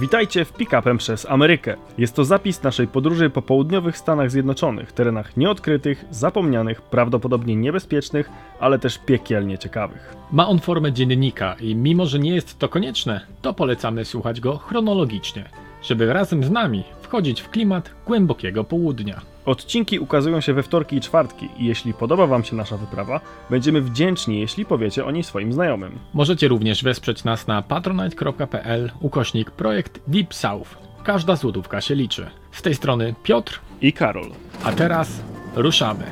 Witajcie 0.00 0.44
w 0.44 0.52
Pick-upem 0.52 0.98
przez 0.98 1.26
Amerykę. 1.30 1.76
Jest 1.98 2.14
to 2.14 2.24
zapis 2.24 2.62
naszej 2.62 2.88
podróży 2.88 3.30
po 3.30 3.42
południowych 3.42 3.98
Stanach 3.98 4.30
Zjednoczonych, 4.30 4.92
terenach 4.92 5.36
nieodkrytych, 5.36 6.04
zapomnianych, 6.10 6.82
prawdopodobnie 6.82 7.56
niebezpiecznych, 7.56 8.30
ale 8.60 8.78
też 8.78 8.98
piekielnie 8.98 9.58
ciekawych. 9.58 10.16
Ma 10.32 10.48
on 10.48 10.58
formę 10.58 10.92
dziennika 10.92 11.56
i 11.60 11.74
mimo, 11.74 12.06
że 12.06 12.18
nie 12.18 12.34
jest 12.34 12.58
to 12.58 12.68
konieczne, 12.68 13.20
to 13.42 13.54
polecamy 13.54 14.04
słuchać 14.04 14.40
go 14.40 14.56
chronologicznie, 14.56 15.44
żeby 15.82 16.12
razem 16.12 16.44
z 16.44 16.50
nami 16.50 16.84
wchodzić 17.02 17.40
w 17.40 17.50
klimat 17.50 17.90
głębokiego 18.06 18.64
południa. 18.64 19.20
Odcinki 19.48 19.98
ukazują 19.98 20.40
się 20.40 20.54
we 20.54 20.62
wtorki 20.62 20.96
i 20.96 21.00
czwartki 21.00 21.48
i 21.58 21.64
jeśli 21.64 21.94
podoba 21.94 22.26
Wam 22.26 22.44
się 22.44 22.56
nasza 22.56 22.76
wyprawa, 22.76 23.20
będziemy 23.50 23.80
wdzięczni, 23.80 24.40
jeśli 24.40 24.64
powiecie 24.64 25.04
o 25.04 25.10
niej 25.10 25.22
swoim 25.22 25.52
znajomym. 25.52 25.98
Możecie 26.14 26.48
również 26.48 26.82
wesprzeć 26.82 27.24
nas 27.24 27.46
na 27.46 27.62
patronite.pl 27.62 28.90
ukośnik 29.00 29.50
projekt 29.50 30.00
Deep 30.06 30.34
South. 30.34 30.78
Każda 31.04 31.36
złotówka 31.36 31.80
się 31.80 31.94
liczy. 31.94 32.30
Z 32.52 32.62
tej 32.62 32.74
strony 32.74 33.14
Piotr, 33.22 33.60
I 33.80 33.92
Karol. 33.92 34.30
a 34.64 34.72
teraz 34.72 35.20
ruszamy. 35.54 36.04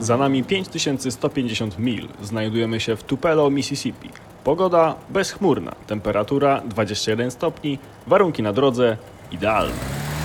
Za 0.00 0.16
nami 0.16 0.44
5150 0.44 1.78
mil. 1.78 2.08
Znajdujemy 2.22 2.80
się 2.80 2.96
w 2.96 3.02
Tupelo, 3.02 3.50
Mississippi. 3.50 4.08
Pogoda 4.44 4.94
bezchmurna, 5.10 5.72
temperatura 5.86 6.62
21 6.68 7.30
stopni, 7.30 7.78
warunki 8.06 8.42
na 8.42 8.52
drodze 8.52 8.96
idealne. 9.32 10.15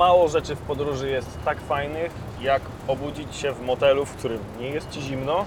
Mało 0.00 0.28
rzeczy 0.28 0.56
w 0.56 0.60
podróży 0.60 1.10
jest 1.10 1.44
tak 1.44 1.60
fajnych, 1.60 2.12
jak 2.40 2.62
obudzić 2.88 3.36
się 3.36 3.52
w 3.52 3.62
motelu, 3.62 4.04
w 4.04 4.16
którym 4.16 4.38
nie 4.60 4.68
jest 4.68 4.90
ci 4.90 5.00
zimno. 5.00 5.44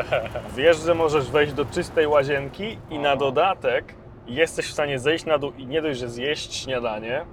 Wiesz, 0.56 0.76
że 0.76 0.94
możesz 0.94 1.30
wejść 1.30 1.52
do 1.52 1.64
czystej 1.64 2.06
łazienki 2.06 2.78
i 2.90 2.98
na 2.98 3.16
dodatek 3.16 3.94
jesteś 4.26 4.66
w 4.66 4.72
stanie 4.72 4.98
zejść 4.98 5.24
na 5.24 5.38
dół 5.38 5.52
i 5.58 5.66
nie 5.66 5.82
dość, 5.82 6.00
że 6.00 6.08
zjeść 6.08 6.54
śniadanie, 6.54 7.24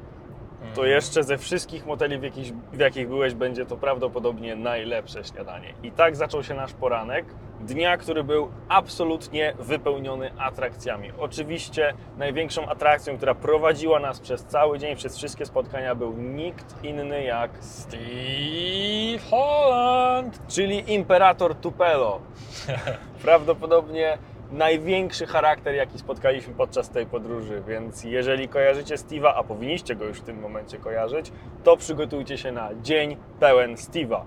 to 0.76 0.86
jeszcze 0.86 1.24
ze 1.24 1.38
wszystkich 1.38 1.86
moteli, 1.86 2.18
w, 2.18 2.24
jakich, 2.24 2.54
w 2.54 2.80
jakich 2.80 3.08
byłeś, 3.08 3.34
będzie 3.34 3.66
to 3.66 3.78
prawdopodobnie 3.78 4.56
najlepsze 4.56 5.24
śniadanie. 5.24 5.74
I 5.84 5.92
tak 5.92 6.16
zaczął 6.16 6.44
się 6.44 6.54
nasz 6.54 6.74
poranek. 6.74 7.26
Dnia, 7.60 7.98
który 7.98 8.24
był 8.24 8.52
absolutnie 8.70 9.54
wypełniony 9.60 10.32
atrakcjami. 10.38 11.12
Oczywiście 11.20 11.94
największą 12.18 12.70
atrakcją, 12.70 13.18
która 13.18 13.36
prowadziła 13.36 14.00
nas 14.00 14.20
przez 14.20 14.44
cały 14.44 14.80
dzień, 14.80 14.96
przez 14.96 15.18
wszystkie 15.18 15.46
spotkania, 15.46 15.96
był 15.96 16.14
nikt 16.14 16.84
inny 16.84 17.24
jak 17.24 17.52
Steve 17.60 19.30
Holland! 19.30 20.42
czyli 20.48 20.94
Imperator 20.94 21.56
Tupelo. 21.56 22.22
Prawdopodobnie 23.22 24.18
największy 24.52 25.26
charakter, 25.26 25.76
jaki 25.76 26.00
spotkaliśmy 26.00 26.54
podczas 26.54 26.90
tej 26.90 27.06
podróży, 27.06 27.64
więc 27.68 28.04
jeżeli 28.04 28.48
kojarzycie 28.48 28.96
Steve'a, 28.96 29.34
a 29.36 29.44
powinniście 29.44 29.96
go 29.96 30.06
już 30.06 30.20
w 30.20 30.24
tym 30.24 30.40
momencie 30.40 30.78
kojarzyć, 30.78 31.32
to 31.64 31.78
przygotujcie 31.78 32.38
się 32.38 32.52
na 32.52 32.70
dzień 32.82 33.18
pełen 33.40 33.76
Steve'a. 33.76 34.22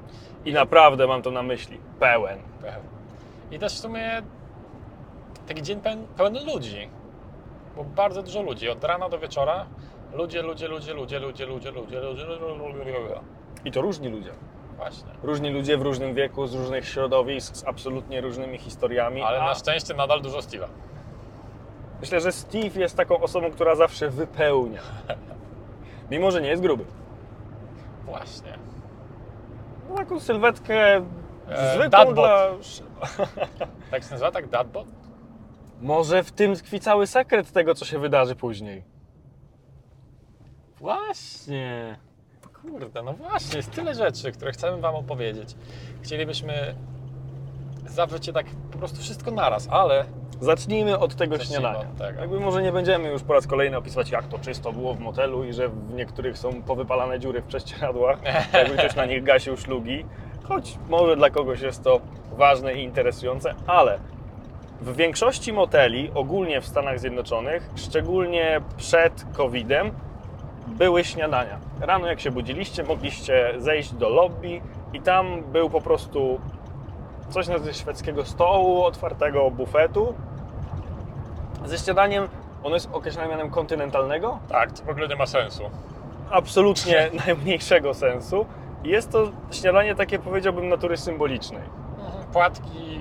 I 0.45 0.53
naprawdę 0.53 1.07
mam 1.07 1.23
to 1.23 1.31
na 1.31 1.43
myśli. 1.43 1.79
Pełen. 2.01 2.39
I 3.51 3.59
też 3.59 3.75
w 3.75 3.79
sumie 3.79 4.23
taki 5.49 5.63
dzień 5.63 5.81
pełen, 5.81 6.07
pełen 6.17 6.35
ludzi. 6.55 6.89
Bo 7.77 7.85
bardzo 7.85 8.23
dużo 8.23 8.43
ludzi, 8.43 8.69
od 8.69 8.85
rana 8.85 9.09
do 9.09 9.19
wieczora. 9.19 9.67
Ludzie, 10.15 10.43
ludzie, 10.43 10.69
ludzie, 10.69 10.95
ludzie, 10.95 11.19
ludzie, 11.19 11.47
ludzie, 11.47 11.71
ludzie, 11.71 12.01
ludzie, 12.01 12.25
ludzie, 12.25 12.49
ludzie, 12.49 12.99
ludzie. 12.99 13.21
I 13.65 13.73
to 13.73 13.81
różni 13.81 14.09
ludzie. 14.09 14.31
Właśnie. 14.77 15.11
Różni 15.23 15.51
ludzie 15.51 15.79
w 15.79 15.83
różnym 15.83 16.15
wieku, 16.15 16.47
z 16.47 16.55
różnych 16.55 16.89
środowisk, 16.89 17.57
z 17.57 17.65
absolutnie 17.65 18.21
różnymi 18.21 18.59
historiami. 18.59 19.23
Ale 19.23 19.43
a 19.43 19.45
na 19.47 19.55
szczęście 19.55 19.95
nadal 19.95 20.23
dużo 20.23 20.39
Steve'a. 20.39 20.67
myślę, 22.01 22.21
że 22.21 22.33
Steve 22.33 22.81
jest 22.81 22.97
taką 22.97 23.19
osobą, 23.21 23.51
która 23.51 23.75
zawsze 23.75 24.11
wypełnia. 24.11 24.81
Mimo, 26.11 26.31
że 26.31 26.43
nie 26.43 26.49
jest 26.49 26.63
gruby. 26.63 26.85
Właśnie. 28.05 28.59
Ma 29.91 29.97
taką 29.97 30.21
sylwetkę 30.21 31.03
E, 31.49 31.75
zwykłą 31.75 32.15
dla... 32.15 32.49
Tak 33.91 34.03
się 34.03 34.11
nazywa, 34.11 34.31
tak? 34.31 34.49
Dadbot? 34.49 34.87
Może 35.81 36.23
w 36.23 36.33
tym 36.33 36.55
tkwi 36.57 36.81
cały 36.81 37.07
sekret 37.07 37.53
tego, 37.53 37.75
co 37.75 37.85
się 37.85 37.99
wydarzy 37.99 38.37
później. 38.37 38.85
Właśnie. 40.77 41.99
Kurde, 42.71 43.03
no 43.03 43.13
właśnie, 43.13 43.57
jest 43.57 43.71
tyle 43.71 43.95
rzeczy, 43.95 44.33
które 44.33 44.53
chcemy 44.53 44.81
Wam 44.81 44.95
opowiedzieć. 44.95 45.55
Chcielibyśmy 46.03 46.75
zawrzeć 47.87 48.27
je 48.27 48.33
tak 48.33 48.47
po 48.73 48.79
prostu 48.79 48.99
wszystko 49.01 49.31
naraz, 49.31 49.69
ale 49.71 50.05
Zacznijmy 50.41 50.99
od 50.99 51.15
tego 51.15 51.37
Zacznijmy 51.37 51.63
śniadania. 51.63 51.89
od 51.91 51.99
tego. 51.99 52.21
Jakby 52.21 52.41
może 52.41 52.63
nie 52.63 52.73
będziemy 52.73 53.09
już 53.09 53.23
po 53.23 53.33
raz 53.33 53.47
kolejny 53.47 53.77
opisywać, 53.77 54.11
jak 54.11 54.27
to 54.29 54.39
czysto 54.39 54.73
było 54.73 54.95
w 54.95 55.01
motelu 55.01 55.45
i 55.45 55.53
że 55.53 55.69
w 55.69 55.95
niektórych 55.95 56.39
są 56.39 56.63
powypalane 56.63 57.21
dziury 57.21 57.43
w 57.43 57.45
prześcieradłach, 57.45 58.19
jakby 58.53 58.77
ktoś 58.77 58.97
na 58.97 59.07
nich 59.07 59.23
gasił 59.23 59.57
szlugi. 59.57 60.07
Choć 60.43 60.79
może 60.89 61.17
dla 61.17 61.31
kogoś 61.31 61.61
jest 61.61 61.85
to 61.85 62.01
ważne 62.33 62.75
i 62.75 62.83
interesujące, 62.83 63.55
ale 63.67 63.99
w 64.81 64.97
większości 64.97 65.53
moteli, 65.53 66.11
ogólnie 66.15 66.61
w 66.61 66.67
Stanach 66.67 67.01
Zjednoczonych, 67.01 67.71
szczególnie 67.77 68.61
przed 68.77 69.25
COVID-em, 69.33 69.91
były 70.67 71.05
śniadania. 71.05 71.59
Rano 71.81 72.07
jak 72.07 72.21
się 72.21 72.31
budziliście, 72.31 72.85
mogliście 72.85 73.55
zejść 73.59 73.93
do 73.93 74.09
lobby 74.09 74.61
i 74.93 75.01
tam 75.01 75.43
był 75.43 75.71
po 75.71 75.81
prostu 75.81 76.41
coś 77.29 77.49
na 77.49 77.55
szwedzkiego 77.73 78.25
stołu, 78.25 78.83
otwartego 78.85 79.51
bufetu. 79.51 80.15
Ze 81.65 81.79
śniadaniem, 81.79 82.29
ono 82.63 82.75
jest 82.75 82.89
określone 82.93 83.29
mianem 83.29 83.51
kontynentalnego, 83.51 84.39
tak, 84.49 84.73
to 84.73 84.85
w 84.85 84.89
ogóle 84.89 85.09
nie 85.09 85.17
ma 85.17 85.27
sensu. 85.27 85.63
absolutnie 86.31 87.11
najmniejszego 87.27 87.95
sensu. 87.95 88.47
Jest 88.85 89.11
to 89.13 89.31
śniadanie 89.51 89.95
takie, 89.95 90.19
powiedziałbym, 90.19 90.69
natury 90.69 90.97
symbolicznej. 90.97 91.63
Płatki, 92.33 93.01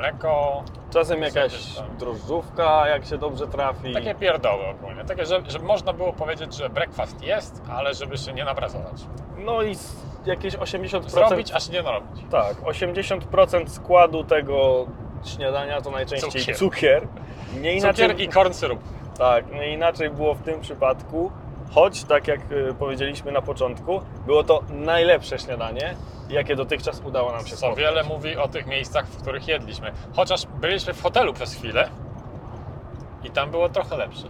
mleko, 0.00 0.62
Czasem 0.90 1.22
jakaś 1.22 1.52
drożdżówka, 1.98 2.88
jak 2.88 3.04
się 3.04 3.18
dobrze 3.18 3.46
trafi. 3.46 3.92
takie 3.94 4.14
pierdoły 4.14 4.66
ogólnie. 4.66 5.04
Takie, 5.04 5.26
że, 5.26 5.42
że 5.48 5.58
można 5.58 5.92
było 5.92 6.12
powiedzieć, 6.12 6.54
że 6.54 6.70
breakfast 6.70 7.22
jest, 7.22 7.62
ale 7.70 7.94
żeby 7.94 8.18
się 8.18 8.32
nie 8.32 8.44
napracować. 8.44 9.02
No 9.38 9.62
i 9.62 9.76
jakieś 10.26 10.56
80%. 10.56 11.08
Zrobić, 11.08 11.52
a 11.52 11.60
się 11.60 11.72
nie 11.72 11.82
narobić. 11.82 12.24
Tak, 12.30 12.60
80% 12.60 13.68
składu 13.68 14.24
tego 14.24 14.86
śniadania 15.24 15.80
to 15.80 15.90
najczęściej 15.90 16.30
cukier. 16.30 16.56
Cukier. 16.56 17.06
Nie 17.60 17.74
inaczej, 17.74 18.08
Cukier 18.08 18.20
i 18.20 18.28
corn 18.28 18.52
syrup. 18.52 18.80
Tak, 19.18 19.52
nie 19.52 19.72
inaczej 19.74 20.10
było 20.10 20.34
w 20.34 20.42
tym 20.42 20.60
przypadku, 20.60 21.32
choć 21.70 22.04
tak 22.04 22.28
jak 22.28 22.40
y, 22.52 22.74
powiedzieliśmy 22.78 23.32
na 23.32 23.42
początku, 23.42 24.00
było 24.26 24.44
to 24.44 24.62
najlepsze 24.70 25.38
śniadanie, 25.38 25.94
jakie 26.30 26.56
dotychczas 26.56 27.02
udało 27.04 27.32
nam 27.32 27.40
się 27.46 27.50
Co 27.50 27.56
spotkać. 27.56 27.78
wiele 27.78 28.02
mówi 28.04 28.36
o 28.36 28.48
tych 28.48 28.66
miejscach, 28.66 29.06
w 29.06 29.22
których 29.22 29.48
jedliśmy. 29.48 29.92
Chociaż 30.16 30.46
byliśmy 30.46 30.94
w 30.94 31.02
hotelu 31.02 31.32
przez 31.32 31.54
chwilę 31.54 31.88
i 33.24 33.30
tam 33.30 33.50
było 33.50 33.68
trochę 33.68 33.96
lepsze. 33.96 34.26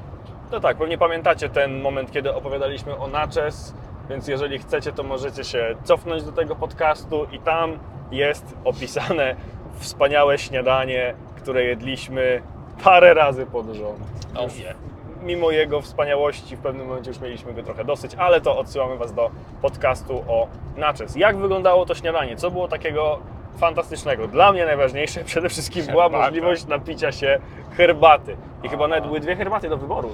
No 0.52 0.60
tak, 0.60 0.76
pewnie 0.76 0.98
pamiętacie 0.98 1.48
ten 1.48 1.80
moment, 1.80 2.12
kiedy 2.12 2.34
opowiadaliśmy 2.34 2.96
o 2.98 3.06
Naches, 3.06 3.74
więc 4.10 4.28
jeżeli 4.28 4.58
chcecie, 4.58 4.92
to 4.92 5.02
możecie 5.02 5.44
się 5.44 5.74
cofnąć 5.84 6.22
do 6.24 6.32
tego 6.32 6.56
podcastu 6.56 7.26
i 7.32 7.38
tam 7.38 7.78
jest 8.10 8.54
opisane 8.64 9.36
wspaniałe 9.78 10.38
śniadanie, 10.38 11.14
które 11.36 11.64
jedliśmy 11.64 12.42
parę 12.84 13.14
razy 13.14 13.46
pod 13.46 13.66
rząd. 13.66 14.00
Oh 14.36 14.54
yeah. 14.62 14.76
Mimo 15.22 15.50
jego 15.50 15.80
wspaniałości 15.80 16.56
w 16.56 16.60
pewnym 16.60 16.86
momencie 16.86 17.10
już 17.10 17.20
mieliśmy 17.20 17.52
go 17.54 17.62
trochę 17.62 17.84
dosyć, 17.84 18.14
ale 18.14 18.40
to 18.40 18.58
odsyłamy 18.58 18.96
Was 18.96 19.14
do 19.14 19.30
podcastu 19.62 20.24
o 20.28 20.46
Naches. 20.76 21.16
Jak 21.16 21.36
wyglądało 21.36 21.86
to 21.86 21.94
śniadanie? 21.94 22.36
Co 22.36 22.50
było 22.50 22.68
takiego 22.68 23.18
fantastycznego? 23.58 24.28
Dla 24.28 24.52
mnie 24.52 24.66
najważniejsze 24.66 25.24
przede 25.24 25.48
wszystkim 25.48 25.86
była 25.86 26.02
Herbata. 26.02 26.24
możliwość 26.24 26.66
napicia 26.66 27.12
się 27.12 27.38
herbaty. 27.76 28.36
I 28.62 28.68
chyba 28.68 28.88
nawet 28.88 29.06
były 29.06 29.20
dwie 29.20 29.36
herbaty 29.36 29.68
do 29.68 29.76
wyboru. 29.76 30.10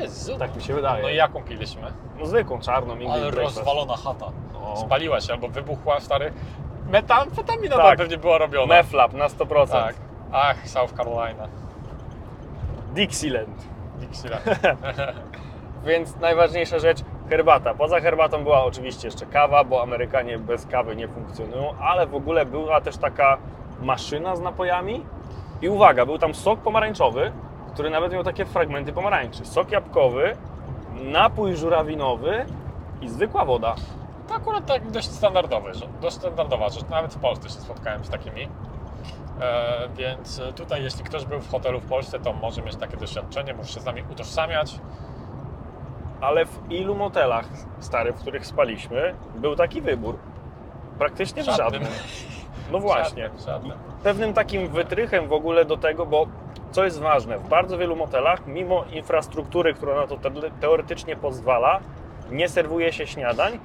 Jezu! 0.00 0.38
Tak 0.38 0.56
mi 0.56 0.62
się 0.62 0.74
wydaje. 0.74 1.02
No 1.02 1.08
i 1.08 1.16
jaką 1.16 1.42
piliśmy? 1.42 1.82
No 2.18 2.26
zwykłą, 2.26 2.60
czarną, 2.60 2.92
English 2.92 3.10
Ale 3.12 3.30
breakfast. 3.30 3.56
rozwalona 3.56 3.96
chata. 3.96 4.26
No. 4.52 4.76
Spaliła 4.76 5.20
się 5.20 5.32
albo 5.32 5.48
wybuchła, 5.48 6.00
stary. 6.00 6.32
Metamfetamina 6.90 7.76
Tak. 7.76 7.84
tam 7.86 7.96
pewnie 7.96 8.16
była 8.18 8.38
robiona. 8.38 8.74
Meflap 8.74 9.12
na 9.12 9.28
100%. 9.28 9.66
Tak. 9.72 9.94
Ach, 10.32 10.68
South 10.68 10.92
Carolina. 10.96 11.48
Dixieland. 12.94 13.62
Dixieland. 13.98 14.44
Więc 15.86 16.16
najważniejsza 16.16 16.78
rzecz, 16.78 16.98
herbata. 17.28 17.74
Poza 17.74 18.00
herbatą 18.00 18.44
była 18.44 18.64
oczywiście 18.64 19.08
jeszcze 19.08 19.26
kawa, 19.26 19.64
bo 19.64 19.82
Amerykanie 19.82 20.38
bez 20.38 20.66
kawy 20.66 20.96
nie 20.96 21.08
funkcjonują, 21.08 21.74
ale 21.80 22.06
w 22.06 22.14
ogóle 22.14 22.46
była 22.46 22.80
też 22.80 22.96
taka 22.96 23.38
maszyna 23.80 24.36
z 24.36 24.40
napojami. 24.40 25.04
I 25.62 25.68
uwaga, 25.68 26.06
był 26.06 26.18
tam 26.18 26.34
sok 26.34 26.60
pomarańczowy, 26.60 27.32
który 27.74 27.90
nawet 27.90 28.12
miał 28.12 28.24
takie 28.24 28.44
fragmenty 28.44 28.92
pomarańczy. 28.92 29.44
Sok 29.44 29.70
jabłkowy 29.70 30.36
napój 30.94 31.56
żurawinowy 31.56 32.46
i 33.00 33.08
zwykła 33.08 33.44
woda. 33.44 33.74
To 34.28 34.34
akurat 34.34 34.66
tak 34.66 34.90
dość 34.90 35.10
standardowy, 35.10 35.72
dość 36.00 36.16
standardowa 36.16 36.68
rzecz. 36.68 36.88
Nawet 36.90 37.14
w 37.14 37.18
Polsce 37.18 37.48
się 37.48 37.54
spotkałem 37.54 38.04
z 38.04 38.10
takimi. 38.10 38.48
E, 39.42 39.88
więc 39.96 40.40
tutaj, 40.56 40.82
jeśli 40.82 41.04
ktoś 41.04 41.24
był 41.24 41.40
w 41.40 41.50
hotelu 41.50 41.80
w 41.80 41.86
Polsce, 41.86 42.20
to 42.20 42.32
może 42.32 42.62
mieć 42.62 42.76
takie 42.76 42.96
doświadczenie, 42.96 43.54
może 43.54 43.72
się 43.72 43.80
z 43.80 43.84
nami 43.84 44.02
utożsamiać. 44.10 44.78
Ale 46.20 46.44
w 46.46 46.70
ilu 46.70 46.94
motelach, 46.94 47.44
stary, 47.80 48.12
w 48.12 48.16
których 48.16 48.46
spaliśmy, 48.46 49.14
był 49.36 49.56
taki 49.56 49.80
wybór? 49.80 50.18
Praktycznie 50.98 51.42
w 51.42 51.46
Żadnym. 51.46 51.64
żadnym. 51.72 51.92
No 52.72 52.78
właśnie. 52.78 53.22
Żadnym, 53.22 53.42
żadnym. 53.46 53.78
Pewnym 54.02 54.34
takim 54.34 54.68
wytrychem 54.68 55.28
w 55.28 55.32
ogóle 55.32 55.64
do 55.64 55.76
tego, 55.76 56.06
bo 56.06 56.26
co 56.70 56.84
jest 56.84 57.00
ważne, 57.00 57.38
w 57.38 57.48
bardzo 57.48 57.78
wielu 57.78 57.96
motelach, 57.96 58.46
mimo 58.46 58.84
infrastruktury, 58.84 59.74
która 59.74 59.94
na 59.94 60.06
to 60.06 60.16
te- 60.16 60.50
teoretycznie 60.60 61.16
pozwala, 61.16 61.80
nie 62.30 62.48
serwuje 62.48 62.92
się 62.92 63.06
śniadań, 63.06 63.58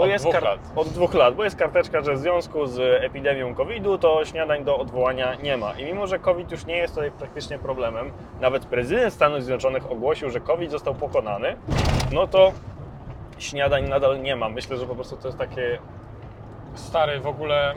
bo 0.00 0.04
Od 0.04 0.10
jest 0.10 0.24
dwóch 0.24 0.42
lat. 0.42 0.60
od 0.76 0.88
dwóch 0.88 1.14
lat, 1.14 1.34
bo 1.34 1.44
jest 1.44 1.56
karteczka, 1.56 2.02
że 2.02 2.14
w 2.14 2.18
związku 2.18 2.66
z 2.66 3.04
epidemią 3.04 3.54
COVID-u 3.54 3.98
to 3.98 4.24
śniadań 4.24 4.64
do 4.64 4.78
odwołania 4.78 5.34
nie 5.34 5.56
ma. 5.56 5.72
I 5.72 5.84
mimo, 5.84 6.06
że 6.06 6.18
COVID 6.18 6.50
już 6.50 6.66
nie 6.66 6.76
jest 6.76 6.94
tutaj 6.94 7.10
praktycznie 7.10 7.58
problemem, 7.58 8.12
nawet 8.40 8.66
prezydent 8.66 9.14
Stanów 9.14 9.42
Zjednoczonych 9.42 9.90
ogłosił, 9.90 10.30
że 10.30 10.40
COVID 10.40 10.70
został 10.70 10.94
pokonany, 10.94 11.56
no 12.12 12.26
to 12.26 12.52
śniadań 13.38 13.88
nadal 13.88 14.22
nie 14.22 14.36
ma. 14.36 14.48
Myślę, 14.48 14.76
że 14.76 14.86
po 14.86 14.94
prostu 14.94 15.16
to 15.16 15.28
jest 15.28 15.38
takie 15.38 15.78
Stary, 16.74 17.20
w 17.20 17.26
ogóle 17.26 17.74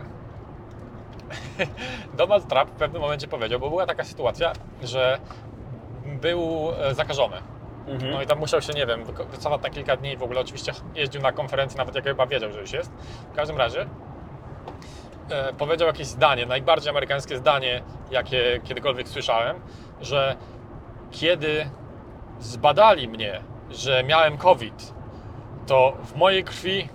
Donald 2.17 2.47
Trump 2.47 2.69
w 2.69 2.73
pewnym 2.75 3.01
momencie 3.01 3.27
powiedział, 3.27 3.59
bo 3.59 3.69
była 3.69 3.85
taka 3.85 4.03
sytuacja, 4.03 4.53
że 4.83 5.17
był 6.05 6.71
e, 6.79 6.93
zakażony. 7.87 8.11
No 8.11 8.21
i 8.21 8.27
tam 8.27 8.39
musiał 8.39 8.61
się, 8.61 8.73
nie 8.73 8.85
wiem, 8.85 9.03
wycofać 9.31 9.61
na 9.61 9.69
kilka 9.69 9.97
dni. 9.97 10.17
W 10.17 10.23
ogóle 10.23 10.41
oczywiście 10.41 10.71
jeździł 10.95 11.21
na 11.21 11.31
konferencję, 11.31 11.77
nawet 11.77 11.95
jak 11.95 12.03
chyba 12.03 12.27
wiedział, 12.27 12.51
że 12.51 12.61
już 12.61 12.73
jest. 12.73 12.91
W 13.31 13.35
każdym 13.35 13.57
razie 13.57 13.85
e, 15.29 15.53
powiedział 15.53 15.87
jakieś 15.87 16.07
zdanie, 16.07 16.45
najbardziej 16.45 16.89
amerykańskie 16.89 17.37
zdanie, 17.37 17.83
jakie 18.11 18.61
kiedykolwiek 18.63 19.07
słyszałem, 19.07 19.59
że 20.01 20.35
kiedy 21.11 21.69
zbadali 22.39 23.07
mnie, 23.07 23.41
że 23.71 24.03
miałem 24.03 24.37
COVID, 24.37 24.93
to 25.67 25.97
w 26.03 26.15
mojej 26.15 26.43
krwi 26.43 26.89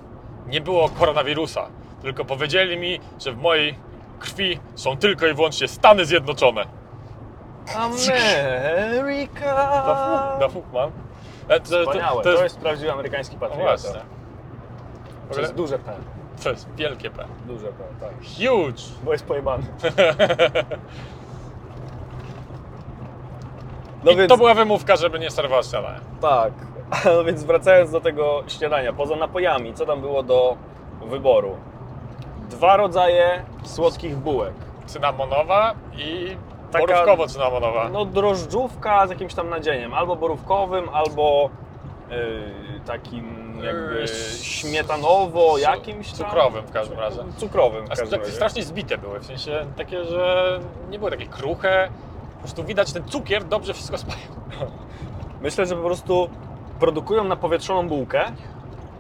nie 0.47 0.61
było 0.61 0.89
koronawirusa, 0.89 1.69
tylko 2.03 2.25
powiedzieli 2.25 2.77
mi, 2.77 3.01
że 3.19 3.33
w 3.33 3.37
mojej 3.37 3.79
krwi 4.19 4.61
są 4.75 4.97
tylko 4.97 5.27
i 5.27 5.35
wyłącznie 5.35 5.69
Stany 5.69 6.05
Zjednoczone. 6.05 6.78
Ameryka! 7.77 9.55
Na 10.41 10.49
fuk 10.49 10.65
mam. 10.73 10.91
E, 11.49 11.61
To, 11.61 11.71
to, 11.71 11.81
Wspaniałe, 11.91 12.23
to, 12.23 12.43
jest, 12.43 12.59
prawdziwy 12.59 12.93
amerykański 12.93 13.37
no 13.37 13.41
patriota. 13.41 13.65
właśnie. 13.83 13.91
W 13.91 13.95
To 13.95 15.31
ogóle, 15.31 15.41
jest 15.43 15.55
duże 15.55 15.79
P. 15.79 15.93
to 16.45 16.51
jest 16.51 16.69
wielkie 16.75 17.11
P. 17.11 17.25
Duże 17.47 17.67
P, 17.67 17.85
tak. 18.01 18.11
Huge! 18.21 18.83
Bo 19.05 19.13
jest 19.13 19.27
pojebany. 19.27 19.63
No 24.05 24.11
I 24.11 24.17
więc, 24.17 24.29
to 24.29 24.37
była 24.37 24.55
wymówka, 24.55 24.97
żeby 24.97 25.19
nie 25.19 25.31
serwować 25.31 25.67
śniadania. 25.67 26.01
tak. 26.21 26.53
No 27.05 27.25
więc 27.25 27.45
wracając 27.45 27.91
do 27.91 28.01
tego 28.01 28.43
śniadania, 28.47 28.93
poza 28.93 29.17
napojami, 29.17 29.75
co 29.75 29.87
tam 29.87 30.01
było 30.01 30.23
do 30.23 30.57
wyboru? 31.07 31.57
Dwa 32.51 32.77
rodzaje 32.77 33.43
słodkich 33.65 34.17
bułek. 34.17 34.55
Cynamonowa 34.87 35.75
i 35.97 36.37
Taka- 36.73 36.85
borówkowo-cynamonowa. 36.87 37.91
No 37.93 38.05
drożdżówka 38.05 39.07
z 39.07 39.11
jakimś 39.11 39.35
tam 39.35 39.49
nadzieniem, 39.49 39.95
albo 39.95 40.17
borówkowym, 40.17 40.89
albo 40.89 41.51
yy, 42.11 42.17
takim 42.87 43.49
jakby 43.63 44.01
Yy, 44.01 44.09
śmietanowo 44.45 45.59
jakimś 45.59 46.13
tam. 46.13 46.17
cukrowym 46.17 46.67
w 46.67 46.71
każdym 46.73 46.99
razie. 46.99 47.19
Cukrowym 47.37 47.83
w 47.83 47.87
A 47.87 47.89
każdym 47.89 48.09
tak 48.11 48.21
razie. 48.21 48.33
strasznie 48.33 48.63
zbite 48.63 48.99
były, 48.99 49.21
w 49.21 49.27
sensie 49.27 49.67
takie, 49.77 50.05
że 50.05 50.59
nie 50.91 50.99
były 50.99 51.11
takie 51.11 51.27
kruche. 51.27 51.89
Po 52.35 52.39
prostu 52.39 52.65
widać 52.65 52.93
ten 52.93 53.05
cukier 53.05 53.45
dobrze 53.45 53.75
wszystko 53.75 53.99
spają. 53.99 54.19
Myślę, 55.43 55.67
że 55.67 55.77
po 55.77 55.83
prostu 55.83 56.31
produkują 56.81 57.25
napowietrzoną 57.25 57.89
bułkę 57.89 58.25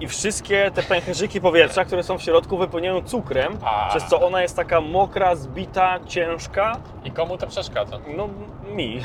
i 0.00 0.08
wszystkie 0.08 0.70
te 0.74 0.82
pęcherzyki 0.82 1.40
powietrza, 1.40 1.84
które 1.84 2.02
są 2.02 2.18
w 2.18 2.22
środku, 2.22 2.58
wypełniają 2.58 3.02
cukrem, 3.02 3.58
A. 3.64 3.88
przez 3.88 4.04
co 4.04 4.26
ona 4.26 4.42
jest 4.42 4.56
taka 4.56 4.80
mokra, 4.80 5.34
zbita, 5.34 5.98
ciężka. 6.06 6.76
I 7.04 7.10
komu 7.10 7.38
to 7.38 7.46
przeszkadza? 7.46 7.98
No, 8.16 8.28
mi. 8.74 9.00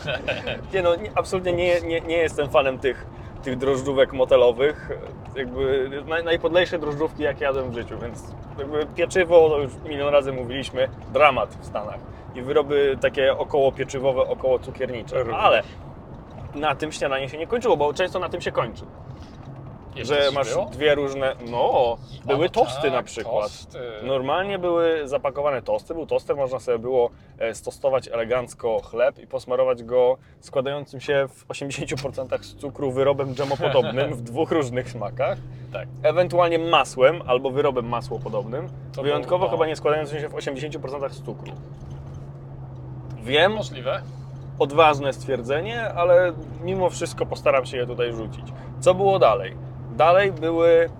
nie 0.74 0.82
no, 0.82 0.94
nie, 0.94 1.10
absolutnie 1.14 1.52
nie, 1.52 1.80
nie, 1.80 2.00
nie 2.00 2.16
jestem 2.16 2.50
fanem 2.50 2.78
tych, 2.78 3.06
tych 3.42 3.56
drożdżówek 3.56 4.12
motelowych. 4.12 4.90
Jakby 5.36 5.90
naj, 6.06 6.24
najpodlejsze 6.24 6.78
drożdżówki, 6.78 7.22
jakie 7.22 7.44
jadłem 7.44 7.70
w 7.70 7.74
życiu, 7.74 7.98
więc 7.98 8.24
jakby 8.58 8.86
pieczywo, 8.86 9.48
to 9.48 9.58
już 9.58 9.72
milion 9.88 10.08
razy 10.08 10.32
mówiliśmy, 10.32 10.88
dramat 11.12 11.56
w 11.60 11.66
Stanach. 11.66 11.98
I 12.34 12.42
wyroby 12.42 12.98
takie 13.00 13.38
około 13.38 13.72
pieczywowe, 13.72 14.22
około 14.22 14.58
cukiernicze. 14.58 15.24
Ale 15.38 15.62
na 16.54 16.74
tym 16.74 16.92
śniadanie 16.92 17.28
się 17.28 17.38
nie 17.38 17.46
kończyło, 17.46 17.76
bo 17.76 17.94
często 17.94 18.18
na 18.18 18.28
tym 18.28 18.40
się 18.40 18.52
kończy. 18.52 18.84
Że 20.02 20.30
masz 20.34 20.52
było? 20.52 20.64
dwie 20.64 20.94
różne. 20.94 21.34
No, 21.50 21.96
były 22.24 22.50
tosty 22.50 22.82
tak, 22.82 22.92
na 22.92 23.02
przykład. 23.02 23.42
Tosty. 23.42 23.78
Normalnie 24.02 24.58
były 24.58 25.08
zapakowane 25.08 25.62
tosty. 25.62 25.94
Był 25.94 26.06
toster, 26.06 26.36
można 26.36 26.58
sobie 26.60 26.78
było 26.78 27.10
e, 27.38 27.54
stostować 27.54 28.08
elegancko 28.08 28.80
chleb 28.80 29.18
i 29.18 29.26
posmarować 29.26 29.82
go 29.82 30.16
składającym 30.40 31.00
się 31.00 31.28
w 31.34 31.46
80% 31.48 32.42
z 32.42 32.54
cukru 32.54 32.92
wyrobem 32.92 33.34
dżemopodobnym 33.34 34.14
w 34.14 34.22
dwóch 34.22 34.50
różnych 34.50 34.90
smakach. 34.90 35.38
Tak. 35.72 35.88
Ewentualnie 36.02 36.58
masłem 36.58 37.22
albo 37.26 37.50
wyrobem 37.50 37.88
masłopodobnym. 37.88 38.68
To 38.94 39.02
Wyjątkowo 39.02 39.44
był- 39.44 39.50
chyba 39.56 39.66
nie 39.66 39.76
składającym 39.76 40.20
się 40.20 40.28
w 40.28 40.34
80% 40.34 41.10
z 41.12 41.22
cukru. 41.22 41.52
Wiem, 43.22 43.52
Możliwe. 43.52 44.02
odważne 44.58 45.12
stwierdzenie, 45.12 45.82
ale 45.92 46.32
mimo 46.64 46.90
wszystko 46.90 47.26
postaram 47.26 47.66
się 47.66 47.76
je 47.76 47.86
tutaj 47.86 48.12
rzucić. 48.12 48.44
Co 48.80 48.94
było 48.94 49.18
dalej? 49.18 49.56
Dalej 49.98 50.32
były 50.32 50.90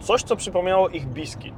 coś, 0.00 0.22
co 0.22 0.36
przypomniało 0.36 0.88
ich 0.88 1.06
biskit. 1.06 1.54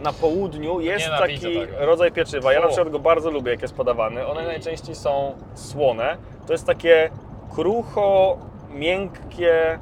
Na 0.00 0.12
południu 0.12 0.80
jest 0.80 1.08
taki 1.18 1.56
rodzaj 1.78 2.12
pieczywa. 2.12 2.52
Ja 2.52 2.60
na 2.60 2.66
przykład 2.66 2.90
go 2.90 2.98
bardzo 2.98 3.30
lubię, 3.30 3.50
jak 3.50 3.62
jest 3.62 3.74
podawany. 3.74 4.26
One 4.26 4.42
I- 4.42 4.46
najczęściej 4.46 4.94
są 4.94 5.32
słone. 5.54 6.16
To 6.46 6.52
jest 6.52 6.66
takie 6.66 7.10
krucho, 7.54 8.38
miękkie, 8.70 9.78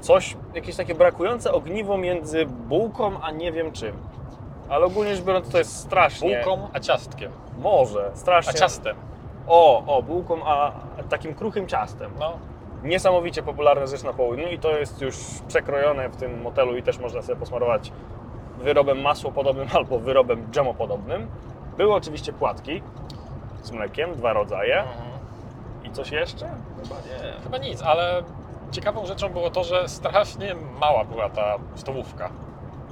coś, 0.00 0.36
jakieś 0.54 0.76
takie 0.76 0.94
brakujące 0.94 1.52
ogniwo 1.52 1.96
między 1.98 2.46
bułką, 2.46 3.20
a 3.22 3.30
nie 3.30 3.52
wiem 3.52 3.72
czym. 3.72 3.96
Ale 4.68 4.86
ogólnie 4.86 5.16
rzecz 5.16 5.24
biorąc, 5.24 5.48
to 5.48 5.58
jest 5.58 5.76
strasznie. 5.76 6.42
Bułką, 6.44 6.68
a 6.72 6.80
ciastkiem. 6.80 7.32
Może, 7.58 8.10
strasznie. 8.14 8.52
A 8.52 8.54
ciastem. 8.54 8.96
O, 9.46 9.96
o, 9.96 10.02
bułką, 10.02 10.44
a 10.44 10.72
takim 11.08 11.34
kruchym 11.34 11.66
ciastem. 11.66 12.10
No. 12.18 12.38
Niesamowicie 12.82 13.42
popularna 13.42 13.86
rzecz 13.86 14.02
na 14.02 14.12
południu 14.12 14.48
i 14.48 14.58
to 14.58 14.70
jest 14.70 15.00
już 15.02 15.16
przekrojone 15.48 16.08
w 16.08 16.16
tym 16.16 16.42
motelu 16.42 16.76
i 16.76 16.82
też 16.82 16.98
można 16.98 17.22
sobie 17.22 17.36
posmarować 17.36 17.92
wyrobem 18.58 19.00
masłopodobnym 19.00 19.68
albo 19.74 19.98
wyrobem 19.98 20.46
dżemopodobnym. 20.50 21.26
Były 21.76 21.94
oczywiście 21.94 22.32
płatki 22.32 22.82
z 23.62 23.70
mlekiem, 23.70 24.14
dwa 24.14 24.32
rodzaje. 24.32 24.78
Mhm. 24.78 24.96
I 25.84 25.90
coś 25.90 26.10
jeszcze? 26.10 26.46
Chyba 26.82 26.94
nie. 26.96 27.32
Chyba 27.42 27.58
nic, 27.58 27.82
ale 27.82 28.22
ciekawą 28.70 29.06
rzeczą 29.06 29.28
było 29.28 29.50
to, 29.50 29.64
że 29.64 29.88
strasznie 29.88 30.54
mała 30.80 31.04
była 31.04 31.30
ta 31.30 31.56
stołówka. 31.74 32.30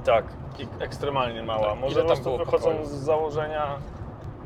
Tak, 0.05 0.25
ekstremalnie 0.79 1.43
mała. 1.43 1.69
Tak, 1.69 1.79
Może 1.79 2.03
tam 2.03 2.23
było 2.23 2.37
wychodząc 2.37 2.63
pokojów? 2.63 2.87
z 2.87 2.91
założenia... 3.03 3.67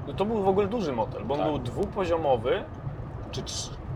No 0.08 0.14
to 0.14 0.26
był 0.26 0.44
w 0.44 0.48
ogóle 0.48 0.68
duży 0.68 0.92
motel, 0.94 1.26
bo 1.26 1.34
on 1.34 1.40
Tak. 1.40 1.50
był 1.50 1.60
dwupoziomowy, 1.60 2.64
czy, 3.32 3.44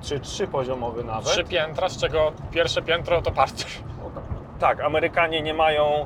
czy 0.02 0.20
trzypoziomowy 0.20 1.04
nawet. 1.04 1.25
Trzy 1.25 1.44
piętra, 1.44 1.90
z 1.90 1.98
czego 1.98 2.32
pierwsze 2.52 2.82
piętro 2.82 3.22
to 3.22 3.32
parter. 3.32 3.68
Tak, 4.60 4.82
Amerykanie 4.82 5.42
nie 5.42 5.54
mają 5.54 6.06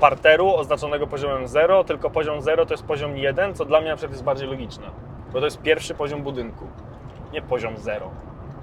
parteru 0.00 0.54
oznaczonego 0.54 1.06
poziomem 1.06 1.48
0, 1.48 1.84
tylko 1.84 2.10
poziom 2.10 2.42
0 2.42 2.66
to 2.66 2.74
jest 2.74 2.84
poziom 2.84 3.16
1, 3.16 3.54
co 3.54 3.64
dla 3.64 3.80
mnie 3.80 3.90
na 3.90 3.96
przykład 3.96 4.12
jest 4.12 4.24
bardziej 4.24 4.48
logiczne. 4.48 4.86
Bo 5.32 5.38
to 5.38 5.44
jest 5.44 5.62
pierwszy 5.62 5.94
poziom 5.94 6.22
budynku, 6.22 6.66
nie 7.32 7.42
poziom 7.42 7.76
0. 7.76 8.10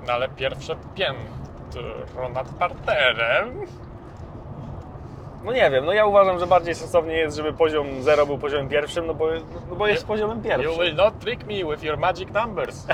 No 0.08 0.14
ale 0.14 0.30
pierwsze 0.30 0.76
piętro 0.96 2.30
nad 2.34 2.50
parterem. 2.50 3.66
No 5.43 5.53
nie 5.53 5.72
wiem, 5.72 5.86
no 5.86 5.93
ja 5.93 6.05
uważam, 6.05 6.39
że 6.39 6.48
bardziej 6.48 6.75
sensownie 6.75 7.13
jest, 7.13 7.38
żeby 7.38 7.53
poziom 7.53 8.03
0 8.03 8.25
był 8.25 8.38
poziomem 8.38 8.69
pierwszym, 8.69 9.08
no 9.08 9.13
bo, 9.13 9.27
no 9.69 9.75
bo 9.75 9.88
jest 9.88 10.01
You- 10.03 10.08
poziomem 10.08 10.38
You 10.38 10.43
pierwszym. 10.43 10.72
will 10.86 10.96
not 10.96 11.19
trick 11.19 11.43
me 11.48 11.72
with 11.72 11.84
your 11.84 11.98
magic 11.98 12.29
numbers. 12.34 12.86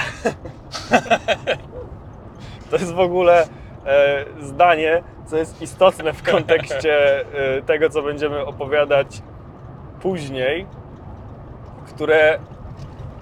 To 2.69 2.75
jest 2.77 2.93
w 2.93 2.99
ogóle 2.99 3.47
e, 3.85 4.25
zdanie, 4.39 5.03
co 5.25 5.37
jest 5.37 5.61
istotne 5.61 6.13
w 6.13 6.23
kontekście 6.31 7.19
e, 7.57 7.61
tego, 7.61 7.89
co 7.89 8.01
będziemy 8.01 8.45
opowiadać 8.45 9.21
później, 10.01 10.65
które 11.87 12.39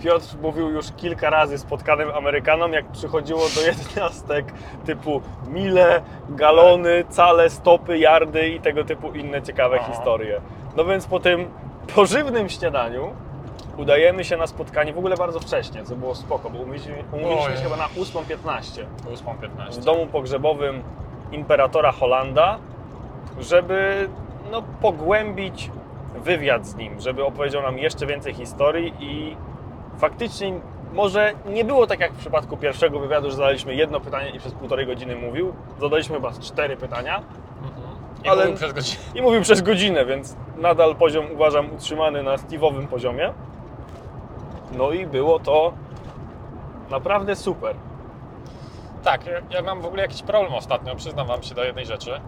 Piotr 0.04 0.26
mówił 0.42 0.70
już 0.70 0.86
kilka 0.98 1.30
razy 1.30 1.58
spotkanym 1.58 2.10
Amerykanom, 2.12 2.74
jak 2.74 2.86
przychodziło 2.92 3.42
do 3.56 3.62
jednostek 3.72 4.54
typu 4.86 5.22
mile, 5.48 6.02
galony, 6.30 7.06
cale, 7.10 7.50
stopy, 7.50 7.98
yardy 7.98 8.50
i 8.50 8.60
tego 8.60 8.84
typu 8.84 9.12
inne 9.12 9.42
ciekawe 9.42 9.78
Aha. 9.82 9.92
historie. 9.92 10.42
No 10.76 10.86
więc 10.86 11.06
po 11.06 11.20
tym 11.20 11.50
pożywnym 11.96 12.50
śniadaniu 12.50 13.10
udajemy 13.78 14.24
się 14.24 14.38
na 14.38 14.48
spotkanie 14.48 14.94
w 14.94 14.98
ogóle 14.98 15.18
bardzo 15.18 15.40
wcześnie, 15.40 15.84
co 15.84 15.96
było 15.96 16.16
spoko, 16.16 16.50
bo 16.50 16.60
umówiliśmy, 16.60 17.04
umówiliśmy 17.12 17.58
się 17.58 17.64
chyba 17.64 17.78
na 17.78 17.88
8.15 17.88 18.86
8.15. 19.16 19.82
w 19.82 19.84
domu 19.84 20.08
pogrzebowym 20.08 20.84
imperatora 21.32 21.92
Holanda, 21.92 22.58
żeby 23.40 24.10
no, 24.52 24.64
pogłębić 24.82 25.72
wywiad 26.16 26.68
z 26.68 26.76
nim, 26.76 27.00
żeby 27.00 27.26
opowiedział 27.26 27.62
nam 27.62 27.78
jeszcze 27.78 28.06
więcej 28.06 28.34
historii 28.34 28.94
i 29.00 29.36
faktycznie 29.98 30.54
może 30.94 31.34
nie 31.46 31.66
było 31.66 31.88
tak 31.88 32.00
jak 32.00 32.14
w 32.14 32.18
przypadku 32.20 32.58
pierwszego 32.58 33.00
wywiadu, 33.00 33.30
że 33.30 33.36
zadaliśmy 33.36 33.76
jedno 33.76 34.00
pytanie 34.00 34.30
i 34.30 34.40
przez 34.40 34.54
półtorej 34.54 34.86
godziny 34.86 35.16
mówił. 35.16 35.54
Zadaliśmy 35.82 36.16
chyba 36.16 36.32
cztery 36.32 36.78
pytania 36.78 37.22
I 38.24 38.28
ale- 38.30 38.44
ale... 38.44 38.54
przez 38.54 38.74
godzinę. 38.74 39.02
i 39.16 39.22
mówił 39.22 39.42
przez 39.42 39.62
godzinę, 39.62 40.06
więc 40.06 40.36
nadal 40.58 40.96
poziom 40.96 41.32
uważam 41.32 41.74
utrzymany 41.74 42.24
na 42.24 42.36
Steve'owym 42.36 42.88
poziomie. 42.88 43.34
No 44.78 44.92
i 44.92 45.08
było 45.08 45.40
to 45.40 45.74
naprawdę 46.90 47.36
super. 47.36 47.76
Tak, 49.04 49.22
ja, 49.50 49.62
mam 49.62 49.82
w 49.82 49.86
ogóle 49.86 50.02
jakiś 50.02 50.22
problem 50.22 50.54
ostatnio, 50.54 50.96
przyznam 50.96 51.28
Wam 51.28 51.44
się 51.44 51.56
do 51.56 51.64
jednej 51.64 51.86
rzeczy, 51.86 52.22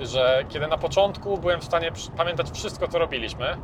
że 0.00 0.44
kiedy 0.48 0.66
na 0.66 0.78
początku 0.78 1.38
byłem 1.38 1.60
w 1.60 1.64
stanie 1.64 1.92
pamiętać 2.16 2.50
wszystko, 2.50 2.88
co 2.88 2.98
robiliśmy, 2.98 3.56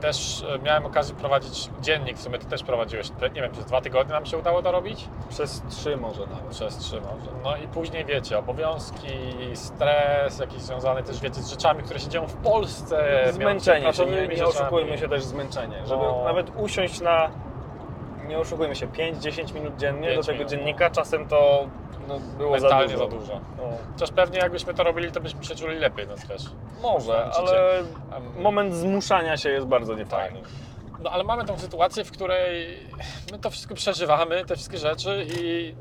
też 0.00 0.44
e, 0.54 0.58
miałem 0.58 0.86
okazję 0.86 1.14
prowadzić 1.14 1.70
dziennik, 1.80 2.16
w 2.16 2.22
sumie 2.22 2.38
Ty 2.38 2.46
też 2.46 2.62
prowadziłeś, 2.62 3.10
nie 3.34 3.42
wiem, 3.42 3.50
przez 3.52 3.64
dwa 3.64 3.80
tygodnie 3.80 4.12
nam 4.12 4.26
się 4.26 4.38
udało 4.38 4.62
to 4.62 4.72
robić? 4.72 5.08
Przez 5.28 5.62
trzy 5.70 5.96
może 5.96 6.20
nawet. 6.20 6.44
Przez 6.50 6.76
trzy 6.76 7.00
może. 7.00 7.30
No 7.44 7.56
i 7.56 7.68
później 7.68 8.04
wiecie, 8.04 8.38
obowiązki, 8.38 9.08
stres 9.54 10.38
jakiś 10.38 10.60
związany 10.60 11.02
też 11.02 11.20
wiecie 11.20 11.42
z 11.42 11.50
rzeczami, 11.50 11.82
które 11.82 12.00
się 12.00 12.08
dzieją 12.08 12.26
w 12.26 12.36
Polsce. 12.36 13.24
Zmęczenie 13.32 13.92
się, 13.92 14.06
nie, 14.06 14.28
nie 14.28 14.46
oszukujmy 14.46 14.98
się 14.98 15.08
też 15.08 15.24
zmęczenie. 15.24 15.76
Żeby 15.86 16.02
No. 16.02 16.22
nawet 16.24 16.52
usiąść 16.56 17.00
na, 17.00 17.30
nie 18.28 18.38
oszukujmy 18.38 18.76
się, 18.76 18.86
5-10 18.86 19.54
minut 19.54 19.76
dziennie 19.76 20.14
do 20.16 20.22
tego 20.22 20.32
minut, 20.32 20.50
dziennika, 20.50 20.90
czasem 20.90 21.28
to 21.28 21.66
no, 22.10 22.20
było 22.38 22.50
Mentalnie 22.50 22.98
za 22.98 23.06
dużo. 23.06 23.40
No, 23.56 23.62
Chociaż 23.92 24.10
pewnie 24.10 24.38
jakbyśmy 24.38 24.74
to 24.74 24.84
robili, 24.84 25.12
to 25.12 25.20
byśmy 25.20 25.44
się 25.44 25.54
czuli 25.54 25.78
lepiej, 25.78 26.06
no 26.08 26.14
też. 26.28 26.42
może, 26.82 27.24
ale 27.24 27.82
moment 28.38 28.74
zmuszania 28.74 29.36
się 29.36 29.48
jest 29.48 29.66
bardzo 29.66 29.94
niefajny. 29.94 30.40
No 31.02 31.10
ale 31.10 31.24
mamy 31.24 31.44
tą 31.44 31.58
sytuację, 31.58 32.04
w 32.04 32.10
której 32.10 32.78
my 33.32 33.38
to 33.38 33.50
wszystko 33.50 33.74
przeżywamy, 33.74 34.44
te 34.44 34.56
wszystkie 34.56 34.78
rzeczy 34.78 35.26
i 35.40 35.74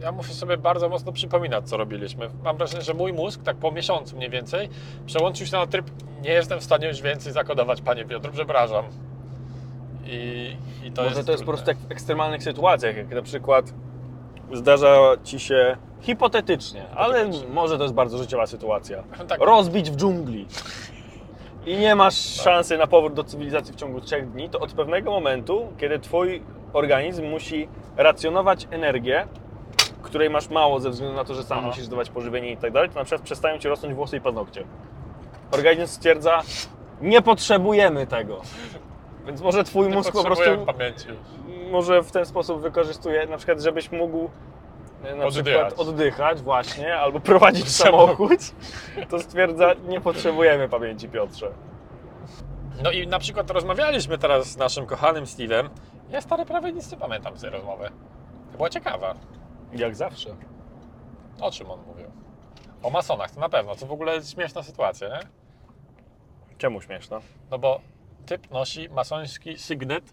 ja 0.00 0.12
muszę 0.12 0.32
sobie 0.34 0.56
bardzo 0.56 0.88
mocno 0.88 1.12
przypominać, 1.12 1.68
co 1.68 1.76
robiliśmy. 1.76 2.30
Mam 2.44 2.56
wrażenie, 2.56 2.82
że 2.82 2.94
mój 2.94 3.12
mózg, 3.12 3.42
tak 3.42 3.56
po 3.56 3.72
miesiącu 3.72 4.16
mniej 4.16 4.30
więcej, 4.30 4.68
przełączył 5.06 5.46
się 5.46 5.56
na 5.56 5.66
tryb 5.66 5.90
nie 6.22 6.30
jestem 6.30 6.60
w 6.60 6.64
stanie 6.64 6.88
już 6.88 7.02
więcej 7.02 7.32
zakodować, 7.32 7.80
panie 7.82 8.04
Piotr, 8.04 8.30
przepraszam. 8.32 8.84
I, 10.04 10.56
i 10.84 10.92
to 10.92 11.02
Może 11.02 11.14
jest 11.14 11.26
to 11.26 11.32
jest 11.32 11.44
po 11.44 11.52
trudne. 11.52 11.64
prostu 11.64 11.70
jak 11.70 11.78
w 11.78 11.92
ekstremalnych 11.92 12.42
sytuacjach, 12.42 12.96
jak 12.96 13.08
na 13.08 13.22
przykład 13.22 13.72
zdarza 14.52 14.96
ci 15.24 15.40
się 15.40 15.76
hipotetycznie, 16.00 16.84
ale 16.96 17.30
może 17.50 17.76
to 17.76 17.82
jest 17.82 17.94
bardzo 17.94 18.18
życiowa 18.18 18.46
sytuacja. 18.46 19.02
Tak. 19.28 19.40
Rozbić 19.40 19.90
w 19.90 19.96
dżungli 19.96 20.46
i 21.66 21.76
nie 21.76 21.94
masz 21.94 22.14
szansy 22.14 22.78
na 22.78 22.86
powrót 22.86 23.14
do 23.14 23.24
cywilizacji 23.24 23.72
w 23.72 23.76
ciągu 23.76 24.00
trzech 24.00 24.30
dni, 24.30 24.50
to 24.50 24.58
od 24.58 24.72
pewnego 24.72 25.10
momentu, 25.10 25.68
kiedy 25.78 25.98
twój 25.98 26.42
organizm 26.72 27.24
musi 27.24 27.68
racjonować 27.96 28.68
energię, 28.70 29.26
której 30.02 30.30
masz 30.30 30.48
mało 30.48 30.80
ze 30.80 30.90
względu 30.90 31.16
na 31.16 31.24
to, 31.24 31.34
że 31.34 31.42
sam 31.42 31.58
Aha. 31.58 31.66
musisz 31.66 31.88
dawać 31.88 32.10
pożywienie 32.10 32.52
i 32.52 32.56
tak 32.56 32.72
dalej, 32.72 32.88
to 32.90 32.94
na 32.94 33.04
przykład 33.04 33.22
przestają 33.22 33.58
ci 33.58 33.68
rosnąć 33.68 33.94
włosy 33.94 34.16
i 34.16 34.20
paznokcie. 34.20 34.64
Organizm 35.50 35.92
stwierdza, 35.92 36.42
nie 37.00 37.22
potrzebujemy 37.22 38.06
tego. 38.06 38.40
Więc 39.26 39.40
może 39.40 39.64
twój 39.64 39.88
Nie 39.88 39.94
mózg 39.94 40.12
po 40.12 40.24
prostu 40.24 40.44
potrzebuję 40.44 40.66
pamięci. 40.66 41.06
Może 41.70 42.02
w 42.02 42.12
ten 42.12 42.26
sposób 42.26 42.60
wykorzystuje, 42.60 43.26
na 43.26 43.36
przykład, 43.36 43.60
żebyś 43.60 43.92
mógł 43.92 44.30
e, 45.04 45.14
na 45.14 45.24
Oddychać. 45.24 45.44
przykład 45.44 45.72
oddychać 45.88 46.42
właśnie, 46.42 46.96
albo 46.96 47.20
prowadzić 47.20 47.68
samochód, 47.82 48.40
to 49.08 49.18
stwierdza, 49.20 49.74
nie 49.88 50.00
potrzebujemy 50.00 50.68
pamięci 50.68 51.08
Piotrze. 51.08 51.50
No 52.82 52.90
i 52.90 53.06
na 53.06 53.18
przykład 53.18 53.50
rozmawialiśmy 53.50 54.18
teraz 54.18 54.46
z 54.46 54.56
naszym 54.56 54.86
kochanym 54.86 55.24
Steve'em. 55.24 55.68
Ja 56.10 56.20
stary 56.20 56.44
prawie 56.44 56.72
nic 56.72 56.92
nie 56.92 56.98
pamiętam 56.98 57.36
z 57.36 57.40
tej 57.40 57.50
rozmowy. 57.50 57.90
To 58.52 58.56
była 58.56 58.70
ciekawa. 58.70 59.14
Jak 59.72 59.96
zawsze. 59.96 60.30
O 61.40 61.50
czym 61.50 61.70
on 61.70 61.80
mówił? 61.86 62.06
O 62.82 62.90
masonach, 62.90 63.30
to 63.30 63.40
na 63.40 63.48
pewno. 63.48 63.76
To 63.76 63.86
w 63.86 63.92
ogóle 63.92 64.14
jest 64.14 64.32
śmieszna 64.32 64.62
sytuacja, 64.62 65.08
nie? 65.08 65.18
Czemu 66.58 66.80
śmieszno? 66.80 67.20
No 67.50 67.58
bo 67.58 67.80
typ 68.26 68.50
nosi 68.50 68.88
masoński 68.88 69.58
sygnet, 69.58 70.04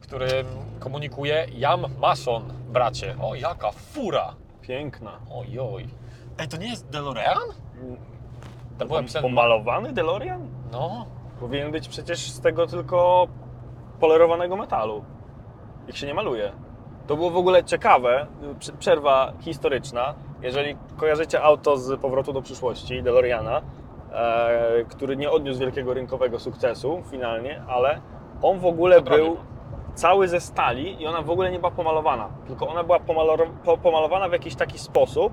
którym 0.00 0.46
komunikuje 0.80 1.46
Jam 1.54 1.84
Mason, 2.00 2.42
bracie. 2.68 3.14
O, 3.22 3.34
jaka 3.34 3.70
fura! 3.72 4.34
Piękna. 4.60 5.10
Ojoj. 5.34 5.86
Ej, 6.38 6.48
to 6.48 6.56
nie 6.56 6.68
jest 6.70 6.88
DeLorean? 6.88 7.38
To 8.78 8.86
byłem 8.86 9.06
Pom- 9.06 9.22
Pomalowany 9.22 9.92
DeLorean? 9.92 10.48
No, 10.72 11.06
Powinien 11.40 11.72
być 11.72 11.88
przecież 11.88 12.30
z 12.30 12.40
tego 12.40 12.66
tylko 12.66 13.26
polerowanego 14.00 14.56
metalu. 14.56 15.04
Ich 15.88 15.96
się 15.98 16.06
nie 16.06 16.14
maluje. 16.14 16.52
To 17.06 17.16
było 17.16 17.30
w 17.30 17.36
ogóle 17.36 17.64
ciekawe, 17.64 18.26
prze- 18.58 18.72
przerwa 18.72 19.32
historyczna. 19.40 20.14
Jeżeli 20.42 20.76
kojarzycie 20.96 21.42
auto 21.42 21.76
z 21.76 22.00
Powrotu 22.00 22.32
do 22.32 22.42
przyszłości, 22.42 23.02
DeLoreana, 23.02 23.62
e, 24.12 24.84
który 24.88 25.16
nie 25.16 25.30
odniósł 25.30 25.60
wielkiego 25.60 25.94
rynkowego 25.94 26.38
sukcesu 26.38 27.02
finalnie, 27.10 27.62
ale 27.68 28.00
on 28.42 28.58
w 28.60 28.66
ogóle 28.66 29.00
był. 29.02 29.36
Cały 29.98 30.28
ze 30.28 30.40
stali 30.40 31.02
i 31.02 31.06
ona 31.06 31.22
w 31.22 31.30
ogóle 31.30 31.50
nie 31.50 31.58
była 31.58 31.70
pomalowana, 31.70 32.28
tylko 32.46 32.68
ona 32.68 32.84
była 32.84 32.98
pomalowana 33.82 34.28
w 34.28 34.32
jakiś 34.32 34.54
taki 34.54 34.78
sposób 34.78 35.32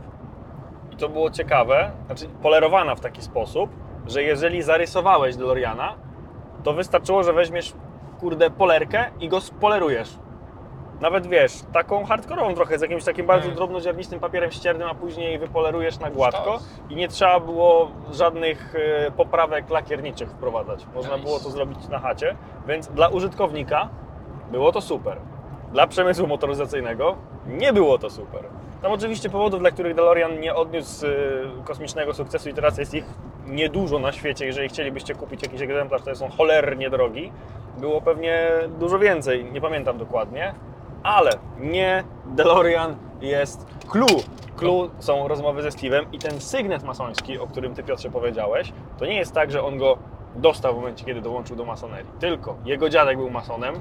i 0.91 0.95
to 0.95 1.10
było 1.10 1.29
ciekawe, 1.31 1.91
znaczy 2.05 2.25
polerowana 2.41 2.95
w 2.95 3.00
taki 3.00 3.22
sposób, 3.22 3.69
że 4.07 4.24
jeżeli 4.24 4.62
zarysowałeś 4.62 5.36
DeLoreana, 5.36 5.93
to 6.63 6.74
wystarczyło, 6.74 7.24
że 7.24 7.34
weźmiesz 7.34 7.74
kurde 8.19 8.50
polerkę 8.50 9.05
i 9.19 9.29
go 9.29 9.41
spolerujesz. 9.41 10.10
Nawet 11.01 11.27
wiesz, 11.27 11.51
taką 11.74 12.05
hardkorową 12.05 12.53
trochę, 12.55 12.79
z 12.79 12.81
jakimś 12.81 13.03
takim 13.03 13.25
bardzo 13.25 13.45
Mm. 13.45 13.55
drobnoziarnistym 13.55 14.19
papierem 14.19 14.51
ściernym, 14.51 14.88
a 14.88 14.95
później 14.95 15.39
wypolerujesz 15.39 16.00
na 16.00 16.12
gładko 16.12 16.60
i 16.89 16.95
nie 16.95 17.07
trzeba 17.07 17.39
było 17.39 17.91
żadnych 18.12 18.75
e, 19.07 19.12
poprawek 19.12 19.69
lakierniczych 19.69 20.29
wprowadzać. 20.29 20.86
Można 20.95 21.15
Nice. 21.15 21.24
było 21.25 21.39
to 21.39 21.50
zrobić 21.50 21.88
na 21.88 22.00
chacie, 22.00 22.36
więc 22.67 22.88
dla 22.88 23.07
użytkownika 23.07 23.89
było 24.51 24.71
to 24.71 24.81
super. 24.81 25.17
Dla 25.71 25.87
przemysłu 25.87 26.27
motoryzacyjnego 26.27 27.15
nie 27.47 27.73
było 27.73 27.97
to 27.97 28.09
super. 28.09 28.43
Tam 28.81 28.91
oczywiście 28.91 29.29
powodów, 29.29 29.59
dla 29.59 29.71
których 29.71 29.95
DeLorean 29.95 30.39
nie 30.39 30.55
odniósł 30.55 31.05
e, 31.05 31.09
kosmicznego 31.63 32.13
sukcesu 32.13 32.49
i 32.49 32.53
teraz 32.53 32.77
jest 32.77 32.93
ich 32.93 33.05
niedużo 33.47 33.99
na 33.99 34.11
świecie, 34.11 34.45
jeżeli 34.45 34.69
chcielibyście 34.69 35.15
kupić 35.15 35.43
jakiś 35.43 35.61
egzemplarz, 35.61 36.01
to 36.01 36.15
są 36.15 36.29
cholernie 36.29 36.89
drogi, 36.89 37.31
było 37.77 38.01
pewnie 38.01 38.49
dużo 38.79 38.99
więcej, 38.99 39.45
nie 39.51 39.61
pamiętam 39.61 39.97
dokładnie, 39.97 40.53
ale 41.03 41.31
nie 41.59 42.03
DeLorean 42.25 42.95
jest 43.21 43.65
clue. 43.87 44.23
Clue 44.57 44.89
są 44.99 45.27
rozmowy 45.27 45.61
ze 45.61 45.69
Steve'em 45.69 46.05
i 46.11 46.19
ten 46.19 46.41
sygnet 46.41 46.83
masoński, 46.83 47.39
o 47.39 47.47
którym 47.47 47.75
Ty 47.75 47.83
Piotrze 47.83 48.11
powiedziałeś, 48.11 48.73
to 48.97 49.05
nie 49.05 49.15
jest 49.15 49.33
tak, 49.33 49.51
że 49.51 49.63
on 49.63 49.77
go 49.77 49.97
dostał 50.35 50.73
w 50.73 50.75
momencie, 50.77 51.05
kiedy 51.05 51.21
dołączył 51.21 51.55
do 51.55 51.65
masonerii, 51.65 52.11
tylko 52.19 52.55
jego 52.65 52.89
dziadek 52.89 53.17
był 53.17 53.29
masonem 53.29 53.75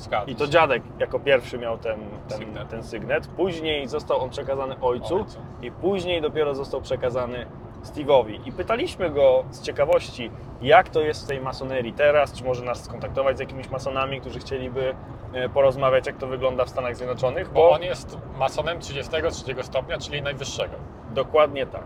zgadza 0.00 0.30
i 0.32 0.34
to 0.34 0.46
dziadek 0.46 0.82
jako 0.98 1.18
pierwszy 1.20 1.58
miał 1.58 1.78
ten, 1.78 2.00
ten, 2.28 2.38
Sygnet. 2.38 2.68
ten 2.68 2.82
sygnet, 2.82 3.26
później 3.26 3.88
został 3.88 4.20
on 4.22 4.30
przekazany 4.30 4.74
ojcu, 4.80 5.16
Ojcu. 5.16 5.38
i 5.62 5.70
później 5.70 6.22
dopiero 6.22 6.54
został 6.54 6.80
przekazany 6.80 7.46
Steve'owi. 7.84 8.40
I 8.48 8.52
pytaliśmy 8.52 9.10
go 9.10 9.44
z 9.50 9.62
ciekawości, 9.62 10.30
jak 10.62 10.88
to 10.88 11.00
jest 11.00 11.24
w 11.24 11.28
tej 11.28 11.40
masonerii 11.40 11.92
teraz, 11.92 12.32
czy 12.32 12.44
może 12.44 12.64
nas 12.64 12.84
skontaktować 12.84 13.36
z 13.36 13.40
jakimiś 13.40 13.70
masonami, 13.70 14.20
którzy 14.20 14.38
chcieliby 14.38 14.94
e, 15.32 15.48
porozmawiać, 15.48 16.06
jak 16.06 16.16
to 16.16 16.26
wygląda 16.26 16.64
w 16.64 16.68
Stanach 16.68 16.96
Zjednoczonych, 16.96 17.48
Bo 17.52 17.60
bo 17.60 17.70
on 17.70 17.82
jest 17.82 18.18
masonem 18.38 18.80
33 18.80 19.44
stopnia, 19.62 19.98
czyli 19.98 20.22
najwyższego. 20.22 20.74
dokładnie 21.14 21.66
tak. 21.66 21.84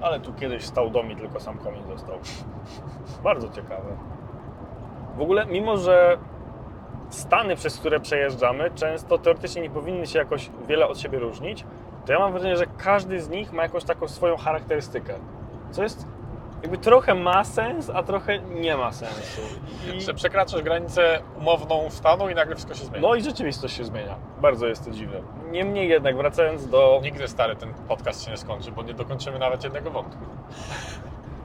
Ale 0.00 0.20
tu 0.20 0.32
kiedyś 0.32 0.64
stał 0.64 0.90
dom 0.90 1.10
i 1.10 1.16
tylko 1.16 1.40
sam 1.40 1.58
komin 1.58 1.82
został. 1.86 2.18
Bardzo 3.24 3.48
ciekawe. 3.48 3.96
W 5.16 5.20
ogóle, 5.22 5.46
mimo 5.46 5.76
że 5.76 6.18
Stany, 7.12 7.56
przez 7.56 7.78
które 7.78 8.00
przejeżdżamy, 8.00 8.70
często 8.74 9.18
teoretycznie 9.18 9.62
nie 9.62 9.70
powinny 9.70 10.06
się 10.06 10.18
jakoś 10.18 10.50
wiele 10.68 10.88
od 10.88 10.98
siebie 10.98 11.18
różnić, 11.18 11.64
to 12.06 12.12
ja 12.12 12.18
mam 12.18 12.32
wrażenie, 12.32 12.56
że 12.56 12.66
każdy 12.78 13.20
z 13.20 13.28
nich 13.28 13.52
ma 13.52 13.62
jakąś 13.62 13.84
taką 13.84 14.08
swoją 14.08 14.36
charakterystykę. 14.36 15.14
Co 15.70 15.82
jest 15.82 16.06
jakby 16.62 16.78
trochę 16.78 17.14
ma 17.14 17.44
sens, 17.44 17.90
a 17.90 18.02
trochę 18.02 18.38
nie 18.38 18.76
ma 18.76 18.92
sensu. 18.92 19.40
I... 19.94 20.00
Że 20.00 20.14
przekraczasz 20.14 20.62
granicę 20.62 21.20
umowną 21.38 21.90
stanu 21.90 22.28
i 22.28 22.34
nagle 22.34 22.54
wszystko 22.54 22.74
się 22.74 22.84
zmienia. 22.84 23.08
No 23.08 23.14
i 23.14 23.22
rzeczywistość 23.22 23.76
się 23.76 23.84
zmienia. 23.84 24.16
Bardzo 24.40 24.66
jest 24.66 24.84
to 24.84 24.90
dziwne. 24.90 25.20
Niemniej 25.50 25.88
jednak, 25.88 26.16
wracając 26.16 26.66
do... 26.68 27.00
Nigdy 27.02 27.28
stary 27.28 27.56
ten 27.56 27.74
podcast 27.88 28.24
się 28.24 28.30
nie 28.30 28.36
skończy, 28.36 28.72
bo 28.72 28.82
nie 28.82 28.94
dokończymy 28.94 29.38
nawet 29.38 29.64
jednego 29.64 29.90
wątku. 29.90 30.24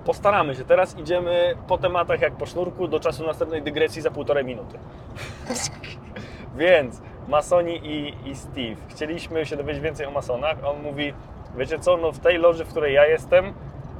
Postaramy 0.07 0.55
się. 0.55 0.65
Teraz 0.65 0.97
idziemy 0.97 1.55
po 1.67 1.77
tematach 1.77 2.21
jak 2.21 2.33
po 2.33 2.45
sznurku 2.45 2.87
do 2.87 2.99
czasu 2.99 3.25
następnej 3.25 3.61
dygresji 3.61 4.01
za 4.01 4.11
półtorej 4.11 4.45
minuty. 4.45 4.79
Więc 6.57 7.01
masoni 7.27 7.77
i, 7.77 8.13
i 8.29 8.35
Steve. 8.35 8.75
Chcieliśmy 8.89 9.45
się 9.45 9.57
dowiedzieć 9.57 9.83
więcej 9.83 10.05
o 10.05 10.11
masonach. 10.11 10.57
On 10.65 10.81
mówi, 10.81 11.13
wiecie 11.57 11.79
co, 11.79 11.97
no 11.97 12.11
w 12.11 12.19
tej 12.19 12.37
loży, 12.37 12.65
w 12.65 12.67
której 12.67 12.93
ja 12.93 13.05
jestem, 13.05 13.53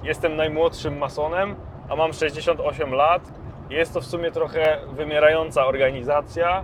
jestem 0.04 0.36
najmłodszym 0.36 0.98
masonem, 0.98 1.56
a 1.90 1.96
mam 1.96 2.14
68 2.14 2.94
lat. 2.94 3.22
Jest 3.70 3.94
to 3.94 4.02
w 4.02 4.06
sumie 4.06 4.32
trochę 4.32 4.80
wymierająca 4.92 5.66
organizacja. 5.66 6.64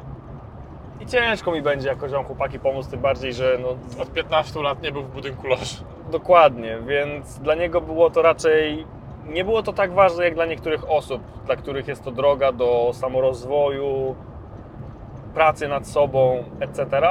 I 1.00 1.06
ciężko 1.06 1.52
mi 1.52 1.62
będzie 1.62 1.90
jakoś 1.90 2.12
wam 2.12 2.26
chłopaki 2.26 2.60
pomóc, 2.60 2.88
tym 2.88 3.00
bardziej, 3.00 3.34
że 3.34 3.58
no, 3.62 3.70
Od 4.02 4.14
15 4.14 4.62
lat 4.62 4.82
nie 4.82 4.92
był 4.92 5.04
w 5.04 5.12
budynku 5.12 5.48
loży. 5.48 5.76
Dokładnie, 6.12 6.78
więc 6.88 7.40
dla 7.40 7.56
niego 7.56 7.82
było 7.82 8.10
to 8.10 8.22
raczej. 8.22 8.86
Nie 9.26 9.46
było 9.46 9.64
to 9.64 9.74
tak 9.74 9.94
ważne 9.94 10.24
jak 10.24 10.34
dla 10.34 10.46
niektórych 10.46 10.90
osób, 10.90 11.22
dla 11.46 11.56
których 11.56 11.88
jest 11.88 12.04
to 12.04 12.12
droga 12.12 12.52
do 12.52 12.92
samorozwoju, 12.94 14.16
pracy 15.34 15.68
nad 15.68 15.88
sobą, 15.88 16.44
etc. 16.60 17.02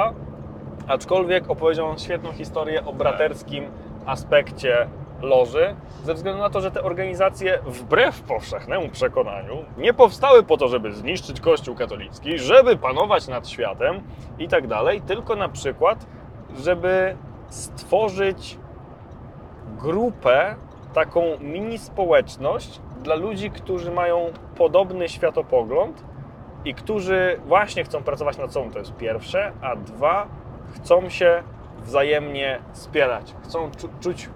Aczkolwiek 0.87 1.49
opowiedział 1.49 1.97
świetną 1.97 2.31
historię 2.31 2.85
o 2.85 2.93
braterskim 2.93 3.65
aspekcie 4.05 4.87
loży, 5.21 5.75
ze 6.03 6.13
względu 6.13 6.41
na 6.41 6.49
to, 6.49 6.61
że 6.61 6.71
te 6.71 6.83
organizacje, 6.83 7.59
wbrew 7.65 8.21
powszechnemu 8.21 8.89
przekonaniu, 8.89 9.65
nie 9.77 9.93
powstały 9.93 10.43
po 10.43 10.57
to, 10.57 10.67
żeby 10.67 10.91
zniszczyć 10.91 11.41
Kościół 11.41 11.75
katolicki, 11.75 12.39
żeby 12.39 12.77
panować 12.77 13.27
nad 13.27 13.49
światem 13.49 14.01
i 14.39 14.47
tak 14.47 14.67
dalej, 14.67 15.01
tylko 15.01 15.35
na 15.35 15.49
przykład, 15.49 16.05
żeby 16.57 17.17
stworzyć 17.49 18.57
grupę, 19.77 20.55
taką 20.93 21.21
mini 21.39 21.77
społeczność 21.77 22.81
dla 23.03 23.15
ludzi, 23.15 23.51
którzy 23.51 23.91
mają 23.91 24.25
podobny 24.57 25.09
światopogląd 25.09 26.03
i 26.65 26.73
którzy 26.73 27.39
właśnie 27.45 27.83
chcą 27.83 28.03
pracować 28.03 28.37
nad 28.37 28.53
sobą, 28.53 28.71
to 28.71 28.79
jest 28.79 28.95
pierwsze, 28.95 29.51
a 29.61 29.75
dwa, 29.75 30.27
chcą 30.75 31.09
się 31.09 31.43
wzajemnie 31.83 32.59
wspierać, 32.73 33.35
chcą 33.43 33.69
czu- 33.69 33.89
czuć 33.99 34.29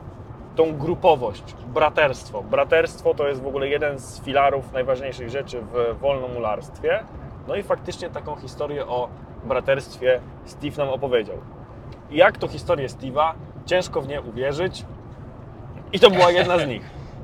tą 0.56 0.78
grupowość, 0.78 1.56
braterstwo. 1.68 2.44
Braterstwo 2.44 3.14
to 3.14 3.28
jest 3.28 3.42
w 3.42 3.48
ogóle 3.48 3.68
jeden 3.68 4.00
z 4.00 4.22
filarów 4.22 4.74
najważniejszych 4.74 5.30
rzeczy 5.30 5.62
w 5.62 6.00
wolnomularstwie. 6.00 7.04
No 7.48 7.56
i 7.56 7.64
faktycznie 7.64 8.10
taką 8.10 8.36
historię 8.36 8.88
o 8.88 9.10
braterstwie 9.44 10.20
Steve 10.46 10.86
nam 10.86 10.94
opowiedział. 10.94 11.38
Jak 12.12 12.38
to 12.38 12.48
historię 12.48 12.88
Steve'a? 12.88 13.32
Ciężko 13.66 14.02
w 14.02 14.08
nie 14.08 14.22
uwierzyć. 14.22 14.86
I 15.94 16.00
to 16.00 16.10
była 16.10 16.32
jedna 16.32 16.60
z 16.60 16.68
nich. 16.68 16.82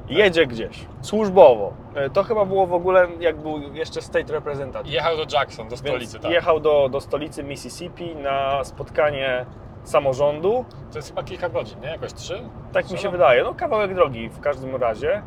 Jedzie 0.09 0.47
gdzieś, 0.47 0.85
służbowo. 1.01 1.73
E, 1.95 2.09
To 2.09 2.23
chyba 2.23 2.45
było 2.45 2.67
w 2.67 2.73
ogóle, 2.73 3.07
jak 3.19 3.37
był 3.37 3.73
jeszcze 3.73 4.01
state 4.01 4.33
representative. 4.33 4.93
Jechał 4.93 5.17
do 5.17 5.37
Jackson, 5.37 5.67
do 5.67 5.77
stolicy, 5.77 6.19
tak. 6.19 6.31
jechał 6.31 6.59
do, 6.59 6.89
do 6.89 7.01
stolicy 7.01 7.43
Mississippi 7.43 8.15
na 8.15 8.63
spotkanie 8.63 9.45
samorządu. 9.83 10.65
To 10.91 10.97
jest 10.97 11.07
chyba 11.09 11.23
kilka 11.23 11.49
godzin, 11.49 11.79
nie? 11.79 11.87
Jakoś 11.87 12.13
trzy? 12.13 12.41
Tak 12.73 12.91
mi 12.91 12.97
się 12.97 13.09
wydaje. 13.09 13.43
No 13.43 13.53
kawałek 13.53 13.95
drogi 13.95 14.29
w 14.29 14.39
każdym 14.39 14.75
razie. 14.75 15.21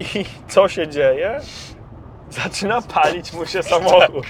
I 0.00 0.24
co 0.48 0.68
się 0.68 0.88
dzieje? 0.88 1.40
Zaczyna 2.30 2.82
palić 2.82 3.32
mu 3.32 3.46
się 3.46 3.62
samochód. 3.62 4.24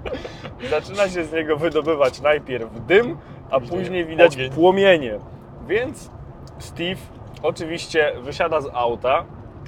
Zaczyna 0.70 1.08
się 1.08 1.24
z 1.24 1.32
niego 1.32 1.56
wydobywać 1.56 2.20
najpierw 2.20 2.86
dym, 2.86 3.18
a 3.50 3.60
Później 3.60 4.04
widać 4.06 4.36
płomienie. 4.54 5.18
Więc 5.66 6.10
Steve 6.58 7.00
oczywiście 7.42 8.12
wysiada 8.20 8.60
z 8.60 8.68
auta. 8.74 9.24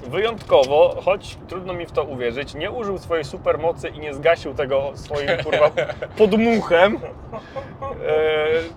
Wyjątkowo, 0.07 0.95
choć 1.05 1.37
trudno 1.47 1.73
mi 1.73 1.85
w 1.85 1.91
to 1.91 2.03
uwierzyć, 2.03 2.53
nie 2.55 2.71
użył 2.71 2.97
swojej 2.97 3.23
supermocy 3.25 3.89
i 3.89 3.99
nie 3.99 4.13
zgasił 4.13 4.53
tego 4.53 4.91
swoim 4.93 5.27
kurwa 5.43 5.71
podmuchem. 6.17 6.95
E, 6.95 6.99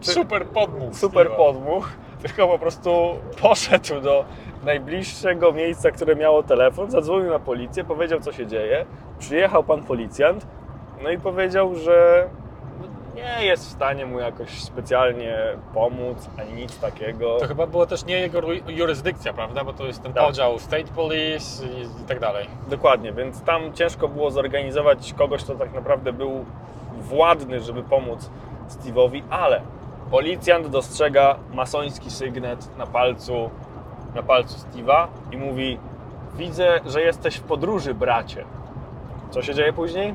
czy- 0.00 0.10
Super 0.10 0.46
podmuch. 0.46 0.94
super 0.94 1.26
Steve'a. 1.26 1.36
podmuch, 1.36 1.88
tylko 2.22 2.48
po 2.48 2.58
prostu 2.58 3.14
poszedł 3.42 4.00
do 4.00 4.24
najbliższego 4.64 5.52
miejsca, 5.52 5.90
które 5.90 6.16
miało 6.16 6.42
telefon, 6.42 6.90
zadzwonił 6.90 7.30
na 7.30 7.38
policję, 7.38 7.84
powiedział 7.84 8.20
co 8.20 8.32
się 8.32 8.46
dzieje, 8.46 8.84
przyjechał 9.18 9.64
pan 9.64 9.82
policjant, 9.82 10.46
no 11.02 11.10
i 11.10 11.18
powiedział, 11.18 11.74
że 11.74 12.28
nie 13.14 13.44
jest 13.44 13.66
w 13.66 13.72
stanie 13.72 14.06
mu 14.06 14.18
jakoś 14.18 14.48
specjalnie 14.62 15.38
pomóc, 15.74 16.28
ani 16.40 16.52
nic 16.52 16.78
takiego. 16.80 17.38
To 17.40 17.46
chyba 17.46 17.66
było 17.66 17.86
też 17.86 18.04
nie 18.04 18.18
jego 18.20 18.40
jurysdykcja, 18.68 19.32
prawda? 19.32 19.64
Bo 19.64 19.72
to 19.72 19.86
jest 19.86 20.02
ten 20.02 20.12
Tak. 20.12 20.24
podział 20.26 20.58
State 20.58 20.84
Police 20.96 21.66
i, 21.66 21.82
i 21.82 22.04
tak 22.08 22.20
dalej. 22.20 22.46
Dokładnie, 22.68 23.12
więc 23.12 23.42
tam 23.42 23.72
ciężko 23.72 24.08
było 24.08 24.30
zorganizować 24.30 25.14
kogoś, 25.18 25.44
kto 25.44 25.54
tak 25.54 25.72
naprawdę 25.72 26.12
był 26.12 26.44
władny, 26.98 27.60
żeby 27.60 27.82
pomóc 27.82 28.30
Steve'owi, 28.68 29.22
ale 29.30 29.60
policjant 30.10 30.66
dostrzega 30.66 31.36
masoński 31.52 32.10
sygnet 32.10 32.78
na 32.78 32.86
palcu, 32.86 33.50
na 34.14 34.22
palcu 34.22 34.58
Steve'a 34.58 35.06
i 35.32 35.36
mówi 35.36 35.78
widzę, 36.36 36.80
że 36.86 37.02
jesteś 37.02 37.36
w 37.36 37.42
podróży, 37.42 37.94
bracie. 37.94 38.44
Co 39.30 39.42
się 39.42 39.54
dzieje 39.54 39.72
później? 39.72 40.14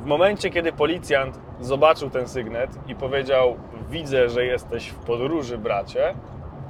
W 0.00 0.06
momencie, 0.06 0.50
kiedy 0.50 0.72
policjant 0.72 1.40
zobaczył 1.60 2.10
ten 2.10 2.28
sygnet 2.28 2.70
i 2.88 2.94
powiedział 2.94 3.56
widzę, 3.90 4.28
że 4.28 4.44
jesteś 4.44 4.88
w 4.88 4.98
podróży, 4.98 5.58
bracie, 5.58 6.14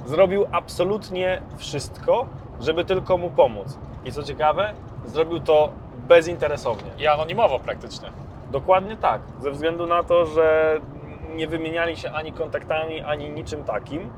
zrobił 0.05 0.45
absolutnie 0.51 1.41
wszystko, 1.57 2.25
żeby 2.59 2.85
tylko 2.85 3.17
mu 3.17 3.29
pomóc. 3.29 3.77
I 4.05 4.11
co 4.11 4.23
ciekawe, 4.23 4.73
zrobił 5.05 5.39
to 5.39 5.71
bezinteresownie. 6.07 6.91
I 6.99 7.07
anonimowo 7.07 7.59
praktycznie. 7.59 8.09
Dokładnie 8.51 8.97
tak, 8.97 9.21
ze 9.39 9.51
względu 9.51 9.87
na 9.87 10.03
to, 10.03 10.25
że 10.25 10.79
nie 11.35 11.47
wymieniali 11.47 11.97
się 11.97 12.11
ani 12.11 12.33
kontaktami, 12.33 13.01
ani 13.01 13.29
niczym 13.29 13.63
takim. 13.63 14.09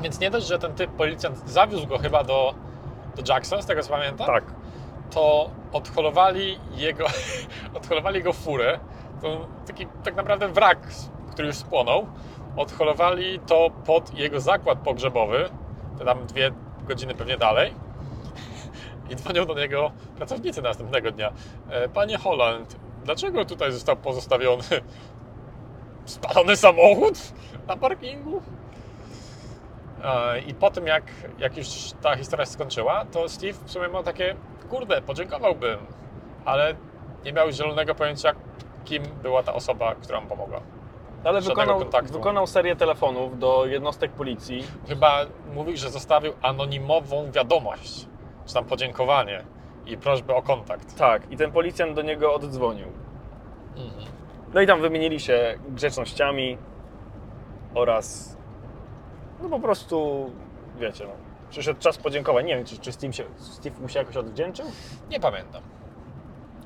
Więc 0.00 0.20
nie 0.20 0.30
dość, 0.30 0.46
że 0.46 0.58
ten 0.58 0.72
typ 0.72 0.90
policjant 0.90 1.38
zawiózł 1.50 1.86
go 1.86 1.98
chyba 1.98 2.24
do, 2.24 2.54
do 3.16 3.32
Jackson, 3.32 3.62
z 3.62 3.66
tego 3.66 3.82
co 3.82 3.90
pamiętam, 3.90 4.26
Tak, 4.26 4.44
to 5.10 5.50
odholowali 5.72 6.58
jego, 6.76 7.06
odholowali 7.78 8.16
jego 8.16 8.32
furę. 8.32 8.78
To 9.22 9.46
taki 9.66 9.86
tak 10.04 10.16
naprawdę 10.16 10.48
wrak, 10.48 10.78
który 11.32 11.48
już 11.48 11.56
spłonął. 11.56 12.06
Odholowali 12.56 13.40
to 13.40 13.70
pod 13.86 14.14
jego 14.18 14.40
zakład 14.40 14.78
pogrzebowy, 14.78 15.48
tam 16.04 16.26
dwie 16.26 16.50
godziny 16.88 17.14
pewnie 17.14 17.36
dalej. 17.36 17.74
I 19.10 19.16
dzwonią 19.16 19.44
do 19.46 19.54
niego 19.54 19.90
pracownicy 20.16 20.62
następnego 20.62 21.10
dnia. 21.10 21.32
"E, 21.70 21.88
Panie 21.88 22.18
Holland, 22.18 22.76
dlaczego 23.04 23.44
tutaj 23.44 23.72
został 23.72 23.96
pozostawiony 23.96 24.62
spalony 26.04 26.56
samochód 26.56 27.14
na 27.68 27.76
parkingu? 27.76 28.42
E, 30.04 30.40
I 30.40 30.54
po 30.54 30.70
tym, 30.70 30.86
jak, 30.86 31.04
jak 31.38 31.56
już 31.56 31.66
ta 32.02 32.16
historia 32.16 32.46
się 32.46 32.52
skończyła, 32.52 33.04
to 33.04 33.28
Steve 33.28 33.58
w 33.64 33.70
sumie 33.70 33.88
miał 33.88 34.02
takie, 34.02 34.36
kurde, 34.66 35.02
podziękowałbym, 35.02 35.78
ale 36.44 36.74
nie 37.24 37.32
miał 37.32 37.50
zielonego 37.50 37.94
pojęcia, 37.94 38.32
kim 38.84 39.02
była 39.22 39.42
ta 39.42 39.54
osoba, 39.54 39.94
która 39.94 40.20
mu 40.20 40.26
pomogła. 40.26 40.60
ale 41.24 41.40
wykonał, 41.40 41.80
wykonał 42.12 42.46
serię 42.46 42.76
telefonów 42.76 43.38
do 43.38 43.66
jednostek 43.66 44.12
policji. 44.12 44.64
Chyba 44.88 45.26
mówił, 45.54 45.76
że 45.76 45.90
zostawił 45.90 46.32
anonimową 46.42 47.30
wiadomość, 47.30 48.06
czy 48.46 48.54
tam 48.54 48.64
podziękowanie 48.64 49.44
i 49.86 49.96
prośbę 49.96 50.34
o 50.34 50.42
kontakt. 50.42 50.98
Tak, 50.98 51.32
i 51.32 51.36
ten 51.36 51.52
policjant 51.52 51.94
do 51.94 52.02
niego 52.02 52.34
oddzwonił. 52.34 52.86
No 54.54 54.60
i 54.60 54.66
tam 54.66 54.80
wymienili 54.80 55.20
się 55.20 55.58
grzecznościami 55.68 56.58
oraz 57.74 58.36
no 59.42 59.48
po 59.48 59.60
prostu, 59.60 60.30
wiecie, 60.78 61.04
no, 61.04 61.12
przyszedł 61.56 61.80
czas 61.80 61.98
podziękowań. 61.98 62.46
Nie 62.46 62.56
wiem, 62.56 62.64
czy, 62.64 62.78
czy 62.78 62.92
Steve, 62.92 63.12
się, 63.12 63.24
Steve 63.38 63.80
mu 63.80 63.88
się 63.88 63.98
jakoś 63.98 64.16
odwdzięczył? 64.16 64.66
Nie 65.10 65.20
pamiętam. 65.20 65.62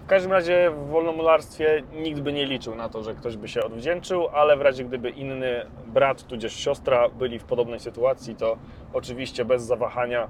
W 0.05 0.07
każdym 0.07 0.33
razie 0.33 0.71
w 0.71 0.89
wolnomularstwie 0.89 1.83
nikt 1.93 2.21
by 2.21 2.33
nie 2.33 2.47
liczył 2.47 2.75
na 2.75 2.89
to, 2.89 3.03
że 3.03 3.15
ktoś 3.15 3.37
by 3.37 3.49
się 3.49 3.63
odwdzięczył, 3.63 4.29
ale 4.29 4.57
w 4.57 4.61
razie 4.61 4.85
gdyby 4.85 5.11
inny 5.11 5.67
brat 5.87 6.23
tudzież 6.23 6.57
siostra 6.57 7.09
byli 7.09 7.39
w 7.39 7.45
podobnej 7.45 7.81
sytuacji, 7.81 8.37
to 8.37 8.57
oczywiście 8.93 9.45
bez 9.45 9.63
zawahania 9.63 10.29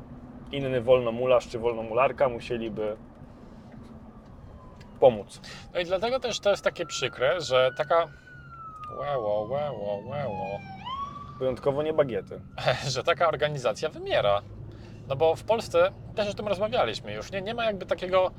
inny 0.53 0.81
wolnomularz 0.81 1.49
czy 1.49 1.59
wolnomularka 1.59 2.29
musieliby 2.29 2.97
pomóc. 5.01 5.41
No 5.75 5.81
i 5.81 5.85
dlatego 5.85 6.21
też 6.21 6.41
to 6.41 6.51
jest 6.51 6.65
takie 6.65 6.87
przykre, 6.87 7.41
że 7.41 7.71
taka 7.77 8.09
łeło, 8.99 9.43
łeło, 9.43 10.03
łeło, 10.07 10.59
Wyjątkowo 11.41 11.83
nie 11.83 11.93
bagiety. 11.93 12.41
że 12.95 13.05
taka 13.05 13.29
organizacja 13.29 13.89
wymiera. 13.89 14.43
No 15.09 15.17
bo 15.17 15.37
w 15.37 15.45
Polsce 15.45 15.93
też 16.15 16.29
o 16.29 16.35
tym 16.35 16.49
rozmawialiśmy 16.49 17.15
już, 17.15 17.33
nie, 17.33 17.43
nie 17.43 17.55
ma 17.55 17.65
jakby 17.65 17.87
takiego 17.87 18.31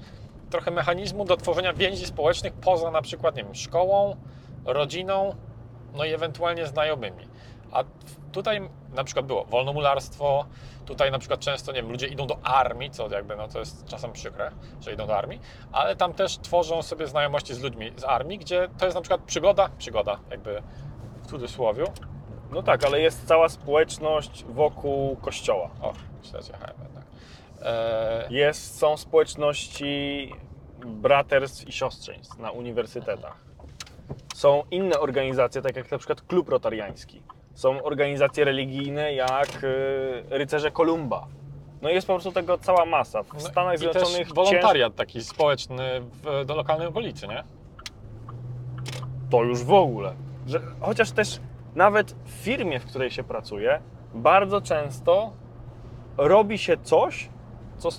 trochę 0.49 0.71
mechanizmu 0.71 1.25
do 1.25 1.37
tworzenia 1.37 1.73
więzi 1.73 2.05
społecznych 2.05 2.53
poza 2.53 2.91
na 2.91 3.01
przykład, 3.01 3.35
nie 3.35 3.43
wiem, 3.43 3.55
szkołą, 3.55 4.15
rodziną, 4.65 5.35
no 5.93 6.05
i 6.05 6.13
ewentualnie 6.13 6.67
znajomymi. 6.67 7.27
A 7.71 7.83
tutaj 8.31 8.69
na 8.93 9.03
przykład 9.03 9.25
było 9.25 9.45
wolnomularstwo, 9.45 10.45
tutaj 10.85 11.11
na 11.11 11.19
przykład 11.19 11.39
często, 11.39 11.71
nie 11.71 11.81
wiem, 11.81 11.91
ludzie 11.91 12.07
idą 12.07 12.27
do 12.27 12.37
armii, 12.43 12.91
co 12.91 13.09
jakby, 13.09 13.35
no 13.35 13.47
to 13.47 13.59
jest 13.59 13.85
czasem 13.85 14.11
przykre, 14.11 14.51
że 14.81 14.93
idą 14.93 15.07
do 15.07 15.17
armii, 15.17 15.41
ale 15.71 15.95
tam 15.95 16.13
też 16.13 16.37
tworzą 16.37 16.81
sobie 16.81 17.07
znajomości 17.07 17.53
z 17.53 17.59
ludźmi 17.59 17.91
z 17.95 18.03
armii, 18.03 18.37
gdzie 18.37 18.67
to 18.77 18.85
jest 18.85 18.95
na 18.95 19.01
przykład 19.01 19.21
przygoda, 19.21 19.69
przygoda 19.77 20.19
jakby 20.31 20.63
w 21.23 21.27
cudzysłowie. 21.27 21.83
No 22.51 22.63
tak, 22.63 22.83
ale 22.85 23.01
jest 23.01 23.27
cała 23.27 23.49
społeczność 23.49 24.45
wokół 24.49 25.15
kościoła. 25.15 25.69
O, 25.81 25.93
śledzie 26.23 26.53
HM, 26.53 26.85
tak. 26.93 27.03
Eee, 27.65 28.33
Jest, 28.35 28.79
są 28.79 28.97
społeczności 28.97 30.31
braterstw 30.85 31.67
i 31.67 31.71
siostrzeństw 31.71 32.39
na 32.39 32.51
uniwersytetach. 32.51 33.37
Są 34.35 34.63
inne 34.71 34.99
organizacje, 34.99 35.61
tak 35.61 35.75
jak 35.75 35.91
na 35.91 35.97
przykład 35.97 36.21
Klub 36.21 36.49
Rotariański. 36.49 37.21
Są 37.53 37.83
organizacje 37.83 38.45
religijne 38.45 39.13
jak 39.13 39.63
y, 39.63 40.23
Rycerze 40.29 40.71
Kolumba. 40.71 41.27
No 41.81 41.89
jest 41.89 42.07
po 42.07 42.13
prostu 42.13 42.31
tego 42.31 42.57
cała 42.57 42.85
masa. 42.85 43.23
W 43.23 43.33
no 43.33 43.39
Stanach 43.39 43.75
i 43.75 43.77
Zjednoczonych 43.77 44.27
też 44.27 44.33
wolontariat 44.33 44.95
taki 44.95 45.23
społeczny 45.23 46.01
w, 46.01 46.45
do 46.45 46.55
lokalnej 46.55 46.87
okolicy, 46.87 47.27
nie? 47.27 47.43
to 49.31 49.43
już 49.43 49.63
w 49.63 49.73
ogóle. 49.73 50.13
Że, 50.47 50.61
chociaż 50.79 51.11
też 51.11 51.39
nawet 51.75 52.15
w 52.25 52.29
firmie, 52.29 52.79
w 52.79 52.85
której 52.85 53.11
się 53.11 53.23
pracuje, 53.23 53.81
bardzo 54.13 54.61
często 54.61 55.33
robi 56.17 56.57
się 56.57 56.77
coś, 56.77 57.29
co 57.77 57.89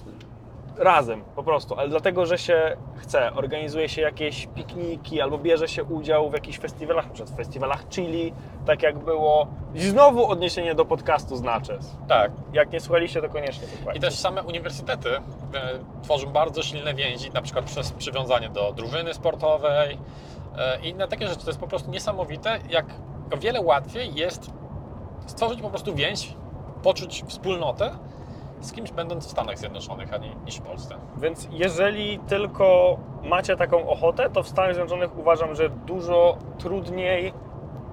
razem 0.78 1.24
po 1.37 1.42
prostu, 1.42 1.74
ale 1.74 1.88
dlatego, 1.88 2.26
że 2.26 2.38
się 2.38 2.76
chce. 2.96 3.32
Organizuje 3.35 3.88
się 3.88 4.02
jakieś 4.02 4.46
pikniki 4.46 5.20
albo 5.20 5.38
bierze 5.38 5.68
się 5.68 5.85
udział 5.85 6.30
w 6.30 6.32
jakichś 6.32 6.58
festiwalach, 6.58 7.06
na 7.06 7.12
przykład 7.12 7.35
w 7.35 7.37
festiwalach 7.37 7.88
chili, 7.88 8.32
tak 8.66 8.82
jak 8.82 8.98
było. 8.98 9.46
I 9.74 9.80
znowu 9.80 10.26
odniesienie 10.26 10.74
do 10.74 10.85
podcastu 10.85 11.37
z 11.37 11.42
Naches. 11.42 11.96
Tak. 12.08 12.32
Jak 12.52 12.72
nie 12.72 12.80
słuchaliście, 12.80 13.22
to 13.22 13.28
koniecznie 13.28 13.66
słuchajcie. 13.76 13.98
I 13.98 14.00
też 14.00 14.14
same 14.14 14.42
uniwersytety 14.42 15.08
e, 15.16 15.20
tworzą 16.02 16.26
bardzo 16.26 16.62
silne 16.62 16.94
więzi, 16.94 17.30
na 17.30 17.42
przykład 17.42 17.64
przez 17.64 17.92
przywiązanie 17.92 18.48
do 18.48 18.72
drużyny 18.72 19.14
sportowej 19.14 19.98
e, 20.56 20.80
i 20.80 20.88
inne 20.88 21.08
takie 21.08 21.28
rzeczy. 21.28 21.40
To 21.40 21.50
jest 21.50 21.61
po 21.61 21.68
prostu 21.68 21.90
niesamowite, 21.90 22.58
jak 22.70 22.87
o 23.33 23.37
wiele 23.37 23.61
łatwiej 23.61 24.14
jest 24.14 24.51
stworzyć 25.27 25.62
po 25.62 25.71
prostu 25.71 25.95
więź, 25.95 26.35
poczuć 26.83 27.25
wspólnotę 27.27 27.90
z 28.61 28.73
kimś 28.73 28.92
będąc 28.92 29.27
w 29.27 29.31
Stanach 29.31 29.59
Zjednoczonych, 29.59 30.14
a 30.14 30.16
nie 30.16 30.35
niż 30.45 30.57
w 30.57 30.62
Polsce. 30.62 30.95
Więc 31.16 31.49
jeżeli 31.51 32.18
tylko 32.18 32.97
macie 33.23 33.57
taką 33.57 33.88
ochotę, 33.88 34.31
to 34.31 34.42
w 34.42 34.49
Stanach 34.49 34.75
Zjednoczonych 34.75 35.18
uważam, 35.18 35.55
że 35.55 35.71
dużo 35.71 36.37
trudniej 36.59 37.33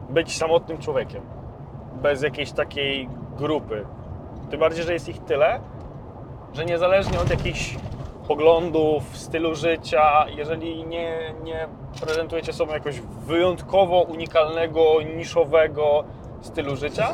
być 0.10 0.38
samotnym 0.38 0.78
człowiekiem. 0.78 1.21
Bez 2.02 2.21
jakiejś 2.21 2.52
takiej 2.52 3.10
grupy. 3.38 3.86
Tym 4.49 4.60
bardziej, 4.60 4.84
że 4.84 4.93
jest 4.93 5.10
ich 5.10 5.19
tyle, 5.19 5.60
że 6.54 6.65
niezależnie 6.65 7.19
od 7.19 7.30
jakichś 7.30 7.78
poglądów, 8.29 9.17
stylu 9.17 9.55
życia, 9.55 10.25
jeżeli 10.29 10.85
nie, 10.85 11.33
nie 11.43 11.67
prezentujecie 12.01 12.53
sobą 12.53 12.73
jakoś 12.73 12.99
wyjątkowo 13.01 14.01
unikalnego, 14.01 14.83
niszowego 15.15 16.03
stylu 16.41 16.75
życia, 16.75 17.13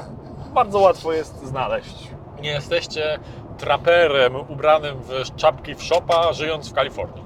bardzo 0.54 0.80
łatwo 0.80 1.14
jest 1.14 1.46
znaleźć. 1.46 2.10
Nie 2.42 2.50
jesteście 2.50 3.20
traperem 3.58 4.36
ubranym 4.36 4.96
w 4.96 5.36
czapki 5.36 5.76
w 5.76 5.84
szopa, 5.84 6.34
żyjąc 6.34 6.70
w 6.70 6.74
Kalifornii. 6.74 7.24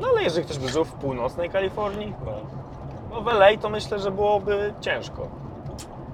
No 0.00 0.08
ale 0.08 0.22
jeżeli 0.22 0.44
ktoś 0.44 0.58
by 0.58 0.68
żył 0.68 0.84
w 0.84 0.92
północnej 0.92 1.50
Kalifornii, 1.50 2.14
no 3.10 3.20
w 3.20 3.28
LA 3.28 3.56
to 3.56 3.70
myślę, 3.70 3.98
że 3.98 4.10
byłoby 4.10 4.74
ciężko. 4.80 5.28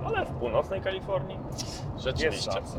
Ale 0.06 0.24
w 0.26 0.30
północnej 0.30 0.80
Kalifornii 0.80 1.38
jest 1.52 1.82
Rzeczywiście. 1.98 2.52
szansa. 2.52 2.78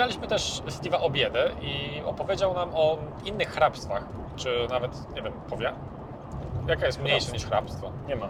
Pytaliśmy 0.00 0.26
też 0.26 0.62
Steve'a 0.66 1.02
o 1.02 1.10
biedę 1.10 1.50
i 1.62 2.02
opowiedział 2.04 2.54
nam 2.54 2.70
o 2.74 2.98
innych 3.24 3.48
hrabstwach, 3.48 4.04
czy 4.36 4.66
nawet, 4.70 5.14
nie 5.14 5.22
wiem, 5.22 5.32
powie? 5.50 5.72
Jaka 6.68 6.86
jest 6.86 7.00
mniejsza 7.00 7.32
niż 7.32 7.44
hrabstwo? 7.44 7.92
Nie 8.08 8.16
ma. 8.16 8.28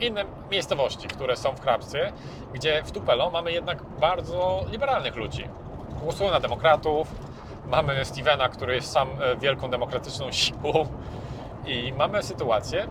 Inne 0.00 0.24
miejscowości, 0.50 1.08
które 1.08 1.36
są 1.36 1.52
w 1.52 1.60
hrabstwie, 1.60 2.12
gdzie 2.54 2.82
w 2.82 2.92
Tupelo 2.92 3.30
mamy 3.30 3.52
jednak 3.52 3.82
bardzo 4.00 4.60
liberalnych 4.70 5.16
ludzi. 5.16 5.48
Głosują 6.02 6.30
na 6.30 6.40
demokratów, 6.40 7.08
mamy 7.66 8.04
Stevena, 8.04 8.48
który 8.48 8.74
jest 8.74 8.92
sam 8.92 9.08
e, 9.20 9.36
wielką 9.36 9.70
demokratyczną 9.70 10.32
siłą 10.42 10.86
i 11.66 11.92
mamy 11.98 12.22
sytuację, 12.22 12.88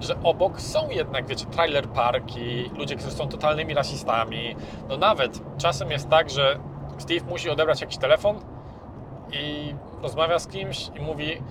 że 0.00 0.22
obok 0.22 0.60
są 0.60 0.90
jednak, 0.90 1.26
wiecie, 1.26 1.46
trailer 1.46 1.88
parki, 1.88 2.70
ludzie, 2.76 2.96
którzy 2.96 3.16
są 3.16 3.28
totalnymi 3.28 3.74
rasistami. 3.74 4.56
No 4.88 4.96
nawet 4.96 5.40
czasem 5.56 5.90
jest 5.90 6.08
tak, 6.08 6.30
że 6.30 6.58
Steve 6.98 7.26
musi 7.26 7.50
odebrać 7.50 7.80
jakiś 7.80 7.98
telefon 7.98 8.40
i 9.32 9.74
rozmawia 10.02 10.38
z 10.38 10.46
kimś 10.46 10.90
i 10.94 11.00
mówi, 11.00 11.42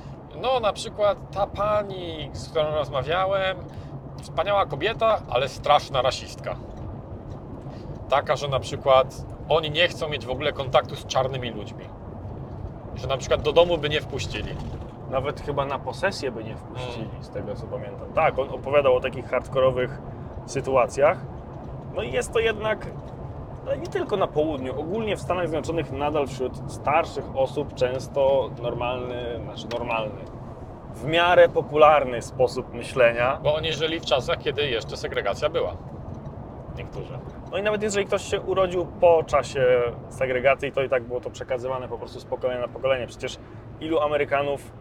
no 0.41 0.59
na 0.59 0.73
przykład 0.73 1.17
ta 1.31 1.47
pani, 1.47 2.29
z 2.33 2.49
którą 2.49 2.71
rozmawiałem, 2.71 3.57
wspaniała 4.21 4.65
kobieta, 4.65 5.21
ale 5.29 5.49
straszna 5.49 6.01
rasistka. 6.01 6.55
Taka, 8.09 8.35
że 8.35 8.47
na 8.47 8.59
przykład 8.59 9.25
oni 9.49 9.71
nie 9.71 9.87
chcą 9.87 10.09
mieć 10.09 10.25
w 10.25 10.29
ogóle 10.29 10.53
kontaktu 10.53 10.95
z 10.95 11.05
czarnymi 11.05 11.49
ludźmi. 11.49 11.85
Że 12.95 13.07
na 13.07 13.17
przykład 13.17 13.41
do 13.41 13.53
domu 13.53 13.77
by 13.77 13.89
nie 13.89 14.01
wpuścili. 14.01 14.55
Nawet 15.09 15.41
chyba 15.41 15.65
na 15.65 15.79
posesję 15.79 16.31
by 16.31 16.43
nie 16.43 16.55
wpuścili, 16.55 17.09
z 17.21 17.29
tego 17.29 17.55
co 17.55 17.67
pamiętam. 17.67 18.13
Tak, 18.13 18.39
on 18.39 18.49
opowiadał 18.49 18.95
o 18.95 18.99
takich 18.99 19.29
hardkorowych 19.29 20.01
sytuacjach. 20.45 21.17
No 21.95 22.01
i 22.01 22.11
jest 22.11 22.33
to 22.33 22.39
jednak, 22.39 22.87
ale 23.67 23.77
nie 23.77 23.87
tylko 23.87 24.17
na 24.17 24.27
południu, 24.27 24.79
ogólnie 24.79 25.17
w 25.17 25.21
Stanach 25.21 25.47
Zjednoczonych 25.47 25.91
nadal 25.91 26.27
wśród 26.27 26.71
starszych 26.71 27.35
osób 27.35 27.73
często 27.73 28.49
normalny, 28.61 29.39
znaczy 29.43 29.67
normalny, 29.79 30.21
w 30.93 31.05
miarę 31.05 31.49
popularny 31.49 32.21
sposób 32.21 32.73
myślenia. 32.73 33.39
Bo 33.43 33.55
oni 33.55 33.73
żyli 33.73 33.99
w 33.99 34.05
czasach, 34.05 34.37
kiedy 34.37 34.69
jeszcze 34.69 34.97
segregacja 34.97 35.49
była. 35.49 35.77
Niektórzy. 36.77 37.19
No 37.51 37.57
i 37.57 37.63
nawet 37.63 37.83
jeżeli 37.83 38.05
ktoś 38.05 38.21
się 38.21 38.41
urodził 38.41 38.85
po 38.85 39.23
czasie 39.23 39.81
segregacji, 40.09 40.71
to 40.71 40.83
i 40.83 40.89
tak 40.89 41.03
było 41.03 41.21
to 41.21 41.29
przekazywane 41.29 41.87
po 41.87 41.97
prostu 41.97 42.19
z 42.19 42.25
pokolenia 42.25 42.61
na 42.61 42.67
pokolenie. 42.67 43.07
Przecież 43.07 43.37
ilu 43.79 43.99
Amerykanów 43.99 44.71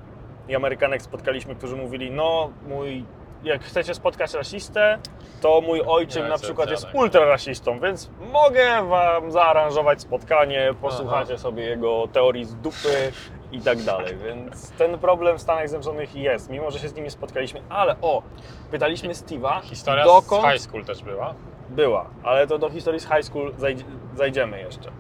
i 0.49 0.57
Amerykanek 0.57 1.03
spotkaliśmy, 1.03 1.55
którzy 1.55 1.77
mówili, 1.77 2.11
no 2.11 2.51
mój, 2.69 3.05
jak 3.45 3.63
chcecie 3.63 3.95
spotkać 3.95 4.35
rasistę, 4.35 4.99
to 5.41 5.61
mój 5.61 5.83
ojczym 5.87 6.23
Ja 6.23 6.29
na 6.29 6.39
przykład 6.39 6.71
jest 6.71 6.87
ultrarasistą, 6.95 7.81
więc 7.81 8.11
mogę 8.33 8.89
wam 8.89 9.33
zaaranżować 9.33 10.01
spotkanie, 10.01 10.75
posłuchacie 10.83 11.39
sobie 11.39 11.65
jego 11.65 12.09
teorii 12.13 12.45
z 12.45 12.55
dupy 12.55 13.13
i 13.53 13.61
tak 13.61 13.83
dalej. 13.83 14.17
Więc 14.25 14.71
ten 14.71 14.99
problem 14.99 15.39
w 15.39 15.43
Stanach 15.43 15.69
Zjednoczonych 15.69 16.15
jest, 16.17 16.51
mimo 16.51 16.71
że 16.71 16.79
się 16.79 16.89
z 16.89 16.95
nim 16.95 17.05
nie 17.05 17.11
spotkaliśmy. 17.11 17.63
Ale 17.69 17.97
o, 18.03 18.23
pytaliśmy 18.71 19.13
Steve'a, 19.13 19.63
Historia 19.63 20.05
dokąd 20.05 20.43
z 20.45 20.53
high 20.53 20.61
school 20.63 20.85
też 20.85 21.03
była. 21.03 21.35
była, 21.69 22.07
ale 22.23 22.47
to 22.47 22.59
do 22.59 22.71
historii 22.71 23.01
z 23.01 23.09
high 23.09 23.23
school 23.25 23.53
zajdzie- 23.53 23.85
zajdziemy 24.15 24.59
jeszcze. 24.61 24.91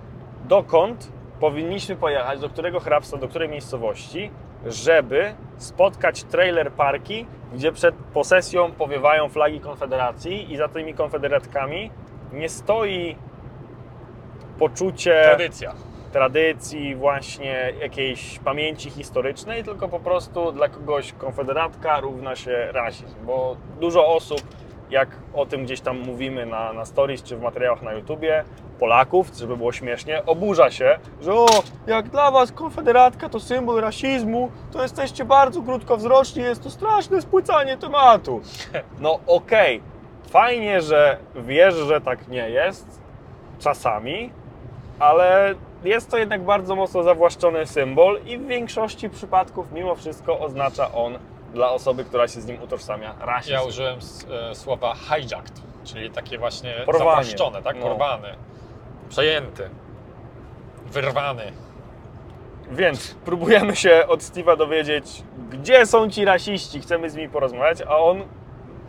Dokąd 0.44 1.12
powinniśmy 1.40 1.96
pojechać, 1.96 2.40
do 2.40 2.48
którego 2.48 2.80
hrabstwa, 2.80 3.16
do 3.18 3.28
której 3.28 3.48
miejscowości, 3.48 4.30
żeby 4.68 5.34
spotkać 5.58 6.24
trailer 6.24 6.72
parki, 6.72 7.26
gdzie 7.54 7.72
przed 7.72 7.94
posesją 7.94 8.72
powiewają 8.72 9.28
flagi 9.28 9.60
Konfederacji 9.60 10.52
i 10.52 10.56
za 10.56 10.68
tymi 10.68 10.94
konfederatkami 10.94 11.90
nie 12.32 12.48
stoi 12.48 13.16
poczucie 14.58 15.22
Tradycja. 15.24 15.74
tradycji, 16.12 16.94
właśnie 16.94 17.72
jakiejś 17.80 18.38
pamięci 18.38 18.90
historycznej, 18.90 19.64
tylko 19.64 19.88
po 19.88 20.00
prostu 20.00 20.52
dla 20.52 20.68
kogoś 20.68 21.12
konfederatka 21.12 22.00
równa 22.00 22.36
się 22.36 22.68
rasizm, 22.72 23.14
bo 23.26 23.56
dużo 23.80 24.06
osób, 24.14 24.40
jak 24.90 25.08
o 25.34 25.46
tym 25.46 25.64
gdzieś 25.64 25.80
tam 25.80 25.98
mówimy 25.98 26.46
na, 26.46 26.72
na 26.72 26.84
stories 26.84 27.22
czy 27.22 27.36
w 27.36 27.42
materiałach 27.42 27.82
na 27.82 27.92
YouTubie, 27.92 28.44
Polaków, 28.78 29.30
żeby 29.38 29.56
było 29.56 29.72
śmiesznie, 29.72 30.26
oburza 30.26 30.70
się, 30.70 30.98
że 31.22 31.34
o, 31.34 31.46
jak 31.86 32.08
dla 32.08 32.30
was 32.30 32.52
konfederatka 32.52 33.28
to 33.28 33.40
symbol 33.40 33.80
rasizmu, 33.80 34.50
to 34.72 34.82
jesteście 34.82 35.24
bardzo 35.24 35.62
krótkowzroczni, 35.62 36.42
jest 36.42 36.62
to 36.62 36.70
straszne 36.70 37.22
spłycanie 37.22 37.76
tematu. 37.76 38.40
No 39.00 39.18
okej, 39.26 39.82
fajnie, 40.30 40.80
że 40.82 41.18
wiesz, 41.36 41.74
że 41.74 42.00
tak 42.00 42.28
nie 42.28 42.50
jest, 42.50 43.00
czasami, 43.58 44.30
ale 44.98 45.54
jest 45.84 46.10
to 46.10 46.18
jednak 46.18 46.42
bardzo 46.44 46.76
mocno 46.76 47.02
zawłaszczony 47.02 47.66
symbol 47.66 48.20
i 48.26 48.38
w 48.38 48.46
większości 48.46 49.10
przypadków 49.10 49.72
mimo 49.72 49.94
wszystko 49.94 50.40
oznacza 50.40 50.92
on 50.92 51.18
dla 51.54 51.70
osoby, 51.70 52.04
która 52.04 52.28
się 52.28 52.40
z 52.40 52.46
nim 52.46 52.62
utożsamia 52.62 53.14
rasizm. 53.20 53.52
Ja 53.52 53.62
użyłem 53.62 53.98
s- 53.98 54.26
e, 54.50 54.54
słowa 54.54 54.94
hijacked, 54.94 55.62
czyli 55.84 56.10
takie 56.10 56.38
właśnie 56.38 56.74
Porwanie. 56.86 56.98
zawłaszczone, 57.10 57.62
tak? 57.62 57.76
No. 57.76 57.82
Porwany, 57.82 58.28
przejęty. 59.08 59.70
Wyrwany. 60.86 61.52
Więc 62.70 63.14
próbujemy 63.24 63.76
się 63.76 64.04
od 64.08 64.20
Steve'a 64.20 64.56
dowiedzieć, 64.56 65.22
gdzie 65.50 65.86
są 65.86 66.10
ci 66.10 66.24
rasiści, 66.24 66.80
chcemy 66.80 67.10
z 67.10 67.14
nimi 67.16 67.28
porozmawiać, 67.28 67.82
a 67.88 67.96
on 67.98 68.22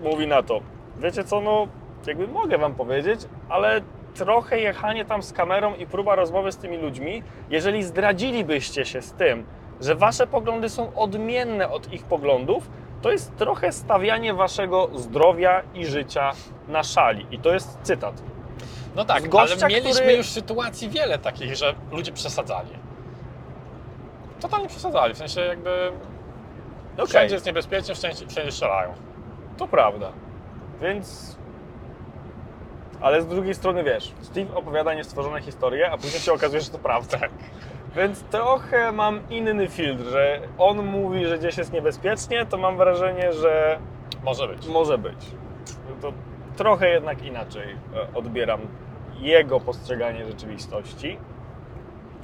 mówi 0.03 0.27
na 0.27 0.43
to, 0.43 0.59
wiecie 0.99 1.23
co, 1.23 1.41
no 1.41 1.67
jakby 2.07 2.27
mogę 2.27 2.57
wam 2.57 2.75
powiedzieć, 2.75 3.19
ale 3.49 3.81
trochę 4.15 4.59
jechanie 4.59 5.05
tam 5.05 5.23
z 5.23 5.33
kamerą 5.33 5.75
i 5.75 5.87
próba 5.87 6.15
rozmowy 6.15 6.51
z 6.51 6.57
tymi 6.57 6.77
ludźmi, 6.77 7.23
jeżeli 7.49 7.83
zdradzilibyście 7.83 8.85
się 8.85 9.01
z 9.01 9.13
tym, 9.13 9.45
że 9.81 9.95
wasze 9.95 10.27
poglądy 10.27 10.69
są 10.69 10.95
odmienne 10.95 11.69
od 11.69 11.93
ich 11.93 12.03
poglądów, 12.03 12.69
to 13.01 13.11
jest 13.11 13.35
trochę 13.37 13.71
stawianie 13.71 14.33
waszego 14.33 14.89
zdrowia 14.95 15.61
i 15.73 15.85
życia 15.85 16.31
na 16.67 16.83
szali. 16.83 17.25
I 17.31 17.39
to 17.39 17.53
jest 17.53 17.77
cytat. 17.83 18.21
No 18.95 19.05
tak, 19.05 19.29
gościa, 19.29 19.65
ale 19.65 19.75
mieliśmy 19.75 20.01
który- 20.01 20.17
już 20.17 20.29
sytuacji 20.29 20.89
wiele 20.89 21.17
takich, 21.19 21.55
że 21.55 21.75
ludzie 21.91 22.11
przesadzali. 22.11 22.69
Totalnie 24.39 24.67
przesadzali, 24.67 25.13
w 25.13 25.17
sensie 25.17 25.41
jakby 25.41 25.91
Okej. 26.93 27.07
wszędzie 27.07 27.35
jest 27.35 27.45
niebezpiecznie, 27.45 27.95
wszędzie, 27.95 28.27
wszędzie 28.27 28.51
strzelają. 28.51 28.93
To 29.57 29.67
prawda. 29.67 30.11
Więc. 30.81 31.37
Ale 33.01 33.21
z 33.21 33.27
drugiej 33.27 33.55
strony 33.55 33.83
wiesz, 33.83 34.13
Steve 34.21 34.55
opowiada 34.55 34.93
niestworzone 34.93 35.41
historie, 35.41 35.91
a 35.91 35.97
później 35.97 36.21
się 36.21 36.33
okazuje, 36.33 36.61
że 36.61 36.69
to 36.69 36.79
prawda. 36.79 37.17
Więc 37.97 38.23
trochę 38.23 38.91
mam 38.91 39.19
inny 39.29 39.67
filtr, 39.67 40.03
że 40.03 40.39
on 40.57 40.85
mówi, 40.85 41.25
że 41.25 41.37
gdzieś 41.37 41.57
jest 41.57 41.73
niebezpiecznie, 41.73 42.45
to 42.45 42.57
mam 42.57 42.77
wrażenie, 42.77 43.33
że 43.33 43.79
Może 44.23 44.47
być. 44.47 44.67
może 44.67 44.97
być. 44.97 45.25
To 46.01 46.13
trochę 46.55 46.89
jednak 46.89 47.25
inaczej 47.25 47.75
e, 47.95 48.17
odbieram 48.17 48.59
jego 49.19 49.59
postrzeganie 49.59 50.25
rzeczywistości. 50.25 51.17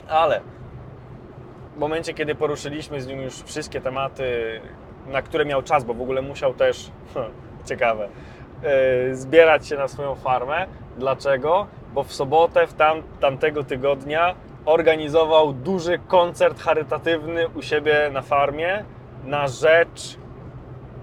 Ale 0.10 0.42
w 1.76 1.80
momencie, 1.80 2.14
kiedy 2.14 2.36
poruszyliśmy 2.36 3.02
z 3.02 3.08
nim 3.08 3.22
już 3.22 3.34
wszystkie 3.34 3.82
tematy, 3.82 4.62
na 5.08 5.22
które 5.22 5.46
miał 5.46 5.62
czas, 5.64 5.84
bo 5.84 5.94
w 5.94 6.02
ogóle 6.02 6.22
musiał 6.22 6.54
też, 6.54 6.92
ciekawe, 7.70 8.08
e, 8.64 9.16
zbierać 9.16 9.68
się 9.68 9.78
na 9.78 9.88
swoją 9.88 10.16
farmę. 10.16 10.68
Dlaczego? 10.98 11.68
Bo 11.94 12.04
w 12.04 12.14
sobotę, 12.14 12.68
w 12.68 12.74
tam, 12.74 13.02
tamtego 13.20 13.64
tygodnia 13.64 14.36
organizował 14.66 15.54
duży 15.54 16.00
koncert 16.08 16.60
charytatywny 16.62 17.48
u 17.50 17.62
siebie 17.62 18.10
na 18.14 18.22
farmie 18.22 18.86
na 19.24 19.48
rzecz. 19.48 20.18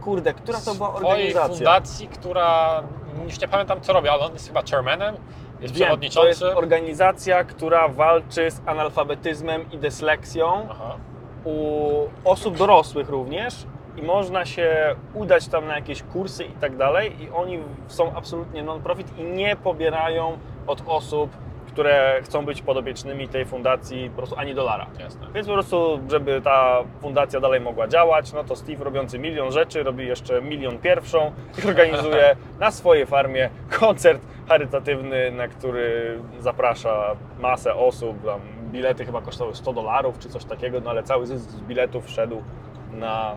Kurde, 0.00 0.34
która 0.34 0.58
to 0.60 0.74
była 0.74 0.94
organizacja? 0.94 1.56
fundacji, 1.56 2.08
która 2.08 2.82
już 3.24 3.40
nie 3.40 3.48
pamiętam 3.48 3.80
co 3.80 3.92
robi, 3.92 4.08
ale 4.08 4.20
on 4.20 4.32
jest 4.32 4.48
chyba 4.48 4.62
chairmanem, 4.70 5.16
jest 5.60 5.74
Wiem, 5.74 5.84
przewodniczący. 5.86 6.40
to 6.40 6.46
jest 6.46 6.58
organizacja, 6.58 7.44
która 7.44 7.88
walczy 7.88 8.50
z 8.50 8.60
analfabetyzmem 8.66 9.70
i 9.72 9.78
dysleksją 9.78 10.66
Aha. 10.70 10.96
u 11.44 11.88
osób 12.24 12.56
dorosłych 12.56 13.08
również 13.08 13.54
i 13.96 14.02
można 14.02 14.44
się 14.46 14.94
udać 15.14 15.48
tam 15.48 15.66
na 15.66 15.74
jakieś 15.76 16.02
kursy 16.02 16.44
i 16.44 16.52
tak 16.52 16.76
dalej 16.76 17.22
i 17.22 17.30
oni 17.30 17.58
są 17.88 18.12
absolutnie 18.16 18.62
non-profit 18.62 19.18
i 19.18 19.22
nie 19.24 19.56
pobierają 19.56 20.38
od 20.66 20.82
osób, 20.86 21.30
które 21.72 22.20
chcą 22.22 22.44
być 22.44 22.62
podobiecznymi 22.62 23.28
tej 23.28 23.44
fundacji 23.44 24.10
po 24.10 24.16
prostu 24.16 24.36
ani 24.38 24.54
dolara. 24.54 24.86
Jasne. 24.98 25.26
Więc 25.34 25.46
po 25.46 25.52
prostu, 25.52 26.00
żeby 26.10 26.40
ta 26.42 26.84
fundacja 27.00 27.40
dalej 27.40 27.60
mogła 27.60 27.88
działać, 27.88 28.32
no 28.32 28.44
to 28.44 28.56
Steve 28.56 28.84
robiący 28.84 29.18
milion 29.18 29.52
rzeczy, 29.52 29.82
robi 29.82 30.06
jeszcze 30.06 30.42
milion 30.42 30.78
pierwszą 30.78 31.32
i 31.64 31.68
organizuje 31.68 32.36
na 32.58 32.70
swojej 32.70 33.06
farmie 33.06 33.50
koncert 33.80 34.22
charytatywny, 34.48 35.30
na 35.30 35.48
który 35.48 36.18
zaprasza 36.38 37.16
masę 37.40 37.74
osób. 37.74 38.24
Tam 38.24 38.40
bilety 38.72 39.04
chyba 39.04 39.22
kosztowały 39.22 39.56
100 39.56 39.72
dolarów 39.72 40.18
czy 40.18 40.28
coś 40.28 40.44
takiego, 40.44 40.80
no 40.80 40.90
ale 40.90 41.02
cały 41.02 41.26
zysk 41.26 41.50
z 41.50 41.60
biletów 41.60 42.10
szedł 42.10 42.42
na 42.92 43.34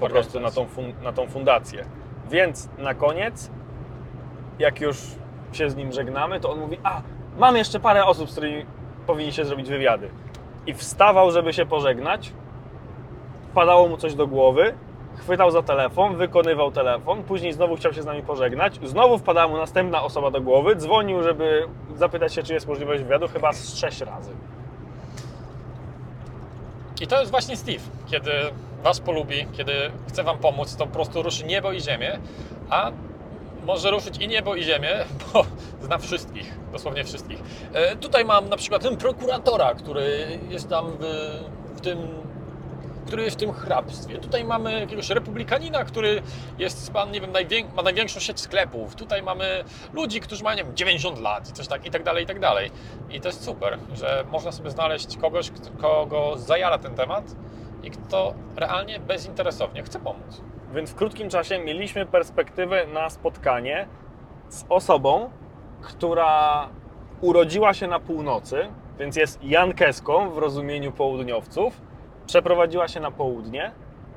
po 0.00 0.08
prostu 0.08 0.40
na 0.40 0.50
tą, 0.50 0.66
na 1.02 1.12
tą 1.12 1.26
fundację. 1.26 1.84
Więc 2.30 2.68
na 2.78 2.94
koniec, 2.94 3.50
jak 4.58 4.80
już 4.80 4.96
się 5.52 5.70
z 5.70 5.76
nim 5.76 5.92
żegnamy, 5.92 6.40
to 6.40 6.50
on 6.50 6.58
mówi, 6.58 6.78
a 6.82 7.02
mam 7.38 7.56
jeszcze 7.56 7.80
parę 7.80 8.04
osób, 8.04 8.28
z 8.28 8.32
którymi 8.32 8.66
powinniście 9.06 9.44
zrobić 9.44 9.68
wywiady. 9.68 10.10
I 10.66 10.74
wstawał, 10.74 11.30
żeby 11.30 11.52
się 11.52 11.66
pożegnać, 11.66 12.32
wpadało 13.50 13.88
mu 13.88 13.96
coś 13.96 14.14
do 14.14 14.26
głowy, 14.26 14.74
chwytał 15.16 15.50
za 15.50 15.62
telefon, 15.62 16.16
wykonywał 16.16 16.72
telefon, 16.72 17.22
później 17.22 17.52
znowu 17.52 17.76
chciał 17.76 17.92
się 17.92 18.02
z 18.02 18.06
nami 18.06 18.22
pożegnać, 18.22 18.80
znowu 18.82 19.18
wpadała 19.18 19.48
mu 19.48 19.56
następna 19.56 20.02
osoba 20.02 20.30
do 20.30 20.40
głowy, 20.40 20.76
dzwonił, 20.76 21.22
żeby 21.22 21.66
zapytać 21.96 22.34
się, 22.34 22.42
czy 22.42 22.54
jest 22.54 22.68
możliwość 22.68 23.02
wywiadu, 23.02 23.28
chyba 23.28 23.52
z 23.52 23.74
sześć 23.78 24.00
razy. 24.00 24.30
I 27.00 27.06
to 27.06 27.20
jest 27.20 27.30
właśnie 27.30 27.56
Steve. 27.56 27.82
Kiedy 28.06 28.30
Was 28.82 29.00
polubi, 29.00 29.46
kiedy 29.52 29.72
chce 30.08 30.22
Wam 30.22 30.38
pomóc, 30.38 30.76
to 30.76 30.86
po 30.86 30.92
prostu 30.92 31.22
ruszy 31.22 31.44
niebo 31.44 31.72
i 31.72 31.80
ziemię, 31.80 32.18
a 32.70 32.90
może 33.66 33.90
ruszyć 33.90 34.16
i 34.18 34.28
niebo 34.28 34.54
i 34.54 34.62
ziemię, 34.62 35.04
bo 35.32 35.44
zna 35.80 35.98
wszystkich, 35.98 36.54
dosłownie 36.72 37.04
wszystkich. 37.04 37.42
E, 37.72 37.96
tutaj 37.96 38.24
mam 38.24 38.48
na 38.48 38.56
przykład 38.56 38.82
ten 38.82 38.96
prokuratora, 38.96 39.74
który 39.74 40.38
jest 40.48 40.68
tam 40.68 40.86
w, 41.00 41.04
w 41.76 41.80
tym 41.80 41.98
który 43.10 43.22
jest 43.22 43.36
w 43.36 43.40
tym 43.40 43.52
hrabstwie. 43.52 44.18
Tutaj 44.18 44.44
mamy 44.44 44.80
jakiegoś 44.80 45.10
republikanina, 45.10 45.84
który 45.84 46.22
jest, 46.58 46.92
pan, 46.92 47.10
nie 47.10 47.20
wiem, 47.20 47.30
ma 47.76 47.82
największą 47.82 48.20
sieć 48.20 48.40
sklepów. 48.40 48.94
Tutaj 48.94 49.22
mamy 49.22 49.64
ludzi, 49.92 50.20
którzy 50.20 50.44
mają, 50.44 50.56
nie 50.56 50.64
wiem, 50.64 50.76
90 50.76 51.20
lat 51.20 51.50
i 51.50 51.52
coś 51.52 51.68
tak, 51.68 51.86
i 51.86 51.90
tak 51.90 52.02
dalej, 52.02 52.24
i 52.24 52.26
tak 52.26 52.40
dalej. 52.40 52.70
I 53.10 53.20
to 53.20 53.28
jest 53.28 53.44
super, 53.44 53.78
że 53.94 54.24
można 54.30 54.52
sobie 54.52 54.70
znaleźć 54.70 55.16
kogoś, 55.16 55.50
kogo 55.80 56.32
zajara 56.36 56.78
ten 56.78 56.94
temat 56.94 57.24
i 57.82 57.90
kto 57.90 58.34
realnie 58.56 59.00
bezinteresownie 59.00 59.82
chce 59.82 60.00
pomóc. 60.00 60.40
Więc 60.74 60.90
w 60.90 60.94
krótkim 60.94 61.28
czasie 61.28 61.58
mieliśmy 61.58 62.06
perspektywę 62.06 62.86
na 62.86 63.10
spotkanie 63.10 63.86
z 64.48 64.64
osobą, 64.68 65.30
która 65.82 66.68
urodziła 67.20 67.74
się 67.74 67.86
na 67.86 68.00
północy, 68.00 68.68
więc 68.98 69.16
jest 69.16 69.44
jankeską 69.44 70.30
w 70.30 70.38
rozumieniu 70.38 70.92
południowców, 70.92 71.80
przeprowadziła 72.26 72.88
się 72.88 73.00
na 73.00 73.10
południe 73.10 73.72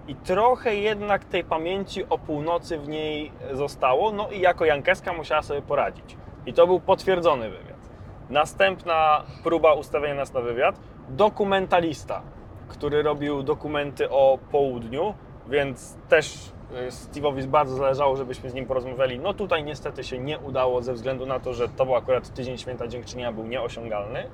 i 0.07 0.15
trochę 0.15 0.75
jednak 0.75 1.25
tej 1.25 1.43
pamięci 1.43 2.09
o 2.09 2.17
północy 2.17 2.77
w 2.77 2.87
niej 2.87 3.31
zostało, 3.51 4.11
no 4.11 4.29
i 4.31 4.39
jako 4.39 4.65
jankeska 4.65 5.13
musiała 5.13 5.41
sobie 5.41 5.61
poradzić. 5.61 6.17
I 6.45 6.53
to 6.53 6.67
był 6.67 6.79
potwierdzony 6.79 7.49
wywiad. 7.49 7.89
Następna 8.29 9.23
próba 9.43 9.73
ustawienia 9.73 10.15
nas 10.15 10.33
na 10.33 10.41
wywiad, 10.41 10.79
dokumentalista, 11.09 12.21
który 12.67 13.03
robił 13.03 13.43
dokumenty 13.43 14.09
o 14.09 14.37
południu, 14.51 15.13
więc 15.49 15.95
też 16.09 16.51
y, 16.87 16.89
Steve'owi 16.91 17.45
bardzo 17.45 17.75
zależało, 17.75 18.15
żebyśmy 18.15 18.49
z 18.49 18.53
nim 18.53 18.65
porozmawiali. 18.65 19.19
No 19.19 19.33
tutaj 19.33 19.63
niestety 19.63 20.03
się 20.03 20.19
nie 20.19 20.39
udało 20.39 20.81
ze 20.81 20.93
względu 20.93 21.25
na 21.25 21.39
to, 21.39 21.53
że 21.53 21.69
to 21.69 21.85
był 21.85 21.95
akurat 21.95 22.33
tydzień 22.33 22.57
święta 22.57 22.87
dziękczynienia, 22.87 23.31
był 23.31 23.45
nieosiągalny. 23.47 24.29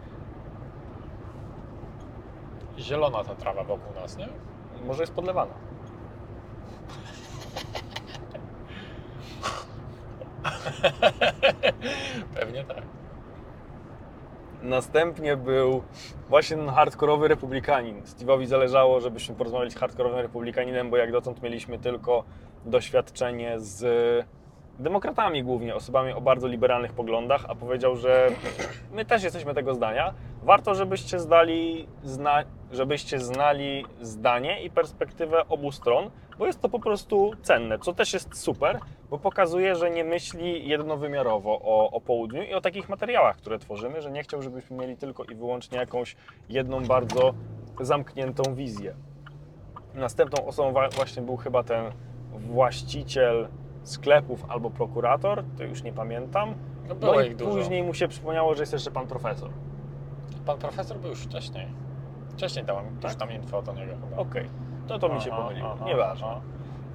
Zielona 2.79 3.23
ta 3.23 3.35
trawa 3.35 3.63
wokół 3.63 3.93
nas, 3.93 4.17
nie? 4.17 4.27
Może 4.85 5.03
jest 5.03 5.13
podlewana. 5.13 5.53
Pewnie 12.39 12.63
tak. 12.63 12.83
Następnie 14.61 15.37
był 15.37 15.83
właśnie 16.29 16.57
ten 16.57 16.69
hardkorowy 16.69 17.27
republikanin. 17.27 18.01
Steve'owi 18.01 18.45
zależało, 18.45 18.99
żebyśmy 19.01 19.35
porozmawiali 19.35 19.71
z 19.71 19.75
hardkorowym 19.75 20.19
republikaninem, 20.19 20.89
bo 20.89 20.97
jak 20.97 21.11
dotąd 21.11 21.43
mieliśmy 21.43 21.79
tylko 21.79 22.23
doświadczenie 22.65 23.59
z 23.59 23.85
demokratami 24.79 25.43
głównie, 25.43 25.75
osobami 25.75 26.13
o 26.13 26.21
bardzo 26.21 26.47
liberalnych 26.47 26.93
poglądach, 26.93 27.45
a 27.47 27.55
powiedział, 27.55 27.95
że 27.95 28.27
my 28.91 29.05
też 29.05 29.23
jesteśmy 29.23 29.53
tego 29.53 29.73
zdania. 29.73 30.13
Warto, 30.43 30.75
żebyście 30.75 31.19
zdali, 31.19 31.87
zna, 32.03 32.43
żebyście 32.71 33.19
znali 33.19 33.85
zdanie 34.01 34.63
i 34.63 34.69
perspektywę 34.69 35.47
obu 35.49 35.71
stron, 35.71 36.09
bo 36.37 36.45
jest 36.45 36.61
to 36.61 36.69
po 36.69 36.79
prostu 36.79 37.31
cenne, 37.41 37.79
co 37.79 37.93
też 37.93 38.13
jest 38.13 38.37
super, 38.37 38.79
bo 39.09 39.17
pokazuje, 39.17 39.75
że 39.75 39.89
nie 39.89 40.03
myśli 40.03 40.67
jednowymiarowo 40.69 41.59
o, 41.63 41.91
o 41.91 42.01
południu 42.01 42.43
i 42.43 42.53
o 42.53 42.61
takich 42.61 42.89
materiałach, 42.89 43.37
które 43.37 43.59
tworzymy, 43.59 44.01
że 44.01 44.11
nie 44.11 44.23
chciał, 44.23 44.41
żebyśmy 44.41 44.77
mieli 44.77 44.97
tylko 44.97 45.23
i 45.23 45.35
wyłącznie 45.35 45.77
jakąś 45.77 46.15
jedną 46.49 46.85
bardzo 46.85 47.33
zamkniętą 47.81 48.43
wizję. 48.55 48.95
Następną 49.95 50.45
osobą 50.45 50.73
właśnie 50.95 51.21
był 51.21 51.37
chyba 51.37 51.63
ten 51.63 51.85
właściciel 52.33 53.47
sklepów 53.83 54.45
albo 54.49 54.69
prokurator, 54.69 55.43
to 55.57 55.63
już 55.63 55.83
nie 55.83 55.93
pamiętam. 55.93 56.53
No 56.87 56.95
było 56.95 57.13
No 57.13 57.21
ich 57.21 57.31
i 57.31 57.35
dużo. 57.35 57.51
później 57.51 57.83
mu 57.83 57.93
się 57.93 58.07
przypomniało, 58.07 58.55
że 58.55 58.61
jest 58.63 58.73
jeszcze 58.73 58.91
pan 58.91 59.07
profesor. 59.07 59.49
Pan 60.45 60.57
profesor 60.57 60.97
był 60.97 61.09
już 61.09 61.19
wcześniej. 61.21 61.67
Wcześniej 62.31 62.65
dałem 62.65 62.85
Tak? 63.01 63.11
już 63.11 63.19
tam 63.19 63.31
info 63.31 63.61
do 63.61 63.73
niego 63.73 63.93
chyba. 64.09 64.17
Okej, 64.21 64.49
to 64.87 64.99
to 64.99 65.09
mi 65.09 65.21
się 65.21 65.29
pomyliło, 65.29 65.75
nieważne. 65.85 66.27
aha. 66.27 66.41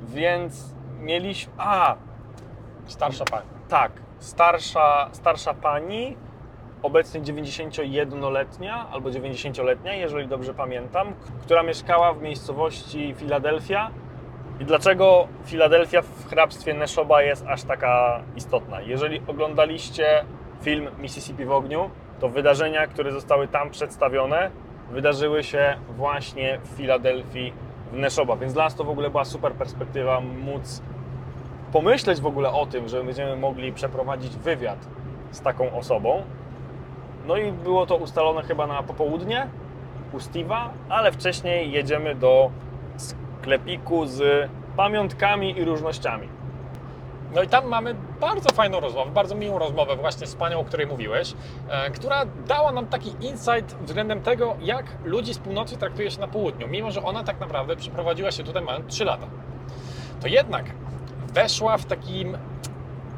Więc 0.09 0.75
mieliśmy... 1.05 1.53
A, 1.59 1.97
Starsza 2.87 3.25
pani. 3.25 3.47
tak, 3.69 3.93
starsza, 4.19 5.09
starsza 5.13 5.55
pani 5.55 6.17
obecnie 6.83 7.21
91-letnia 7.21 8.87
albo 8.93 9.11
90-letnia, 9.11 9.95
jeżeli 9.95 10.29
dobrze 10.29 10.55
pamiętam, 10.55 11.15
która 11.43 11.63
mieszkała 11.63 12.13
w 12.13 12.23
miejscowości 12.23 13.15
Filadelfia. 13.17 13.91
I 14.61 14.65
dlaczego 14.65 15.29
Filadelfia 15.45 16.03
w 16.03 16.29
hrabstwie 16.29 16.75
Neshoba 16.75 17.23
jest 17.23 17.47
aż 17.47 17.63
taka 17.63 18.23
istotna? 18.37 18.81
Jeżeli 18.81 19.21
oglądaliście 19.27 20.25
film 20.63 20.89
Mississippi 20.99 21.45
w 21.45 21.53
ogniu, 21.53 21.91
to 22.21 22.29
wydarzenia, 22.29 22.87
które 22.87 23.13
zostały 23.13 23.49
tam 23.49 23.71
przedstawione, 23.71 24.51
wydarzyły 24.91 25.43
się 25.45 25.77
właśnie 25.97 26.61
w 26.65 26.69
Filadelfii 26.77 27.53
w 27.93 27.97
Neshoba. 27.97 28.37
Więc 28.37 28.53
dla 28.53 28.65
nas 28.65 28.75
to 28.75 28.85
w 28.85 28.91
ogóle 28.91 29.11
była 29.11 29.25
super 29.25 29.53
perspektywa 29.53 30.21
móc 30.21 30.83
pomyśleć 31.75 32.21
w 32.21 32.27
ogóle 32.27 32.53
o 32.53 32.67
tym, 32.67 32.89
że 32.89 33.05
będziemy 33.05 33.37
mogli 33.37 33.73
przeprowadzić 33.73 34.37
wywiad 34.37 34.79
z 35.31 35.41
taką 35.41 35.77
osobą. 35.77 36.23
No 37.27 37.37
i 37.37 37.53
było 37.53 37.87
to 37.87 37.97
ustalone 37.97 38.43
chyba 38.43 38.67
na 38.67 38.83
popołudnie 38.83 39.47
u 40.13 40.17
Steve'a, 40.17 40.69
ale 40.89 41.13
wcześniej 41.13 41.73
jedziemy 41.73 42.15
do 42.15 42.51
sklepiku 42.97 44.07
z 44.07 44.49
pamiątkami 44.77 45.59
i 45.59 45.65
różnościami. 45.65 46.29
No 47.35 47.43
i 47.43 47.49
tam 47.49 47.69
mamy 47.69 47.95
bardzo 48.21 48.51
fajną 48.51 48.81
rozmowę, 48.81 49.11
bardzo 49.11 49.35
miłą 49.35 49.59
rozmowę 49.59 49.97
właśnie 49.97 50.27
z 50.27 50.35
panią, 50.35 50.61
o 50.61 50.65
której 50.65 50.87
mówiłeś, 50.87 51.35
e, 51.69 51.91
która 51.91 52.25
dała 52.47 52.73
nam 52.73 52.87
taki 52.87 53.09
insight 53.21 53.77
względem 53.83 54.21
tego, 54.21 54.57
jak 54.61 54.87
ludzi 55.05 55.35
z 55.35 55.39
północy 55.39 55.77
traktuje 55.77 56.11
się 56.11 56.21
na 56.21 56.29
południu, 56.29 56.69
mimo 56.69 56.91
że 56.91 57.03
ona 57.03 57.25
tak 57.25 57.41
naprawdę 57.41 57.77
przeprowadziła 57.77 58.31
się 58.31 58.45
tutaj 58.45 58.63
mając 58.63 58.95
3 58.95 59.05
lata. 59.05 59.27
To 60.21 60.29
jednak 60.29 60.65
weszła 61.35 61.79
w 61.79 61.85
takim 61.85 62.39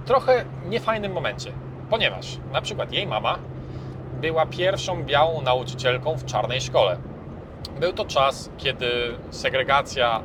trochę 0.04 0.44
niefajnym 0.68 1.12
momencie, 1.12 1.52
ponieważ 1.90 2.38
na 2.52 2.60
przykład 2.60 2.92
jej 2.92 3.06
mama 3.06 3.38
była 4.20 4.46
pierwszą 4.46 5.04
białą 5.04 5.42
nauczycielką 5.42 6.16
w 6.16 6.24
czarnej 6.24 6.60
szkole. 6.60 6.96
Był 7.80 7.92
to 7.92 8.04
czas, 8.04 8.50
kiedy 8.58 9.18
segregacja 9.30 10.22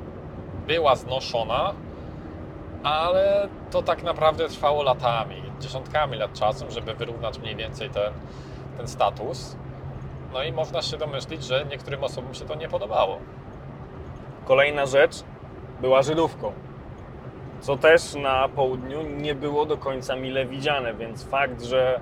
była 0.67 0.95
znoszona, 0.95 1.73
ale 2.83 3.47
to 3.71 3.83
tak 3.83 4.03
naprawdę 4.03 4.49
trwało 4.49 4.83
latami, 4.83 5.43
dziesiątkami 5.59 6.17
lat 6.17 6.33
czasem, 6.33 6.71
żeby 6.71 6.93
wyrównać 6.93 7.39
mniej 7.39 7.55
więcej 7.55 7.89
ten, 7.89 8.13
ten 8.77 8.87
status. 8.87 9.55
No 10.33 10.43
i 10.43 10.51
można 10.51 10.81
się 10.81 10.97
domyślić, 10.97 11.43
że 11.43 11.65
niektórym 11.65 12.03
osobom 12.03 12.33
się 12.33 12.45
to 12.45 12.55
nie 12.55 12.67
podobało. 12.69 13.17
Kolejna 14.45 14.85
rzecz 14.85 15.23
była 15.81 16.01
Żydówką, 16.01 16.53
co 17.61 17.77
też 17.77 18.15
na 18.15 18.49
południu 18.49 19.01
nie 19.17 19.35
było 19.35 19.65
do 19.65 19.77
końca 19.77 20.15
mile 20.15 20.45
widziane, 20.45 20.93
więc 20.93 21.23
fakt, 21.23 21.63
że 21.63 21.99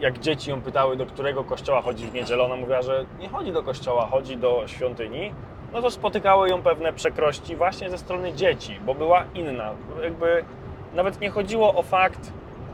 jak 0.00 0.18
dzieci 0.18 0.50
ją 0.50 0.60
pytały, 0.60 0.96
do 0.96 1.06
którego 1.06 1.44
kościoła 1.44 1.82
chodzi 1.82 2.06
w 2.06 2.14
niedzielę, 2.14 2.44
ona 2.44 2.56
mówiła, 2.56 2.82
że 2.82 3.04
nie 3.20 3.28
chodzi 3.28 3.52
do 3.52 3.62
kościoła, 3.62 4.06
chodzi 4.06 4.36
do 4.36 4.62
świątyni, 4.66 5.32
no 5.72 5.82
to 5.82 5.90
spotykały 5.90 6.48
ją 6.48 6.62
pewne 6.62 6.92
przekrości 6.92 7.56
właśnie 7.56 7.90
ze 7.90 7.98
strony 7.98 8.32
dzieci, 8.32 8.80
bo 8.86 8.94
była 8.94 9.24
inna. 9.34 9.70
Jakby 10.02 10.44
nawet 10.94 11.20
nie 11.20 11.30
chodziło 11.30 11.74
o 11.74 11.82
fakt 11.82 12.32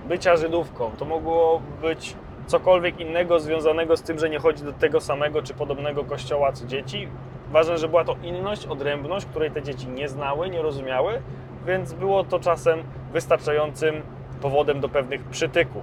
bycia 0.08 0.36
Żydówką, 0.36 0.90
to 0.98 1.04
mogło 1.04 1.62
być 1.82 2.16
cokolwiek 2.46 3.00
innego 3.00 3.40
związanego 3.40 3.96
z 3.96 4.02
tym, 4.02 4.18
że 4.18 4.30
nie 4.30 4.38
chodzi 4.38 4.64
do 4.64 4.72
tego 4.72 5.00
samego 5.00 5.42
czy 5.42 5.54
podobnego 5.54 6.04
kościoła 6.04 6.52
co 6.52 6.66
dzieci. 6.66 7.08
Ważne, 7.50 7.78
że 7.78 7.88
była 7.88 8.04
to 8.04 8.16
inność, 8.22 8.66
odrębność, 8.66 9.26
której 9.26 9.50
te 9.50 9.62
dzieci 9.62 9.88
nie 9.88 10.08
znały, 10.08 10.50
nie 10.50 10.62
rozumiały, 10.62 11.22
więc 11.66 11.92
było 11.92 12.24
to 12.24 12.40
czasem 12.40 12.82
wystarczającym 13.12 14.02
powodem 14.40 14.80
do 14.80 14.88
pewnych 14.88 15.24
przytyków. 15.24 15.82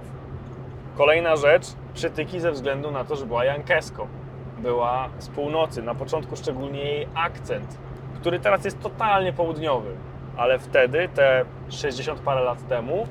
Kolejna 0.96 1.36
rzecz, 1.36 1.66
przytyki 1.94 2.40
ze 2.40 2.52
względu 2.52 2.90
na 2.90 3.04
to, 3.04 3.16
że 3.16 3.26
była 3.26 3.44
jankeską. 3.44 4.06
Była 4.58 5.08
z 5.18 5.28
północy, 5.28 5.82
na 5.82 5.94
początku 5.94 6.36
szczególnie 6.36 6.80
jej 6.80 7.08
akcent, 7.14 7.78
który 8.20 8.40
teraz 8.40 8.64
jest 8.64 8.80
totalnie 8.80 9.32
południowy, 9.32 9.96
ale 10.36 10.58
wtedy, 10.58 11.08
te 11.14 11.44
60 11.68 12.20
parę 12.20 12.40
lat 12.40 12.68
temu, 12.68 13.06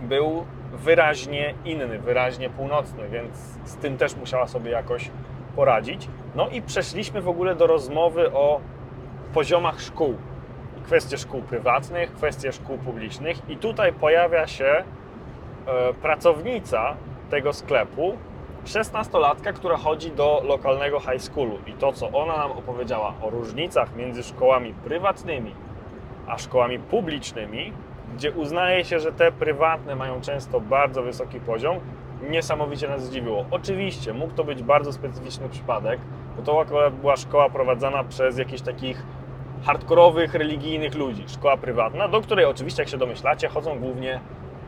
był 0.00 0.44
wyraźnie 0.72 1.54
inny, 1.64 1.98
wyraźnie 1.98 2.50
północny, 2.50 3.08
więc 3.08 3.36
z 3.64 3.76
tym 3.76 3.96
też 3.96 4.16
musiała 4.16 4.46
sobie 4.46 4.70
jakoś 4.70 5.10
poradzić. 5.56 6.08
No 6.34 6.48
i 6.48 6.62
przeszliśmy 6.62 7.22
w 7.22 7.28
ogóle 7.28 7.56
do 7.56 7.66
rozmowy 7.66 8.32
o 8.32 8.60
poziomach 9.34 9.80
szkół. 9.80 10.14
Kwestie 10.86 11.18
szkół 11.18 11.42
prywatnych, 11.42 12.14
kwestie 12.14 12.52
szkół 12.52 12.78
publicznych 12.78 13.50
i 13.50 13.56
tutaj 13.56 13.92
pojawia 13.92 14.46
się 14.46 14.64
e, 14.64 14.84
pracownica 16.02 16.96
tego 17.30 17.52
sklepu, 17.52 18.16
16-latka, 18.66 19.52
która 19.52 19.76
chodzi 19.76 20.10
do 20.10 20.42
lokalnego 20.44 21.00
high 21.00 21.22
schoolu 21.22 21.58
i 21.66 21.72
to, 21.72 21.92
co 21.92 22.10
ona 22.10 22.36
nam 22.36 22.52
opowiedziała 22.52 23.14
o 23.22 23.30
różnicach 23.30 23.96
między 23.96 24.22
szkołami 24.22 24.74
prywatnymi 24.84 25.54
a 26.26 26.38
szkołami 26.38 26.78
publicznymi, 26.78 27.72
gdzie 28.14 28.32
uznaje 28.32 28.84
się, 28.84 29.00
że 29.00 29.12
te 29.12 29.32
prywatne 29.32 29.96
mają 29.96 30.20
często 30.20 30.60
bardzo 30.60 31.02
wysoki 31.02 31.40
poziom, 31.40 31.76
niesamowicie 32.30 32.88
nas 32.88 33.04
zdziwiło. 33.04 33.44
Oczywiście 33.50 34.12
mógł 34.12 34.34
to 34.34 34.44
być 34.44 34.62
bardzo 34.62 34.92
specyficzny 34.92 35.48
przypadek, 35.48 36.00
bo 36.36 36.42
to 36.42 36.60
akurat 36.60 36.94
była 36.94 37.16
szkoła 37.16 37.50
prowadzona 37.50 38.04
przez 38.04 38.38
jakichś 38.38 38.62
takich 38.62 39.02
hardkorowych, 39.64 40.34
religijnych 40.34 40.94
ludzi. 40.94 41.24
Szkoła 41.26 41.56
prywatna, 41.56 42.08
do 42.08 42.20
której 42.20 42.44
oczywiście, 42.44 42.82
jak 42.82 42.88
się 42.88 42.98
domyślacie, 42.98 43.48
chodzą 43.48 43.78
głównie 43.78 44.20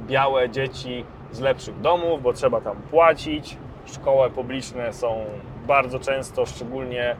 białe 0.07 0.51
dzieci 0.51 1.05
z 1.33 1.41
lepszych 1.41 1.81
domów, 1.81 2.23
bo 2.23 2.33
trzeba 2.33 2.61
tam 2.61 2.77
płacić. 2.77 3.57
Szkoły 3.87 4.31
publiczne 4.31 4.93
są 4.93 5.25
bardzo 5.67 5.99
często, 5.99 6.47
szczególnie 6.47 7.17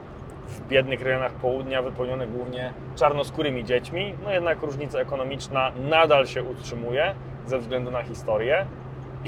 w 0.47 0.67
biednych 0.67 1.01
rejonach 1.01 1.31
południa, 1.33 1.81
wypełnione 1.81 2.27
głównie 2.27 2.73
czarnoskórymi 2.95 3.63
dziećmi. 3.63 4.13
No 4.23 4.31
jednak 4.31 4.61
różnica 4.61 4.99
ekonomiczna 4.99 5.71
nadal 5.89 6.27
się 6.27 6.43
utrzymuje 6.43 7.15
ze 7.45 7.59
względu 7.59 7.91
na 7.91 8.03
historię. 8.03 8.65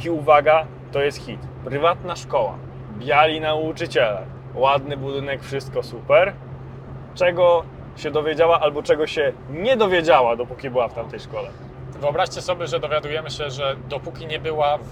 I 0.05 0.09
uwaga, 0.09 0.65
to 0.91 1.01
jest 1.01 1.17
hit. 1.17 1.39
Prywatna 1.65 2.15
szkoła, 2.15 2.55
biali 2.97 3.41
nauczyciele, 3.41 4.25
ładny 4.55 4.97
budynek, 4.97 5.43
wszystko 5.43 5.83
super. 5.83 6.33
Czego 7.15 7.63
się 7.99 8.11
dowiedziała 8.11 8.59
albo 8.59 8.83
czego 8.83 9.07
się 9.07 9.33
nie 9.49 9.77
dowiedziała, 9.77 10.35
dopóki 10.35 10.69
była 10.69 10.87
w 10.87 10.93
tamtej 10.93 11.19
szkole. 11.19 11.49
Wyobraźcie 12.01 12.41
sobie, 12.41 12.67
że 12.67 12.79
dowiadujemy 12.79 13.31
się, 13.31 13.49
że 13.49 13.75
dopóki 13.89 14.27
nie 14.27 14.39
była 14.39 14.77
w 14.77 14.91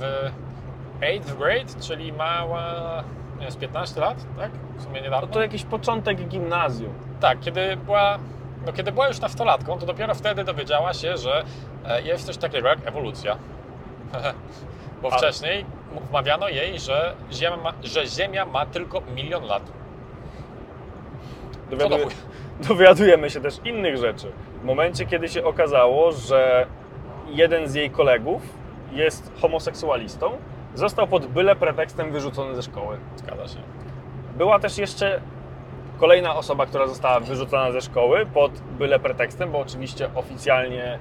8th 1.02 1.38
grade, 1.38 1.82
czyli 1.82 2.14
mała, 2.14 3.04
nie 3.36 3.42
wiem, 3.42 3.52
z 3.52 3.56
15 3.56 4.02
lat, 4.02 4.18
tak? 4.38 4.52
W 4.78 4.84
sumie 4.84 5.02
niedawno. 5.02 5.28
No 5.28 5.34
to 5.34 5.42
jakiś 5.42 5.64
początek 5.64 6.28
gimnazjum. 6.28 6.94
Tak, 7.20 7.40
kiedy 7.40 7.78
była, 7.78 8.18
no 8.66 8.74
kiedy 8.74 8.92
była 8.92 9.08
już 9.08 9.20
nastolatką, 9.20 9.80
to 9.80 9.86
dopiero 9.86 10.16
wtedy 10.16 10.44
dowiedziała 10.44 10.94
się, 10.94 11.18
że 11.18 11.44
e, 11.86 12.02
jest 12.02 12.26
coś 12.26 12.38
takiego 12.38 12.68
jak 12.68 12.80
ewolucja. 12.88 13.38
Bo 15.02 15.14
A- 15.14 15.18
wcześniej 15.18 15.66
wmawiano 16.10 16.50
jej, 16.50 16.80
że 16.80 17.14
Ziemia 17.32 17.58
ma, 17.58 17.74
że 17.84 18.06
Ziemia 18.08 18.46
ma 18.46 18.66
tylko 18.66 19.02
milion 19.16 19.44
lat. 19.46 19.64
Dowiaduje? 21.70 22.06
Dowiadujemy 22.60 23.30
się 23.30 23.42
też 23.42 23.60
innych 23.66 23.98
rzeczy. 23.98 24.32
W 24.62 24.66
momencie, 24.66 25.06
kiedy 25.06 25.28
się 25.28 25.44
okazało, 25.44 26.12
że 26.12 26.66
jeden 27.30 27.68
z 27.68 27.74
jej 27.74 27.90
kolegów 27.90 28.42
jest 28.92 29.32
homoseksualistą, 29.42 30.32
został 30.76 31.08
pod 31.08 31.26
byle 31.26 31.56
pretekstem 31.56 32.12
wyrzucony 32.12 32.56
ze 32.56 32.62
szkoły. 32.62 32.98
Zgadza 33.16 33.48
się. 33.48 33.60
Była 34.38 34.60
też 34.60 34.78
jeszcze 34.78 35.22
kolejna 35.98 36.36
osoba, 36.36 36.66
która 36.66 36.88
została 36.88 37.20
wyrzucona 37.20 37.72
ze 37.72 37.82
szkoły 37.82 38.26
pod 38.34 38.52
byle 38.52 39.00
pretekstem, 39.00 39.52
bo 39.52 39.60
oczywiście 39.60 40.10
oficjalnie 40.16 41.00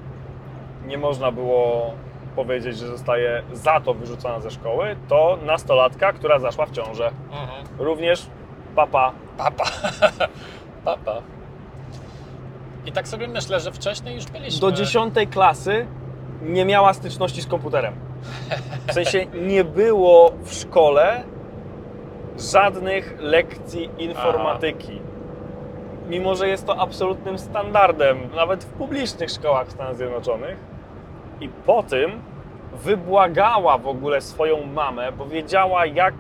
nie 0.86 0.98
można 0.98 1.32
było 1.32 1.92
powiedzieć, 2.36 2.78
że 2.78 2.86
zostaje 2.86 3.42
za 3.52 3.80
to 3.80 3.94
wyrzucona 3.94 4.40
ze 4.40 4.50
szkoły. 4.50 4.96
To 5.08 5.38
nastolatka, 5.42 6.12
która 6.12 6.38
zaszła 6.38 6.66
w 6.66 6.70
ciążę. 6.70 7.10
Mhm. 7.30 7.66
Również 7.78 8.26
papa. 8.76 9.12
Papa. 9.38 9.64
Papa. 10.84 11.35
I 12.86 12.92
tak 12.92 13.08
sobie 13.08 13.28
myślę, 13.28 13.60
że 13.60 13.72
wcześniej 13.72 14.14
już 14.14 14.24
byliśmy. 14.26 14.60
Do 14.60 14.72
dziesiątej 14.72 15.26
klasy 15.26 15.86
nie 16.42 16.64
miała 16.64 16.92
styczności 16.94 17.42
z 17.42 17.46
komputerem. 17.46 17.94
W 18.88 18.92
sensie 18.92 19.26
nie 19.26 19.64
było 19.64 20.32
w 20.44 20.54
szkole 20.54 21.22
żadnych 22.52 23.16
lekcji 23.20 23.90
informatyki. 23.98 25.00
Mimo, 26.08 26.34
że 26.34 26.48
jest 26.48 26.66
to 26.66 26.80
absolutnym 26.80 27.38
standardem, 27.38 28.18
nawet 28.36 28.64
w 28.64 28.72
publicznych 28.72 29.30
szkołach 29.30 29.66
w 29.66 29.72
Stanach 29.72 29.96
Zjednoczonych. 29.96 30.56
I 31.40 31.48
po 31.48 31.82
tym 31.82 32.10
wybłagała 32.72 33.78
w 33.78 33.86
ogóle 33.86 34.20
swoją 34.20 34.66
mamę, 34.66 35.12
bo 35.12 35.26
wiedziała, 35.26 35.86
jak 35.86 36.14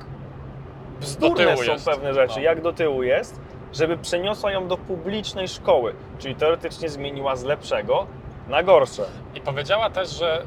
bzdurne 1.00 1.56
są 1.56 1.72
jest. 1.72 1.86
pewne 1.86 2.14
rzeczy, 2.14 2.34
No. 2.36 2.42
jak 2.42 2.62
do 2.62 2.72
tyłu 2.72 3.02
jest, 3.02 3.40
żeby 3.76 3.98
przeniosła 3.98 4.52
ją 4.52 4.68
do 4.68 4.76
publicznej 4.76 5.48
szkoły. 5.48 5.94
Czyli 6.18 6.34
teoretycznie 6.34 6.88
zmieniła 6.88 7.36
z 7.36 7.44
lepszego 7.44 8.06
na 8.48 8.62
gorsze. 8.62 9.04
I 9.34 9.40
powiedziała 9.40 9.90
też, 9.90 10.10
że 10.10 10.42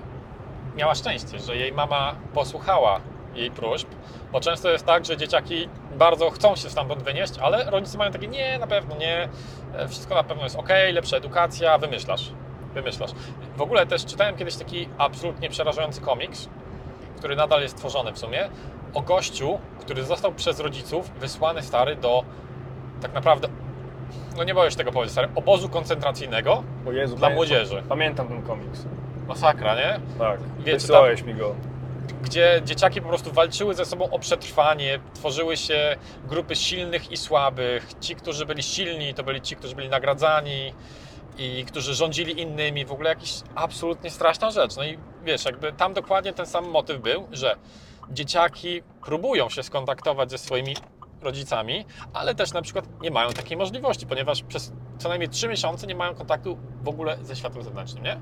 miała 0.75 0.95
szczęście, 0.95 1.39
że 1.39 1.55
jej 1.55 1.73
mama 1.73 2.15
posłuchała 2.33 2.99
jej 3.35 3.51
próśb, 3.51 3.87
bo 4.31 4.39
często 4.39 4.69
jest 4.69 4.85
tak, 4.85 5.05
że 5.05 5.17
dzieciaki 5.17 5.69
bardzo 5.97 6.29
chcą 6.29 6.55
się 6.55 6.69
stamtąd 6.69 7.03
wynieść, 7.03 7.33
ale 7.41 7.69
rodzice 7.69 7.97
mają 7.97 8.11
takie, 8.11 8.27
nie, 8.27 8.59
na 8.59 8.67
pewno 8.67 8.95
nie, 8.95 9.29
e, 9.75 9.87
wszystko 9.87 10.15
na 10.15 10.23
pewno 10.23 10.43
jest 10.43 10.55
ok, 10.55 10.69
lepsza 10.93 11.17
edukacja, 11.17 11.77
wymyślasz, 11.77 12.31
wymyślasz. 12.73 13.11
W 13.57 13.61
ogóle 13.61 13.85
też 13.85 14.05
czytałem 14.05 14.37
kiedyś 14.37 14.55
taki 14.55 14.89
absolutnie 14.97 15.49
przerażający 15.49 16.01
komiks, 16.01 16.49
który 17.17 17.35
nadal 17.35 17.61
jest 17.61 17.77
tworzony 17.77 18.13
w 18.13 18.19
sumie, 18.19 18.49
o 18.93 19.01
gościu, 19.01 19.59
który 19.79 20.03
został 20.03 20.31
przez 20.31 20.59
rodziców 20.59 21.11
wysłany 21.19 21.61
stary 21.61 21.95
do 21.95 22.23
tak 23.01 23.13
naprawdę, 23.13 23.47
no 24.37 24.43
nie 24.43 24.53
boję 24.53 24.71
się 24.71 24.77
tego 24.77 24.91
powiedzieć, 24.91 25.11
stary, 25.11 25.27
obozu 25.35 25.69
koncentracyjnego 25.69 26.63
O 26.87 26.91
Jezu, 26.91 27.15
dla 27.15 27.27
pamię- 27.29 27.35
młodzieży. 27.35 27.83
Pamiętam 27.89 28.27
ten 28.27 28.41
komiks. 28.41 28.85
Masakra, 29.27 29.75
nie? 29.75 29.99
Tak, 30.19 30.39
Wiecie, 30.59 30.71
wysyłałeś 30.71 31.21
mi 31.21 31.33
go. 31.33 31.55
Gdzie 32.23 32.61
dzieciaki 32.65 33.01
po 33.01 33.07
prostu 33.07 33.31
walczyły 33.31 33.73
ze 33.75 33.85
sobą 33.85 34.09
o 34.09 34.19
przetrwanie, 34.19 34.99
tworzyły 35.13 35.57
się 35.57 35.95
grupy 36.27 36.55
silnych 36.55 37.11
i 37.11 37.17
słabych. 37.17 37.87
Ci, 38.01 38.15
którzy 38.15 38.45
byli 38.45 38.63
silni, 38.63 39.13
to 39.13 39.23
byli 39.23 39.41
ci, 39.41 39.55
którzy 39.55 39.75
byli 39.75 39.89
nagradzani 39.89 40.73
i 41.37 41.65
którzy 41.65 41.93
rządzili 41.93 42.41
innymi. 42.41 42.85
W 42.85 42.91
ogóle 42.91 43.09
jakiś 43.09 43.33
absolutnie 43.55 44.09
straszna 44.09 44.51
rzecz. 44.51 44.75
No 44.75 44.83
i 44.83 44.97
wiesz, 45.23 45.45
jakby 45.45 45.73
tam 45.73 45.93
dokładnie 45.93 46.33
ten 46.33 46.45
sam 46.45 46.69
motyw 46.69 47.01
był, 47.01 47.27
że 47.31 47.55
dzieciaki 48.11 48.81
próbują 49.05 49.49
się 49.49 49.63
skontaktować 49.63 50.31
ze 50.31 50.37
swoimi 50.37 50.75
rodzicami, 51.21 51.85
ale 52.13 52.35
też 52.35 52.53
na 52.53 52.61
przykład 52.61 52.85
nie 53.01 53.11
mają 53.11 53.29
takiej 53.29 53.57
możliwości, 53.57 54.05
ponieważ 54.07 54.43
przez 54.43 54.73
co 54.97 55.09
najmniej 55.09 55.29
trzy 55.29 55.47
miesiące 55.47 55.87
nie 55.87 55.95
mają 55.95 56.15
kontaktu 56.15 56.57
w 56.83 56.87
ogóle 56.89 57.17
ze 57.21 57.35
światem 57.35 57.63
zewnętrznym, 57.63 58.03
nie? 58.03 58.17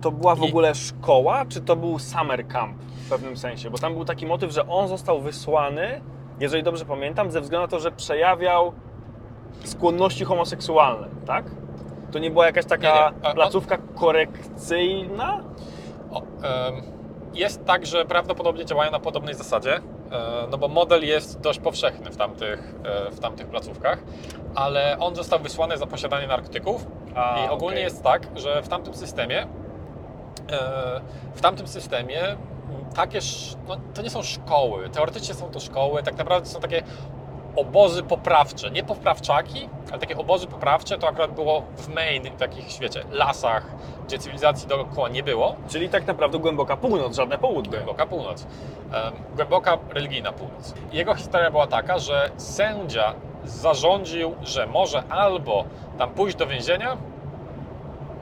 To 0.00 0.10
była 0.10 0.34
w 0.34 0.42
I- 0.42 0.48
ogóle 0.48 0.74
szkoła, 0.74 1.44
czy 1.48 1.60
to 1.60 1.76
był 1.76 1.98
summer 1.98 2.48
camp 2.48 2.78
w 2.82 3.08
pewnym 3.10 3.36
sensie? 3.36 3.70
Bo 3.70 3.78
tam 3.78 3.94
był 3.94 4.04
taki 4.04 4.26
motyw, 4.26 4.52
że 4.52 4.68
on 4.68 4.88
został 4.88 5.20
wysłany, 5.20 6.00
jeżeli 6.40 6.62
dobrze 6.62 6.84
pamiętam, 6.84 7.30
ze 7.30 7.40
względu 7.40 7.62
na 7.62 7.68
to, 7.68 7.80
że 7.80 7.92
przejawiał 7.92 8.72
skłonności 9.64 10.24
homoseksualne, 10.24 11.08
tak? 11.26 11.44
To 12.12 12.18
nie 12.18 12.30
była 12.30 12.46
jakaś 12.46 12.64
taka 12.64 13.10
Nie, 13.10 13.20
nie. 13.22 13.28
A- 13.28 13.34
placówka 13.34 13.78
korekcyjna? 13.94 15.40
O, 16.10 16.22
Jest 17.34 17.64
tak, 17.64 17.86
że 17.86 18.04
prawdopodobnie 18.04 18.64
działają 18.64 18.90
na 18.92 19.00
podobnej 19.00 19.34
zasadzie, 19.34 19.80
no 20.50 20.58
bo 20.58 20.68
model 20.68 21.04
jest 21.04 21.40
dość 21.40 21.58
powszechny 21.58 22.10
w 22.10 22.16
tamtych, 22.16 22.74
e, 22.84 23.10
w 23.10 23.20
tamtych 23.20 23.46
placówkach, 23.46 23.98
ale 24.54 24.96
on 25.00 25.14
został 25.16 25.38
wysłany 25.38 25.78
za 25.78 25.86
posiadanie 25.86 26.26
narkotyków 26.26 26.86
A, 27.14 27.38
i 27.38 27.48
ogólnie 27.48 27.76
okej. 27.76 27.84
jest 27.84 28.02
tak, 28.02 28.28
że 28.34 28.62
w 28.62 28.68
tamtym 28.68 28.94
systemie 28.94 29.42
e, 29.42 31.00
w 31.34 31.40
tamtym 31.40 31.68
systemie 31.68 32.36
takie, 32.94 33.18
no, 33.68 33.76
to 33.94 34.02
nie 34.02 34.10
są 34.10 34.22
szkoły, 34.22 34.88
teoretycznie 34.88 35.34
są 35.34 35.50
to 35.50 35.60
szkoły, 35.60 36.02
tak 36.02 36.18
naprawdę 36.18 36.48
są 36.48 36.60
takie 36.60 36.82
obozy 37.58 38.02
poprawcze, 38.02 38.70
nie 38.70 38.82
poprawczaki, 38.82 39.68
ale 39.90 39.98
takie 39.98 40.16
obozy 40.16 40.46
poprawcze 40.46 40.98
to 40.98 41.08
akurat 41.08 41.34
było 41.34 41.62
w 41.76 41.88
Maine, 41.88 42.30
w 42.30 42.36
takich, 42.36 42.78
wiecie, 42.80 43.04
lasach, 43.10 43.66
gdzie 44.06 44.18
cywilizacji 44.18 44.68
dookoła 44.68 45.08
nie 45.08 45.22
było, 45.22 45.56
Czyli 45.68 45.88
tak 45.88 46.06
naprawdę 46.06 46.38
głęboka 46.38 46.76
północ, 46.76 47.16
żadne 47.16 47.38
południe. 47.38 47.70
Głęboka 47.70 48.06
północ. 48.06 48.46
Głęboka 49.36 49.78
religijna 49.90 50.32
północ. 50.32 50.74
Jego 50.92 51.14
historia 51.14 51.50
była 51.50 51.66
taka, 51.66 51.98
że 51.98 52.30
sędzia 52.36 53.14
zarządził, 53.44 54.34
że 54.42 54.66
może 54.66 55.02
albo 55.08 55.64
tam 55.98 56.10
pójść 56.10 56.36
do 56.36 56.46
więzienia, 56.46 56.96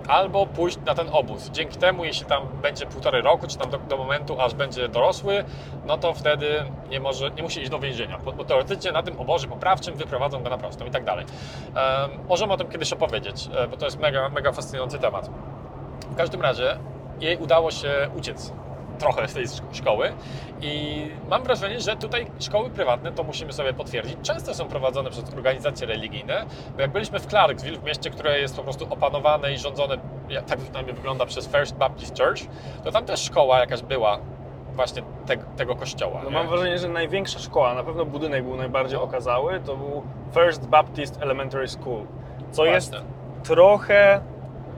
albo 0.09 0.47
pójść 0.47 0.79
na 0.87 0.95
ten 0.95 1.09
obóz. 1.13 1.51
Dzięki 1.51 1.79
temu, 1.79 2.05
jeśli 2.05 2.27
tam 2.27 2.43
będzie 2.63 2.87
półtorej 2.87 3.23
roku, 3.23 3.47
czy 3.47 3.59
tam 3.59 3.71
do, 3.71 3.79
do 3.79 3.97
momentu, 3.97 4.41
aż 4.41 4.55
będzie 4.55 4.89
dorosły, 4.89 5.45
no 5.87 5.99
to 5.99 6.15
wtedy 6.15 6.65
nie, 6.91 7.01
może, 7.01 7.31
nie 7.31 7.43
musi 7.43 7.61
iść 7.61 7.71
do 7.71 7.79
więzienia, 7.79 8.19
bo, 8.25 8.33
bo 8.33 8.45
teoretycznie 8.45 8.93
na 8.93 9.03
tym 9.03 9.21
obozie 9.21 9.49
poprawczym 9.49 9.95
wyprowadzą 9.95 10.43
go 10.43 10.51
na 10.51 10.59
prostą 10.59 10.87
i 10.87 10.91
tak 10.91 11.05
dalej. 11.05 11.27
Em, 11.75 12.11
możemy 12.29 12.53
o 12.53 12.57
tym 12.57 12.69
kiedyś 12.69 12.93
opowiedzieć, 12.93 13.49
e, 13.57 13.69
bo 13.69 13.77
to 13.77 13.85
jest 13.85 13.99
mega, 13.99 14.29
mega 14.29 14.53
fascynujący 14.53 14.99
temat. 14.99 15.31
W 16.11 16.17
każdym 16.17 16.43
razie 16.43 16.79
jej 17.21 17.37
udało 17.37 17.71
się 17.71 18.09
uciec 18.17 18.53
trochę 18.99 19.29
z 19.29 19.35
tej 19.35 19.47
szko- 19.47 19.75
szkoły 19.75 20.13
i 20.61 21.03
mam 21.31 21.43
wrażenie, 21.43 21.81
że 21.81 21.97
tutaj 21.97 22.27
szkoły 22.41 22.71
prywatne, 22.71 23.13
to 23.13 23.23
musimy 23.23 23.53
sobie 23.53 23.73
potwierdzić, 23.73 24.17
często 24.23 24.55
są 24.55 24.65
prowadzone 24.65 25.11
przez 25.11 25.33
organizacje 25.35 25.87
religijne, 25.87 26.45
bo 26.75 26.81
jak 26.81 26.91
byliśmy 26.93 27.19
w 27.21 27.27
Clarksville, 27.27 27.79
w 27.79 27.85
mieście, 27.85 28.11
które 28.11 28.41
jest 28.41 28.57
po 28.57 28.63
prostu 28.63 28.87
opanowane 28.91 29.53
i 29.53 29.59
rządzone, 29.59 29.99
tak 30.47 30.59
przynajmniej 30.59 30.95
wygląda 30.97 31.27
przez 31.27 31.49
First 31.49 31.77
Baptist 31.77 32.19
Church, 32.19 32.41
to 32.85 32.93
tam 32.93 33.05
też 33.05 33.21
szkoła 33.25 33.59
jakaś 33.59 33.83
była 33.83 34.19
właśnie 34.75 35.03
te, 35.27 35.37
tego 35.37 35.77
kościoła. 35.77 36.21
No 36.25 36.31
nie? 36.31 36.37
mam 36.37 36.49
wrażenie, 36.49 36.79
że 36.79 36.89
największa 36.89 37.39
szkoła, 37.39 37.75
na 37.75 37.83
pewno 37.83 38.05
budynek 38.05 38.45
był 38.45 38.57
najbardziej 38.57 38.99
okazały, 38.99 39.61
to 39.61 39.77
był 39.77 40.03
First 40.35 40.67
Baptist 40.69 41.23
Elementary 41.23 41.69
School, 41.69 42.03
co 42.51 42.65
jest 42.65 42.91
Właśnie. 42.91 43.09
trochę 43.43 44.21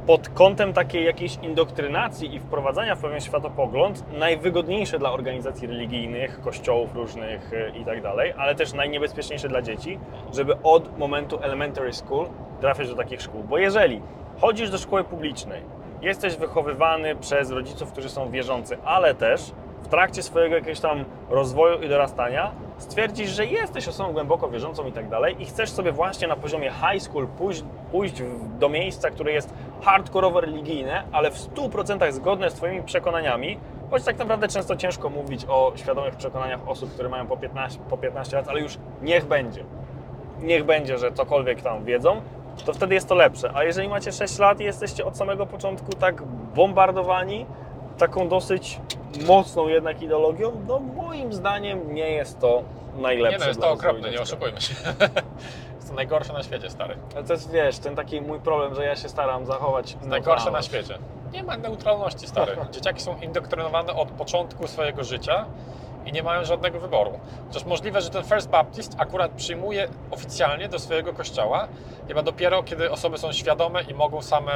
pod 0.08 0.28
kątem 0.28 0.72
takiej 0.72 1.04
jakiejś 1.04 1.38
indoktrynacji 1.42 2.34
i 2.34 2.40
wprowadzania 2.40 2.94
w 2.94 3.00
pewien 3.00 3.20
światopogląd 3.20 4.04
najwygodniejsze 4.12 4.98
dla 4.98 5.12
organizacji 5.12 5.66
religijnych, 5.66 6.40
kościołów 6.40 6.94
różnych 6.94 7.52
y, 7.52 7.72
i 7.80 7.84
tak 7.84 8.02
dalej, 8.02 8.34
ale 8.38 8.54
też 8.54 8.72
najniebezpieczniejsze 8.72 9.48
dla 9.48 9.62
dzieci, 9.62 9.98
żeby 10.34 10.62
od 10.62 10.98
momentu 10.98 11.38
elementary 11.42 11.92
school 11.92 12.26
trafiać 12.60 12.88
do 12.88 12.94
takich 12.94 13.22
szkół. 13.22 13.44
Bo 13.44 13.58
jeżeli 13.58 14.00
chodzisz 14.40 14.70
do 14.70 14.78
szkoły 14.78 15.04
publicznej, 15.04 15.62
jesteś 16.02 16.36
wychowywany 16.36 17.16
przez 17.16 17.50
rodziców, 17.50 17.92
którzy 17.92 18.08
są 18.08 18.30
wierzący, 18.30 18.78
ale 18.84 19.14
też 19.14 19.52
w 19.82 19.88
trakcie 19.88 20.22
swojego 20.22 20.54
jakiegoś 20.54 20.80
tam 20.80 21.04
rozwoju 21.30 21.82
i 21.82 21.88
dorastania 21.88 22.52
stwierdzisz, 22.78 23.30
że 23.30 23.46
jesteś 23.46 23.88
osobą 23.88 24.12
głęboko 24.12 24.48
wierzącą 24.48 24.86
i 24.86 24.92
tak 24.92 25.08
dalej 25.08 25.42
i 25.42 25.44
chcesz 25.44 25.70
sobie 25.70 25.92
właśnie 25.92 26.28
na 26.28 26.36
poziomie 26.36 26.70
high 26.70 27.02
school 27.02 27.26
pójść, 27.26 27.64
pójść 27.92 28.14
do 28.58 28.68
miejsca, 28.68 29.10
które 29.10 29.32
jest 29.32 29.54
hardkorowo 29.82 30.40
religijne, 30.40 31.02
ale 31.12 31.30
w 31.30 31.34
100% 31.34 32.12
zgodne 32.12 32.50
z 32.50 32.54
Twoimi 32.54 32.82
przekonaniami, 32.82 33.58
choć 33.90 34.04
tak 34.04 34.18
naprawdę 34.18 34.48
często 34.48 34.76
ciężko 34.76 35.10
mówić 35.10 35.46
o 35.48 35.72
świadomych 35.76 36.16
przekonaniach 36.16 36.68
osób, 36.68 36.92
które 36.92 37.08
mają 37.08 37.26
po 37.26 37.36
15, 37.36 37.80
po 37.90 37.98
15 37.98 38.36
lat, 38.36 38.48
ale 38.48 38.60
już 38.60 38.78
niech 39.02 39.24
będzie. 39.24 39.64
Niech 40.42 40.64
będzie, 40.64 40.98
że 40.98 41.12
cokolwiek 41.12 41.62
tam 41.62 41.84
wiedzą, 41.84 42.20
to 42.64 42.72
wtedy 42.72 42.94
jest 42.94 43.08
to 43.08 43.14
lepsze. 43.14 43.50
A 43.54 43.64
jeżeli 43.64 43.88
macie 43.88 44.12
6 44.12 44.38
lat 44.38 44.60
i 44.60 44.64
jesteście 44.64 45.04
od 45.04 45.16
samego 45.16 45.46
początku 45.46 45.92
tak 45.92 46.22
bombardowani 46.54 47.46
taką 47.98 48.28
dosyć 48.28 48.80
mocną 49.26 49.68
jednak 49.68 50.02
ideologią, 50.02 50.52
no 50.68 50.80
moim 50.80 51.32
zdaniem 51.32 51.94
nie 51.94 52.10
jest 52.10 52.40
to 52.40 52.62
najlepsze. 52.96 53.38
Nie 53.38 53.38
no, 53.38 53.48
jest 53.48 53.60
to 53.60 53.70
okropne, 53.70 54.10
nie 54.10 54.20
oszukujmy 54.20 54.60
się. 54.60 54.74
jest 55.76 55.88
to 55.88 55.94
najgorsze 55.94 56.32
na 56.32 56.42
świecie, 56.42 56.70
stary. 56.70 56.96
Ale 57.14 57.24
to 57.24 57.32
jest, 57.32 57.50
wiesz, 57.50 57.78
ten 57.78 57.96
taki 57.96 58.20
mój 58.20 58.40
problem, 58.40 58.74
że 58.74 58.84
ja 58.84 58.96
się 58.96 59.08
staram 59.08 59.46
zachować 59.46 59.96
Najgorsze 60.02 60.50
na 60.50 60.62
świecie. 60.62 60.98
Nie 61.32 61.42
ma 61.42 61.56
neutralności, 61.56 62.26
stary. 62.26 62.56
Dzieciaki 62.72 63.00
są 63.00 63.20
indoktrynowane 63.20 63.92
od 63.92 64.10
początku 64.10 64.66
swojego 64.66 65.04
życia 65.04 65.46
i 66.06 66.12
nie 66.12 66.22
mają 66.22 66.44
żadnego 66.44 66.80
wyboru. 66.80 67.20
Chociaż 67.46 67.64
możliwe, 67.64 68.00
że 68.00 68.10
ten 68.10 68.24
First 68.24 68.50
Baptist 68.50 68.94
akurat 68.98 69.30
przyjmuje 69.30 69.88
oficjalnie 70.10 70.68
do 70.68 70.78
swojego 70.78 71.12
kościoła 71.12 71.68
chyba 72.08 72.22
dopiero, 72.22 72.62
kiedy 72.62 72.90
osoby 72.90 73.18
są 73.18 73.32
świadome 73.32 73.82
i 73.82 73.94
mogą 73.94 74.22
same, 74.22 74.52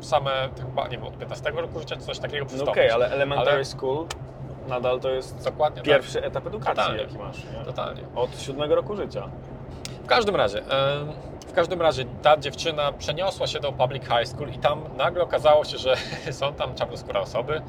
same 0.00 0.48
chyba, 0.60 0.84
nie 0.88 0.98
wiem, 0.98 1.06
od 1.06 1.18
15 1.18 1.50
roku 1.50 1.78
życia 1.78 1.96
czy 1.96 2.02
coś 2.02 2.18
takiego 2.18 2.44
No 2.44 2.48
przystąpić. 2.48 2.72
okej, 2.72 2.90
ale 2.90 3.10
elementary 3.10 3.50
Ale- 3.50 3.64
school 3.64 4.06
nadal 4.68 5.00
to 5.00 5.10
jest 5.10 5.44
Dokładnie 5.44 5.82
pierwszy 5.82 6.22
etap 6.24 6.46
edukacji, 6.46 6.76
Totalnie. 6.76 7.02
jaki 7.02 7.18
masz. 7.18 7.44
Nie? 7.44 7.50
tak. 7.52 7.64
Totalnie. 7.66 8.02
Od 8.14 8.40
siódmego 8.40 8.74
roku 8.74 8.96
życia. 8.96 9.28
W 10.04 10.06
każdym 10.06 10.36
razie, 10.36 10.62
w 11.46 11.52
każdym 11.52 11.82
razie 11.82 12.04
ta 12.22 12.36
dziewczyna 12.36 12.92
przeniosła 12.92 13.46
się 13.46 13.60
do 13.60 13.72
public 13.72 14.02
high 14.02 14.26
school 14.28 14.48
i 14.50 14.58
tam 14.58 14.80
nagle 14.96 15.22
okazało 15.22 15.64
się, 15.64 15.78
że 15.78 15.94
są 16.40 16.52
tam 16.54 16.74
czarnoskóre 16.74 17.20
osoby, 17.20 17.62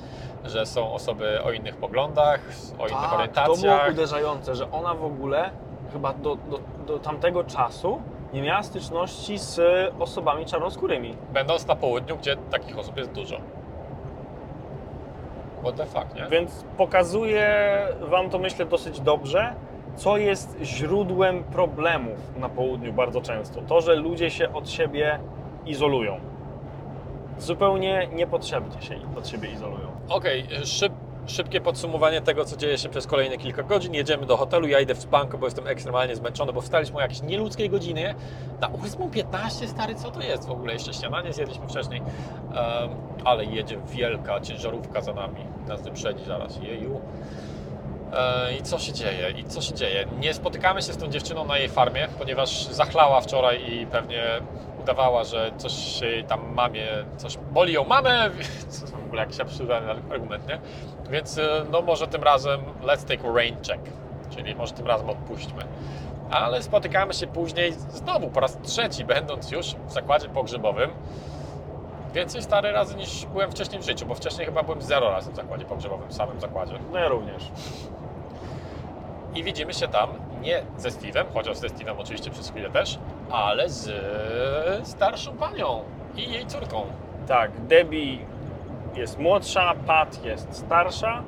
że 0.45 0.65
są 0.65 0.93
osoby 0.93 1.43
o 1.43 1.51
innych 1.51 1.75
poglądach, 1.77 2.39
o 2.79 2.87
innych 2.87 2.91
Tak, 2.91 2.99
to 2.99 3.01
było 3.01 3.17
orientacjach. 3.17 3.91
uderzające, 3.91 4.55
że 4.55 4.71
ona 4.71 4.93
w 4.93 5.03
ogóle 5.03 5.49
chyba 5.93 6.13
do, 6.13 6.35
do, 6.35 6.59
do 6.87 6.99
tamtego 6.99 7.43
czasu 7.43 8.01
nie 8.37 8.43
miała 8.43 8.63
styczności 8.63 9.37
z 9.37 9.59
osobami 9.99 10.45
czarnoskórymi. 10.45 11.15
Będąc 11.33 11.67
na 11.67 11.75
południu, 11.75 12.17
gdzie 12.17 12.37
takich 12.51 12.77
osób 12.77 12.97
jest 12.97 13.11
dużo. 13.11 13.37
What 15.61 15.75
the 15.75 15.85
fuck, 15.85 16.15
nie? 16.15 16.25
Więc 16.29 16.65
pokazuje 16.77 17.47
Wam 18.01 18.29
to 18.29 18.39
myślę 18.39 18.65
dosyć 18.65 19.01
dobrze, 19.01 19.53
co 19.95 20.17
jest 20.17 20.57
źródłem 20.61 21.43
problemów 21.43 22.39
na 22.39 22.49
południu 22.49 22.93
bardzo 22.93 23.21
często. 23.21 23.61
To, 23.61 23.81
że 23.81 23.95
ludzie 23.95 24.29
się 24.29 24.53
od 24.53 24.69
siebie 24.69 25.19
izolują. 25.65 26.19
Zupełnie 27.37 28.07
niepotrzebnie 28.13 28.81
się 28.81 28.95
od 29.17 29.27
siebie 29.27 29.49
izolują. 29.49 29.87
Okej, 30.09 30.47
szyb, 30.63 30.93
szybkie 31.27 31.61
podsumowanie 31.61 32.21
tego, 32.21 32.45
co 32.45 32.57
dzieje 32.57 32.77
się 32.77 32.89
przez 32.89 33.07
kolejne 33.07 33.37
kilka 33.37 33.63
godzin. 33.63 33.93
Jedziemy 33.93 34.25
do 34.25 34.37
hotelu, 34.37 34.67
ja 34.67 34.79
idę 34.79 34.95
w 34.95 35.01
spanko, 35.01 35.37
bo 35.37 35.45
jestem 35.45 35.67
ekstremalnie 35.67 36.15
zmęczony, 36.15 36.53
bo 36.53 36.61
wstaliśmy 36.61 36.97
o 36.97 37.01
jakieś 37.01 37.21
nieludzkiej 37.21 37.69
godziny. 37.69 38.15
Na 38.61 38.69
8.15, 38.69 39.67
stary, 39.67 39.95
co 39.95 40.11
to 40.11 40.21
jest 40.21 40.47
w 40.47 40.51
ogóle? 40.51 40.73
Jeszcze 40.73 40.93
śniadanie 40.93 41.33
zjedliśmy 41.33 41.67
wcześniej. 41.67 41.99
Em, 42.01 42.89
ale 43.25 43.45
jedzie 43.45 43.77
wielka 43.89 44.41
ciężarówka 44.41 45.01
za 45.01 45.13
nami. 45.13 45.41
Nas 45.67 45.81
wyprzedzi 45.81 46.25
zaraz. 46.25 46.59
Jeju. 46.61 47.01
E, 48.13 48.57
I 48.57 48.61
co 48.63 48.79
się 48.79 48.93
dzieje? 48.93 49.29
I 49.31 49.43
co 49.43 49.61
się 49.61 49.73
dzieje? 49.73 50.05
Nie 50.19 50.33
spotykamy 50.33 50.81
się 50.81 50.93
z 50.93 50.97
tą 50.97 51.07
dziewczyną 51.07 51.45
na 51.45 51.57
jej 51.57 51.69
farmie, 51.69 52.07
ponieważ 52.19 52.65
zachlała 52.65 53.21
wczoraj 53.21 53.73
i 53.73 53.87
pewnie 53.87 54.23
udawała, 54.87 55.23
że 55.23 55.51
coś 55.57 55.73
się 55.73 56.23
tam 56.27 56.53
mamie, 56.53 56.87
coś 57.17 57.37
boli 57.37 57.73
ją 57.73 57.83
mamę, 57.83 58.29
co 58.69 58.87
w 58.87 59.05
ogóle 59.05 59.21
jakiś 59.21 59.39
absurdalny 59.39 59.91
argument, 59.91 60.47
nie? 60.47 60.59
Więc 61.09 61.37
e, 61.37 61.65
no 61.71 61.81
może 61.81 62.07
tym 62.07 62.23
razem 62.23 62.61
let's 62.83 63.03
take 63.05 63.29
a 63.29 63.33
rain 63.33 63.55
check, 63.55 63.81
czyli 64.35 64.55
może 64.55 64.73
tym 64.73 64.87
razem 64.87 65.09
odpuśćmy. 65.09 65.63
Ale 66.31 66.63
spotykamy 66.63 67.13
się 67.13 67.27
później 67.27 67.73
znowu 67.73 68.29
po 68.29 68.39
raz 68.39 68.57
trzeci, 68.63 69.05
będąc 69.05 69.51
już 69.51 69.75
w 69.87 69.91
zakładzie 69.91 70.29
pogrzebowym. 70.29 70.89
Więcej 72.13 72.41
stary 72.41 72.71
razy 72.71 72.95
niż 72.95 73.25
byłem 73.25 73.51
wcześniej 73.51 73.81
w 73.81 73.85
życiu, 73.85 74.05
bo 74.05 74.15
wcześniej 74.15 74.45
chyba 74.45 74.63
byłem 74.63 74.81
zero 74.81 75.09
razy 75.09 75.31
w 75.31 75.35
zakładzie 75.35 75.65
pogrzebowym, 75.65 76.09
w 76.09 76.13
samym 76.13 76.39
zakładzie. 76.39 76.73
No 76.91 76.99
ja 76.99 77.07
również. 77.07 77.43
I 79.35 79.43
widzimy 79.43 79.73
się 79.73 79.87
tam 79.87 80.09
nie 80.47 80.63
ze 80.77 80.89
Steve'em, 80.89 81.25
chociaż 81.33 81.57
ze 81.57 81.67
Steve'em 81.67 81.95
oczywiście 81.97 82.31
przez 82.31 82.49
chwilę 82.51 82.69
też, 82.69 82.99
ale 83.31 83.69
z 83.69 83.89
starszą 84.87 85.37
panią 85.37 85.81
i 86.15 86.31
jej 86.31 86.45
córką. 86.45 86.85
Tak, 87.27 87.51
Debbie 87.61 88.17
jest 88.95 89.19
młodsza, 89.19 89.73
Pat 89.87 90.25
jest 90.25 90.53
starsza. 90.53 91.23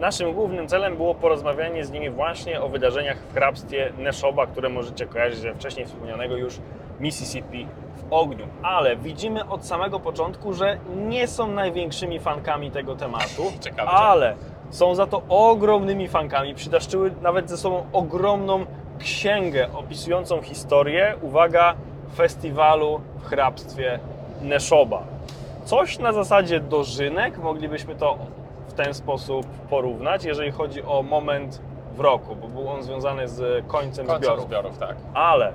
Naszym 0.00 0.32
głównym 0.32 0.68
celem 0.68 0.96
było 0.96 1.14
porozmawianie 1.14 1.84
z 1.84 1.90
nimi 1.90 2.10
właśnie 2.10 2.62
o 2.62 2.68
wydarzeniach 2.68 3.18
w 3.18 3.34
hrabstwie 3.34 3.92
Neshoba, 3.98 4.46
które 4.46 4.68
możecie 4.68 5.06
kojarzyć 5.06 5.38
ze 5.38 5.54
wcześniej 5.54 5.86
wspomnianego 5.86 6.36
już 6.36 6.58
Mississippi 7.00 7.66
w 7.96 8.12
ogniu. 8.12 8.46
Ale 8.62 8.96
widzimy 8.96 9.48
od 9.48 9.66
samego 9.66 10.00
początku, 10.00 10.52
że 10.52 10.78
nie 10.96 11.28
są 11.28 11.46
największymi 11.46 12.20
fankami 12.20 12.70
tego 12.70 12.96
tematu, 12.96 13.42
Ciekawe, 13.60 13.90
ale 13.90 14.34
są 14.70 14.94
za 14.94 15.06
to 15.06 15.22
ogromnymi 15.28 16.08
fankami. 16.08 16.54
Przydaszczyły 16.54 17.10
nawet 17.22 17.50
ze 17.50 17.56
sobą 17.56 17.84
ogromną 17.92 18.66
księgę 18.98 19.66
opisującą 19.74 20.42
historię, 20.42 21.14
uwaga, 21.22 21.74
festiwalu 22.16 23.00
w 23.18 23.24
hrabstwie 23.26 23.98
Neshoba. 24.42 25.02
Coś 25.64 25.98
na 25.98 26.12
zasadzie 26.12 26.60
dożynek, 26.60 27.38
moglibyśmy 27.38 27.94
to 27.94 28.18
w 28.68 28.72
ten 28.72 28.94
sposób 28.94 29.46
porównać, 29.46 30.24
jeżeli 30.24 30.50
chodzi 30.50 30.82
o 30.82 31.02
moment 31.02 31.60
w 31.96 32.00
roku, 32.00 32.36
bo 32.36 32.48
był 32.48 32.68
on 32.68 32.82
związany 32.82 33.28
z 33.28 33.66
końcem, 33.66 34.06
Końcem 34.06 34.22
zbiorów. 34.22 34.44
zbiorów, 34.44 34.78
tak. 34.78 34.96
Ale 35.14 35.52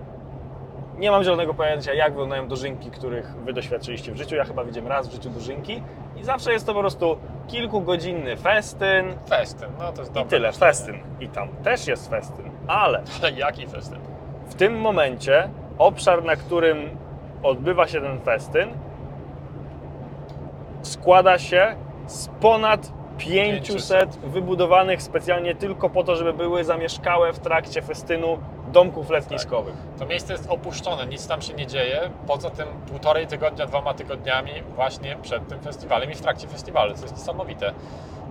nie 0.98 1.12
mam 1.12 1.24
zielonego 1.24 1.54
pojęcia, 1.54 1.94
jak 1.94 2.10
wyglądają 2.12 2.48
dożynki, 2.48 2.92
których 2.92 3.36
Wy 3.36 3.54
doświadczyliście 3.54 4.12
w 4.12 4.18
życiu. 4.18 4.36
Ja 4.36 4.44
chyba 4.46 4.64
widziałem 4.64 4.88
raz 4.88 5.08
w 5.08 5.12
życiu 5.12 5.30
dożynki 5.30 5.84
i 6.18 6.24
zawsze 6.24 6.54
jest 6.54 6.66
to 6.66 6.74
po 6.74 6.80
prostu 6.80 7.18
kilkugodzinny 7.48 8.38
festyn 8.38 9.14
Festyn, 9.30 9.70
no 9.80 9.92
to 9.92 10.02
jest 10.02 10.12
i 10.12 10.14
dobre. 10.14 10.30
tyle, 10.30 10.52
festyn. 10.52 10.96
I 11.20 11.28
tam 11.28 11.48
też 11.64 11.88
jest 11.88 12.10
festyn, 12.10 12.50
ale 12.68 13.02
Ale 13.22 13.32
jaki 13.32 13.68
festyn? 13.68 14.00
w 14.48 14.56
tym 14.56 14.80
momencie 14.80 15.50
obszar, 15.78 16.24
na 16.24 16.36
którym 16.36 16.90
odbywa 17.44 17.88
się 17.88 18.02
ten 18.02 18.20
festyn, 18.20 18.70
składa 20.82 21.38
się 21.40 21.76
z 22.08 22.28
ponad 22.28 22.92
500 23.18 24.18
wybudowanych 24.18 25.02
specjalnie 25.02 25.56
tylko 25.56 25.90
po 25.90 26.04
to, 26.04 26.16
żeby 26.16 26.34
były 26.34 26.64
zamieszkałe 26.64 27.34
w 27.34 27.40
trakcie 27.40 27.82
festynu 27.82 28.38
domków 28.72 29.10
letniskowych. 29.10 29.76
To 30.00 30.06
miejsce 30.06 30.34
jest 30.34 30.50
opuszczone, 30.50 31.08
nic 31.08 31.28
tam 31.28 31.42
się 31.42 31.54
nie 31.54 31.68
dzieje, 31.68 32.10
poza 32.28 32.50
tym 32.50 32.68
półtorej 32.90 33.28
tygodnia, 33.28 33.66
dwoma 33.66 33.94
tygodniami 33.94 34.52
właśnie 34.76 35.18
przed 35.22 35.48
tym 35.48 35.60
festiwalem 35.60 36.12
i 36.12 36.16
w 36.16 36.22
trakcie 36.22 36.48
festiwalu, 36.48 36.94
co 36.94 37.02
jest 37.02 37.18
niesamowite. 37.18 37.74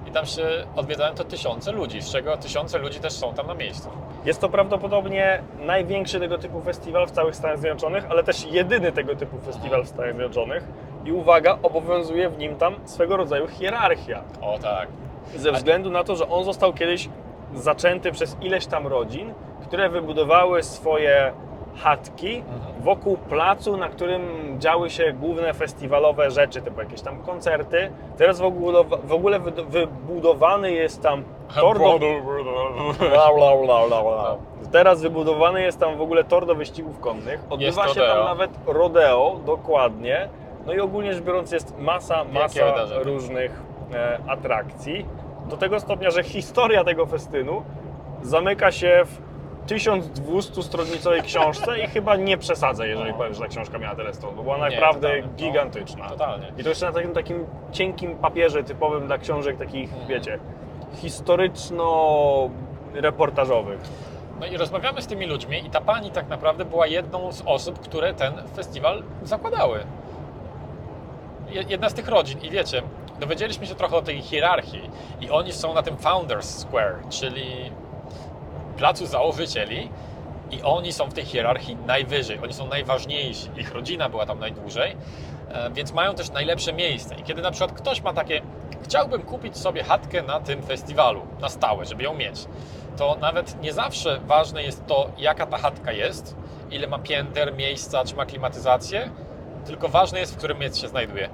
I 0.07 0.11
tam 0.11 0.26
się 0.26 0.43
odwiedzają 0.76 1.14
to 1.14 1.24
tysiące 1.24 1.72
ludzi, 1.72 2.03
z 2.03 2.12
czego 2.12 2.37
tysiące 2.37 2.78
ludzi 2.78 3.01
też 3.01 3.12
są 3.12 3.35
tam 3.35 3.47
na 3.47 3.55
miejscu. 3.55 3.89
Jest 4.24 4.41
to 4.41 4.49
prawdopodobnie 4.49 5.43
największy 5.61 6.20
tego 6.20 6.39
typu 6.39 6.61
festiwal 6.61 7.07
w 7.07 7.11
całych 7.11 7.37
Stanach 7.37 7.59
Zjednoczonych, 7.59 8.07
ale 8.11 8.24
też 8.24 8.47
jedyny 8.51 8.93
tego 8.93 9.16
typu 9.16 9.39
festiwal 9.39 9.85
w 9.85 9.89
Stanach 9.89 10.14
Zjednoczonych. 10.14 10.64
I 11.05 11.12
uwaga, 11.12 11.59
obowiązuje 11.62 12.30
w 12.30 12.38
nim 12.38 12.57
tam 12.57 12.74
swego 12.84 13.16
rodzaju 13.16 13.48
hierarchia. 13.48 14.22
O 14.40 14.59
tak. 14.59 14.88
Ze 15.36 15.52
względu 15.52 15.90
na 15.90 16.05
to, 16.05 16.16
że 16.16 16.28
on 16.28 16.44
został 16.44 16.72
kiedyś 16.72 17.09
zaczęty 17.55 18.12
przez 18.12 18.36
ileś 18.40 18.66
tam 18.66 18.86
rodzin, 18.86 19.34
które 19.62 19.88
wybudowały 19.88 20.62
swoje 20.62 21.32
chatki 21.82 22.42
wokół 22.80 23.16
placu, 23.16 23.76
na 23.76 23.88
którym 23.88 24.55
działy 24.59 24.90
się 24.90 25.12
główne 25.12 25.55
festiwalowe 25.55 26.30
rzeczy, 26.30 26.62
typu 26.62 26.80
jakieś 26.80 27.00
tam 27.00 27.22
koncerty. 27.22 27.90
Teraz 28.18 28.40
w 28.40 28.44
ogóle, 28.44 28.84
w 29.05 29.12
ogóle 29.12 29.40
wybudowany 29.68 30.72
jest 30.72 31.02
tam 31.02 31.24
tor 31.61 31.78
do... 31.78 31.98
Bla, 32.98 34.02
bla. 34.02 34.36
Teraz 34.72 35.02
wybudowany 35.02 35.62
jest 35.62 35.80
tam 35.80 35.96
w 35.96 36.02
ogóle 36.02 36.24
tor 36.24 36.46
do 36.46 36.55
wyścigów 36.55 37.00
konnych. 37.00 37.40
Odbywa 37.50 37.88
się 37.88 38.00
tam 38.00 38.24
nawet 38.24 38.50
rodeo, 38.66 39.40
dokładnie. 39.46 40.28
No 40.66 40.72
i 40.72 40.80
ogólnie 40.80 41.14
rzecz 41.14 41.24
biorąc 41.24 41.52
jest 41.52 41.78
masa, 41.78 42.24
masa 42.24 42.60
różnych 42.94 43.62
e, 43.94 44.18
atrakcji. 44.28 45.06
Do 45.48 45.56
tego 45.56 45.80
stopnia, 45.80 46.10
że 46.10 46.22
historia 46.22 46.84
tego 46.84 47.06
festynu 47.06 47.62
zamyka 48.22 48.72
się 48.72 49.02
w 49.04 49.18
1200-stronicowej 49.66 51.22
książce 51.22 51.78
i 51.80 51.86
chyba 51.86 52.16
nie 52.16 52.38
przesadzę, 52.38 52.88
jeżeli 52.88 53.10
No. 53.10 53.16
powiem, 53.16 53.34
że 53.34 53.40
ta 53.40 53.48
książka 53.48 53.78
miała 53.78 53.94
tyle 53.94 54.14
stron, 54.14 54.34
bo 54.36 54.42
była 54.42 54.56
Nie, 54.68 54.76
naprawdę 54.76 55.08
totalnie. 55.08 55.22
No, 55.22 55.28
gigantyczna. 55.36 56.08
Totalnie. 56.08 56.52
I 56.58 56.62
to 56.62 56.68
jeszcze 56.68 56.86
na 56.86 56.92
takim, 56.92 57.12
takim 57.12 57.46
cienkim 57.72 58.14
papierze 58.16 58.64
typowym 58.64 59.06
dla 59.06 59.18
książek 59.18 59.56
takich, 59.58 59.90
Mhm. 59.90 60.08
wiecie, 60.08 60.38
historyczno-reportażowych. 61.02 63.78
No 64.40 64.46
i 64.46 64.56
rozmawiamy 64.56 65.02
z 65.02 65.06
tymi 65.06 65.26
ludźmi 65.26 65.66
i 65.66 65.70
ta 65.70 65.80
pani 65.80 66.10
tak 66.10 66.28
naprawdę 66.28 66.64
była 66.64 66.86
jedną 66.86 67.32
z 67.32 67.42
osób, 67.46 67.78
które 67.80 68.14
ten 68.14 68.32
festiwal 68.56 69.02
zakładały. 69.22 69.78
Je- 71.51 71.64
Jedna 71.68 71.88
z 71.90 71.95
tych 71.95 72.09
rodzin. 72.09 72.40
I 72.42 72.51
wiecie, 72.51 72.82
dowiedzieliśmy 73.20 73.66
się 73.66 73.74
trochę 73.74 73.97
o 73.97 74.03
tej 74.03 74.22
hierarchii 74.22 74.90
i 75.20 75.30
oni 75.30 75.53
są 75.53 75.74
na 75.74 75.82
tym 75.82 75.97
Founders 75.97 76.59
Square, 76.59 76.97
czyli 77.11 77.70
placu 78.76 79.07
założycieli 79.07 79.90
i 80.51 80.62
oni 80.62 80.92
są 80.92 81.07
w 81.11 81.14
tej 81.14 81.24
hierarchii 81.24 81.76
najwyżej, 81.86 82.38
oni 82.42 82.53
są 82.53 82.66
najważniejsi, 82.66 83.49
ich 83.57 83.72
rodzina 83.74 84.09
była 84.09 84.26
tam 84.26 84.38
najdłużej, 84.38 84.97
e, 85.49 85.70
więc 85.70 85.92
mają 85.92 86.14
też 86.14 86.30
najlepsze 86.30 86.72
miejsce. 86.72 87.14
I 87.14 87.22
kiedy 87.22 87.42
na 87.42 87.51
przykład 87.51 87.72
ktoś 87.72 88.03
ma 88.03 88.12
takie, 88.12 88.40
chciałbym 88.82 89.22
kupić 89.22 89.57
sobie 89.59 89.84
chatkę 89.84 90.22
na 90.22 90.40
tym 90.40 90.62
festiwalu, 90.62 91.22
na 91.40 91.49
stałe, 91.49 91.84
żeby 91.84 92.03
ją 92.03 92.14
mieć, 92.14 92.45
to 92.97 93.16
nawet 93.20 93.62
nie 93.62 93.72
zawsze 93.72 94.20
ważne 94.26 94.62
jest 94.62 94.86
to, 94.86 95.11
jaka 95.18 95.47
ta 95.47 95.59
chatka 95.59 95.92
jest, 95.92 96.36
ile 96.70 96.86
ma 96.86 96.99
pięter, 96.99 97.55
miejsca, 97.55 98.05
czy 98.05 98.16
ma 98.16 98.26
klimatyzację, 98.26 99.11
tylko 99.66 99.88
ważne 99.88 100.20
jest, 100.20 100.34
w 100.34 100.36
którym 100.36 100.58
miejscu 100.58 100.80
się 100.80 100.88
znajduje. 100.88 101.28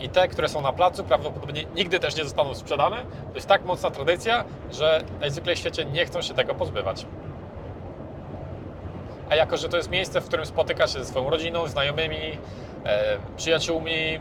I 0.00 0.08
te, 0.08 0.28
które 0.28 0.48
są 0.48 0.60
na 0.60 0.72
placu, 0.72 1.04
prawdopodobnie 1.04 1.64
nigdy 1.74 2.00
też 2.00 2.16
nie 2.16 2.24
zostaną 2.24 2.54
sprzedane. 2.54 2.96
To 3.28 3.34
jest 3.34 3.48
tak 3.48 3.64
mocna 3.64 3.90
tradycja, 3.90 4.44
że 4.72 5.00
najzwyklej 5.20 5.56
w 5.56 5.58
świecie 5.58 5.84
nie 5.84 6.06
chcą 6.06 6.22
się 6.22 6.34
tego 6.34 6.54
pozbywać. 6.54 7.06
A 9.30 9.34
jako, 9.34 9.56
że 9.56 9.68
to 9.68 9.76
jest 9.76 9.90
miejsce, 9.90 10.20
w 10.20 10.24
którym 10.24 10.46
spotyka 10.46 10.86
się 10.86 10.98
ze 10.98 11.04
swoją 11.04 11.30
rodziną, 11.30 11.66
znajomymi, 11.66 12.38
e, 12.84 13.16
przyjaciółmi 13.36 13.92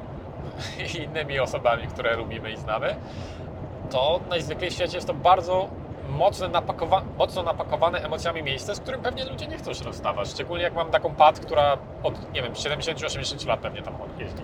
i 0.95 0.97
innymi 0.97 1.39
osobami, 1.39 1.87
które 1.87 2.15
lubimy 2.15 2.51
i 2.51 2.57
znamy, 2.57 2.95
to 3.89 4.19
najzwyklej 4.29 4.69
w 4.69 4.73
świecie 4.73 4.95
jest 4.95 5.07
to 5.07 5.13
bardzo 5.13 5.69
mocno, 6.09 6.47
napakowa- 6.47 7.01
mocno 7.17 7.43
napakowane 7.43 7.99
emocjami 8.05 8.43
miejsce, 8.43 8.75
z 8.75 8.79
którym 8.79 9.01
pewnie 9.01 9.25
ludzie 9.25 9.47
nie 9.47 9.57
chcą 9.57 9.73
się 9.73 9.83
rozstawać. 9.85 10.29
Szczególnie 10.29 10.63
jak 10.63 10.73
mam 10.75 10.91
taką 10.91 11.15
pat, 11.15 11.39
która 11.39 11.77
od, 12.03 12.33
nie 12.33 12.41
wiem, 12.41 12.53
70-80 12.53 13.47
lat 13.47 13.59
pewnie 13.59 13.81
tam 13.81 13.93
jeździ. 14.19 14.43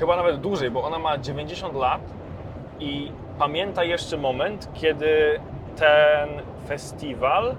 Chyba 0.00 0.16
nawet 0.16 0.40
dłużej, 0.40 0.70
bo 0.70 0.84
ona 0.84 0.98
ma 0.98 1.18
90 1.18 1.74
lat 1.74 2.00
i 2.80 3.12
pamięta 3.38 3.84
jeszcze 3.84 4.16
moment, 4.16 4.68
kiedy 4.74 5.40
ten 5.76 6.28
festiwal 6.68 7.54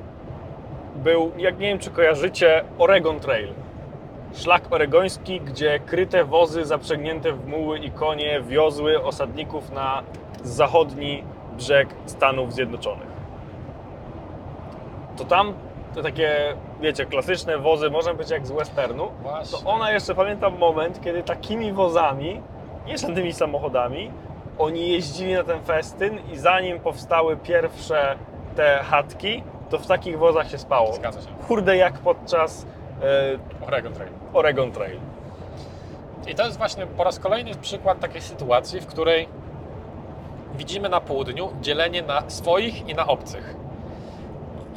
był, 0.95 1.31
jak 1.37 1.59
nie 1.59 1.67
wiem 1.67 1.79
czy 1.79 1.89
kojarzycie, 1.91 2.63
Oregon 2.77 3.19
Trail. 3.19 3.53
Szlak 4.35 4.73
oregoński, 4.73 5.41
gdzie 5.41 5.79
kryte 5.79 6.23
wozy 6.23 6.65
zaprzęgnięte 6.65 7.31
w 7.31 7.47
muły 7.47 7.79
i 7.79 7.91
konie 7.91 8.41
wiozły 8.41 9.03
osadników 9.03 9.71
na 9.71 10.03
zachodni 10.43 11.23
brzeg 11.57 11.89
Stanów 12.05 12.53
Zjednoczonych. 12.53 13.14
To 15.17 15.25
tam 15.25 15.53
te 15.95 16.03
takie, 16.03 16.55
wiecie, 16.81 17.05
klasyczne 17.05 17.57
wozy, 17.57 17.89
można 17.89 18.13
być 18.13 18.29
jak 18.29 18.47
z 18.47 18.51
westernu, 18.51 19.07
Właśnie. 19.21 19.59
to 19.59 19.69
ona 19.69 19.91
jeszcze 19.91 20.15
pamiętam 20.15 20.57
moment, 20.57 21.01
kiedy 21.03 21.23
takimi 21.23 21.73
wozami, 21.73 22.41
nie 22.87 22.97
żadnymi 22.97 23.33
samochodami, 23.33 24.11
oni 24.59 24.89
jeździli 24.89 25.33
na 25.33 25.43
ten 25.43 25.61
festyn 25.63 26.19
i 26.33 26.37
zanim 26.37 26.79
powstały 26.79 27.37
pierwsze 27.37 28.15
te 28.55 28.79
chatki, 28.83 29.43
to 29.69 29.77
w 29.77 29.87
takich 29.87 30.19
wozach 30.19 30.49
się 30.49 30.57
spało. 30.57 30.93
Zgadza 30.93 31.21
się. 31.21 31.27
Kurde, 31.47 31.77
jak 31.77 31.93
podczas 31.93 32.65
e, 33.63 33.67
Oregon 33.67 33.93
Trail. 33.93 34.11
Oregon 34.33 34.71
Trail. 34.71 34.99
I 36.27 36.35
to 36.35 36.45
jest 36.45 36.57
właśnie 36.57 36.87
po 36.87 37.03
raz 37.03 37.19
kolejny 37.19 37.55
przykład 37.55 37.99
takiej 37.99 38.21
sytuacji, 38.21 38.81
w 38.81 38.85
której 38.85 39.27
widzimy 40.57 40.89
na 40.89 41.01
południu 41.01 41.49
dzielenie 41.61 42.01
na 42.01 42.29
swoich 42.29 42.89
i 42.89 42.95
na 42.95 43.07
obcych. 43.07 43.55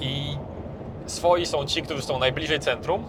I 0.01 0.39
swoi 1.07 1.47
są 1.47 1.67
ci, 1.67 1.83
którzy 1.83 2.03
są 2.03 2.19
najbliżej 2.19 2.61
centrum, 2.61 3.05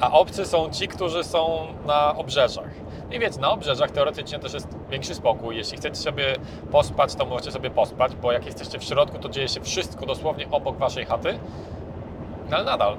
a 0.00 0.12
obcy 0.12 0.46
są 0.46 0.70
ci, 0.70 0.88
którzy 0.88 1.24
są 1.24 1.66
na 1.86 2.16
obrzeżach. 2.16 2.70
I 3.12 3.18
wiecie, 3.18 3.40
na 3.40 3.50
obrzeżach 3.50 3.90
teoretycznie 3.90 4.38
też 4.38 4.54
jest 4.54 4.68
większy 4.90 5.14
spokój. 5.14 5.56
Jeśli 5.56 5.78
chcecie 5.78 5.96
sobie 5.96 6.36
pospać, 6.70 7.14
to 7.14 7.26
możecie 7.26 7.52
sobie 7.52 7.70
pospać, 7.70 8.14
bo 8.14 8.32
jak 8.32 8.46
jesteście 8.46 8.78
w 8.78 8.84
środku, 8.84 9.18
to 9.18 9.28
dzieje 9.28 9.48
się 9.48 9.60
wszystko 9.60 10.06
dosłownie 10.06 10.50
obok 10.50 10.76
waszej 10.76 11.06
chaty. 11.06 11.38
No 12.50 12.56
ale 12.56 12.64
nadal, 12.64 12.96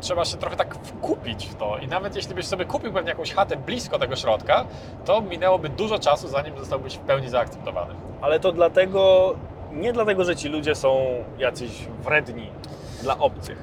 trzeba 0.00 0.24
się 0.24 0.36
trochę 0.36 0.56
tak 0.56 0.74
wkupić 0.74 1.46
w 1.46 1.54
to. 1.54 1.78
I 1.78 1.88
nawet 1.88 2.16
jeśli 2.16 2.34
byś 2.34 2.46
sobie 2.46 2.64
kupił 2.64 2.92
pewnie 2.92 3.08
jakąś 3.08 3.32
chatę 3.32 3.56
blisko 3.56 3.98
tego 3.98 4.16
środka, 4.16 4.64
to 5.04 5.20
minęłoby 5.20 5.68
dużo 5.68 5.98
czasu, 5.98 6.28
zanim 6.28 6.58
zostałbyś 6.58 6.94
w 6.94 7.00
pełni 7.00 7.28
zaakceptowany. 7.28 7.94
Ale 8.20 8.40
to 8.40 8.52
dlatego, 8.52 9.34
nie 9.74 9.92
dlatego, 9.92 10.24
że 10.24 10.36
ci 10.36 10.48
ludzie 10.48 10.74
są 10.74 11.06
jacyś 11.38 11.70
wredni 12.04 12.48
dla 13.02 13.18
obcych. 13.18 13.58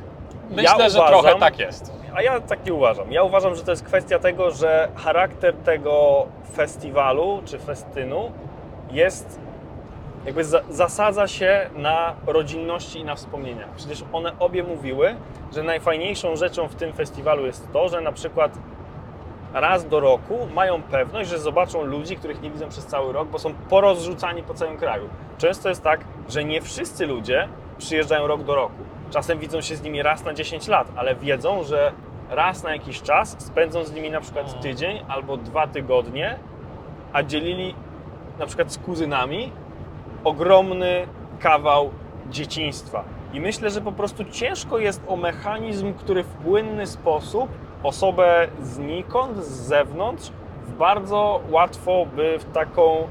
Myślę, 0.49 0.89
że 0.89 0.99
trochę 0.99 1.36
tak 1.36 1.59
jest. 1.59 1.93
A 2.16 2.22
ja 2.22 2.39
tak 2.39 2.66
nie 2.66 2.74
uważam. 2.74 3.12
Ja 3.12 3.24
uważam, 3.24 3.55
że 3.55 3.64
to 3.64 3.72
jest 3.72 3.84
kwestia 3.84 4.20
tego, 4.20 4.51
że 4.51 4.89
charakter 4.95 5.53
tego 5.55 6.26
festiwalu 6.55 7.41
czy 7.45 7.59
festynu 7.59 8.32
jest 8.91 9.39
jakby 10.26 10.43
za, 10.43 10.62
zasadza 10.70 11.28
się 11.28 11.70
na 11.76 12.16
rodzinności 12.28 12.99
i 12.99 13.03
na 13.03 13.16
wspomnieniach. 13.16 13.70
Przecież 13.70 14.03
one 14.14 14.32
obie 14.39 14.64
mówiły, 14.64 15.16
że 15.53 15.64
najfajniejszą 15.64 16.36
rzeczą 16.36 16.68
w 16.68 16.76
tym 16.76 16.93
festiwalu 16.93 17.45
jest 17.45 17.72
to, 17.74 17.89
że 17.89 18.01
na 18.01 18.12
przykład 18.12 18.51
raz 19.53 19.87
do 19.87 19.99
roku 19.99 20.47
mają 20.53 20.81
pewność, 20.81 21.29
że 21.29 21.39
zobaczą 21.39 21.83
ludzi, 21.83 22.15
których 22.15 22.41
nie 22.41 22.51
widzą 22.51 22.69
przez 22.69 22.85
cały 22.85 23.13
rok, 23.13 23.27
bo 23.27 23.39
są 23.39 23.53
porozrzucani 23.53 24.43
po 24.43 24.53
całym 24.53 24.77
kraju. 24.77 25.09
Często 25.37 25.69
jest 25.69 25.83
tak, 25.83 26.05
że 26.29 26.43
nie 26.43 26.61
wszyscy 26.61 27.05
ludzie 27.07 27.47
przyjeżdżają 27.77 28.27
rok 28.27 28.43
do 28.43 28.55
roku. 28.55 28.83
Czasem 29.09 29.39
widzą 29.39 29.61
się 29.61 29.75
z 29.75 29.83
nimi 29.83 30.01
raz 30.01 30.25
na 30.25 30.33
10 30.33 30.67
lat, 30.67 30.87
ale 30.95 31.15
wiedzą, 31.15 31.63
że 31.63 31.91
raz 32.29 32.63
na 32.63 32.73
jakiś 32.73 33.01
czas 33.01 33.35
spędzą 33.39 33.83
z 33.83 33.93
nimi 33.93 34.11
na 34.11 34.21
przykład 34.21 34.61
tydzień 34.61 35.05
albo 35.07 35.37
dwa 35.37 35.67
tygodnie, 35.67 36.39
a 37.13 37.23
dzielili 37.23 37.75
na 38.39 38.45
przykład 38.45 38.71
z 38.71 38.77
kuzynami 38.77 39.51
ogromny 40.23 41.07
kawał 41.39 41.91
dzieciństwa. 42.29 43.03
I 43.33 43.41
myślę, 43.41 43.69
że 43.69 43.81
po 43.81 43.91
prostu 43.91 44.25
ciężko 44.25 44.79
jest 44.79 45.03
o 45.07 45.15
mechanizm, 45.15 45.93
który 45.93 46.23
w 46.23 46.27
płynny 46.27 46.87
sposób 46.87 47.49
osobę 47.84 48.47
znikąd, 48.61 49.38
z 49.38 49.49
zewnątrz, 49.49 50.32
bardzo 50.79 51.39
łatwo 51.49 52.05
by 52.15 52.39
w 52.39 52.51
taką, 52.53 53.07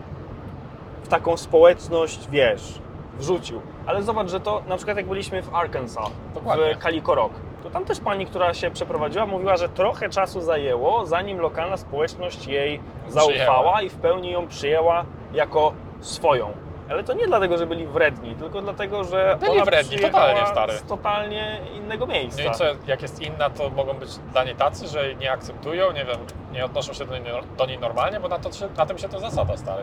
w 1.03 1.09
taką 1.09 1.37
społeczność, 1.37 2.29
wiesz, 2.31 2.79
wrzucił. 3.19 3.61
Ale 3.87 4.03
zobacz, 4.03 4.29
że 4.31 4.41
to 4.41 4.63
na 4.69 4.77
przykład 4.77 4.97
jak 4.97 5.07
byliśmy 5.09 5.43
w 5.43 5.55
Arkansas, 5.55 6.11
Dokładnie. 6.35 6.75
w 6.75 6.79
Calico 6.83 7.15
Rock, 7.15 7.35
to 7.63 7.71
tam 7.71 7.85
też 7.85 8.01
pani, 8.01 8.27
która 8.27 8.55
się 8.55 8.71
przeprowadziła, 8.71 9.27
mówiła, 9.27 9.57
że 9.57 9.69
trochę 9.69 10.09
czasu 10.09 10.41
zajęło, 10.41 11.07
zanim 11.07 11.39
lokalna 11.41 11.77
społeczność 11.77 12.47
jej 12.47 12.81
zaufała 13.09 13.29
Przyjęła. 13.33 13.83
i 13.83 13.89
w 13.89 13.95
pełni 13.95 14.31
ją 14.31 14.49
przyjęła 14.49 15.05
jako 15.33 15.73
swoją. 16.01 16.51
Ale 16.91 17.05
to 17.05 17.13
nie 17.13 17.27
dlatego, 17.27 17.59
że 17.59 17.67
byli 17.67 17.87
wredni, 17.87 18.35
tylko 18.35 18.63
dlatego, 18.63 19.05
że 19.05 19.37
Byli 19.41 19.53
ona 19.53 19.65
wredni, 19.65 19.97
przyjechała 19.97 20.27
totalnie, 20.29 20.51
stary. 20.51 20.73
z 20.73 20.83
totalnie 20.83 21.61
innego 21.77 22.07
miejsca. 22.07 22.43
No 22.45 22.51
i 22.51 22.55
co, 22.55 22.65
jak 22.87 23.03
jest 23.03 23.23
inna, 23.23 23.51
to 23.51 23.71
mogą 23.71 23.95
być 23.95 24.11
dla 24.33 24.45
niej 24.45 24.55
tacy, 24.57 24.89
że 24.89 25.07
jej 25.07 25.17
nie 25.17 25.33
akceptują, 25.33 25.93
nie 25.93 26.05
wiem, 26.05 26.17
nie 26.53 26.65
odnoszą 26.65 26.93
się 26.93 27.05
do 27.05 27.19
niej, 27.19 27.33
do 27.59 27.67
niej 27.67 27.79
normalnie, 27.79 28.21
bo 28.21 28.29
na, 28.29 28.39
to, 28.39 28.53
się- 28.53 28.69
na 28.77 28.87
tym 28.87 28.99
się 28.99 29.09
to 29.09 29.21
zasada, 29.21 29.57
stary. 29.57 29.83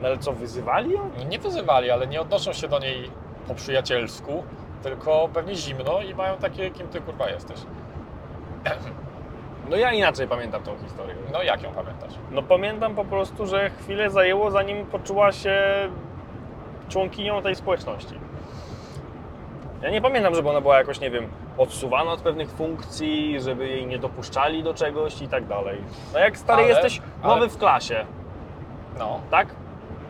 No 0.00 0.08
ale 0.08 0.18
co, 0.18 0.32
wyzywali 0.32 0.90
ją? 0.92 1.10
No 1.18 1.24
Nie 1.24 1.38
wyzywali, 1.38 1.90
ale 1.90 2.06
nie 2.06 2.20
odnoszą 2.20 2.52
się 2.52 2.68
do 2.68 2.78
niej 2.78 3.10
po 3.48 3.54
przyjacielsku, 3.54 4.44
tylko 4.82 5.28
pewnie 5.34 5.54
zimno 5.54 6.00
i 6.02 6.14
mają 6.14 6.36
takie, 6.36 6.70
kim 6.70 6.88
ty 6.88 7.00
kurwa 7.00 7.30
jesteś. 7.30 7.58
No 9.70 9.76
ja 9.76 9.92
inaczej 9.92 10.28
pamiętam 10.28 10.62
tą 10.62 10.78
historię. 10.78 11.14
No 11.32 11.42
jak 11.42 11.62
ją 11.62 11.72
pamiętasz? 11.72 12.12
No 12.30 12.42
pamiętam 12.42 12.94
po 12.94 13.04
prostu, 13.04 13.46
że 13.46 13.70
chwilę 13.70 14.10
zajęło, 14.10 14.50
zanim 14.50 14.86
poczuła 14.86 15.32
się 15.32 15.62
członkinią 16.88 17.42
tej 17.42 17.56
społeczności. 17.56 18.14
Ja 19.82 19.90
nie 19.90 20.00
pamiętam, 20.00 20.34
żeby 20.34 20.48
ona 20.50 20.60
była 20.60 20.78
jakoś, 20.78 21.00
nie 21.00 21.10
wiem, 21.10 21.26
odsuwana 21.58 22.10
od 22.12 22.20
pewnych 22.20 22.50
funkcji, 22.50 23.40
żeby 23.40 23.68
jej 23.68 23.86
nie 23.86 23.98
dopuszczali 23.98 24.62
do 24.62 24.74
czegoś 24.74 25.22
i 25.22 25.28
tak 25.28 25.46
dalej. 25.46 25.78
No 26.12 26.18
jak 26.18 26.38
stary 26.38 26.62
Ale- 26.62 26.68
jesteś 26.70 27.00
nowy 27.22 27.34
ale- 27.40 27.48
w 27.48 27.58
klasie, 27.58 28.06
No, 28.98 29.20
tak? 29.30 29.48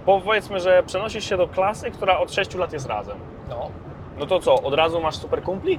Powiedzmy, 0.07 0.61
że 0.61 0.83
przenosisz 0.83 1.25
się 1.29 1.37
do 1.37 1.49
klasy, 1.49 1.91
która 1.91 2.19
od 2.19 2.33
6 2.33 2.55
lat 2.55 2.73
jest 2.73 2.87
razem. 2.87 3.17
no. 3.49 3.71
No 4.19 4.27
to 4.27 4.41
co, 4.41 4.55
od 4.55 4.75
razu 4.75 5.01
masz 5.01 5.17
super 5.17 5.43
kumpli? 5.43 5.79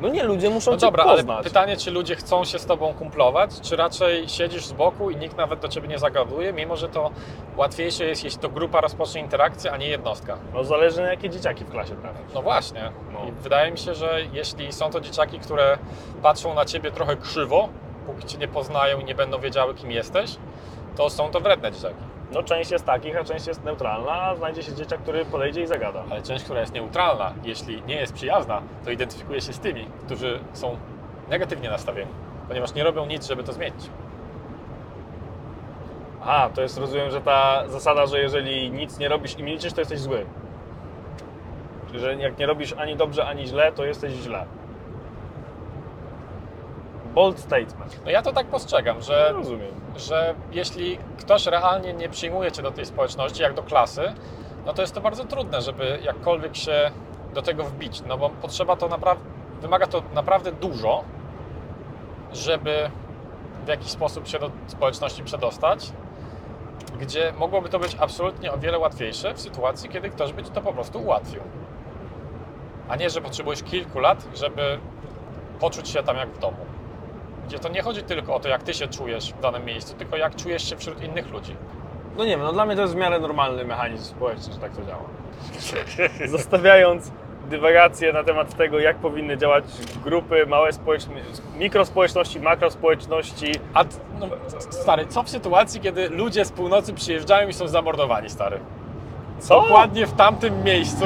No 0.00 0.08
nie, 0.08 0.22
ludzie 0.22 0.50
muszą 0.50 0.70
No 0.70 0.76
cię 0.76 0.86
dobra, 0.86 1.04
poznać. 1.04 1.34
ale 1.36 1.44
pytanie, 1.44 1.76
czy 1.76 1.90
ludzie 1.90 2.16
chcą 2.16 2.44
się 2.44 2.58
z 2.58 2.66
tobą 2.66 2.94
kumplować, 2.94 3.50
czy 3.60 3.76
raczej 3.76 4.28
siedzisz 4.28 4.66
z 4.66 4.72
boku 4.72 5.10
i 5.10 5.16
nikt 5.16 5.36
nawet 5.36 5.60
do 5.60 5.68
ciebie 5.68 5.88
nie 5.88 5.98
zagaduje, 5.98 6.52
mimo 6.52 6.76
że 6.76 6.88
to 6.88 7.10
łatwiejsze 7.56 8.04
jest, 8.04 8.24
jeśli 8.24 8.40
to 8.40 8.48
grupa 8.48 8.80
rozpocznie 8.80 9.20
interakcję, 9.20 9.72
a 9.72 9.76
nie 9.76 9.88
jednostka. 9.88 10.36
No 10.54 10.64
zależy 10.64 11.02
na 11.02 11.10
jakie 11.10 11.30
dzieciaki 11.30 11.64
w 11.64 11.70
klasie 11.70 11.96
trafisz. 11.96 12.34
No 12.34 12.42
właśnie. 12.42 12.92
No. 13.12 13.18
I 13.28 13.32
wydaje 13.32 13.70
mi 13.72 13.78
się, 13.78 13.94
że 13.94 14.18
jeśli 14.32 14.72
są 14.72 14.90
to 14.90 15.00
dzieciaki, 15.00 15.38
które 15.38 15.78
patrzą 16.22 16.54
na 16.54 16.64
ciebie 16.64 16.90
trochę 16.90 17.16
krzywo, 17.16 17.68
póki 18.06 18.26
cię 18.26 18.38
nie 18.38 18.48
poznają 18.48 19.00
i 19.00 19.04
nie 19.04 19.14
będą 19.14 19.38
wiedziały, 19.40 19.74
kim 19.74 19.90
jesteś, 19.90 20.36
to 20.96 21.10
są 21.10 21.30
to 21.30 21.40
wredne 21.40 21.72
dzieciaki. 21.72 22.07
No 22.32 22.42
część 22.42 22.70
jest 22.70 22.84
takich, 22.84 23.16
a 23.16 23.24
część 23.24 23.46
jest 23.46 23.64
neutralna, 23.64 24.12
a 24.12 24.36
znajdzie 24.36 24.62
się 24.62 24.74
dzieciak, 24.74 25.00
który 25.00 25.24
podejdzie 25.24 25.62
i 25.62 25.66
zagada. 25.66 26.02
Ale 26.10 26.22
część, 26.22 26.44
która 26.44 26.60
jest 26.60 26.72
neutralna, 26.72 27.32
jeśli 27.44 27.82
nie 27.82 27.96
jest 27.96 28.12
przyjazna, 28.12 28.62
to 28.84 28.90
identyfikuje 28.90 29.40
się 29.40 29.52
z 29.52 29.58
tymi, 29.58 29.86
którzy 30.06 30.40
są 30.52 30.76
negatywnie 31.30 31.70
nastawieni, 31.70 32.10
ponieważ 32.48 32.74
nie 32.74 32.84
robią 32.84 33.06
nic, 33.06 33.26
żeby 33.26 33.44
to 33.44 33.52
zmienić. 33.52 33.90
A, 36.24 36.48
to 36.54 36.62
jest, 36.62 36.78
rozumiem, 36.78 37.10
że 37.10 37.20
ta 37.20 37.68
zasada, 37.68 38.06
że 38.06 38.20
jeżeli 38.20 38.70
nic 38.70 38.98
nie 38.98 39.08
robisz 39.08 39.38
i 39.38 39.42
milczysz, 39.42 39.72
to 39.72 39.80
jesteś 39.80 40.00
zły. 40.00 40.26
Czyli, 41.86 42.00
że 42.00 42.14
jak 42.14 42.38
nie 42.38 42.46
robisz 42.46 42.72
ani 42.72 42.96
dobrze, 42.96 43.26
ani 43.26 43.46
źle, 43.46 43.72
to 43.72 43.84
jesteś 43.84 44.12
źle. 44.12 44.46
Bold 47.18 47.40
statement. 47.40 48.00
No 48.04 48.10
ja 48.10 48.22
to 48.22 48.32
tak 48.32 48.46
postrzegam, 48.46 48.96
No, 48.96 49.02
że, 49.02 49.32
rozumiem. 49.32 49.70
że 49.96 50.34
jeśli 50.52 50.98
ktoś 51.18 51.46
realnie 51.46 51.92
nie 51.92 52.08
przyjmuje 52.08 52.52
cię 52.52 52.62
do 52.62 52.70
tej 52.70 52.86
społeczności, 52.86 53.42
jak 53.42 53.54
do 53.54 53.62
klasy, 53.62 54.12
no 54.66 54.74
to 54.74 54.82
jest 54.82 54.94
to 54.94 55.00
bardzo 55.00 55.24
trudne, 55.24 55.60
żeby 55.62 55.98
jakkolwiek 56.02 56.56
się 56.56 56.90
do 57.34 57.42
tego 57.42 57.64
wbić, 57.64 58.02
no 58.08 58.18
bo 58.18 58.30
potrzeba 58.30 58.76
to 58.76 58.88
naprawdę, 58.88 59.24
wymaga 59.60 59.86
to 59.86 60.02
naprawdę 60.14 60.52
dużo, 60.52 61.04
żeby 62.32 62.90
w 63.64 63.68
jakiś 63.68 63.90
sposób 63.90 64.28
się 64.28 64.38
do 64.38 64.50
społeczności 64.66 65.24
przedostać, 65.24 65.92
gdzie 67.00 67.32
mogłoby 67.38 67.68
to 67.68 67.78
być 67.78 67.96
absolutnie 68.00 68.52
o 68.52 68.58
wiele 68.58 68.78
łatwiejsze 68.78 69.34
w 69.34 69.40
sytuacji, 69.40 69.88
kiedy 69.88 70.10
ktoś 70.10 70.32
by 70.32 70.42
ci 70.42 70.50
to 70.50 70.60
po 70.60 70.72
prostu 70.72 70.98
ułatwił. 71.02 71.40
A 72.88 72.96
nie, 72.96 73.10
że 73.10 73.20
potrzebujesz 73.20 73.62
kilku 73.62 73.98
lat, 73.98 74.24
żeby 74.34 74.78
poczuć 75.60 75.88
się 75.88 76.02
tam 76.02 76.16
jak 76.16 76.28
w 76.28 76.38
domu. 76.38 76.77
Gdzie 77.48 77.58
to 77.58 77.68
nie 77.68 77.82
chodzi 77.82 78.02
tylko 78.02 78.34
o 78.34 78.40
to, 78.40 78.48
jak 78.48 78.62
ty 78.62 78.74
się 78.74 78.88
czujesz 78.88 79.32
w 79.32 79.40
danym 79.40 79.64
miejscu, 79.64 79.94
tylko 79.94 80.16
jak 80.16 80.36
czujesz 80.36 80.70
się 80.70 80.76
wśród 80.76 81.02
innych 81.02 81.30
ludzi. 81.30 81.56
No 82.16 82.24
nie 82.24 82.30
wiem, 82.30 82.40
no 82.40 82.52
dla 82.52 82.66
mnie 82.66 82.76
to 82.76 82.82
jest 82.82 82.94
w 82.94 82.96
miarę 82.96 83.20
normalny 83.20 83.64
mechanizm 83.64 84.04
społeczny, 84.04 84.52
że 84.52 84.58
tak 84.58 84.72
to 84.72 84.82
działa. 84.82 85.04
Zostawiając 86.36 87.12
dywagacje 87.50 88.12
na 88.12 88.24
temat 88.24 88.56
tego, 88.56 88.78
jak 88.78 88.96
powinny 88.96 89.38
działać 89.38 89.64
grupy, 90.04 90.46
małe 90.46 90.72
społeczności, 90.72 91.22
mikrospołeczności, 91.58 92.40
makrospołeczności. 92.40 93.52
A 93.74 93.84
t- 93.84 93.96
no, 94.20 94.26
stary, 94.70 95.06
co 95.06 95.22
w 95.22 95.28
sytuacji, 95.30 95.80
kiedy 95.80 96.08
ludzie 96.08 96.44
z 96.44 96.52
północy 96.52 96.94
przyjeżdżają 96.94 97.48
i 97.48 97.52
są 97.52 97.68
zamordowani, 97.68 98.30
stary? 98.30 98.58
Co? 99.38 99.60
Dokładnie 99.62 100.06
w 100.06 100.12
tamtym 100.12 100.64
miejscu 100.64 101.04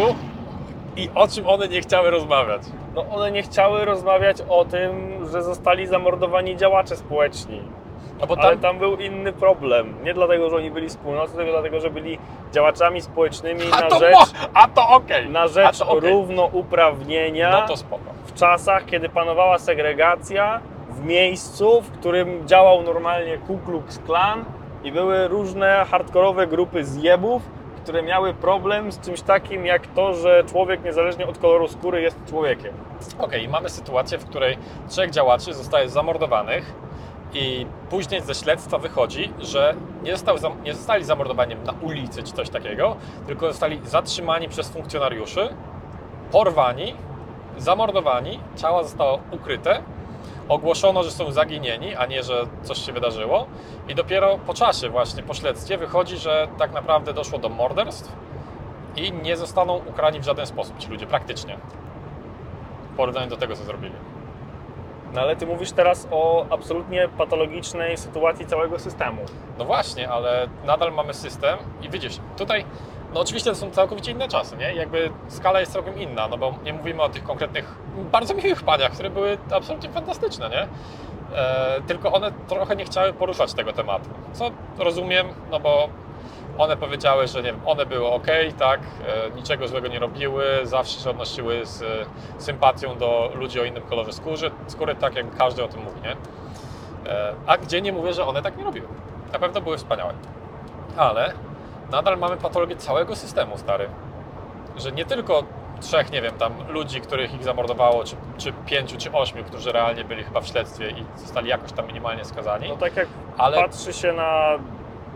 i 0.97 1.11
o 1.15 1.29
czym 1.29 1.49
one 1.49 1.69
nie 1.69 1.81
chciały 1.81 2.11
rozmawiać. 2.11 2.63
No 2.95 3.05
one 3.15 3.31
nie 3.31 3.43
chciały 3.43 3.85
rozmawiać 3.85 4.37
o 4.49 4.65
tym, 4.65 5.13
że 5.33 5.43
zostali 5.43 5.87
zamordowani 5.87 6.57
działacze 6.57 6.97
społeczni. 6.97 7.63
No 8.21 8.27
bo 8.27 8.35
Ale 8.39 8.51
tam, 8.53 8.59
tam 8.61 8.79
był 8.79 8.97
inny 8.97 9.33
problem. 9.33 9.95
Nie 10.05 10.15
dlatego, 10.15 10.51
że 10.51 10.57
oni 10.57 10.71
byli 10.71 10.91
z 10.91 10.97
północy, 10.97 11.37
tylko 11.37 11.53
dlatego, 11.53 11.81
że 11.81 11.91
byli 11.91 12.19
działaczami 12.53 13.01
społecznymi 13.01 13.61
a 13.73 13.81
na 13.81 13.89
to, 13.89 13.99
rzecz, 13.99 14.13
mo- 14.15 14.49
a 14.55 14.69
to 14.69 14.89
okej. 14.89 15.29
na 15.29 15.49
rzecz 15.49 15.79
to 15.79 15.89
okej. 15.89 16.11
równouprawnienia 16.11 17.51
No 17.61 17.67
to 17.69 17.77
spoko. 17.77 18.03
w 18.27 18.35
czasach, 18.35 18.85
kiedy 18.87 19.09
panowała 19.09 19.59
segregacja 19.59 20.61
w 20.89 21.05
miejscu, 21.05 21.81
w 21.81 21.91
którym 21.91 22.49
działał 22.49 22.83
normalnie 22.83 23.39
Ku 23.39 23.59
Klux 23.59 23.99
Klan 23.99 24.45
i 24.85 24.93
były 24.93 25.29
różne 25.29 25.87
hardkorowe 25.91 26.47
grupy 26.47 26.85
zjebów, 26.85 27.43
które 27.83 28.03
miały 28.03 28.35
problem 28.35 28.93
z 28.93 29.01
czymś 29.01 29.23
takim 29.23 29.67
jak 29.67 29.87
to, 29.87 30.15
że 30.15 30.45
człowiek 30.45 30.85
niezależnie 30.85 31.27
od 31.27 31.39
koloru 31.39 31.69
skóry 31.69 32.03
jest 32.03 32.17
człowiekiem. 32.29 32.75
Okej, 33.19 33.49
mamy 33.49 33.69
sytuację, 33.69 34.19
w 34.19 34.25
której 34.25 34.59
trzech 34.89 35.11
działaczy 35.11 35.55
zostaje 35.55 35.89
zamordowanych 35.89 36.75
i 37.35 37.67
później 37.91 38.21
ze 38.21 38.35
śledztwa 38.35 38.79
wychodzi, 38.79 39.33
że 39.39 39.75
nie, 40.03 40.13
został, 40.13 40.37
nie 40.65 40.75
zostali 40.75 41.05
zamordowani 41.05 41.57
na 41.57 41.75
ulicy 41.81 42.23
czy 42.23 42.33
coś 42.33 42.51
takiego, 42.51 42.97
tylko 43.27 43.47
zostali 43.47 43.81
zatrzymani 43.85 44.49
przez 44.49 44.71
funkcjonariuszy, 44.71 45.49
porwani, 46.33 46.95
zamordowani, 47.59 48.41
ciała 48.57 48.83
zostało 48.83 49.21
ukryte, 49.31 49.83
ogłoszono, 50.49 51.03
że 51.03 51.11
są 51.11 51.33
zaginieni, 51.33 51.95
a 51.95 52.07
nie, 52.07 52.23
że 52.23 52.47
coś 52.63 52.79
się 52.79 52.93
wydarzyło 52.93 53.47
i 53.89 53.95
dopiero 53.95 54.39
po 54.47 54.55
czasie 54.55 54.89
właśnie, 54.89 55.23
po 55.23 55.35
śledztwie 55.35 55.79
wychodzi, 55.79 56.17
że 56.17 56.49
tak 56.59 56.73
naprawdę 56.73 57.15
doszło 57.15 57.39
do 57.39 57.49
morderstw 57.49 58.13
i 58.97 59.13
nie 59.13 59.37
zostaną 59.37 59.81
ukarani 59.91 60.21
w 60.21 60.25
żaden 60.25 60.47
sposób 60.47 60.79
ci 60.79 60.89
ludzie, 60.89 61.07
praktycznie 61.07 61.57
w 62.93 62.97
porównaniu 62.97 63.31
do 63.31 63.37
tego, 63.37 63.57
co 63.57 63.65
zrobili. 63.65 63.95
No 65.15 65.21
ale 65.21 65.37
ty 65.37 65.47
mówisz 65.47 65.73
teraz 65.73 66.09
o 66.11 66.47
absolutnie 66.51 67.09
patologicznej 67.19 67.97
sytuacji 67.97 68.47
całego 68.47 68.79
systemu. 68.79 69.23
No 69.59 69.65
właśnie, 69.65 70.09
ale 70.11 70.49
nadal 70.65 70.93
mamy 70.93 71.15
system 71.15 71.59
i 71.83 71.91
widzisz, 71.91 72.19
tutaj, 72.37 72.65
no 73.15 73.21
oczywiście 73.21 73.51
to 73.51 73.57
są 73.57 73.71
całkowicie 73.71 74.13
inne 74.13 74.29
czasy, 74.29 74.57
nie? 74.57 74.75
Jakby 74.75 75.11
skala 75.29 75.61
jest 75.61 75.73
całkiem 75.73 75.99
inna, 75.99 76.29
no 76.29 76.39
bo 76.39 76.55
nie 76.65 76.73
mówimy 76.73 77.03
o 77.03 77.09
tych 77.09 77.25
konkretnych, 77.25 77.75
bardzo 78.13 78.35
miłych 78.35 78.63
paniach, 78.63 78.93
które 78.93 79.11
były 79.11 79.39
absolutnie 79.55 79.89
fantastyczne, 79.89 80.49
nie? 80.49 80.69
E, 81.39 81.81
tylko 81.87 82.13
one 82.13 82.33
trochę 82.49 82.77
nie 82.77 82.85
chciały 82.85 83.13
poruszać 83.13 83.55
tego 83.55 83.73
tematu, 83.73 84.09
co 84.33 84.51
rozumiem, 84.79 85.27
no 85.51 85.61
bo 85.61 85.89
one 86.59 86.77
powiedziały, 86.77 87.27
że 87.27 87.39
nie 87.39 87.53
wiem, 87.53 87.61
one 87.67 87.87
były 87.87 88.07
ok, 88.07 88.27
tak, 88.59 88.81
e, 88.81 89.31
niczego 89.31 89.69
złego 89.69 89.89
nie 89.89 89.99
robiły, 89.99 90.45
zawsze 90.63 91.01
się 91.01 91.11
odnosiły 91.11 91.67
z 91.67 91.83
e, 91.83 91.87
sympatią 92.39 92.99
do 92.99 93.31
ludzi 93.35 93.61
o 93.61 93.65
innym 93.65 93.83
kolorze 93.83 94.13
skóry, 94.13 94.51
skóry 94.67 94.95
tak 94.95 95.15
jak 95.17 95.37
każdy 95.37 95.65
o 95.65 95.69
tym 95.69 95.83
mówi, 95.83 96.01
nie? 96.03 96.17
E, 97.13 97.35
A 97.47 97.57
gdzie 97.57 97.81
nie 97.81 97.93
mówię, 97.93 98.13
że 98.13 98.27
one 98.27 98.43
tak 98.43 98.57
nie 98.57 98.65
robiły. 98.65 98.87
Na 99.33 99.39
pewno 99.39 99.61
były 99.61 99.79
wspaniałe. 99.79 100.15
Ale 100.97 101.33
nadal 101.93 102.19
mamy 102.19 102.37
patologię 102.37 102.77
całego 102.77 103.17
systemu, 103.17 103.59
stary. 103.59 103.89
Że 104.77 104.93
nie 104.93 105.05
tylko 105.05 105.43
trzech, 105.81 106.11
nie 106.13 106.23
wiem, 106.23 106.35
tam 106.39 106.53
ludzi, 106.69 107.01
których 107.01 107.35
ich 107.35 107.45
zamordowało, 107.45 108.05
czy, 108.05 108.17
czy 108.39 108.53
pięciu, 108.67 108.97
czy 108.99 109.13
ośmiu, 109.13 109.45
którzy 109.45 109.73
realnie 109.73 110.05
byli 110.05 110.25
chyba 110.25 110.41
w 110.41 110.47
śledztwie 110.47 110.91
i 110.91 111.05
zostali 111.17 111.49
jakoś 111.49 111.73
tam 111.73 111.87
minimalnie 111.87 112.25
skazani. 112.25 112.69
No 112.69 112.77
tak 112.77 112.97
jak 112.97 113.09
Ale- 113.39 113.57
patrzy 113.57 113.93
się 113.93 114.13
na 114.13 114.59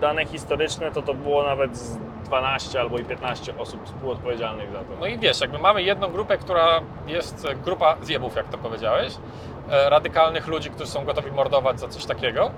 dane 0.00 0.26
historyczne, 0.26 0.90
to 0.92 1.02
to 1.02 1.14
było 1.14 1.42
nawet 1.42 1.76
z 1.76 1.98
12 2.24 2.80
albo 2.80 2.98
i 2.98 3.04
15 3.04 3.58
osób 3.58 3.84
współodpowiedzialnych 3.86 4.72
za 4.72 4.78
to. 4.78 4.84
No 5.00 5.06
i 5.06 5.18
wiesz, 5.18 5.40
jakby 5.40 5.58
mamy 5.58 5.82
jedną 5.82 6.08
grupę, 6.08 6.38
która 6.38 6.80
jest 7.06 7.44
e, 7.44 7.54
grupa 7.54 7.96
zjebów, 8.02 8.36
jak 8.36 8.48
to 8.48 8.58
powiedziałeś, 8.58 9.12
e, 9.70 9.90
radykalnych 9.90 10.46
ludzi, 10.46 10.70
którzy 10.70 10.90
są 10.90 11.04
gotowi 11.04 11.30
mordować 11.32 11.80
za 11.80 11.88
coś 11.88 12.04
takiego. 12.04 12.50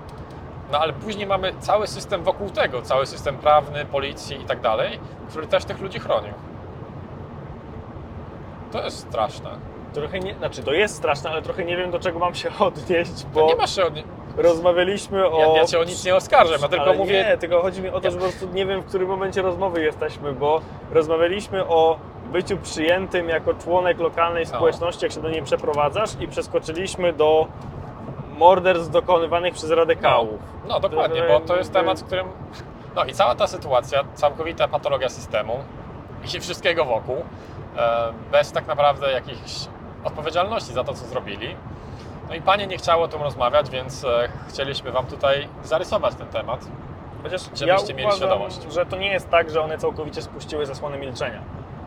No 0.71 0.79
ale 0.79 0.93
później 0.93 1.27
mamy 1.27 1.53
cały 1.59 1.87
system 1.87 2.23
wokół 2.23 2.49
tego, 2.49 2.81
cały 2.81 3.05
system 3.05 3.37
prawny, 3.37 3.85
policji 3.85 4.41
i 4.41 4.45
tak 4.45 4.61
dalej, 4.61 4.99
który 5.29 5.47
też 5.47 5.65
tych 5.65 5.79
ludzi 5.81 5.99
chronił. 5.99 6.33
To 8.71 8.83
jest 8.83 8.97
straszne. 8.99 9.49
Trochę 9.93 10.19
nie, 10.19 10.35
znaczy 10.35 10.63
to 10.63 10.73
jest 10.73 10.95
straszne, 10.95 11.29
ale 11.29 11.41
trochę 11.41 11.65
nie 11.65 11.77
wiem 11.77 11.91
do 11.91 11.99
czego 11.99 12.19
mam 12.19 12.35
się 12.35 12.49
odnieść, 12.59 13.11
To 13.23 13.27
bo 13.33 13.47
nie 13.47 13.55
masz 13.55 13.75
się 13.75 13.83
od... 13.85 13.93
rozmawialiśmy 14.37 15.29
o... 15.29 15.39
ja, 15.39 15.47
ja 15.61 15.65
cię 15.65 15.79
o 15.79 15.83
nic 15.83 16.05
nie 16.05 16.15
oskarżam, 16.15 16.61
ja 16.61 16.67
tylko 16.67 16.93
mówię... 16.93 17.25
Nie, 17.29 17.37
tylko 17.37 17.61
chodzi 17.61 17.81
mi 17.81 17.89
o 17.89 18.01
to, 18.01 18.11
że 18.11 18.17
po 18.17 18.23
prostu 18.23 18.47
nie 18.53 18.65
wiem, 18.65 18.81
w 18.81 18.85
którym 18.85 19.07
momencie 19.07 19.41
rozmowy 19.41 19.81
jesteśmy, 19.83 20.33
bo 20.33 20.61
rozmawialiśmy 20.91 21.65
o 21.67 21.97
byciu 22.31 22.57
przyjętym 22.57 23.29
jako 23.29 23.53
członek 23.53 23.99
lokalnej 23.99 24.45
No. 24.51 24.55
społeczności, 24.55 25.05
jak 25.05 25.11
się 25.11 25.21
do 25.21 25.29
niej 25.29 25.43
przeprowadzasz 25.43 26.09
i 26.19 26.27
przeskoczyliśmy 26.27 27.13
do 27.13 27.47
morderstw 28.39 28.91
dokonywanych 28.91 29.53
przez 29.53 29.71
radykałów. 29.71 30.41
No 30.67 30.79
dokładnie, 30.79 31.23
bo 31.27 31.39
to 31.39 31.57
jest 31.57 31.73
temat, 31.73 31.99
w 31.99 32.03
którym... 32.03 32.27
No 32.95 33.05
i 33.05 33.13
cała 33.13 33.35
ta 33.35 33.47
sytuacja, 33.47 34.03
całkowita 34.13 34.67
patologia 34.67 35.09
systemu 35.09 35.59
i 36.35 36.39
wszystkiego 36.39 36.85
wokół, 36.85 37.15
e, 37.77 38.13
bez 38.31 38.51
tak 38.51 38.67
naprawdę 38.67 39.11
jakiejś 39.11 39.67
odpowiedzialności 40.03 40.73
za 40.73 40.83
to, 40.83 40.93
co 40.93 41.05
zrobili. 41.05 41.55
No 42.29 42.35
i 42.35 42.41
panie 42.41 42.67
nie 42.67 42.77
chciało 42.77 43.03
o 43.03 43.07
tym 43.07 43.21
rozmawiać, 43.21 43.69
więc 43.69 44.03
e, 44.03 44.29
chcieliśmy 44.49 44.91
wam 44.91 45.05
tutaj 45.05 45.47
zarysować 45.63 46.15
ten 46.15 46.27
temat. 46.27 46.65
Chociaż 47.23 47.41
Żebyście 47.43 47.65
ja 47.65 47.75
mieli 47.77 48.03
uważam, 48.03 48.17
świadomość. 48.17 48.73
że 48.73 48.85
to 48.85 48.97
nie 48.97 49.11
jest 49.11 49.29
tak, 49.29 49.49
że 49.49 49.61
one 49.61 49.77
całkowicie 49.77 50.21
spuściły 50.21 50.65
zasłonę 50.65 50.97
milczenia 50.97 51.41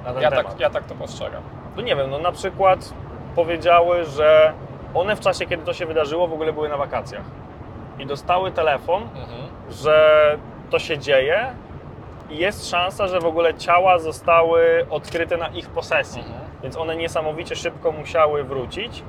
na 0.05 0.12
ten 0.12 0.22
Ja 0.22 0.30
temat. 0.30 0.46
tak, 0.46 0.61
ja 0.61 0.70
tak 0.70 0.84
to 0.84 0.94
postrzegam. 0.94 1.42
No 1.76 1.82
nie 1.82 1.96
wiem, 1.96 2.11
no 2.11 2.18
na 2.18 2.32
przykład 2.32 2.92
powiedziały, 3.36 4.05
że 4.05 4.53
one 4.95 5.16
w 5.16 5.20
czasie, 5.20 5.47
kiedy 5.47 5.62
to 5.64 5.72
się 5.72 5.86
wydarzyło, 5.86 6.26
w 6.28 6.32
ogóle 6.32 6.53
były 6.53 6.68
na 6.68 6.76
wakacjach. 6.76 7.22
I 7.99 8.07
dostały 8.07 8.51
telefon, 8.53 9.03
Mhm. 9.03 9.28
że 9.70 10.38
to 10.70 10.78
się 10.78 10.99
dzieje 10.99 11.47
i 12.30 12.36
jest 12.38 12.70
szansa, 12.70 13.09
że 13.09 13.20
w 13.20 13.26
ogóle 13.26 13.55
ciała 13.55 13.99
zostały 13.99 14.86
odkryte 14.90 15.36
na 15.36 15.49
ich 15.49 15.68
posesji. 15.68 16.20
Mhm. 16.20 16.40
Więc 16.62 16.76
one 16.76 16.97
niesamowicie 16.97 17.57
szybko 17.57 17.93
musiały 17.93 18.45
wrócić. 18.45 19.03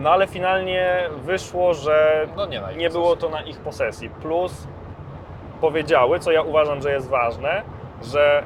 No 0.00 0.10
ale 0.10 0.26
finalnie 0.26 1.08
wyszło, 1.22 1.74
że 1.74 2.26
No 2.36 2.46
nie 2.46 2.62
nie 2.76 2.90
było 2.90 3.16
to 3.16 3.28
na 3.28 3.42
ich 3.42 3.58
posesji. 3.58 4.10
Plus 4.10 4.66
powiedziały, 5.60 6.18
co 6.20 6.32
ja 6.32 6.42
uważam, 6.42 6.82
że 6.82 6.92
jest 6.92 7.08
ważne, 7.08 7.62
że 8.02 8.42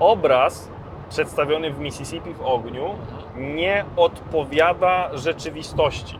obraz 0.00 0.70
przedstawiony 1.10 1.70
w 1.72 1.78
Mississippi 1.80 2.34
w 2.34 2.42
ogniu 2.42 2.94
nie 3.38 3.84
odpowiada 3.96 5.10
rzeczywistości. 5.12 6.18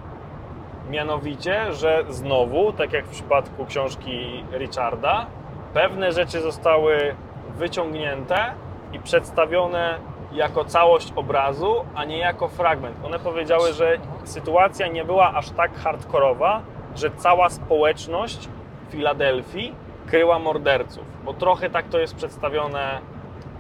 Mianowicie, 0.90 1.72
że 1.72 2.04
znowu, 2.08 2.72
tak 2.72 2.92
jak 2.92 3.06
w 3.06 3.10
przypadku 3.10 3.66
książki 3.66 4.44
Richarda, 4.52 5.26
pewne 5.74 6.12
rzeczy 6.12 6.40
zostały 6.40 7.14
wyciągnięte 7.56 8.52
i 8.92 9.00
przedstawione 9.00 9.98
jako 10.32 10.64
całość 10.64 11.12
obrazu, 11.16 11.84
a 11.94 12.04
nie 12.04 12.18
jako 12.18 12.48
fragment. 12.48 12.96
One 13.04 13.18
powiedziały, 13.18 13.72
że 13.72 13.98
sytuacja 14.24 14.86
nie 14.86 15.04
była 15.04 15.34
aż 15.34 15.50
tak 15.50 15.76
hardkorowa, 15.76 16.62
że 16.96 17.10
cała 17.10 17.50
społeczność 17.50 18.48
Filadelfii 18.90 19.74
kryła 20.06 20.38
morderców, 20.38 21.04
bo 21.24 21.34
trochę 21.34 21.70
tak 21.70 21.88
to 21.88 21.98
jest 21.98 22.16
przedstawione 22.16 23.00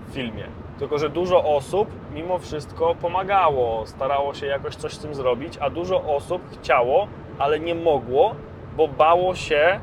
w 0.08 0.14
filmie. 0.14 0.44
Tylko, 0.78 0.98
że 0.98 1.08
dużo 1.10 1.44
osób 1.44 1.88
mimo 2.14 2.38
wszystko 2.38 2.94
pomagało, 2.94 3.86
starało 3.86 4.34
się 4.34 4.46
jakoś 4.46 4.74
coś 4.76 4.92
z 4.92 4.98
tym 4.98 5.14
zrobić, 5.14 5.58
a 5.60 5.70
dużo 5.70 6.02
osób 6.16 6.42
chciało, 6.50 7.08
ale 7.38 7.60
nie 7.60 7.74
mogło, 7.74 8.34
bo 8.76 8.88
bało 8.88 9.34
się 9.34 9.80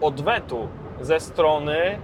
odwetu 0.00 0.68
ze 1.00 1.20
strony 1.20 1.98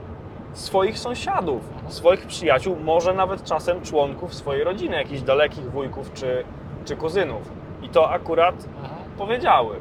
swoich 0.53 0.99
sąsiadów, 0.99 1.63
swoich 1.89 2.27
przyjaciół, 2.27 2.77
może 2.85 3.15
nawet 3.15 3.45
czasem 3.45 3.83
członków 3.83 4.35
swojej 4.35 4.65
rodziny, 4.65 4.97
jakichś 4.97 5.23
dalekich 5.23 5.71
wujków 5.71 6.13
czy, 6.13 6.45
czy 6.85 6.97
kuzynów. 6.97 7.43
I 7.83 7.89
to 7.89 8.11
akurat 8.11 8.55
Mhm. 8.55 9.04
Powiedziały, 9.19 9.77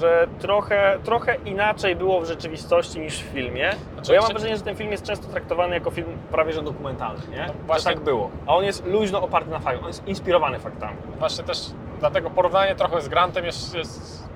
że 0.00 0.26
trochę, 0.38 0.98
trochę 1.04 1.34
inaczej 1.34 1.96
było 1.96 2.20
w 2.20 2.24
rzeczywistości 2.24 3.00
niż 3.00 3.22
w 3.22 3.26
filmie. 3.26 3.70
Znaczy, 3.94 4.08
bo 4.08 4.12
ja 4.14 4.20
mam 4.20 4.30
wrażenie, 4.30 4.56
że 4.56 4.62
ten 4.62 4.76
film 4.76 4.90
jest 4.92 5.04
często 5.04 5.28
traktowany 5.28 5.74
jako 5.74 5.90
film 5.90 6.06
prawie 6.30 6.52
że 6.52 6.62
dokumentalny, 6.62 7.20
nie? 7.30 7.44
No 7.46 7.52
właśnie- 7.66 7.94
tak 7.94 8.04
było. 8.04 8.30
A 8.46 8.56
on 8.56 8.64
jest 8.64 8.86
luźno 8.86 9.22
oparty 9.22 9.50
na 9.50 9.58
faktach, 9.58 9.82
on 9.82 9.88
jest 9.88 10.08
inspirowany 10.08 10.58
faktami. 10.58 10.96
Właśnie 11.18 11.44
też 11.44 11.58
dlatego 12.00 12.30
porównanie 12.30 12.74
trochę 12.74 13.00
z 13.00 13.08
Grantem 13.08 13.44
jest, 13.44 13.74
jest 13.74 14.28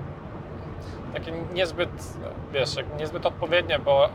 takie 1.13 1.31
niezbyt, 1.53 1.89
wiesz, 2.53 2.75
niezbyt 2.99 3.25
odpowiednie, 3.25 3.79
bo 3.79 4.09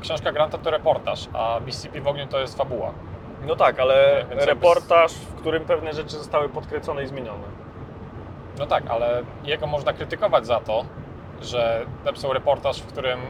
książka 0.00 0.32
Granta 0.32 0.58
to 0.58 0.70
reportaż, 0.70 1.28
a 1.32 1.60
Mississippi 1.66 2.00
w 2.00 2.06
ogniu 2.08 2.26
to 2.26 2.40
jest 2.40 2.58
fabuła. 2.58 2.92
No 3.46 3.56
tak, 3.56 3.80
ale 3.80 4.26
Więc 4.30 4.44
reportaż, 4.44 5.12
w 5.14 5.34
którym 5.34 5.64
pewne 5.64 5.92
rzeczy 5.92 6.16
zostały 6.16 6.48
podkręcone 6.48 7.02
i 7.02 7.06
zmienione. 7.06 7.42
No 8.58 8.66
tak, 8.66 8.84
ale 8.90 9.22
jego 9.44 9.66
można 9.66 9.92
krytykować 9.92 10.46
za 10.46 10.60
to, 10.60 10.84
że 11.42 11.86
napisał 12.04 12.32
reportaż, 12.32 12.80
w 12.82 12.86
którym 12.86 13.20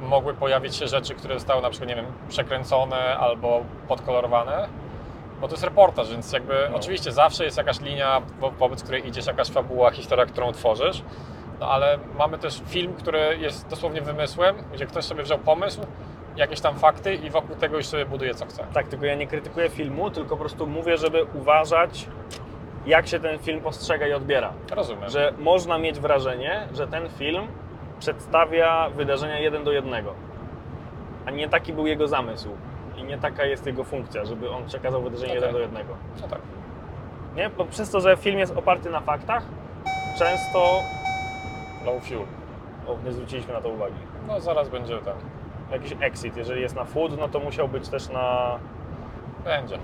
mogły 0.00 0.34
pojawić 0.34 0.76
się 0.76 0.86
rzeczy, 0.88 1.14
które 1.14 1.34
zostały 1.34 1.62
na 1.62 1.70
przykład, 1.70 1.88
nie 1.88 1.96
wiem, 1.96 2.06
przekręcone 2.28 3.16
albo 3.18 3.60
podkolorowane, 3.88 4.68
bo 5.40 5.48
to 5.48 5.54
jest 5.54 5.64
reportaż, 5.64 6.10
więc 6.10 6.32
jakby 6.32 6.68
No. 6.70 6.76
oczywiście 6.76 7.12
zawsze 7.12 7.44
jest 7.44 7.56
jakaś 7.56 7.80
linia, 7.80 8.22
wo- 8.40 8.50
wobec 8.50 8.82
której 8.82 9.08
idziesz, 9.08 9.26
jakaś 9.26 9.48
fabuła, 9.50 9.90
historia, 9.90 10.26
którą 10.26 10.52
tworzysz, 10.52 11.02
no 11.60 11.70
ale 11.70 11.98
mamy 12.18 12.38
też 12.38 12.62
film, 12.66 12.94
który 12.94 13.38
jest 13.40 13.68
dosłownie 13.68 14.00
wymysłem, 14.02 14.56
gdzie 14.74 14.86
ktoś 14.86 15.04
sobie 15.04 15.22
wziął 15.22 15.38
pomysł, 15.38 15.80
jakieś 16.36 16.60
tam 16.60 16.78
fakty 16.78 17.14
i 17.14 17.30
wokół 17.30 17.56
tego 17.56 17.76
już 17.76 17.86
sobie 17.86 18.06
buduje 18.06 18.34
co 18.34 18.46
chce. 18.46 18.64
Tak, 18.74 18.88
tylko 18.88 19.06
ja 19.06 19.14
nie 19.14 19.26
krytykuję 19.26 19.68
filmu, 19.70 20.10
tylko 20.10 20.30
po 20.30 20.40
prostu 20.40 20.66
mówię, 20.66 20.96
żeby 20.96 21.24
uważać 21.34 22.06
jak 22.86 23.06
się 23.06 23.20
ten 23.20 23.38
film 23.38 23.60
postrzega 23.60 24.06
i 24.06 24.12
odbiera. 24.12 24.52
Rozumiem. 24.70 25.10
Że 25.10 25.32
można 25.38 25.78
mieć 25.78 26.00
wrażenie, 26.00 26.68
że 26.74 26.86
ten 26.86 27.08
film 27.08 27.46
przedstawia 27.98 28.90
wydarzenia 28.90 29.38
jeden 29.38 29.64
do 29.64 29.72
jednego. 29.72 30.14
A 31.26 31.30
nie 31.30 31.48
taki 31.48 31.72
był 31.72 31.86
jego 31.86 32.08
zamysł. 32.08 32.48
I 32.96 33.04
nie 33.04 33.18
taka 33.18 33.44
jest 33.44 33.66
jego 33.66 33.84
funkcja, 33.84 34.24
żeby 34.24 34.50
on 34.50 34.66
przekazał 34.66 35.02
wydarzenie 35.02 35.32
Okej. 35.32 35.42
jeden 35.42 35.52
do 35.52 35.60
jednego. 35.60 35.94
No 36.20 36.28
tak. 36.28 36.38
Nie? 37.36 37.50
Bo 37.50 37.64
przez 37.64 37.90
to, 37.90 38.00
że 38.00 38.16
film 38.16 38.38
jest 38.38 38.56
oparty 38.56 38.90
na 38.90 39.00
faktach, 39.00 39.42
często. 40.18 40.80
Low 41.86 42.04
fuel. 42.04 42.22
O, 42.86 42.96
nie 43.04 43.12
zwróciliśmy 43.12 43.52
na 43.52 43.60
to 43.60 43.68
uwagi. 43.68 43.94
No 44.28 44.40
zaraz 44.40 44.68
będzie 44.68 44.98
ten. 44.98 45.14
Jakiś 45.72 45.92
exit, 46.00 46.36
jeżeli 46.36 46.62
jest 46.62 46.76
na 46.76 46.84
food, 46.84 47.18
no 47.18 47.28
to 47.28 47.40
musiał 47.40 47.68
być 47.68 47.88
też 47.88 48.08
na. 48.08 48.58
Będzie. 49.44 49.78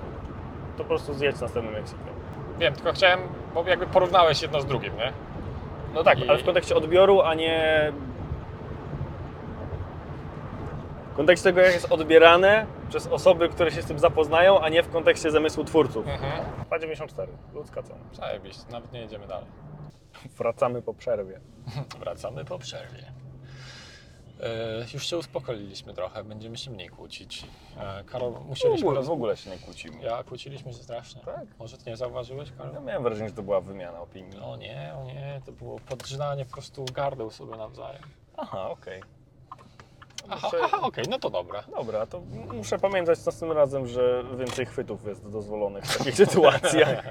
To 0.77 0.79
po 0.79 0.85
prostu 0.85 1.15
zjedź 1.15 1.41
następnym 1.41 1.77
exitem. 1.77 2.12
Wiem, 2.63 2.75
tylko 2.75 2.93
chciałem, 2.93 3.21
bo 3.55 3.65
jakby 3.69 3.87
porównałeś 3.87 4.43
jedno 4.43 4.61
z 4.61 4.67
drugim, 4.67 4.97
nie? 4.97 5.13
No 5.95 6.05
tak, 6.05 6.19
I- 6.19 6.29
ale 6.29 6.39
w 6.39 6.45
kontekście 6.45 6.75
odbioru, 6.77 7.23
a 7.23 7.35
nie. 7.35 7.93
W 11.13 11.17
kontekście 11.17 11.45
tego, 11.45 11.61
jak 11.61 11.73
jest 11.73 11.93
odbierane 11.93 12.67
przez 12.89 13.07
osoby, 13.07 13.49
które 13.49 13.71
się 13.71 13.83
z 13.83 13.87
tym 13.87 13.99
zapoznają, 13.99 14.61
a 14.61 14.69
nie 14.69 14.83
w 14.83 14.91
kontekście 14.91 15.31
zamysłu 15.31 15.65
twórców. 15.65 16.07
Mhm. 16.09 16.33
2,94, 16.71 17.27
ludzka 17.55 17.83
cena. 17.83 17.99
Zajebiście, 18.13 18.63
nawet 18.71 18.93
nie 18.93 19.01
jedziemy 19.01 19.27
dalej. 19.27 19.47
Wracamy 20.39 20.83
po 20.83 20.95
przerwie. 20.95 21.41
Wracamy 22.01 22.45
po 22.45 22.59
przerwie. 22.59 23.12
E, 24.43 24.47
już 24.95 25.07
się 25.07 25.19
uspokoiliśmy 25.19 25.95
trochę, 25.95 26.25
będziemy 26.25 26.57
się 26.59 26.71
mniej 26.71 26.89
kłócić. 26.89 27.47
E, 27.81 28.05
Karol, 28.05 28.33
musieliśmy... 28.49 28.95
roz- 28.95 29.09
ogóle 29.09 29.37
się 29.37 29.51
nie 29.51 29.59
kłócimy. 29.59 30.03
Ja 30.03 30.25
kłóciliśmy 30.25 30.73
się 30.73 30.83
strasznie. 30.83 31.23
Tak? 31.25 31.45
Może 31.59 31.79
ty 31.79 31.91
nie 31.91 31.97
zauważyłeś, 31.97 32.53
Karol? 32.59 32.75
Ja 32.75 32.81
miałem 32.81 33.03
wrażenie, 33.03 33.29
że 33.29 33.35
to 33.35 33.43
była 33.43 33.61
wymiana 33.61 34.01
opinii. 34.01 34.39
No 34.41 34.57
nie, 34.57 34.95
o 35.01 35.05
nie, 35.05 35.41
to 35.47 35.53
było 35.53 35.79
podrzynanie 35.79 36.45
po 36.45 36.53
prostu 36.53 36.85
gardeł 36.95 37.31
sobie 37.31 37.57
nawzajem. 37.57 38.03
Aha, 38.37 38.71
okej. 38.71 39.03
Aha, 40.29 40.47
Muszę- 40.53 40.65
aha 40.65 40.79
okej, 40.81 41.05
no 41.11 41.19
to 41.19 41.31
dobra. 41.31 41.63
Dobra, 41.77 42.07
to 42.07 42.21
muszę 42.53 42.79
pamiętać 42.79 43.19
następnym 43.27 43.53
razem, 43.59 43.87
że 43.87 44.25
więcej 44.39 44.67
chwytów 44.67 45.07
jest 45.07 45.29
dozwolonych 45.31 45.85
w 45.85 45.99
takich 45.99 46.15
sytuacjach. 46.27 47.05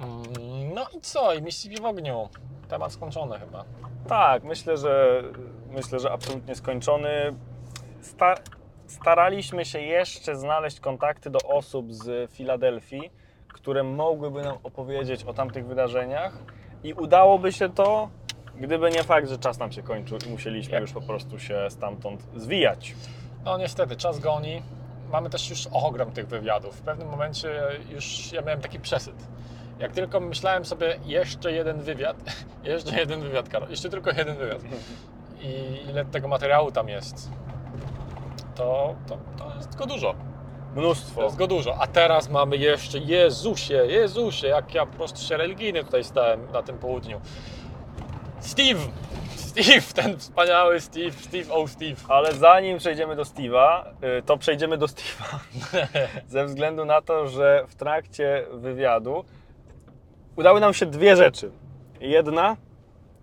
Mm, 0.00 0.74
No 0.74 0.86
i 0.96 1.00
co? 1.00 1.34
I 1.34 1.42
Mississippi 1.42 1.82
w 1.82 1.84
ogniu. 1.84 2.28
Temat 2.68 2.92
skończony 2.92 3.38
chyba. 3.38 3.64
Tak, 4.08 4.44
myślę, 4.44 4.76
że 4.76 5.22
myślę, 5.72 6.00
że 6.00 6.12
absolutnie 6.12 6.54
skończony. 6.54 7.34
Sta 8.00 8.34
staraliśmy 8.86 9.64
się 9.64 9.80
jeszcze 9.80 10.36
znaleźć 10.36 10.80
kontakty 10.80 11.30
do 11.30 11.38
osób 11.38 11.94
z 11.94 12.30
Filadelfii, 12.30 13.10
które 13.52 13.82
mogłyby 13.82 14.42
nam 14.42 14.58
opowiedzieć 14.62 15.24
o 15.24 15.34
tamtych 15.34 15.66
wydarzeniach 15.66 16.38
i 16.84 16.94
udałoby 16.94 17.52
się 17.52 17.68
to, 17.68 18.08
gdyby 18.60 18.90
nie 18.90 19.02
fakt, 19.02 19.28
że 19.28 19.38
czas 19.38 19.58
nam 19.58 19.72
się 19.72 19.82
kończył 19.82 20.18
i 20.26 20.30
musieliśmy 20.30 20.80
już 20.80 20.92
po 20.92 21.00
prostu 21.00 21.38
się 21.38 21.66
stamtąd 21.70 22.22
zwijać. 22.36 22.94
No 23.44 23.58
niestety, 23.58 23.96
czas 23.96 24.18
goni. 24.18 24.62
Mamy 25.12 25.30
też 25.30 25.50
już 25.50 25.68
ogrom 25.72 26.12
tych 26.12 26.28
wywiadów. 26.28 26.76
W 26.76 26.80
pewnym 26.80 27.08
momencie 27.08 27.62
już 27.90 28.32
ja 28.32 28.42
miałem 28.42 28.60
taki 28.60 28.80
przesyt. 28.80 29.14
Jak 29.78 29.92
tylko 29.92 30.20
myślałem 30.20 30.64
sobie 30.64 30.98
jeszcze 31.04 31.52
jeden 31.52 31.80
wywiad, 31.80 32.16
jeszcze 32.64 32.96
jeden 32.96 33.20
wywiad, 33.20 33.48
Karol, 33.48 33.70
jeszcze 33.70 33.88
tylko 33.88 34.10
jeden 34.10 34.36
wywiad. 34.36 34.62
I 35.42 35.80
ile 35.90 36.04
tego 36.04 36.28
materiału 36.28 36.72
tam 36.72 36.88
jest, 36.88 37.30
to, 38.54 38.94
to, 39.06 39.18
to 39.38 39.56
jest 39.56 39.76
go 39.76 39.86
dużo. 39.86 40.14
To 40.74 40.80
Mnóstwo. 40.80 41.22
jest 41.22 41.36
go 41.36 41.46
dużo. 41.46 41.76
A 41.80 41.86
teraz 41.86 42.30
mamy 42.30 42.56
jeszcze, 42.56 42.98
Jezusie, 42.98 43.74
Jezusie, 43.74 44.46
jak 44.46 44.74
ja 44.74 44.86
po 44.86 44.96
prostu 44.96 45.20
się 45.20 45.36
religijny 45.36 45.84
tutaj 45.84 46.04
stałem 46.04 46.52
na 46.52 46.62
tym 46.62 46.78
południu. 46.78 47.20
Steve! 48.40 48.80
Steve, 49.36 49.82
ten 49.94 50.18
wspaniały 50.18 50.80
Steve, 50.80 51.10
Steve, 51.10 51.52
oh 51.54 51.70
Steve. 51.70 51.96
Ale 52.08 52.32
zanim 52.34 52.78
przejdziemy 52.78 53.16
do 53.16 53.22
Steve'a, 53.22 53.84
y, 54.18 54.22
to 54.22 54.36
przejdziemy 54.36 54.78
do 54.78 54.86
Steve'a. 54.86 55.38
Ze 56.28 56.44
względu 56.46 56.84
na 56.84 57.02
to, 57.02 57.28
że 57.28 57.64
w 57.68 57.74
trakcie 57.74 58.46
wywiadu 58.52 59.24
udały 60.36 60.60
nam 60.60 60.74
się 60.74 60.86
dwie 60.86 61.16
rzeczy. 61.16 61.50
Jedna, 62.00 62.56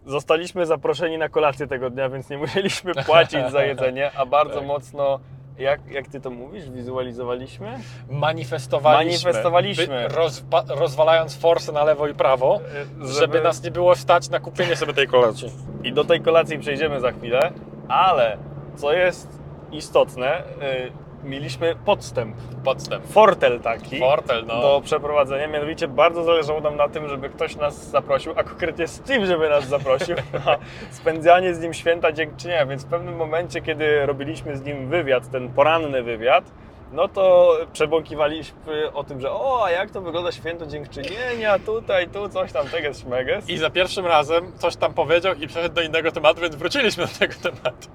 zostaliśmy 0.06 0.66
zaproszeni 0.66 1.18
na 1.18 1.30
kolację 1.30 1.68
tego 1.68 1.90
dnia, 1.90 2.10
więc 2.10 2.30
nie 2.30 2.38
musieliśmy 2.38 2.94
płacić 3.06 3.52
za 3.52 3.64
jedzenie, 3.64 4.12
a 4.18 4.26
bardzo 4.26 4.56
Tak. 4.56 4.66
mocno, 4.68 5.20
jak, 5.60 5.92
jak 5.92 6.08
ty 6.08 6.22
to 6.22 6.30
mówisz, 6.30 6.70
wizualizowaliśmy? 6.70 7.80
manifestowaliśmy, 8.10 9.24
Manifestowaliśmy. 9.32 10.08
rozwa- 10.08 10.64
rozwalając 10.80 11.36
forsę 11.38 11.72
na 11.72 11.84
lewo 11.84 12.08
i 12.08 12.14
prawo, 12.14 12.60
Y, 13.04 13.08
żeby... 13.14 13.42
nas 13.42 13.64
nie 13.64 13.72
było 13.72 13.96
stać 13.96 14.30
na 14.30 14.40
kupienie 14.40 14.76
sobie 14.76 14.94
tej 14.94 15.08
kolacji. 15.08 15.52
I 15.84 15.94
do 15.94 16.04
tej 16.04 16.22
kolacji 16.22 16.60
przejdziemy 16.60 17.00
za 17.00 17.12
chwilę, 17.12 17.52
ale 17.88 18.38
co 18.76 18.94
jest 18.94 19.40
istotne, 19.72 20.40
y, 20.40 20.92
mieliśmy 21.24 21.76
podstęp, 21.86 22.36
Podstęp. 22.64 23.06
fortel 23.08 23.60
taki. 23.60 24.00
Fortel, 24.00 24.46
no. 24.46 24.62
do 24.62 24.82
przeprowadzenia. 24.84 25.48
Mianowicie 25.48 25.88
bardzo 25.88 26.24
zależało 26.24 26.62
nam 26.62 26.76
na 26.76 26.90
tym, 26.90 27.10
żeby 27.10 27.30
ktoś 27.30 27.56
nas 27.56 27.90
zaprosił, 27.90 28.34
a 28.36 28.44
konkretnie 28.44 28.88
Steve, 28.88 29.26
żeby 29.26 29.50
nas 29.50 29.68
zaprosił 29.68 30.16
na 30.46 30.58
spędzanie 30.92 31.54
z 31.54 31.62
nim 31.62 31.74
święta 31.74 32.12
dziękczynienia. 32.12 32.66
Więc 32.66 32.86
w 32.86 32.88
pewnym 32.88 33.16
momencie, 33.16 33.62
kiedy 33.62 34.06
robiliśmy 34.06 34.58
z 34.58 34.64
nim 34.64 34.90
wywiad, 34.90 35.30
ten 35.30 35.50
poranny 35.50 36.04
wywiad, 36.04 36.44
no 36.92 37.08
to 37.08 37.58
przebąkiwaliśmy 37.74 38.94
o 38.94 39.04
tym, 39.04 39.22
że 39.22 39.32
o, 39.32 39.66
a 39.66 39.72
jak 39.72 39.92
to 39.92 40.02
wygląda 40.02 40.32
święto 40.32 40.66
dziękczynienia, 40.66 41.60
tutaj, 41.60 42.08
tu, 42.08 42.30
coś 42.30 42.52
tam, 42.52 42.68
teges, 42.68 43.00
szmeges. 43.00 43.50
I 43.50 43.58
za 43.58 43.70
pierwszym 43.70 44.06
razem 44.06 44.52
coś 44.58 44.76
tam 44.76 44.94
powiedział 44.94 45.34
i 45.36 45.48
przeszedł 45.48 45.76
do 45.76 45.82
innego 45.82 46.12
tematu, 46.12 46.42
więc 46.42 46.56
wróciliśmy 46.56 47.06
do 47.06 47.12
tego 47.20 47.34
tematu. 47.44 47.88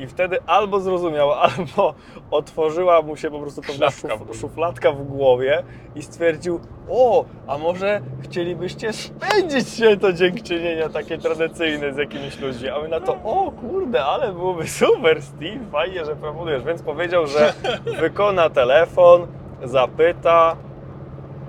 I 0.00 0.06
wtedy 0.06 0.38
albo 0.46 0.80
zrozumiał, 0.80 1.32
albo 1.46 1.94
otworzyła 2.30 3.02
mu 3.02 3.16
się 3.16 3.30
po 3.30 3.38
prostu 3.40 3.62
pewna 3.62 3.90
w 3.90 3.94
szuf, 3.94 4.08
głowie. 4.08 4.34
szufladka 4.34 4.92
w 4.92 5.02
głowie 5.02 5.62
i 5.94 6.02
stwierdził, 6.02 6.60
o, 6.88 7.24
a 7.46 7.58
może 7.58 8.00
chcielibyście 8.22 8.92
spędzić 8.92 9.68
święto 9.68 10.12
dziękczynienia 10.12 10.88
takie 10.88 11.18
tradycyjne 11.18 11.92
z 11.92 11.96
jakimiś 11.96 12.40
ludźmi? 12.40 12.68
A 12.68 12.78
my 12.78 12.88
na 12.88 13.00
to, 13.00 13.12
o 13.12 13.52
kurde, 13.60 14.04
ale 14.04 14.32
byłoby 14.32 14.68
super, 14.68 15.22
Steve, 15.22 15.70
fajnie, 15.72 16.04
że 16.04 16.16
proponujesz. 16.16 16.64
Więc 16.64 16.82
powiedział, 16.82 17.26
że 17.26 17.52
wykona 18.00 18.50
telefon, 18.50 19.26
zapyta, 19.64 20.56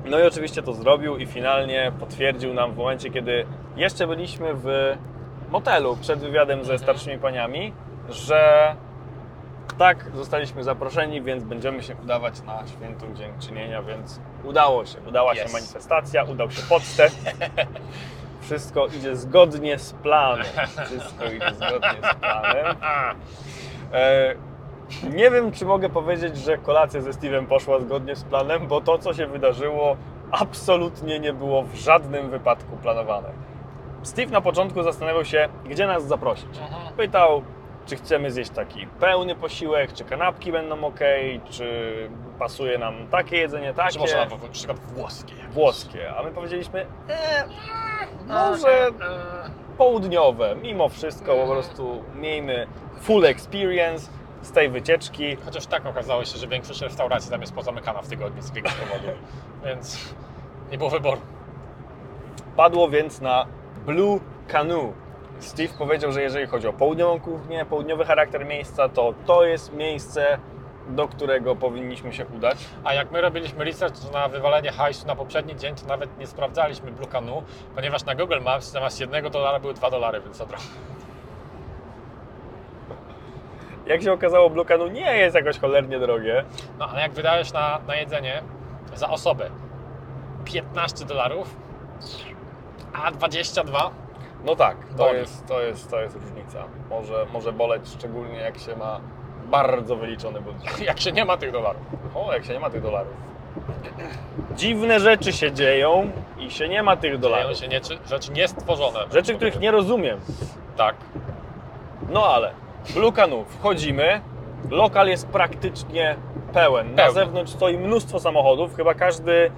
no 0.05 0.19
i 0.19 0.23
oczywiście 0.23 0.61
to 0.61 0.73
zrobił 0.73 1.17
i 1.17 1.25
finalnie 1.25 1.91
potwierdził 1.99 2.53
nam 2.53 2.73
w 2.73 2.77
momencie, 2.77 3.09
kiedy 3.09 3.45
jeszcze 3.75 4.07
byliśmy 4.07 4.53
w 4.53 4.67
motelu 5.51 5.97
przed 6.01 6.19
wywiadem 6.19 6.63
ze 6.63 6.77
starszymi 6.77 7.17
paniami, 7.17 7.73
że 8.09 8.75
tak, 9.77 10.05
zostaliśmy 10.15 10.63
zaproszeni, 10.63 11.21
więc 11.21 11.43
będziemy 11.43 11.83
się 11.83 11.95
udawać 12.03 12.41
na 12.41 12.67
święto 12.67 13.05
dziękczynienia, 13.13 13.81
więc 13.83 14.19
udało 14.43 14.85
się. 14.85 14.97
Udała 15.07 15.35
się 15.35 15.43
Yes. 15.45 15.53
manifestacja, 15.53 16.23
udał 16.23 16.51
się 16.51 16.61
podstęp. 16.69 17.13
Wszystko 18.41 18.87
idzie 18.87 19.15
zgodnie 19.15 19.79
z 19.79 19.93
planem. 19.93 20.45
Wszystko 20.85 21.25
idzie 21.25 21.53
zgodnie 21.53 22.09
z 22.11 22.15
planem. 22.15 22.75
E, 23.93 24.35
nie 25.03 25.31
wiem, 25.31 25.51
czy 25.51 25.65
mogę 25.65 25.89
powiedzieć, 25.89 26.37
że 26.37 26.57
kolacja 26.57 27.01
ze 27.01 27.09
Steve'em 27.11 27.45
poszła 27.47 27.79
zgodnie 27.79 28.15
z 28.15 28.23
planem, 28.23 28.67
bo 28.67 28.81
to, 28.81 28.97
co 28.97 29.13
się 29.13 29.27
wydarzyło, 29.27 29.97
absolutnie 30.31 31.19
nie 31.19 31.33
było 31.33 31.63
w 31.63 31.75
żadnym 31.75 32.29
wypadku 32.29 32.77
planowane. 32.77 33.29
Steve 34.03 34.31
na 34.31 34.41
początku 34.41 34.83
zastanawiał 34.83 35.25
się, 35.25 35.49
gdzie 35.65 35.87
nas 35.87 36.07
zaprosić. 36.07 36.59
Pytał, 36.97 37.41
czy 37.85 37.95
chcemy 37.95 38.31
zjeść 38.31 38.51
taki 38.51 38.87
pełny 38.87 39.35
posiłek, 39.35 39.93
czy 39.93 40.03
kanapki 40.03 40.51
będą 40.51 40.83
ok, 40.85 40.99
czy 41.49 42.09
pasuje 42.39 42.77
nam 42.77 43.07
takie 43.07 43.37
jedzenie, 43.37 43.73
takie, 43.73 43.93
Czy 43.93 43.99
może 43.99 44.27
na 44.41 44.49
przykład 44.51 44.79
włoskie? 44.79 45.33
włoskie. 45.51 46.13
A 46.17 46.23
my 46.23 46.31
powiedzieliśmy, 46.31 46.85
e, 47.09 47.43
może 48.27 48.89
południowe. 49.77 50.55
Mimo 50.61 50.89
wszystko 50.89 51.35
po 51.35 51.47
prostu 51.47 52.03
miejmy 52.15 52.67
full 53.01 53.25
experience 53.25 54.11
z 54.41 54.51
tej 54.51 54.69
wycieczki. 54.69 55.35
Chociaż 55.35 55.65
tak 55.65 55.85
okazało 55.85 56.25
się, 56.25 56.37
że 56.37 56.47
większość 56.47 56.81
restauracji 56.81 57.31
tam 57.31 57.41
jest 57.41 57.53
pozamykana 57.53 58.01
w 58.01 58.07
tygodniu 58.07 58.41
z 58.41 58.47
jakiegoś 58.47 58.73
powodu, 58.73 59.07
więc 59.65 60.15
nie 60.71 60.77
było 60.77 60.89
wyboru. 60.89 61.21
Padło 62.55 62.89
więc 62.89 63.21
na 63.21 63.45
Blue 63.85 64.19
Canoe. 64.47 64.93
Steve 65.41 65.73
powiedział, 65.77 66.11
że 66.11 66.21
jeżeli 66.21 66.47
chodzi 66.47 66.67
o 66.67 66.73
południową 66.73 67.19
kuchnię, 67.19 67.65
południowy 67.65 68.05
charakter 68.05 68.45
miejsca, 68.45 68.89
to 68.89 69.13
to 69.25 69.45
jest 69.45 69.73
miejsce, 69.73 70.37
do 70.87 71.07
którego 71.07 71.55
powinniśmy 71.55 72.13
się 72.13 72.25
udać. 72.25 72.57
A 72.83 72.93
jak 72.93 73.11
my 73.11 73.21
robiliśmy 73.21 73.65
research 73.65 74.11
na 74.13 74.27
wywalenie 74.27 74.71
hajsu 74.71 75.07
na 75.07 75.15
poprzedni 75.15 75.55
dzień, 75.55 75.75
to 75.75 75.87
nawet 75.87 76.19
nie 76.19 76.27
sprawdzaliśmy 76.27 76.91
Blue 76.91 77.07
Canoe, 77.07 77.43
ponieważ 77.75 78.05
na 78.05 78.15
Google 78.15 78.41
Maps 78.41 78.71
zamiast 78.71 78.99
jednego 78.99 79.29
dolara 79.29 79.59
były 79.59 79.73
dwa 79.73 79.89
dolary, 79.89 80.21
więc 80.21 80.37
trochę. 80.37 80.63
Jak 83.85 84.01
się 84.01 84.13
okazało, 84.13 84.49
Blue 84.49 84.65
Canoe 84.65 84.89
nie 84.89 85.17
jest 85.17 85.35
jakoś 85.35 85.59
cholernie 85.59 85.99
drogie. 85.99 86.43
No 86.79 86.87
ale 86.87 87.01
jak 87.01 87.11
wydajesz 87.11 87.53
na, 87.53 87.79
na 87.87 87.95
jedzenie 87.95 88.43
za 88.95 89.09
osobę 89.09 89.49
15 90.45 91.05
dolarów, 91.05 91.55
a 92.93 93.11
22 93.11 93.91
No 94.45 94.55
tak, 94.55 94.77
to 94.97 95.03
Boli. 95.03 95.17
jest, 95.17 95.47
to, 95.47 95.61
jest, 95.61 95.91
to 95.91 96.01
jest 96.01 96.15
różnica. 96.15 96.63
Może, 96.89 97.25
może 97.33 97.53
boleć 97.53 97.81
szczególnie 97.89 98.39
jak 98.39 98.57
się 98.59 98.75
ma 98.75 98.99
bardzo 99.45 99.95
wyliczony 99.95 100.41
budżet. 100.41 100.79
jak 100.89 100.99
się 100.99 101.11
nie 101.11 101.25
ma 101.25 101.37
tych 101.37 101.51
dolarów. 101.51 101.81
O, 102.15 102.33
jak 102.33 102.45
się 102.45 102.53
nie 102.53 102.59
ma 102.59 102.69
tych 102.69 102.81
dolarów. 102.81 103.13
Dziwne 104.55 104.99
rzeczy 104.99 105.33
się 105.33 105.51
dzieją 105.51 106.11
i 106.39 106.51
się 106.51 106.69
nie 106.69 106.83
ma 106.83 106.95
tych 106.95 107.11
Dzieją 107.11 107.21
dolarów. 107.21 107.57
się 107.57 107.67
nie, 107.67 107.81
rzeczy 108.09 108.31
niestworzone. 108.31 108.99
Rzeczy, 109.13 109.35
których 109.35 109.59
nie 109.59 109.71
rozumiem. 109.71 110.19
Tak. 110.77 110.95
No 112.09 112.25
ale, 112.25 112.51
Canoe, 113.15 113.45
wchodzimy, 113.45 114.21
lokal 114.69 115.07
jest 115.07 115.27
praktycznie 115.27 116.15
pełen. 116.53 116.89
Na 116.89 116.95
Pełny. 116.95 117.13
zewnątrz 117.13 117.51
stoi 117.51 117.77
mnóstwo 117.77 118.19
samochodów, 118.19 118.75
chyba 118.75 118.93
każdy 118.93 119.51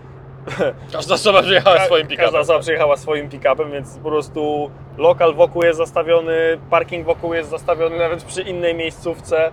Każda 0.92 1.16
osoba 1.16 1.42
przyjechała 1.42 1.80
swoim 1.86 2.08
Każda 2.08 2.24
pick-upem. 2.24 2.42
osoba 2.42 2.60
przyjechała 2.60 2.98
swoim 2.98 3.30
pick-upem, 3.30 3.72
więc 3.72 3.98
po 3.98 4.10
prostu 4.10 4.72
lokal 4.98 5.34
wokół 5.34 5.64
jest 5.64 5.78
zastawiony, 5.78 6.58
parking 6.70 7.06
wokół 7.06 7.34
jest 7.34 7.50
zastawiony 7.50 8.00
nawet 8.00 8.24
przy 8.24 8.42
innej 8.42 8.76
miejscówce, 8.76 9.52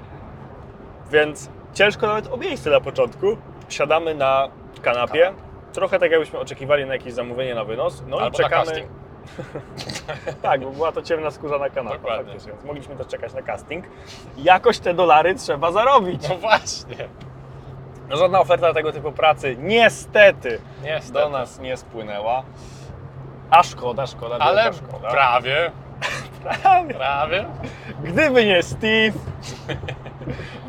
więc 1.13 1.51
ciężko 1.75 2.07
nawet 2.07 2.33
o 2.33 2.37
miejsce 2.37 2.71
na 2.71 2.81
początku. 2.81 3.37
Siadamy 3.69 4.15
na 4.15 4.49
kanapie, 4.83 5.33
trochę 5.73 5.99
tak 5.99 6.11
jakbyśmy 6.11 6.39
oczekiwali 6.39 6.87
na 6.87 6.93
jakieś 6.95 7.13
zamówienie 7.13 7.55
na 7.55 7.65
wynos, 7.65 8.03
no 8.09 8.17
Albo 8.21 8.39
i 8.39 8.43
czekamy. 8.43 8.73
tak, 10.43 10.61
bo 10.61 10.71
była 10.71 10.93
to 10.93 11.03
ciemna 11.03 11.31
skórzana 11.31 11.71
kanapa 11.71 11.97
Dokładnie. 11.97 12.25
faktycznie, 12.25 12.53
więc 12.53 12.65
mogliśmy 12.65 12.97
też 12.97 13.07
czekać 13.07 13.35
na 13.35 13.43
casting. 13.43 13.85
Jakoś 14.37 14.79
te 14.79 14.95
dolary 14.95 15.35
trzeba 15.35 15.73
zarobić. 15.73 16.29
No 16.29 16.35
właśnie. 16.37 17.09
Żadna 18.11 18.41
oferta 18.41 18.75
tego 18.75 18.93
typu 18.93 19.13
pracy 19.13 19.57
niestety 19.59 20.59
Niestety. 20.83 21.13
do 21.13 21.29
nas 21.29 21.61
nie 21.61 21.77
spłynęła. 21.77 22.43
A 23.51 23.63
szkoda, 23.63 24.07
szkoda, 24.07 24.37
Ale 24.39 24.73
szkoda. 24.73 25.11
prawie, 25.11 25.71
Prawie. 26.43 26.95
prawie. 26.95 27.45
Gdyby 28.03 28.47
nie 28.47 28.63
Steve. 28.63 29.19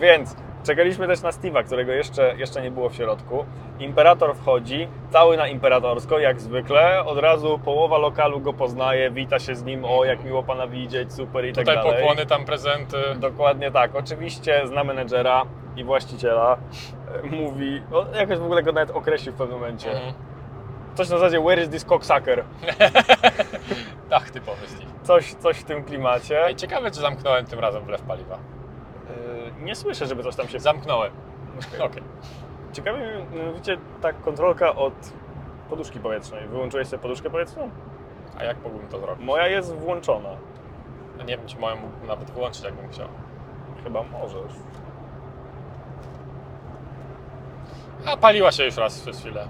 Więc 0.02 0.36
czekaliśmy 0.64 1.08
też 1.08 1.22
na 1.22 1.30
Steve'a, 1.30 1.64
którego 1.64 1.92
jeszcze, 1.92 2.36
jeszcze 2.38 2.62
nie 2.62 2.72
było 2.72 2.90
w 2.90 2.96
środku. 2.96 3.46
Imperator 3.80 4.36
wchodzi, 4.36 4.88
cały 5.10 5.38
na 5.38 5.48
imperatorsko, 5.48 6.20
jak 6.20 6.42
zwykle. 6.42 7.04
Od 7.06 7.18
razu 7.18 7.60
połowa 7.66 7.98
lokalu 7.98 8.40
go 8.40 8.54
poznaje, 8.54 9.12
wita 9.12 9.40
się 9.40 9.56
z 9.56 9.64
nim, 9.64 9.86
o 9.86 10.06
jak 10.06 10.24
miło 10.24 10.44
pana 10.44 10.68
widzieć, 10.68 11.14
super 11.14 11.46
i 11.46 11.54
tak 11.54 11.66
Tutaj 11.66 11.76
dalej. 11.76 12.00
pokłony, 12.02 12.26
tam 12.26 12.46
prezenty. 12.46 12.98
Dokładnie 13.16 13.72
tak. 13.72 13.96
Oczywiście 13.96 14.68
zna 14.68 14.84
menedżera 14.84 15.44
i 15.76 15.84
właściciela. 15.84 16.58
Mówi, 17.42 17.82
o, 17.94 18.06
jakoś 18.16 18.38
w 18.38 18.44
ogóle 18.44 18.64
go 18.64 18.72
nawet 18.72 18.92
określił 18.96 19.34
w 19.34 19.38
pewnym 19.38 19.60
momencie. 19.60 19.92
Mhm. 19.92 20.14
Coś 20.96 21.10
na 21.10 21.18
zasadzie 21.18 21.40
where 21.42 21.64
is 21.64 21.70
this 21.70 21.86
cocksucker? 21.86 22.44
Tak, 24.10 24.30
typowy 24.30 24.68
Steve. 24.68 24.92
Coś, 25.04 25.34
coś 25.34 25.58
w 25.58 25.64
tym 25.64 25.84
klimacie. 25.84 26.46
Ej, 26.46 26.56
ciekawe, 26.56 26.92
czy 26.92 27.00
zamknąłem 27.00 27.46
tym 27.46 27.60
razem 27.60 27.84
wlew 27.84 28.02
paliwa. 28.02 28.38
Nie 29.62 29.76
słyszę, 29.76 30.06
żeby 30.06 30.24
coś 30.24 30.36
tam 30.36 30.48
się 30.48 30.60
Zamknąłem. 30.60 31.12
Okej. 31.80 32.04
Ciekawe 32.74 32.98
mnie 32.98 33.26
mianowicie 33.40 33.78
ta 34.02 34.14
kontrolka 34.14 34.76
od 34.76 34.94
poduszki 35.70 36.00
powietrznej. 36.00 36.48
Wyłączyłeś 36.48 36.88
sobie 36.88 37.02
poduszkę 37.02 37.30
powietrzną? 37.30 37.70
A 38.40 38.44
jak 38.44 38.64
mógłbym 38.64 38.88
to 38.88 39.00
zrobić? 39.00 39.26
Moja 39.26 39.48
jest 39.48 39.76
włączona. 39.76 40.30
No 41.18 41.24
nie 41.24 41.38
wiem, 41.38 41.48
czy 41.48 41.60
moją 41.60 41.76
mógłbym 41.76 42.08
nawet 42.08 42.32
wyłączyć, 42.32 42.64
jakbym 42.64 42.90
chciał. 42.90 43.08
Chyba 43.84 44.04
możesz. 44.04 44.54
A 48.06 48.18
paliła 48.18 48.52
się 48.52 48.66
już 48.66 48.78
raz 48.78 49.00
przez 49.00 49.20
chwilę. 49.20 49.48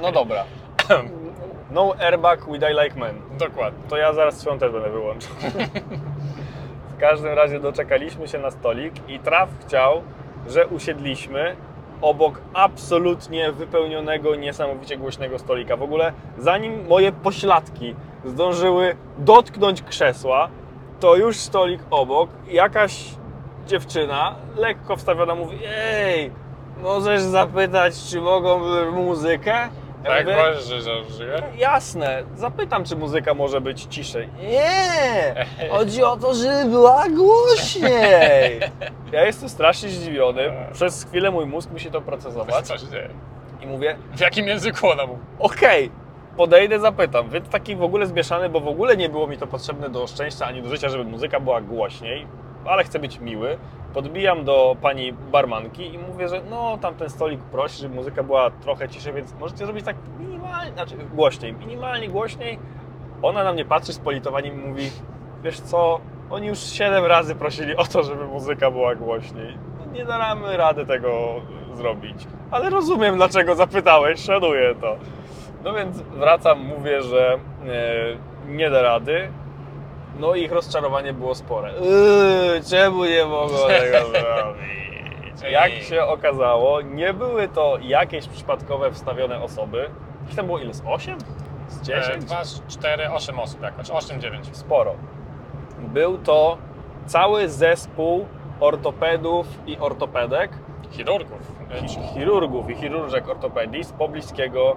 No 0.00 0.12
dobra. 0.12 0.44
No 1.70 1.94
airbag 1.98 2.46
we 2.46 2.58
die 2.58 2.84
like 2.84 3.00
men. 3.00 3.38
Dokładnie. 3.38 3.82
To 3.88 3.96
ja 3.96 4.12
zaraz 4.12 4.38
swoją 4.38 4.58
też 4.58 4.72
będę 4.72 4.90
wyłączył. 4.90 5.30
Każdym 7.10 7.32
razie 7.32 7.60
doczekaliśmy 7.60 8.28
się 8.28 8.38
na 8.38 8.50
stolik 8.50 9.08
i 9.08 9.18
traf 9.18 9.48
chciał, 9.60 10.02
że 10.48 10.66
usiedliśmy 10.66 11.56
obok 12.02 12.40
absolutnie 12.54 13.52
wypełnionego, 13.52 14.34
niesamowicie 14.34 14.96
głośnego 14.96 15.38
stolika. 15.38 15.76
W 15.76 15.82
ogóle 15.82 16.12
zanim 16.38 16.86
moje 16.86 17.12
pośladki 17.12 17.94
zdążyły 18.24 18.96
dotknąć 19.18 19.82
krzesła, 19.82 20.48
to 21.00 21.16
już 21.16 21.36
stolik 21.36 21.80
obok, 21.90 22.30
jakaś 22.48 23.04
dziewczyna 23.66 24.34
lekko 24.56 24.96
wstawiona 24.96 25.34
mówi 25.34 25.58
Ej, 25.66 26.30
możesz 26.82 27.22
zapytać, 27.22 27.94
czy 28.10 28.20
mogą 28.20 28.58
muzykę? 28.92 29.68
Tak, 30.04 30.24
mówię, 30.26 30.36
możesz, 30.36 30.64
że 30.64 30.80
że 30.80 31.04
żyje? 31.10 31.42
Jasne, 31.58 32.22
zapytam, 32.34 32.84
czy 32.84 32.96
muzyka 32.96 33.34
może 33.34 33.60
być 33.60 33.82
ciszej. 33.90 34.28
Nie! 34.50 35.34
Chodzi 35.70 36.02
o 36.02 36.16
to, 36.16 36.34
żeby 36.34 36.70
była 36.70 37.04
głośniej. 37.08 38.60
Ja 39.12 39.24
jestem 39.26 39.48
strasznie 39.48 39.88
zdziwiony. 39.88 40.52
Przez 40.72 41.04
chwilę 41.04 41.30
mój 41.30 41.46
mózg 41.46 41.70
musi 41.70 41.90
to 41.90 42.00
procesować 42.00 42.66
Co 42.66 42.78
się 42.78 42.86
dzieje? 42.88 43.08
i 43.62 43.66
mówię, 43.66 43.96
W 44.14 44.20
jakim 44.20 44.48
języku 44.48 44.88
ona 44.90 45.06
mówi? 45.06 45.20
okej, 45.38 45.90
podejdę, 46.36 46.80
zapytam. 46.80 47.30
Więc 47.30 47.48
taki 47.48 47.76
w 47.76 47.82
ogóle 47.82 48.06
zmieszany, 48.06 48.48
bo 48.48 48.60
w 48.60 48.68
ogóle 48.68 48.96
nie 48.96 49.08
było 49.08 49.26
mi 49.26 49.38
to 49.38 49.46
potrzebne 49.46 49.88
do 49.88 50.06
szczęścia 50.06 50.46
ani 50.46 50.62
do 50.62 50.68
życia, 50.68 50.88
żeby 50.88 51.04
muzyka 51.04 51.40
była 51.40 51.60
głośniej, 51.60 52.26
ale 52.66 52.84
chcę 52.84 52.98
być 52.98 53.20
miły. 53.20 53.58
Podbijam 53.94 54.44
do 54.44 54.76
pani 54.82 55.12
barmanki 55.12 55.94
i 55.94 55.98
mówię, 55.98 56.28
że 56.28 56.40
no 56.50 56.78
tamten 56.78 57.10
stolik 57.10 57.40
prosi, 57.40 57.82
żeby 57.82 57.94
muzyka 57.94 58.22
była 58.22 58.50
trochę 58.50 58.88
ciszej, 58.88 59.12
więc 59.12 59.34
możecie 59.40 59.64
zrobić 59.64 59.84
tak 59.84 59.96
minimalnie, 60.18 60.72
znaczy 60.72 60.96
głośniej, 61.14 61.52
minimalnie 61.52 62.08
głośniej. 62.08 62.58
Ona 63.22 63.44
na 63.44 63.52
mnie 63.52 63.64
patrzy 63.64 63.92
z 63.92 63.98
politowaniem 63.98 64.64
i 64.64 64.68
mówi, 64.68 64.90
wiesz 65.42 65.60
co, 65.60 66.00
oni 66.30 66.46
już 66.46 66.58
7 66.58 67.04
razy 67.04 67.34
prosili 67.34 67.76
o 67.76 67.84
to, 67.84 68.02
żeby 68.02 68.24
muzyka 68.24 68.70
była 68.70 68.94
głośniej. 68.94 69.58
Nie 69.92 70.04
damy 70.04 70.56
rady 70.56 70.86
tego 70.86 71.40
zrobić. 71.74 72.26
Ale 72.50 72.70
rozumiem, 72.70 73.16
dlaczego 73.16 73.54
zapytałeś, 73.54 74.20
szanuję 74.20 74.74
to. 74.80 74.96
No 75.64 75.72
więc 75.72 76.00
wracam, 76.00 76.64
mówię, 76.64 77.02
że 77.02 77.32
e, 77.32 78.48
nie 78.48 78.70
da 78.70 78.82
rady. 78.82 79.28
No 80.18 80.34
i 80.34 80.42
ich 80.42 80.52
rozczarowanie 80.52 81.12
było 81.12 81.34
spore. 81.34 81.72
Yy, 81.72 82.60
czemu 82.70 83.04
nie 83.04 83.24
mogą 83.24 83.54
tego 83.68 83.98
zrobić? 84.10 84.74
Jak 85.50 85.72
się 85.72 86.04
okazało, 86.04 86.80
nie 86.80 87.14
były 87.14 87.48
to 87.48 87.78
jakieś 87.82 88.28
przypadkowe 88.28 88.92
wstawione 88.92 89.42
osoby. 89.42 89.90
Ich 90.30 90.36
tam 90.36 90.46
było 90.46 90.58
ile? 90.58 90.74
Z 90.74 90.82
8? 90.86 91.18
Z 91.68 91.80
10? 91.82 92.06
E, 92.14 92.18
2, 92.18 92.42
4, 92.68 93.10
8 93.10 93.38
osób 93.38 93.62
jakoś. 93.62 93.90
8, 93.90 94.20
9. 94.20 94.56
Sporo. 94.56 94.94
Był 95.78 96.18
to 96.18 96.58
cały 97.06 97.48
zespół 97.48 98.26
ortopedów 98.60 99.46
i 99.66 99.78
ortopedek, 99.78 100.50
Chirurgów. 100.90 101.40
chi- 101.70 102.14
chirurgów 102.14 102.70
i 102.70 102.74
chirurżek 102.74 103.28
ortopedii 103.28 103.84
z 103.84 103.92
pobliskiego 103.92 104.76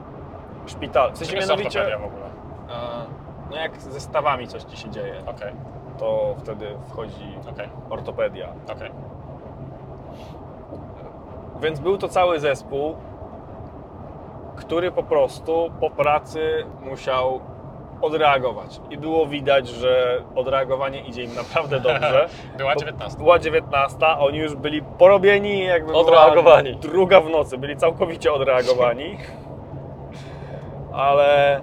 szpitala. 0.67 1.11
W 1.11 1.17
sensie 1.17 1.37
mianowicie, 1.37 1.79
ortopedia 1.79 1.97
w 1.99 2.05
ogóle? 2.13 2.25
e, 2.25 3.26
no 3.51 3.57
jak 3.57 3.81
ze 3.81 3.99
stawami 3.99 4.47
coś 4.47 4.63
Ci 4.63 4.77
się 4.77 4.89
dzieje, 4.89 5.13
Okej, 5.25 5.53
to 5.99 6.35
wtedy 6.39 6.65
wchodzi 6.89 7.37
okej, 7.51 7.69
ortopedia. 7.89 8.47
okej. 8.75 8.91
Więc 11.61 11.79
był 11.79 11.97
to 11.97 12.07
cały 12.07 12.39
zespół, 12.39 12.95
który 14.55 14.91
po 14.91 15.03
prostu 15.03 15.71
po 15.79 15.89
pracy 15.89 16.65
musiał 16.81 17.39
odreagować. 18.01 18.81
I 18.89 18.97
było 18.97 19.27
widać, 19.27 19.67
że 19.67 20.21
odreagowanie 20.35 20.99
idzie 21.01 21.23
im 21.23 21.35
naprawdę 21.35 21.79
dobrze. 21.79 22.29
Była 22.57 22.73
Bo 22.73 22.79
19. 22.79 23.17
Była 23.17 23.39
19, 23.39 23.97
a 24.07 24.19
oni 24.19 24.37
już 24.37 24.55
byli 24.55 24.81
porobieni, 24.81 25.63
jakby 25.63 25.91
była 25.91 26.01
Odreagowani. 26.01 26.75
druga 26.75 27.21
w 27.21 27.29
nocy. 27.29 27.57
Byli 27.57 27.77
całkowicie 27.77 28.33
odreagowani. 28.33 29.17
Ale 30.93 31.61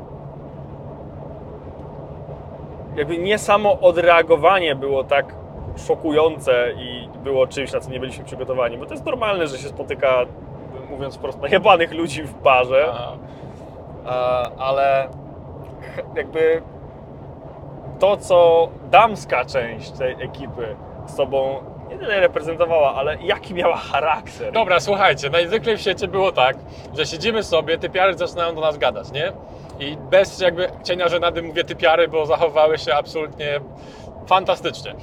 jakby 2.96 3.18
nie 3.18 3.38
samo 3.38 3.80
odreagowanie 3.80 4.74
było 4.74 5.04
tak 5.04 5.34
szokujące 5.76 6.72
i 6.78 7.08
było 7.24 7.46
czymś, 7.46 7.72
na 7.72 7.80
co 7.80 7.90
nie 7.90 8.00
byliśmy 8.00 8.24
przygotowani, 8.24 8.78
bo 8.78 8.86
to 8.86 8.94
jest 8.94 9.06
normalne, 9.06 9.46
że 9.46 9.58
się 9.58 9.68
spotyka, 9.68 10.26
mówiąc 10.90 11.16
wprost, 11.16 11.40
najebanych 11.40 11.92
ludzi 11.92 12.22
w 12.22 12.42
barze, 12.42 12.92
ale 14.58 15.08
jakby 16.16 16.62
to, 17.98 18.16
co 18.16 18.68
damska 18.90 19.44
część 19.44 19.90
tej 19.90 20.12
ekipy 20.12 20.76
sobą 21.06 21.56
nie 21.90 21.98
tyle 21.98 22.20
reprezentowała, 22.20 22.94
ale 22.94 23.16
jaki 23.22 23.54
miała 23.54 23.76
charakter. 23.76 24.52
Dobra, 24.52 24.80
słuchajcie, 24.80 25.30
najzwyklej 25.30 25.76
w 25.76 25.80
świecie 25.80 26.08
było 26.08 26.32
tak, 26.32 26.56
że 26.96 27.06
siedzimy 27.06 27.42
sobie, 27.42 27.78
typiary 27.78 28.14
zaczynają 28.14 28.54
do 28.54 28.60
nas 28.60 28.78
gadać, 28.78 29.12
nie? 29.12 29.32
I 29.80 29.96
bez 29.96 30.40
jakby 30.40 30.68
cienia 30.84 31.08
żenady 31.08 31.42
mówię 31.42 31.64
typiary, 31.64 32.08
bo 32.08 32.26
zachowały 32.26 32.78
się 32.78 32.94
absolutnie 32.94 33.60
fantastycznie. 34.26 34.94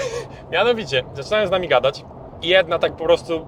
Mianowicie, 0.52 1.02
zaczynają 1.14 1.46
z 1.46 1.50
nami 1.50 1.68
gadać 1.68 2.04
i 2.42 2.48
jedna 2.48 2.78
tak 2.78 2.92
po 2.92 3.04
prostu 3.04 3.46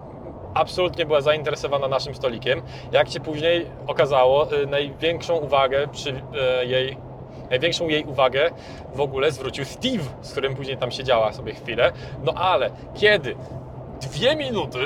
absolutnie 0.54 1.06
była 1.06 1.20
zainteresowana 1.20 1.88
naszym 1.88 2.14
stolikiem. 2.14 2.62
Jak 2.92 3.08
się 3.08 3.20
później 3.20 3.66
okazało, 3.86 4.52
y, 4.52 4.66
największą 4.66 5.36
uwagę 5.36 5.88
przy 5.88 6.10
y, 6.10 6.66
jej 6.66 6.96
największą 7.52 7.88
jej 7.88 8.04
uwagę 8.04 8.50
w 8.94 9.00
ogóle 9.00 9.32
zwrócił 9.32 9.64
Steve, 9.64 10.04
z 10.20 10.32
którym 10.32 10.54
później 10.54 10.76
tam 10.76 10.90
siedziała 10.90 11.32
sobie 11.32 11.54
chwilę. 11.54 11.92
No 12.24 12.32
ale 12.32 12.70
kiedy 12.94 13.36
dwie 14.00 14.36
minuty 14.36 14.78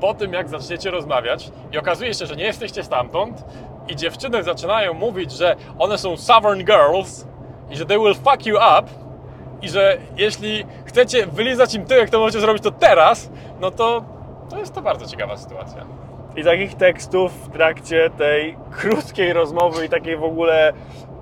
po 0.00 0.14
tym, 0.14 0.32
jak 0.32 0.48
zaczniecie 0.48 0.90
rozmawiać 0.90 1.50
i 1.72 1.78
okazuje 1.78 2.14
się, 2.14 2.26
że 2.26 2.36
nie 2.36 2.44
jesteście 2.44 2.84
stamtąd 2.84 3.44
i 3.88 3.96
dziewczyny 3.96 4.42
zaczynają 4.42 4.94
mówić, 4.94 5.32
że 5.32 5.56
one 5.78 5.98
są 5.98 6.16
Southern 6.16 6.64
Girls 6.64 7.26
i 7.70 7.76
że 7.76 7.86
they 7.86 7.98
will 7.98 8.14
fuck 8.14 8.46
you 8.46 8.56
up 8.56 8.88
i 9.62 9.68
że 9.68 9.98
jeśli 10.16 10.64
chcecie 10.84 11.26
wylizać 11.26 11.74
im 11.74 11.86
tyłek, 11.86 12.10
to 12.10 12.18
możecie 12.18 12.40
zrobić 12.40 12.62
to 12.62 12.70
teraz, 12.70 13.30
no 13.60 13.70
to 13.70 14.04
to 14.50 14.58
jest 14.58 14.74
to 14.74 14.82
bardzo 14.82 15.06
ciekawa 15.06 15.36
sytuacja. 15.36 15.86
I 16.36 16.44
takich 16.44 16.74
tekstów 16.74 17.32
w 17.32 17.52
trakcie 17.52 18.10
tej 18.18 18.56
krótkiej 18.70 19.32
rozmowy 19.32 19.86
i 19.86 19.88
takiej 19.88 20.16
w 20.16 20.24
ogóle 20.24 20.72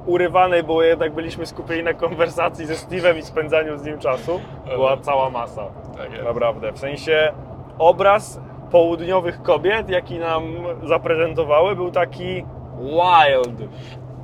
urywanej, 0.09 0.62
bo 0.62 0.82
jednak 0.82 1.14
byliśmy 1.14 1.46
skupieni 1.46 1.82
na 1.82 1.94
konwersacji 1.94 2.66
ze 2.66 2.74
Steve'em 2.74 3.16
i 3.16 3.22
spędzaniu 3.22 3.78
z 3.78 3.84
nim 3.84 3.98
czasu, 3.98 4.40
była 4.66 4.96
cała 4.96 5.30
masa. 5.30 5.66
Tak 5.96 6.12
jest. 6.12 6.24
Naprawdę. 6.24 6.72
W 6.72 6.78
sensie 6.78 7.32
obraz 7.78 8.40
południowych 8.70 9.42
kobiet, 9.42 9.90
jaki 9.90 10.18
nam 10.18 10.42
zaprezentowały, 10.82 11.76
był 11.76 11.90
taki 11.90 12.44
wild. 12.80 13.70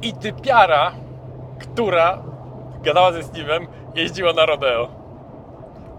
I 0.02 0.12
typiara, 0.12 0.92
która 1.58 2.18
gadała 2.82 3.12
ze 3.12 3.20
Steve'em, 3.20 3.66
jeździła 3.94 4.32
na 4.32 4.46
rodeo. 4.46 4.88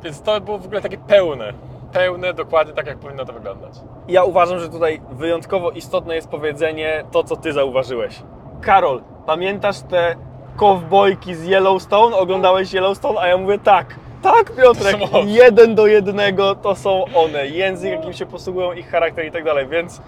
Więc 0.04 0.22
to 0.22 0.42
było 0.42 0.58
w 0.58 0.66
ogóle 0.66 0.82
takie 0.82 0.98
pełne. 0.98 1.54
Pełne, 1.94 2.34
dokładnie 2.34 2.74
tak, 2.74 2.88
jak 2.88 2.98
powinno 2.98 3.26
to 3.26 3.34
wyglądać. 3.34 3.74
Ja 4.08 4.24
uważam, 4.24 4.60
że 4.60 4.70
tutaj 4.70 5.02
wyjątkowo 5.12 5.72
istotne 5.72 6.16
jest 6.16 6.30
powiedzenie 6.30 7.04
to, 7.12 7.24
co 7.24 7.36
ty 7.36 7.54
zauważyłeś. 7.54 8.22
Karol, 8.62 9.02
pamiętasz 9.26 9.80
te 9.82 10.16
kowbojki 10.56 11.36
z 11.36 11.46
Yellowstone? 11.46 12.16
Oglądałeś 12.16 12.74
Yellowstone? 12.74 13.20
A 13.20 13.28
ja 13.28 13.38
mówię 13.38 13.60
tak. 13.60 13.96
Tak, 14.22 14.56
Piotrek, 14.56 15.00
To 15.00 15.08
są 15.08 15.20
one. 15.20 15.32
jeden 15.32 15.76
do 15.76 15.88
jednego 15.88 16.56
to 16.56 16.76
są 16.76 17.06
one. 17.16 17.48
Język, 17.48 17.92
jakim 17.92 18.14
się 18.14 18.26
posługują, 18.26 18.74
ich 18.74 18.90
charakter 18.90 19.26
i 19.26 19.32
tak 19.32 19.44
dalej, 19.44 19.68
więc 19.68 20.02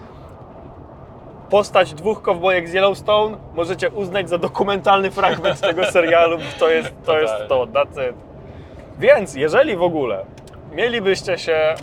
postać 1.50 1.94
dwóch 1.94 2.22
kowbojek 2.22 2.68
z 2.68 2.72
Yellowstone 2.74 3.36
możecie 3.54 3.90
uznać 3.90 4.28
za 4.28 4.38
dokumentalny 4.38 5.10
fragment 5.10 5.60
tego 5.70 5.84
serialu, 5.84 6.38
bo 6.38 6.44
to 6.58 6.68
jest 6.68 6.92
to. 7.06 7.18
Jest 7.18 7.34
to. 7.48 7.66
That's 7.66 8.10
it. 8.10 8.16
Więc 8.98 9.34
jeżeli 9.34 9.76
w 9.76 9.82
ogóle 9.82 10.24
mielibyście 10.78 11.38
się 11.38 11.52
e, 11.52 11.76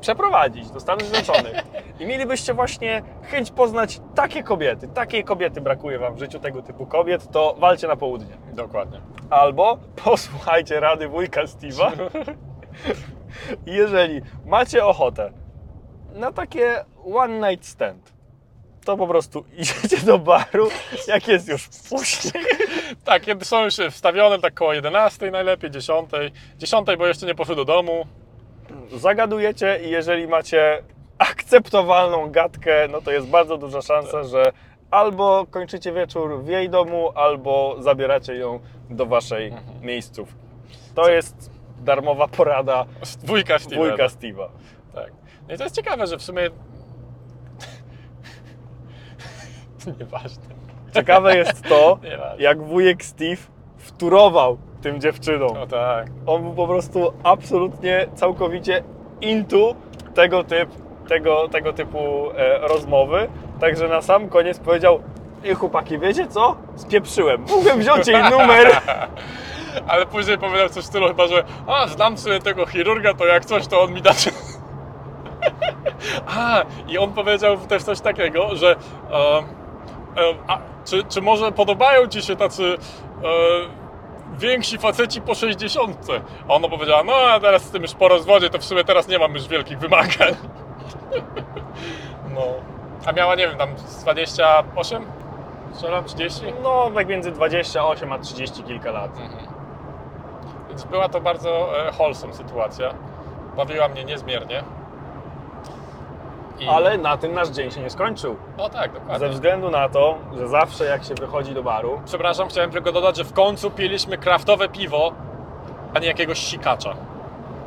przeprowadzić 0.00 0.70
do 0.70 0.80
Stanów 0.80 1.02
Zjednoczonych 1.02 1.54
i 2.00 2.06
mielibyście 2.06 2.54
właśnie 2.54 3.02
chęć 3.22 3.50
poznać 3.50 4.00
takie 4.14 4.42
kobiety, 4.42 4.88
takiej 4.88 5.24
kobiety 5.24 5.60
brakuje 5.60 5.98
wam 5.98 6.14
w 6.14 6.18
życiu 6.18 6.38
tego 6.38 6.62
typu 6.62 6.86
kobiet, 6.86 7.30
to 7.30 7.54
walcie 7.58 7.88
na 7.88 7.96
południe. 7.96 8.36
Dokładnie. 8.52 9.00
Albo 9.30 9.78
posłuchajcie 10.04 10.80
rady 10.80 11.08
wujka 11.08 11.44
Steve'a. 11.44 11.90
Jeżeli 13.66 14.20
macie 14.46 14.86
ochotę 14.86 15.32
na 16.14 16.32
takie 16.32 16.84
one 17.14 17.50
night 17.50 17.66
stand, 17.66 18.12
to 18.84 18.96
po 18.96 19.06
prostu 19.06 19.44
idziecie 19.58 19.96
do 20.06 20.18
baru, 20.18 20.68
jak 21.08 21.28
jest 21.28 21.48
już 21.48 21.68
później. 21.88 22.44
Tak, 23.04 23.22
kiedy 23.22 23.44
są 23.44 23.64
już 23.64 23.74
wstawione, 23.90 24.38
tak 24.38 24.54
koło 24.54 24.72
11 24.72 25.30
najlepiej, 25.30 25.70
10. 25.70 26.10
10, 26.58 26.88
bo 26.98 27.06
jeszcze 27.06 27.26
nie 27.26 27.34
poszły 27.34 27.56
do 27.56 27.64
domu. 27.64 28.06
Zagadujecie 28.92 29.80
i 29.84 29.90
jeżeli 29.90 30.28
macie 30.28 30.82
akceptowalną 31.18 32.30
gadkę, 32.30 32.88
no 32.90 33.00
to 33.00 33.10
jest 33.10 33.26
bardzo 33.26 33.56
duża 33.56 33.82
szansa, 33.82 34.24
że 34.24 34.52
albo 34.90 35.46
kończycie 35.50 35.92
wieczór 35.92 36.42
w 36.42 36.48
jej 36.48 36.70
domu, 36.70 37.12
albo 37.14 37.76
zabieracie 37.78 38.34
ją 38.34 38.60
do 38.90 39.06
waszej 39.06 39.54
miejscówki. 39.82 40.34
To 40.94 41.10
jest 41.10 41.50
darmowa 41.80 42.28
porada 42.28 42.86
Dwójka 43.22 43.56
Steve'a. 43.56 43.76
wujka 43.76 44.06
Steve'a. 44.06 44.48
Tak. 44.94 45.12
No 45.48 45.54
i 45.54 45.58
to 45.58 45.64
jest 45.64 45.76
ciekawe, 45.76 46.06
że 46.06 46.16
w 46.18 46.22
sumie... 46.22 46.42
Nieważne. 50.00 50.42
Ciekawe 50.94 51.36
jest 51.36 51.62
to, 51.62 51.98
jak 52.38 52.62
wujek 52.62 53.04
Steve 53.04 53.42
wturował 53.76 54.58
tym 54.82 55.00
dziewczynom. 55.00 55.54
No 55.54 55.66
tak. 55.66 56.06
On 56.26 56.42
był 56.42 56.52
po 56.52 56.66
prostu 56.66 57.12
absolutnie, 57.22 58.06
całkowicie 58.14 58.82
into 59.20 59.74
tego, 60.14 60.44
typ, 60.44 60.68
tego, 61.08 61.48
tego 61.48 61.72
typu 61.72 61.98
e, 62.36 62.58
rozmowy. 62.58 63.28
Także 63.60 63.88
na 63.88 64.02
sam 64.02 64.28
koniec 64.28 64.58
powiedział 64.58 65.00
i 65.44 65.54
chłopaki, 65.54 65.98
wiecie 65.98 66.26
co? 66.26 66.56
Spieprzyłem. 66.76 67.40
Mógłbym 67.40 67.78
wziąć 67.78 68.08
jej 68.08 68.22
numer. 68.22 68.68
Ale 69.88 70.06
później 70.06 70.38
powiedział 70.38 70.68
coś 70.68 70.84
w 70.84 70.86
stylu 70.86 71.08
chyba, 71.08 71.26
że 71.26 71.44
a, 71.66 71.86
znam 71.86 72.18
sobie 72.18 72.40
tego 72.40 72.66
chirurga, 72.66 73.14
to 73.14 73.26
jak 73.26 73.44
coś, 73.44 73.66
to 73.66 73.82
on 73.82 73.92
mi 73.92 74.02
da... 74.02 74.10
a, 76.36 76.62
i 76.88 76.98
on 76.98 77.12
powiedział 77.12 77.56
też 77.56 77.82
coś 77.82 78.00
takiego, 78.00 78.56
że 78.56 78.76
e, 79.10 79.16
e, 79.16 80.34
a, 80.46 80.58
czy, 80.84 81.04
czy 81.04 81.20
może 81.22 81.52
podobają 81.52 82.06
Ci 82.06 82.22
się 82.22 82.36
tacy 82.36 82.64
e, 82.64 83.79
więksi 84.38 84.78
faceci 84.78 85.20
po 85.20 85.34
60? 85.34 86.06
A 86.48 86.54
ona 86.54 86.68
powiedziała, 86.68 87.04
no 87.04 87.12
a 87.12 87.40
teraz 87.40 87.62
z 87.62 87.70
tym 87.70 87.82
już 87.82 87.94
po 87.94 88.08
rozwodzie, 88.08 88.50
to 88.50 88.58
w 88.58 88.64
sumie 88.64 88.84
teraz 88.84 89.08
nie 89.08 89.18
mam 89.18 89.34
już 89.34 89.48
wielkich 89.48 89.78
wymagań. 89.78 90.34
no. 92.34 92.42
A 93.06 93.12
miała, 93.12 93.34
nie 93.34 93.48
wiem, 93.48 93.58
tam 93.58 93.78
z 93.78 94.02
28? 94.02 95.04
Strzelam, 95.72 96.04
30? 96.04 96.40
No, 96.62 96.90
tak 96.94 97.08
między 97.08 97.32
28 97.32 98.12
a 98.12 98.18
30 98.18 98.62
kilka 98.62 98.90
lat. 98.90 99.10
Więc 100.68 100.84
była 100.84 101.08
to 101.08 101.20
bardzo 101.20 101.78
e, 101.88 101.92
wholesome 101.92 102.34
sytuacja. 102.34 102.94
Bawiła 103.56 103.88
mnie 103.88 104.04
niezmiernie. 104.04 104.64
I... 106.60 106.68
Ale 106.68 106.98
na 106.98 107.16
tym 107.16 107.32
nasz 107.32 107.48
dzień 107.48 107.70
się 107.70 107.80
nie 107.80 107.90
skończył. 107.90 108.36
No 108.58 108.68
tak, 108.68 108.92
dokładnie. 108.92 109.18
Ze 109.18 109.28
względu 109.28 109.70
na 109.70 109.88
to, 109.88 110.18
że 110.38 110.48
zawsze 110.48 110.84
jak 110.84 111.04
się 111.04 111.14
wychodzi 111.14 111.54
do 111.54 111.62
baru, 111.62 112.00
Przepraszam, 112.04 112.48
chciałem 112.48 112.70
tylko 112.70 112.92
dodać, 112.92 113.16
że 113.16 113.24
w 113.24 113.32
końcu 113.32 113.70
piliśmy 113.70 114.18
kraftowe 114.18 114.68
piwo, 114.68 115.12
a 115.94 115.98
nie 115.98 116.06
jakiegoś 116.06 116.38
sikacza. 116.38 116.94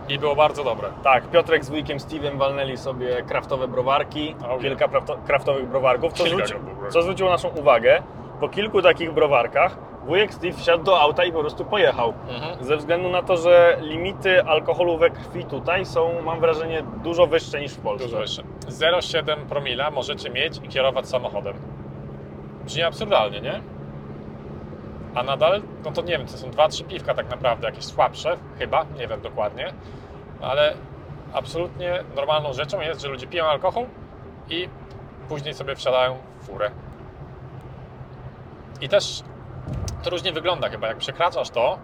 I 0.10 0.20
było 0.20 0.36
bardzo 0.36 0.64
dobre. 0.64 0.90
tak, 1.04 1.28
Piotrek 1.30 1.66
z 1.66 1.70
wujkiem 1.70 1.98
Steve'em 1.98 2.38
walnęli 2.38 2.78
sobie 2.78 3.22
kraftowe 3.28 3.68
browarki, 3.68 4.36
Oh, 4.50 4.58
kilka 4.62 4.88
kraftowych 5.28 5.68
browarków, 5.68 6.14
co, 6.14 6.24
Kilka 6.24 6.46
zwróci, 6.46 6.64
browarków. 6.64 6.94
co 6.94 7.02
zwróciło 7.02 7.30
naszą 7.30 7.48
uwagę. 7.50 8.02
Po 8.40 8.50
kilku 8.50 8.82
takich 8.82 9.14
browarkach 9.14 9.78
wujek 10.06 10.34
Steve 10.34 10.58
wsiadł 10.58 10.84
do 10.84 11.02
auta 11.02 11.24
i 11.24 11.32
po 11.32 11.40
prostu 11.40 11.66
pojechał. 11.66 12.14
Mhm. 12.30 12.64
Ze 12.64 12.78
względu 12.78 13.10
na 13.10 13.24
to, 13.24 13.38
że 13.38 13.78
limity 13.82 14.44
alkoholu 14.44 14.98
we 14.98 15.10
krwi 15.10 15.46
tutaj 15.46 15.86
są, 15.86 16.22
mam 16.22 16.40
wrażenie, 16.40 16.84
dużo 17.04 17.28
wyższe 17.28 17.62
niż 17.62 17.74
w 17.74 17.80
Polsce. 17.80 18.06
Dużo 18.08 18.20
wyższe. 18.20 18.44
0,7 18.68 19.36
promila 19.50 19.92
możecie 19.92 20.30
mieć 20.30 20.58
i 20.64 20.68
kierować 20.68 21.10
samochodem. 21.10 21.54
Brzmi 22.66 22.84
absurdalnie, 22.84 23.42
nie? 23.42 23.62
A 25.16 25.24
nadal, 25.24 25.62
no 25.86 25.92
to 25.92 26.02
nie 26.02 26.18
wiem, 26.18 26.28
to 26.28 26.38
są 26.38 26.50
2-3 26.50 26.84
piwka 26.84 27.14
tak 27.14 27.30
naprawdę, 27.30 27.68
jakieś 27.68 27.86
słabsze, 27.86 28.38
chyba, 28.60 28.86
nie 29.00 29.08
wiem 29.08 29.22
dokładnie, 29.22 29.74
ale 30.42 30.74
absolutnie 31.34 32.04
normalną 32.16 32.54
rzeczą 32.54 32.82
jest, 32.82 33.02
że 33.02 33.08
ludzie 33.08 33.28
piją 33.28 33.46
alkohol 33.46 33.86
i 34.50 34.70
później 35.30 35.54
sobie 35.54 35.76
wsiadają 35.76 36.18
w 36.40 36.46
furę. 36.46 36.72
I 38.84 38.90
też 38.90 39.24
to 40.04 40.10
różnie 40.10 40.34
wygląda 40.34 40.70
chyba, 40.70 40.88
jak 40.88 40.98
przekraczasz 40.98 41.50
to 41.50 41.80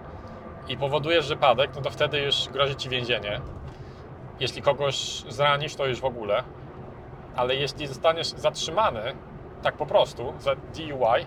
i 0.67 0.77
powodujesz 0.77 1.29
wypadek, 1.29 1.71
no 1.75 1.81
to 1.81 1.89
wtedy 1.89 2.19
już 2.19 2.49
grozi 2.49 2.75
Ci 2.75 2.89
więzienie. 2.89 3.41
Jeśli 4.39 4.61
kogoś 4.61 5.23
zranisz, 5.29 5.75
to 5.75 5.85
już 5.85 5.99
w 5.99 6.05
ogóle. 6.05 6.43
Ale 7.35 7.55
jeśli 7.55 7.87
zostaniesz 7.87 8.27
zatrzymany 8.27 9.01
tak 9.63 9.77
po 9.77 9.85
prostu 9.85 10.33
za 10.39 10.55
DUI, 10.55 11.25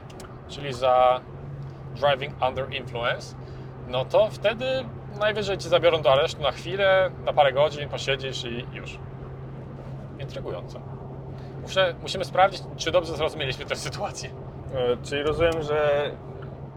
czyli 0.49 0.73
za 0.73 1.20
driving 1.94 2.35
under 2.49 2.73
influence, 2.73 3.36
no 3.89 4.05
to 4.05 4.28
wtedy 4.31 4.85
najwyżej 5.20 5.59
cię 5.59 5.69
zabiorą 5.69 6.03
do 6.03 6.12
aresztu 6.12 6.43
na 6.43 6.51
chwilę, 6.51 7.11
na 7.24 7.32
parę 7.32 7.53
godzin, 7.53 7.89
posiedzisz 7.89 8.44
i 8.44 8.66
już. 8.73 8.99
Intrygujące. 10.19 10.81
Muszę, 11.62 11.94
musimy 12.03 12.24
sprawdzić, 12.24 12.62
czy 12.77 12.90
dobrze 12.90 13.16
zrozumieliśmy 13.16 13.65
tę 13.65 13.77
sytuację. 13.77 14.41
E, 14.74 14.97
Czyli 15.03 15.23
rozumiem, 15.23 15.62
że 15.62 16.11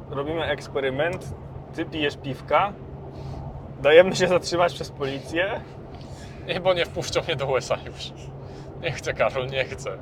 robimy 0.10 0.44
eksperyment, 0.46 1.34
ty 1.76 1.86
pijesz 1.86 2.18
piwka, 2.18 2.74
dajemy 3.82 4.16
się 4.16 4.28
zatrzymać 4.28 4.74
przez 4.74 4.92
policję, 4.92 5.62
Nie, 6.48 6.60
bo 6.60 6.74
nie 6.74 6.86
wpuszczą 6.86 7.22
mnie 7.22 7.36
do 7.36 7.46
USA 7.46 7.78
już. 7.86 8.12
Nie 8.82 8.92
chcę, 8.92 9.14
Karol, 9.14 9.48
nie 9.48 9.66
chcę. 9.66 9.98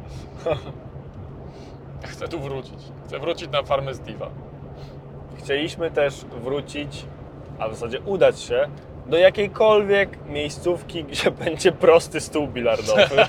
Chcę 2.03 2.27
tu 2.27 2.39
wrócić. 2.39 2.79
Chcę 3.05 3.19
wrócić 3.19 3.49
na 3.51 3.63
farmę 3.63 3.91
Steve'a. 3.91 4.29
Chcieliśmy 5.37 5.91
też 5.91 6.25
wrócić, 6.25 7.05
a 7.59 7.67
w 7.67 7.73
zasadzie 7.73 8.01
udać 8.01 8.39
się 8.39 8.67
do 9.05 9.17
jakiejkolwiek 9.17 10.25
miejscówki, 10.25 11.03
gdzie 11.03 11.31
będzie 11.45 11.71
prosty 11.71 12.21
stół 12.21 12.47
bilardowy. 12.47 13.07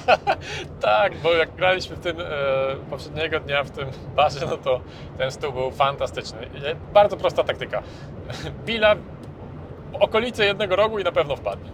Tak, 0.81 1.17
bo 1.17 1.33
jak 1.33 1.55
graliśmy 1.57 1.97
w 1.97 2.01
tym 2.01 2.21
e, 2.21 2.25
poprzedniego 2.91 3.41
dnia 3.41 3.65
w 3.65 3.71
tym 3.71 3.89
barze, 4.17 4.47
no 4.51 4.57
to 4.57 4.81
ten 5.19 5.31
stół 5.31 5.53
był 5.53 5.71
fantastyczny. 5.71 6.39
Bardzo 6.93 7.17
prosta 7.17 7.45
taktyka. 7.45 7.83
Bilar 8.67 8.97
w 9.93 10.03
okolicy 10.03 10.45
jednego 10.45 10.77
rogu 10.77 10.99
i 10.99 11.05
na 11.05 11.13
pewno 11.13 11.37
wpadnie. 11.37 11.71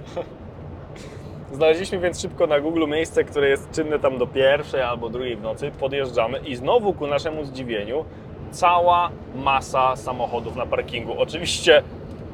Znaleźliśmy 1.53 1.99
więc 1.99 2.21
szybko 2.21 2.47
na 2.47 2.61
Google 2.61 2.87
miejsce, 2.89 3.25
które 3.25 3.49
jest 3.49 3.71
czynne 3.71 3.99
tam 3.99 4.19
do 4.19 4.27
pierwszej 4.27 4.83
albo 4.83 5.09
drugiej 5.09 5.37
w 5.37 5.43
nocy. 5.43 5.71
Podjeżdżamy 5.81 6.39
i 6.39 6.57
znowu 6.57 6.93
ku 6.93 7.07
naszemu 7.07 7.45
zdziwieniu 7.45 8.05
cała 8.51 9.11
masa 9.35 9.97
samochodów 9.97 10.57
na 10.57 10.67
parkingu. 10.67 11.15
Oczywiście 11.19 11.83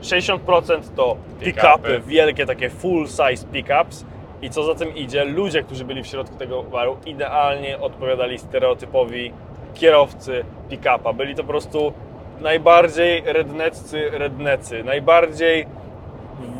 60% 0.02 0.80
to 0.96 1.16
pick-upy, 1.40 2.00
wielkie 2.06 2.46
takie 2.46 2.70
full 2.70 3.06
size 3.08 3.46
pick-ups. 3.52 4.04
I 4.42 4.50
co 4.50 4.62
za 4.64 4.74
tym 4.74 4.94
idzie, 4.94 5.24
ludzie, 5.24 5.62
którzy 5.62 5.84
byli 5.84 6.02
w 6.02 6.06
środku 6.06 6.36
tego 6.36 6.62
baru, 6.62 6.96
idealnie 7.06 7.78
odpowiadali 7.80 8.38
stereotypowi 8.38 9.32
kierowcy 9.74 10.44
pick-upa. 10.70 11.12
Byli 11.12 11.34
to 11.34 11.42
po 11.42 11.48
prostu 11.48 11.92
najbardziej 12.40 13.22
redneccy 13.26 14.10
rednecy, 14.10 14.84
najbardziej 14.84 15.66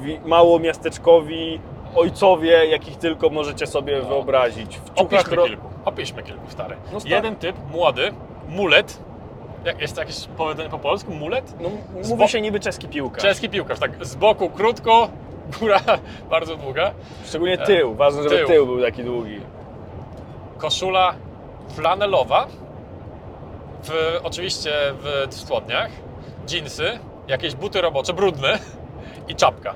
wi- 0.03 0.19
małomiasteczkowi 0.25 1.61
ojcowie, 1.97 2.67
jakich 2.67 2.97
tylko 2.97 3.29
możecie 3.31 3.67
sobie 3.67 3.99
No. 4.03 4.09
wyobrazić. 4.09 4.79
W 4.79 5.01
Opiszmy 5.01 5.37
ro- 5.37 5.45
kilku, 5.45 5.67
opiszmy 5.85 6.23
kilku, 6.23 6.51
stary. 6.51 6.77
No 6.93 7.01
stary. 7.01 7.15
Jeden 7.15 7.37
typ, 7.37 7.57
młody, 7.73 8.13
mulet. 8.49 8.99
Jak, 9.67 9.81
jest 9.81 9.95
to 9.95 10.01
jakieś 10.01 10.17
powiedzenie 10.37 10.69
po 10.69 10.79
polsku? 10.79 11.15
Mulet? 11.15 11.55
No, 11.61 11.69
Z 12.03 12.11
mówi 12.11 12.29
się 12.29 12.41
niby 12.41 12.61
czeski 12.61 12.89
piłkarz. 12.89 13.23
Czeski 13.23 13.49
piłkarz, 13.49 13.79
tak 13.79 14.07
z 14.07 14.15
boku 14.15 14.51
krótko, 14.51 15.09
góra 15.61 15.81
bardzo 16.31 16.57
długa. 16.57 16.91
Szczególnie 17.25 17.59
tył. 17.59 17.95
Ważne, 17.95 18.23
żeby 18.23 18.37
Tył. 18.37 18.47
tył 18.47 18.67
był 18.67 18.83
taki 18.83 19.05
długi. 19.05 19.41
koszula 20.59 21.15
flanelowa, 21.75 22.47
w, 23.85 24.21
oczywiście 24.23 24.73
w 25.29 25.35
spodniach, 25.35 25.91
dżinsy, 26.47 26.99
jakieś 27.29 27.55
buty 27.55 27.81
robocze, 27.81 28.13
brudne 28.13 28.59
i 29.29 29.35
czapka, 29.35 29.75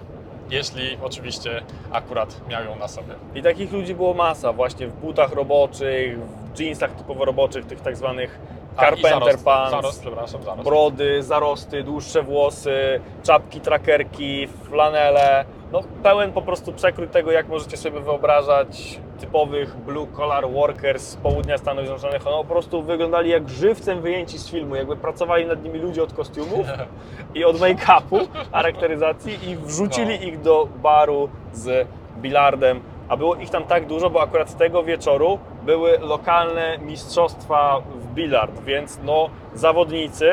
jeśli 0.50 0.98
oczywiście 1.02 1.62
akurat 1.92 2.48
miał 2.48 2.64
ją 2.64 2.76
na 2.76 2.88
sobie. 2.88 3.14
I 3.34 3.42
takich 3.42 3.72
ludzi 3.72 3.94
było 3.94 4.14
masa, 4.14 4.52
właśnie 4.52 4.86
w 4.86 4.92
butach 4.92 5.32
roboczych, 5.32 6.18
w 6.54 6.60
jeansach 6.60 6.90
typowo 6.92 7.24
roboczych, 7.24 7.66
tych 7.66 7.80
tak 7.80 7.96
zwanych 7.96 8.38
carpenter 8.76 9.20
zarost, 9.20 9.44
pants, 9.44 9.70
Zarost, 9.70 10.00
przepraszam, 10.00 10.42
zarost. 10.42 10.64
brody, 10.64 11.22
zarosty, 11.22 11.82
dłuższe 11.82 12.22
włosy, 12.22 13.00
czapki, 13.22 13.60
trackerki, 13.60 14.46
flanele. 14.46 15.44
No 15.72 15.80
pełen 16.02 16.32
po 16.32 16.42
prostu 16.42 16.72
przekrój 16.72 17.08
tego, 17.08 17.30
jak 17.32 17.48
możecie 17.48 17.76
sobie 17.76 18.00
wyobrażać 18.00 19.00
typowych 19.20 19.76
blue 19.76 20.06
collar 20.16 20.50
workers 20.50 21.02
z 21.02 21.16
południa 21.16 21.58
Stanów 21.58 21.84
Zjednoczonych. 21.86 22.26
Ono 22.26 22.38
po 22.44 22.44
prostu 22.52 22.82
wyglądali 22.82 23.30
jak 23.30 23.48
żywcem 23.48 24.00
wyjęci 24.00 24.38
z 24.38 24.48
filmu, 24.50 24.74
jakby 24.76 24.96
pracowali 24.96 25.46
nad 25.46 25.64
nimi 25.64 25.78
ludzie 25.78 26.02
od 26.02 26.12
kostiumów 26.12 26.66
i 27.34 27.44
od 27.44 27.56
make-upu, 27.56 28.26
charakteryzacji 28.52 29.50
i 29.50 29.56
wrzucili 29.56 30.18
No. 30.20 30.26
ich 30.26 30.40
do 30.40 30.68
baru 30.82 31.28
z 31.52 31.86
bilardem. 32.18 32.80
A 33.10 33.16
było 33.16 33.34
ich 33.36 33.50
tam 33.50 33.64
tak 33.64 33.86
dużo, 33.86 34.10
bo 34.10 34.22
akurat 34.22 34.56
tego 34.56 34.82
wieczoru 34.82 35.38
były 35.62 35.98
lokalne 35.98 36.78
mistrzostwa 36.78 37.80
w 37.94 38.06
bilard, 38.14 38.60
więc 38.64 38.98
no 39.04 39.30
zawodnicy 39.54 40.30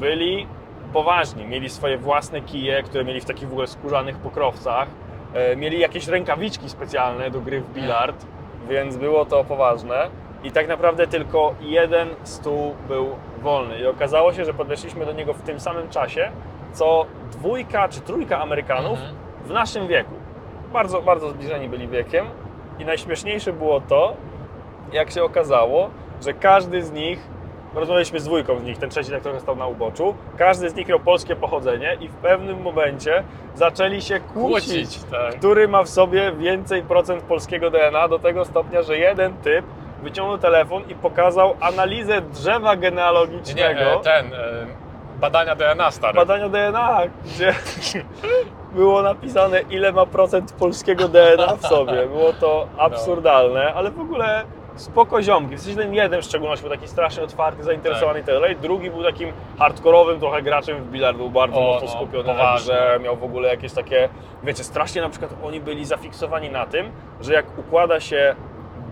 byli 0.00 0.46
poważni. 0.92 1.44
Mieli 1.44 1.68
swoje 1.70 1.98
własne 1.98 2.40
kije, 2.40 2.82
które 2.82 3.04
mieli 3.04 3.20
w 3.20 3.24
takich 3.24 3.48
w 3.48 3.52
ogóle 3.52 3.66
skórzanych 3.66 4.16
pokrowcach. 4.18 4.88
E, 5.34 5.56
Mieli 5.56 5.78
jakieś 5.80 6.08
rękawiczki 6.08 6.68
specjalne 6.68 7.30
do 7.30 7.40
gry 7.40 7.60
w 7.60 7.72
bilard, 7.72 8.26
więc 8.68 8.96
było 8.96 9.24
to 9.24 9.44
poważne. 9.44 10.08
I 10.44 10.50
tak 10.52 10.68
naprawdę 10.68 11.06
tylko 11.06 11.54
jeden 11.60 12.08
stół 12.24 12.74
był 12.88 13.08
wolny. 13.42 13.78
I 13.78 13.86
okazało 13.86 14.32
się, 14.32 14.44
że 14.44 14.54
podeszliśmy 14.54 15.06
do 15.06 15.12
niego 15.12 15.32
w 15.34 15.42
tym 15.42 15.60
samym 15.60 15.88
czasie, 15.88 16.30
co 16.72 17.06
dwójka 17.32 17.88
czy 17.88 18.00
trójka 18.00 18.38
Amerykanów 18.40 18.98
Mhm. 18.98 19.14
w 19.44 19.50
naszym 19.50 19.86
wieku. 19.88 20.14
Bardzo, 20.72 21.02
bardzo 21.02 21.30
zbliżeni 21.30 21.68
byli 21.68 21.88
wiekiem. 21.88 22.26
I 22.78 22.84
najśmieszniejsze 22.84 23.52
było 23.52 23.80
to, 23.80 24.16
jak 24.92 25.10
się 25.10 25.24
okazało, 25.24 25.90
że 26.24 26.32
każdy 26.32 26.82
z 26.82 26.92
nich, 26.92 27.18
rozmawialiśmy 27.74 28.20
z 28.20 28.24
dwójką 28.24 28.58
z 28.58 28.62
nich, 28.62 28.78
ten 28.78 28.90
trzeci 28.90 29.10
tak 29.10 29.22
trochę 29.22 29.40
stał 29.40 29.56
na 29.56 29.66
uboczu, 29.66 30.14
każdy 30.38 30.70
z 30.70 30.74
nich 30.74 30.88
miał 30.88 31.00
polskie 31.00 31.36
pochodzenie 31.36 31.96
i 32.00 32.08
w 32.08 32.14
pewnym 32.14 32.62
momencie 32.62 33.22
zaczęli 33.54 34.02
się 34.02 34.20
kłócić, 34.20 34.72
Kłócić, 34.72 35.04
tak. 35.10 35.34
który 35.34 35.68
ma 35.68 35.82
w 35.82 35.88
sobie 35.88 36.32
więcej 36.32 36.82
procent 36.82 37.22
polskiego 37.22 37.70
DNA, 37.70 38.08
do 38.08 38.18
tego 38.18 38.44
stopnia, 38.44 38.82
że 38.82 38.98
jeden 38.98 39.34
typ 39.36 39.64
wyciągnął 40.02 40.38
telefon 40.38 40.82
i 40.88 40.94
pokazał 40.94 41.56
analizę 41.60 42.20
drzewa 42.20 42.70
Nie, 42.70 42.76
nie, 42.76 42.82
genealogicznego 42.82 43.80
e, 43.80 44.00
ten, 44.00 44.34
e, 44.34 44.66
badania 45.22 45.54
DNA 45.54 45.90
stary. 45.90 46.14
badania 46.14 46.48
DNA, 46.48 47.00
gdzie 47.24 47.54
było 48.74 49.02
napisane, 49.02 49.60
ile 49.60 49.92
ma 49.92 50.06
procent 50.06 50.52
polskiego 50.52 51.08
DNA 51.08 51.56
w 51.56 51.66
sobie. 51.66 52.06
Było 52.06 52.32
to 52.32 52.66
absurdalne, 52.78 53.74
ale 53.74 53.90
w 53.90 54.00
ogóle 54.00 54.44
spoko 54.76 55.22
ziomki. 55.22 55.56
W 55.56 55.60
sensie 55.60 55.78
ten 55.78 55.94
jeden 55.94 56.22
w 56.22 56.24
szczególności 56.24 56.62
był 56.62 56.70
taki 56.70 56.88
strasznie 56.88 57.22
otwarty, 57.22 57.64
zainteresowany 57.64 58.20
i 58.20 58.24
tak 58.24 58.34
dalej. 58.34 58.56
Drugi 58.56 58.90
był 58.90 59.02
takim 59.02 59.32
hardkorowym 59.58 60.20
trochę 60.20 60.42
graczem 60.42 60.84
w 60.84 60.90
bilard, 60.90 61.16
był 61.16 61.30
bardzo 61.30 61.60
O, 61.60 61.72
mocno 61.72 61.88
no, 61.88 61.94
skupiony 61.94 62.34
na 62.34 62.56
grze, 62.56 62.98
miał 63.02 63.16
w 63.16 63.24
ogóle 63.24 63.48
jakieś 63.48 63.72
takie, 63.72 64.08
wiecie, 64.42 64.64
strasznie 64.64 65.02
na 65.02 65.08
przykład 65.08 65.34
oni 65.44 65.60
byli 65.60 65.84
zafiksowani 65.84 66.50
na 66.50 66.66
tym, 66.66 66.92
że 67.20 67.32
jak 67.32 67.58
układa 67.58 68.00
się 68.00 68.34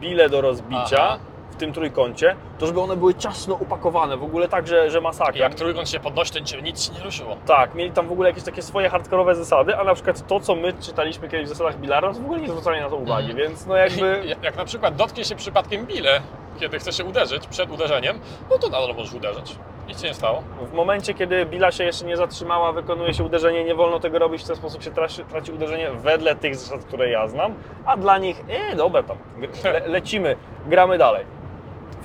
bile 0.00 0.28
do 0.28 0.40
rozbicia, 0.40 1.02
Aha. 1.02 1.18
W 1.60 1.62
tym 1.62 1.72
trójkącie, 1.72 2.36
to 2.58 2.66
żeby 2.66 2.80
one 2.80 2.96
były 2.96 3.14
ciasno 3.14 3.54
upakowane, 3.54 4.16
w 4.16 4.22
ogóle 4.22 4.48
tak, 4.48 4.66
że, 4.66 4.90
że 4.90 5.00
masakra. 5.00 5.40
Jak 5.40 5.54
trójkąt 5.54 5.88
się 5.90 6.00
podnosi, 6.00 6.32
to 6.32 6.38
nic 6.38 6.50
się- 6.50 6.62
nic 6.62 6.82
się 6.86 6.92
nie 6.92 7.00
ruszyło. 7.04 7.36
Tak, 7.46 7.74
mieli 7.74 7.90
tam 7.90 8.08
w 8.08 8.12
ogóle 8.12 8.28
jakieś 8.28 8.44
takie 8.44 8.62
swoje 8.62 8.88
hardkorowe 8.88 9.34
zasady, 9.34 9.76
a 9.76 9.84
na 9.84 9.94
przykład 9.94 10.26
to, 10.26 10.40
co 10.40 10.54
my 10.56 10.72
czytaliśmy 10.72 11.28
kiedyś 11.28 11.46
w 11.46 11.48
zasadach 11.48 11.78
bilardu, 11.80 12.14
to 12.14 12.20
w 12.20 12.24
ogóle 12.24 12.40
nie 12.40 12.48
zwracali 12.48 12.80
na 12.80 12.88
to 12.90 12.96
uwagi, 12.96 13.30
Mhm. 13.30 13.48
więc 13.48 13.66
no 13.66 13.76
jakby... 13.76 14.22
Jak, 14.26 14.42
jak 14.42 14.56
na 14.56 14.64
przykład 14.64 14.96
dotknie 14.96 15.24
się 15.24 15.36
przypadkiem 15.36 15.86
bile, 15.86 16.20
kiedy 16.60 16.78
chce 16.78 16.92
się 16.92 17.04
uderzyć 17.04 17.46
przed 17.46 17.70
uderzeniem, 17.70 18.18
no 18.50 18.58
to 18.58 18.68
nadal 18.68 18.94
możesz 18.96 19.14
uderzyć. 19.14 19.56
Nic 19.88 20.00
się 20.02 20.08
nie 20.08 20.14
stało. 20.14 20.42
W 20.60 20.72
momencie, 20.72 21.14
kiedy 21.14 21.46
Bila 21.46 21.72
się 21.72 21.84
jeszcze 21.84 22.04
nie 22.06 22.16
zatrzymała, 22.16 22.72
wykonuje 22.72 23.14
się 23.14 23.24
uderzenie, 23.24 23.64
nie 23.64 23.74
wolno 23.74 24.00
tego 24.00 24.18
robić, 24.18 24.42
w 24.42 24.46
ten 24.46 24.56
sposób 24.56 24.82
się 24.82 24.90
traci, 24.90 25.24
traci 25.24 25.52
uderzenie 25.52 25.90
wedle 25.90 26.34
tych 26.36 26.56
zasad, 26.56 26.84
które 26.84 27.10
ja 27.10 27.28
znam, 27.28 27.54
a 27.86 27.96
dla 27.96 28.18
nich, 28.18 28.44
e, 28.72 28.76
dobra 28.76 29.02
tam, 29.02 29.16
le, 29.64 29.88
lecimy, 29.88 30.36
gramy 30.66 30.98
dalej. 30.98 31.24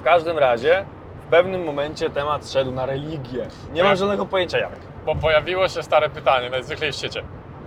W 0.06 0.07
każdym 0.07 0.38
razie, 0.38 0.86
w 1.27 1.30
pewnym 1.30 1.64
momencie 1.64 2.10
temat 2.10 2.49
szedł 2.49 2.72
na 2.72 2.86
religię. 2.86 3.48
Nie 3.73 3.84
mam 3.84 3.91
Tak. 3.91 3.99
żadnego 3.99 4.26
pojęcia 4.26 4.57
jak. 4.57 4.72
Bo 5.06 5.15
pojawiło 5.15 5.68
się 5.68 5.84
stare 5.84 6.10
pytanie, 6.10 6.49
najzwyklej 6.49 6.91
w 6.91 6.95
świecie. 6.95 7.23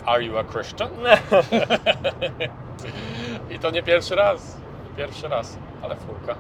Are 0.07 0.23
you 0.23 0.39
a 0.39 0.45
Christian? 0.45 0.89
I 3.55 3.59
to 3.59 3.71
nie 3.71 3.83
pierwszy 3.83 4.15
raz. 4.15 4.57
Pierwszy 4.97 5.29
raz, 5.29 5.59
ale 5.83 5.97
furka. 5.97 6.35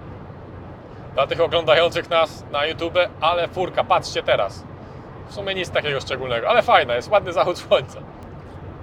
Dla 1.15 1.27
tych 1.27 1.41
oglądających 1.41 2.11
nas 2.11 2.45
na 2.53 2.67
YouTube, 2.67 2.99
ale 3.21 3.49
furka, 3.49 3.85
patrzcie 3.85 4.23
teraz. 4.23 4.65
W 5.29 5.35
sumie 5.35 5.55
nic 5.55 5.71
takiego 5.71 6.01
szczególnego, 6.01 6.49
ale 6.49 6.63
fajna, 6.63 6.95
jest 6.95 7.11
ładny 7.11 7.33
zachód 7.33 7.59
słońca. 7.59 7.99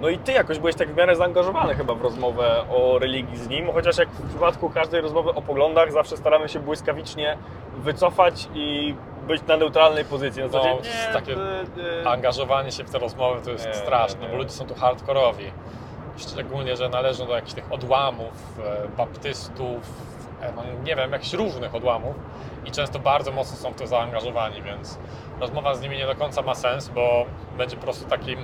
No 0.00 0.08
i 0.08 0.18
ty 0.18 0.32
jakoś 0.32 0.58
byłeś 0.58 0.74
tak 0.76 0.88
w 0.92 0.96
miarę 0.96 1.16
zaangażowany 1.16 1.74
chyba 1.74 1.94
w 1.94 2.02
rozmowę 2.02 2.64
o 2.70 2.98
religii 2.98 3.36
z 3.38 3.48
nim, 3.48 3.72
chociaż 3.72 3.98
jak 3.98 4.08
w 4.08 4.28
przypadku 4.28 4.70
każdej 4.70 5.00
rozmowy 5.00 5.30
o 5.30 5.42
poglądach 5.42 5.92
zawsze 5.92 6.16
staramy 6.16 6.48
się 6.48 6.60
błyskawicznie 6.60 7.38
wycofać 7.76 8.48
i 8.54 8.94
być 9.26 9.42
na 9.46 9.56
neutralnej 9.56 10.04
pozycji. 10.04 10.42
Na 10.42 10.46
No, 10.48 10.52
zasadzie, 10.52 10.76
jest 10.88 11.08
nie, 11.08 11.12
takie 11.14 11.34
ty- 11.34 11.40
ty- 11.74 12.08
Angażowanie 12.08 12.72
się 12.72 12.84
w 12.84 12.90
te 12.90 12.98
rozmowy 12.98 13.40
to 13.44 13.50
jest 13.50 13.66
Nie, 13.66 13.74
straszne, 13.74 14.20
nie, 14.20 14.26
bo 14.26 14.32
nie. 14.32 14.38
ludzie 14.38 14.50
są 14.50 14.66
tu 14.66 14.74
hardkorowi. 14.74 15.44
Szczególnie, 16.16 16.76
że 16.76 16.88
należą 16.88 17.26
do 17.26 17.34
jakichś 17.34 17.54
tych 17.54 17.72
odłamów, 17.72 18.58
e, 18.64 18.88
baptystów, 18.96 19.80
e, 20.42 20.52
no 20.56 20.62
nie 20.84 20.96
wiem, 20.96 21.12
jakichś 21.12 21.32
różnych 21.32 21.74
odłamów 21.74 22.14
i 22.66 22.70
często 22.70 22.98
bardzo 22.98 23.32
mocno 23.32 23.56
są 23.56 23.72
w 23.72 23.76
to 23.76 23.86
zaangażowani, 23.86 24.62
więc 24.62 24.98
rozmowa 25.40 25.74
z 25.74 25.80
nimi 25.80 25.96
nie 25.98 26.06
do 26.06 26.14
końca 26.14 26.42
ma 26.42 26.54
sens, 26.54 26.88
bo 26.88 27.24
będzie 27.58 27.76
po 27.76 27.82
prostu 27.82 28.04
takim, 28.08 28.38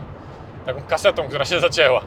taką 0.66 0.80
kasetą, 0.88 1.22
która 1.28 1.44
się 1.44 1.60
zacięła. 1.60 2.00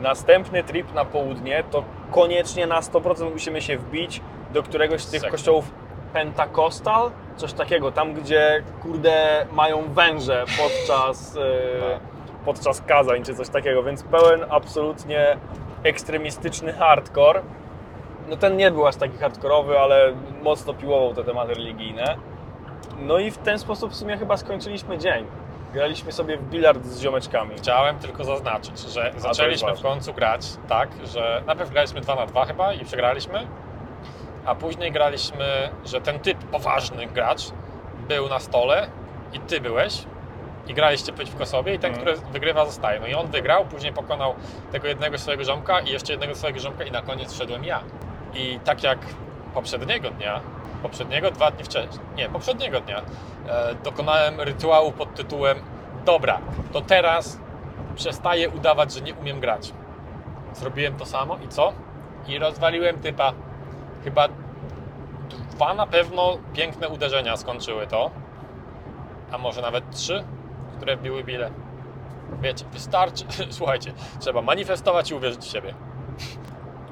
Następny 0.00 0.64
trip 0.64 0.94
na 0.94 1.04
południe 1.04 1.64
to 1.70 1.84
koniecznie 2.10 2.66
na 2.66 2.80
100% 2.80 3.32
musimy 3.32 3.62
się 3.62 3.78
wbić 3.78 4.20
do 4.52 4.62
któregoś 4.62 5.00
z 5.00 5.10
tych 5.10 5.20
Sekty. 5.20 5.36
kościołów 5.36 5.70
Pentakostal, 6.12 7.10
coś 7.36 7.52
takiego, 7.52 7.92
tam 7.92 8.14
gdzie 8.14 8.62
kurde 8.82 9.46
mają 9.52 9.92
węże 9.92 10.44
podczas, 10.58 11.36
e, 11.36 11.40
podczas 12.44 12.80
kazań 12.80 13.22
czy 13.22 13.34
coś 13.34 13.48
takiego, 13.48 13.82
więc 13.82 14.02
pełen 14.02 14.44
absolutnie 14.50 15.36
ekstremistyczny 15.82 16.72
hardcore. 16.72 17.42
No 18.28 18.36
ten 18.36 18.56
nie 18.56 18.70
był 18.70 18.86
aż 18.86 18.96
taki 18.96 19.18
hardkorowy, 19.18 19.78
ale 19.78 20.12
mocno 20.42 20.74
piłował 20.74 21.14
te 21.14 21.24
tematy 21.24 21.54
religijne. 21.54 22.16
No 22.98 23.18
i 23.18 23.30
w 23.30 23.38
ten 23.38 23.58
sposób 23.58 23.92
w 23.92 23.96
sumie 23.96 24.18
chyba 24.18 24.36
skończyliśmy 24.36 24.98
dzień. 24.98 25.26
Graliśmy 25.72 26.12
sobie 26.12 26.36
w 26.36 26.42
bilard 26.42 26.84
z 26.84 27.00
ziomeczkami. 27.02 27.50
Chciałem 27.56 27.98
tylko 27.98 28.24
zaznaczyć, 28.24 28.78
że 28.78 29.12
zaczęliśmy 29.16 29.76
w 29.76 29.82
końcu 29.82 30.14
grać 30.14 30.42
tak, 30.68 30.88
że 31.04 31.42
najpierw 31.46 31.70
graliśmy 31.70 32.00
2 32.00 32.14
na 32.14 32.26
2 32.26 32.44
chyba 32.44 32.72
i 32.72 32.84
przegraliśmy, 32.84 33.46
a 34.46 34.54
później 34.54 34.92
graliśmy, 34.92 35.68
że 35.84 36.00
ten 36.00 36.18
typ 36.18 36.38
poważny 36.38 37.06
gracz 37.06 37.40
był 38.08 38.28
na 38.28 38.38
stole 38.38 38.86
i 39.32 39.40
ty 39.40 39.60
byłeś 39.60 40.02
i 40.66 40.74
graliście 40.74 41.12
przeciwko 41.12 41.46
sobie 41.46 41.74
i 41.74 41.78
ten, 41.78 41.94
Mhm. 41.94 42.06
który 42.16 42.32
wygrywa 42.32 42.66
zostaje. 42.66 43.00
No 43.00 43.06
i 43.06 43.14
on 43.14 43.26
wygrał, 43.26 43.64
później 43.64 43.92
pokonał 43.92 44.34
tego 44.72 44.88
jednego 44.88 45.18
swojego 45.18 45.44
ziomka 45.44 45.80
i 45.80 45.90
jeszcze 45.90 46.12
jednego 46.12 46.34
swojego 46.34 46.58
ziomka 46.60 46.84
i 46.84 46.90
na 46.90 47.02
koniec 47.02 47.32
wszedłem 47.34 47.64
ja. 47.64 47.80
I 48.34 48.60
tak 48.64 48.82
jak 48.82 48.98
poprzedniego 49.54 50.10
dnia, 50.10 50.40
poprzedniego 50.82 51.30
dwa 51.30 51.50
dni 51.50 51.64
wcześniej, 51.64 52.00
nie, 52.16 52.28
poprzedniego 52.28 52.80
dnia 52.80 53.02
e, 53.48 53.74
dokonałem 53.74 54.40
rytuału 54.40 54.92
pod 54.92 55.14
tytułem 55.14 55.60
Dobra, 56.04 56.40
to 56.72 56.80
teraz 56.80 57.38
przestaję 57.94 58.48
udawać, 58.50 58.92
że 58.92 59.00
nie 59.00 59.14
umiem 59.14 59.40
grać. 59.40 59.72
Zrobiłem 60.52 60.96
to 60.96 61.06
samo 61.06 61.38
i 61.44 61.48
co? 61.48 61.72
I 62.28 62.38
rozwaliłem 62.38 62.98
typa. 62.98 63.32
Chyba 64.04 64.28
dwa 65.50 65.74
na 65.74 65.86
pewno 65.86 66.38
piękne 66.52 66.88
uderzenia 66.88 67.36
skończyły 67.36 67.86
to. 67.86 68.10
A 69.32 69.38
może 69.38 69.62
nawet 69.62 69.90
trzy, 69.90 70.24
które 70.76 70.96
biły 70.96 71.24
bile. 71.24 71.50
Wiecie, 72.40 72.64
wystarczy. 72.72 73.24
Słuchajcie, 73.50 73.92
trzeba 74.18 74.42
manifestować 74.42 75.10
i 75.10 75.14
uwierzyć 75.14 75.44
w 75.44 75.52
siebie. 75.52 75.74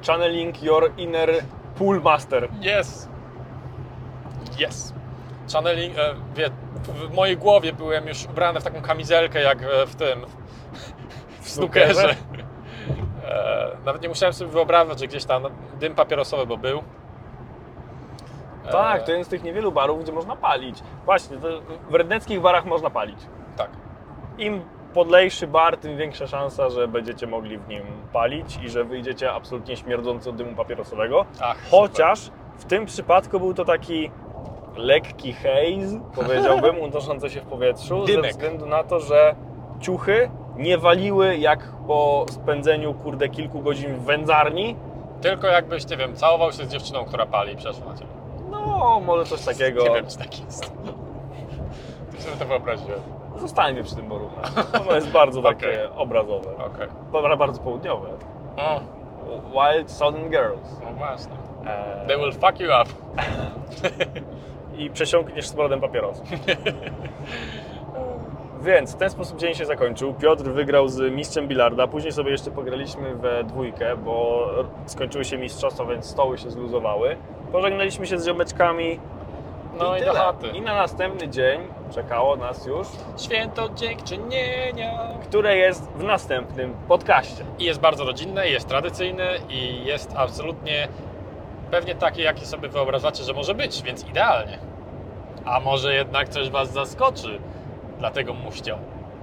Channeling 0.07 0.63
your 0.63 0.91
inner 0.97 1.29
pool 1.77 2.01
master. 2.01 2.49
Yes! 2.79 3.09
Yes! 4.67 4.93
Channeling, 5.53 5.97
e, 5.97 6.15
wie, 6.35 6.49
w 6.83 7.13
mojej 7.15 7.37
głowie 7.37 7.73
byłem 7.73 8.07
już 8.07 8.25
ubrany 8.25 8.59
w 8.59 8.63
taką 8.63 8.81
kamizelkę 8.81 9.41
jak 9.41 9.63
e, 9.63 9.85
w 9.85 9.95
tym, 9.95 10.25
w 11.41 11.49
snookerze. 11.49 12.15
E, 13.25 13.67
nawet 13.85 14.01
nie 14.01 14.09
musiałem 14.09 14.33
sobie 14.33 14.51
wyobrażać, 14.51 14.99
że 14.99 15.07
gdzieś 15.07 15.25
tam 15.25 15.43
dym 15.79 15.95
papierosowy, 15.95 16.45
bo 16.45 16.57
był. 16.57 16.83
E, 18.65 18.71
Tak, 18.71 19.03
to 19.03 19.11
jeden 19.11 19.25
z 19.25 19.27
tych 19.27 19.43
niewielu 19.43 19.71
barów, 19.71 20.03
gdzie 20.03 20.11
można 20.11 20.35
palić. 20.35 20.79
Właśnie, 21.05 21.37
w 21.89 21.93
redneckich 21.95 22.41
barach 22.41 22.65
można 22.65 22.89
palić. 22.89 23.19
Tak. 23.57 23.69
Im 24.37 24.61
podlejszy 24.93 25.47
bar, 25.47 25.77
tym 25.77 25.97
większa 25.97 26.27
szansa, 26.27 26.69
że 26.69 26.87
będziecie 26.87 27.27
mogli 27.27 27.57
w 27.57 27.67
nim 27.67 27.83
palić 28.13 28.59
i 28.63 28.69
że 28.69 28.83
wyjdziecie 28.83 29.31
absolutnie 29.33 29.77
śmierdzący 29.77 30.29
od 30.29 30.35
dymu 30.35 30.55
papierosowego. 30.55 31.25
Ach, 31.41 31.57
Chociaż 31.71 32.31
w 32.57 32.65
tym 32.65 32.85
przypadku 32.85 33.39
był 33.39 33.53
to 33.53 33.65
taki 33.65 34.11
lekki 34.79 35.33
haze, 35.33 35.99
powiedziałbym, 36.15 36.79
unoszący 36.89 37.29
się 37.29 37.41
w 37.41 37.45
powietrzu, 37.45 38.05
ze 38.07 38.13
Dymek. 38.13 38.31
względu 38.31 38.65
na 38.65 38.83
to, 38.83 38.99
że 38.99 39.35
ciuchy 39.79 40.29
nie 40.57 40.77
waliły 40.77 41.37
jak 41.37 41.71
po 41.87 42.25
spędzeniu, 42.31 42.93
kurde, 42.93 43.29
kilku 43.29 43.59
godzin 43.59 43.95
w 43.95 44.03
wędzarni. 44.03 44.75
Tylko 45.21 45.47
jakbyś, 45.47 45.89
nie 45.89 45.97
wiem, 45.97 46.15
całował 46.15 46.51
się 46.51 46.65
z 46.65 46.67
dziewczyną, 46.67 47.05
która 47.05 47.25
pali 47.25 47.53
i 47.53 47.57
przeszła 47.57 47.85
na 47.85 47.93
ciebie. 47.93 48.09
No, 48.51 49.01
może 49.05 49.25
coś 49.25 49.45
takiego. 49.45 49.83
Nie 49.83 49.89
wiem, 49.95 50.05
czy 50.07 50.17
tak 50.17 50.39
jest. 50.45 50.71
Tak 52.11 52.21
sobie 52.21 52.37
to 52.37 52.45
wyobraziłem. 52.45 52.99
Zostańmy 53.37 53.83
przy 53.83 53.95
tym 53.95 54.07
boru. 54.07 54.29
Ono 54.81 54.95
jest 54.95 55.09
bardzo 55.11 55.41
takie 55.41 55.89
obrazowe. 55.95 56.49
Okej. 56.57 56.87
Dobra, 57.11 57.37
Bardzo 57.37 57.61
południowe. 57.61 58.07
O, 58.57 58.79
Wild 59.51 59.91
Southern 59.91 60.29
Girls. 60.29 60.79
no 60.85 60.91
właśnie. 60.93 61.33
Eee, 61.65 62.07
They 62.07 62.17
will 62.17 62.31
fuck 62.31 62.59
you 62.59 62.67
up. 62.81 62.89
I 64.79 64.89
przesiąkniesz 64.89 65.47
z 65.47 65.53
brodem 65.53 65.81
papierosów. 65.81 66.27
Więc 68.61 68.93
w 68.95 68.97
ten 68.97 69.09
sposób 69.09 69.39
dzień 69.39 69.53
się 69.55 69.65
zakończył. 69.65 70.13
Piotr 70.13 70.43
wygrał 70.43 70.87
z 70.87 71.13
mistrzem 71.13 71.47
bilarda. 71.47 71.87
Później 71.87 72.11
sobie 72.11 72.31
jeszcze 72.31 72.51
pograliśmy 72.51 73.15
we 73.15 73.43
dwójkę, 73.43 73.97
bo 73.97 74.47
skończyły 74.85 75.25
się 75.25 75.37
mistrzostwa, 75.37 75.85
więc 75.85 76.05
stoły 76.05 76.37
się 76.37 76.51
zluzowały. 76.51 77.17
Pożegnaliśmy 77.51 78.07
się 78.07 78.19
z 78.19 78.25
ziomeczkami. 78.27 78.99
No 79.79 79.97
i, 79.97 79.99
do 79.99 80.05
tyle. 80.05 80.19
chaty. 80.19 80.47
I 80.47 80.61
na 80.61 80.75
następny 80.75 81.27
dzień 81.29 81.61
czekało 81.91 82.35
nas 82.35 82.65
już, 82.65 82.87
Święto 83.17 83.69
dziękczynienia. 83.75 84.99
które 85.23 85.57
jest 85.57 85.91
w 85.91 86.03
następnym 86.03 86.73
podcaście. 86.87 87.43
I 87.59 87.63
jest 87.63 87.79
bardzo 87.79 88.03
rodzinne, 88.03 88.49
jest 88.49 88.67
tradycyjne 88.67 89.27
i 89.49 89.85
jest 89.85 90.13
absolutnie 90.15 90.87
pewnie 91.71 91.95
takie, 91.95 92.23
jakie 92.23 92.45
sobie 92.45 92.69
wyobrażacie, 92.69 93.23
że 93.23 93.33
może 93.33 93.55
być, 93.55 93.83
więc 93.83 94.07
idealnie. 94.07 94.59
A 95.45 95.59
może 95.59 95.93
jednak 95.93 96.29
coś 96.29 96.49
Was 96.49 96.71
zaskoczy, 96.71 97.39
dlatego 97.99 98.33
musicie 98.33 98.75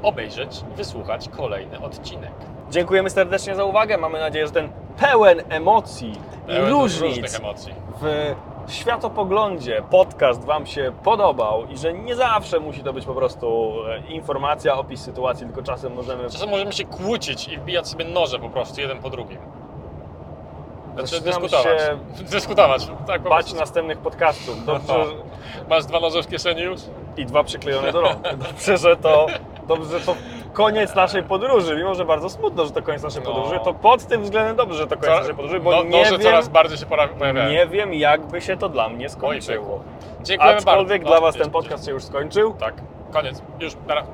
obejrzeć 0.02 0.62
i 0.73 0.77
wysłuchać 0.77 1.28
kolejny 1.28 1.81
odcinek. 1.81 2.32
Dziękujemy 2.70 3.10
serdecznie 3.10 3.55
za 3.55 3.64
uwagę. 3.64 3.98
Mamy 3.98 4.18
nadzieję, 4.20 4.47
że 4.47 4.52
ten 4.52 4.68
pełen 5.01 5.43
emocji 5.48 6.12
Pełen 6.47 6.66
i 6.66 6.70
różnic 6.70 7.02
różnych 7.02 7.35
emocji. 7.40 7.74
w 8.01 8.35
światopoglądzie 8.68 9.82
podcast 9.90 10.44
Wam 10.44 10.66
się 10.66 10.93
podobał 11.05 11.66
i 11.66 11.77
że 11.78 11.93
nie 11.93 12.16
zawsze 12.16 12.60
musi 12.60 12.82
to 12.82 12.93
być 12.93 13.05
po 13.06 13.14
prostu 13.14 13.73
e, 13.89 14.12
informacja, 14.12 14.77
opis 14.77 15.01
sytuacji, 15.01 15.47
tylko 15.47 15.62
czasem 15.62 15.94
możemy 15.94 16.31
Czasem 16.31 16.51
możemy 16.51 16.73
się 16.73 16.85
kłócić 16.85 17.48
i 17.48 17.59
wbijać 17.59 17.89
sobie 17.89 18.05
noże 18.05 18.39
po 18.39 18.51
prostu 18.51 18.81
jeden 18.81 18.98
po 18.98 19.10
drugim. 19.10 19.39
Znaczy 20.98 21.20
dyskutować. 21.20 21.64
się 21.64 21.98
Dyskutować. 22.31 22.86
Tak 23.06 23.23
po 23.23 23.28
bać 23.31 23.44
prostu. 23.44 23.60
następnych 23.60 23.98
podcastów. 23.98 24.64
Dobrze, 24.64 24.94
Masz 25.70 25.85
dwa 25.85 26.01
noże 26.01 26.23
w 26.23 26.28
kieszeni 26.28 26.62
już? 26.62 26.81
i 27.16 27.27
dwa 27.27 27.44
przyklejone 27.44 27.93
do 27.93 28.01
rąk. 28.01 28.23
Dobrze, 28.48 28.77
że 28.78 28.97
to, 28.97 29.27
dobrze, 29.68 29.98
że 29.98 30.06
to 30.06 30.14
koniec 30.52 30.94
naszej 30.94 31.23
podróży. 31.23 31.77
Mimo, 31.77 31.94
że 31.94 32.05
bardzo 32.05 32.28
smutno, 32.31 32.64
że 32.66 32.70
to 32.70 32.82
koniec 32.82 33.02
naszej 33.02 33.23
No. 33.24 33.31
podróży, 33.35 33.60
to 33.64 33.74
pod 33.74 34.06
tym 34.06 34.23
względem 34.23 34.56
dobrze, 34.56 34.78
że 34.78 34.86
to 34.86 34.97
koniec 34.97 35.18
naszej 35.20 35.35
podróży, 35.35 35.60
bo 35.60 35.70
no, 35.70 35.82
nie 35.82 35.98
noże 35.98 36.10
wiem, 36.10 36.20
coraz 36.20 36.48
bardziej 36.48 36.78
się 36.78 36.86
pora- 36.86 37.09
pojawiają. 37.09 37.51
nie 37.51 37.66
wiem, 37.66 37.94
jakby 37.94 38.40
się 38.40 38.56
to 38.56 38.68
dla 38.68 38.89
mnie 38.89 39.09
skończyło. 39.09 39.81
Dziękujemy 40.23 40.56
Aczkolwiek 40.59 41.02
bardzo. 41.02 41.18
dla 41.18 41.20
Was 41.27 41.36
O, 41.36 41.39
ten 41.39 41.51
podcast 41.51 41.85
się 41.86 41.90
już 41.93 42.05
skończył. 42.05 42.55
Tak, 42.55 42.74
koniec. 43.12 43.43
Już, 43.60 43.73
teraz. 43.86 44.05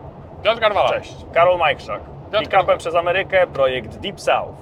Piotr 0.43 0.61
Karwala. 0.61 0.89
Cześć, 0.91 1.15
Karol 1.35 1.59
Majkszak. 1.59 2.01
Piotr 2.33 2.45
Pick-upem 2.45 2.51
Karol. 2.67 2.79
przez 2.79 2.95
Amerykę, 2.95 3.47
projekt 3.47 3.97
Deep 3.99 4.21
South. 4.21 4.53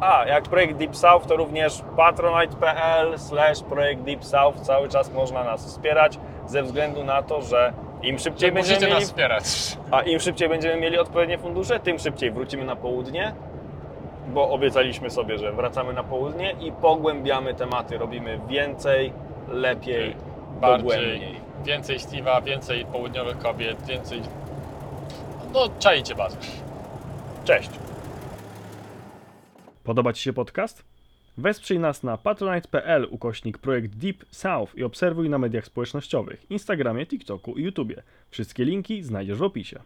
A, 0.00 0.26
jak 0.26 0.44
projekt 0.44 0.76
Deep 0.76 0.96
South, 0.96 1.26
to 1.26 1.36
również 1.36 1.82
patronite.pl 1.96 3.18
slash 3.18 3.62
projekt 3.62 4.02
Deep 4.02 4.24
South. 4.24 4.60
Cały 4.60 4.88
czas 4.88 5.12
można 5.12 5.44
nas 5.44 5.66
wspierać, 5.66 6.18
ze 6.46 6.62
względu 6.62 7.04
na 7.04 7.22
to, 7.22 7.42
że 7.42 7.72
im 8.02 8.18
szybciej 8.18 8.52
będziemy 8.52 8.80
mieli, 8.80 8.92
nas 8.92 9.04
wspierać. 9.04 9.44
a 9.90 10.02
im 10.02 10.20
szybciej 10.20 10.48
będziemy 10.48 10.80
mieli 10.80 10.98
odpowiednie 10.98 11.38
fundusze, 11.38 11.80
tym 11.80 11.98
szybciej 11.98 12.30
wrócimy 12.30 12.64
na 12.64 12.76
południe, 12.76 13.34
bo 14.28 14.50
obiecaliśmy 14.50 15.10
sobie, 15.10 15.38
że 15.38 15.52
wracamy 15.52 15.92
na 15.92 16.02
południe 16.02 16.54
i 16.60 16.72
pogłębiamy 16.72 17.54
tematy. 17.54 17.98
Robimy 17.98 18.40
więcej, 18.48 19.12
lepiej, 19.48 20.16
Bardziej, 20.60 20.88
dogłębniej. 20.88 21.40
więcej 21.64 21.98
Steve'a, 21.98 22.42
więcej 22.42 22.84
południowych 22.86 23.38
kobiet, 23.38 23.86
więcej... 23.86 24.22
No, 25.52 25.60
czajcie 25.78 26.14
bazę. 26.14 26.36
Cześć! 27.44 27.70
Podoba 29.90 30.12
Ci 30.12 30.22
się 30.22 30.32
podcast? 30.32 30.84
Wesprzyj 31.38 31.78
nas 31.78 32.02
na 32.02 32.16
patronite.pl 32.16 33.06
ukośnik 33.10 33.58
projekt 33.58 33.94
Deep 33.96 34.24
South 34.30 34.74
i 34.74 34.84
obserwuj 34.84 35.30
na 35.30 35.38
mediach 35.38 35.66
społecznościowych, 35.66 36.50
Instagramie, 36.50 37.06
TikToku 37.06 37.58
i 37.58 37.62
YouTubie. 37.62 38.02
Wszystkie 38.30 38.64
linki 38.64 39.02
znajdziesz 39.02 39.38
w 39.38 39.42
opisie. 39.42 39.80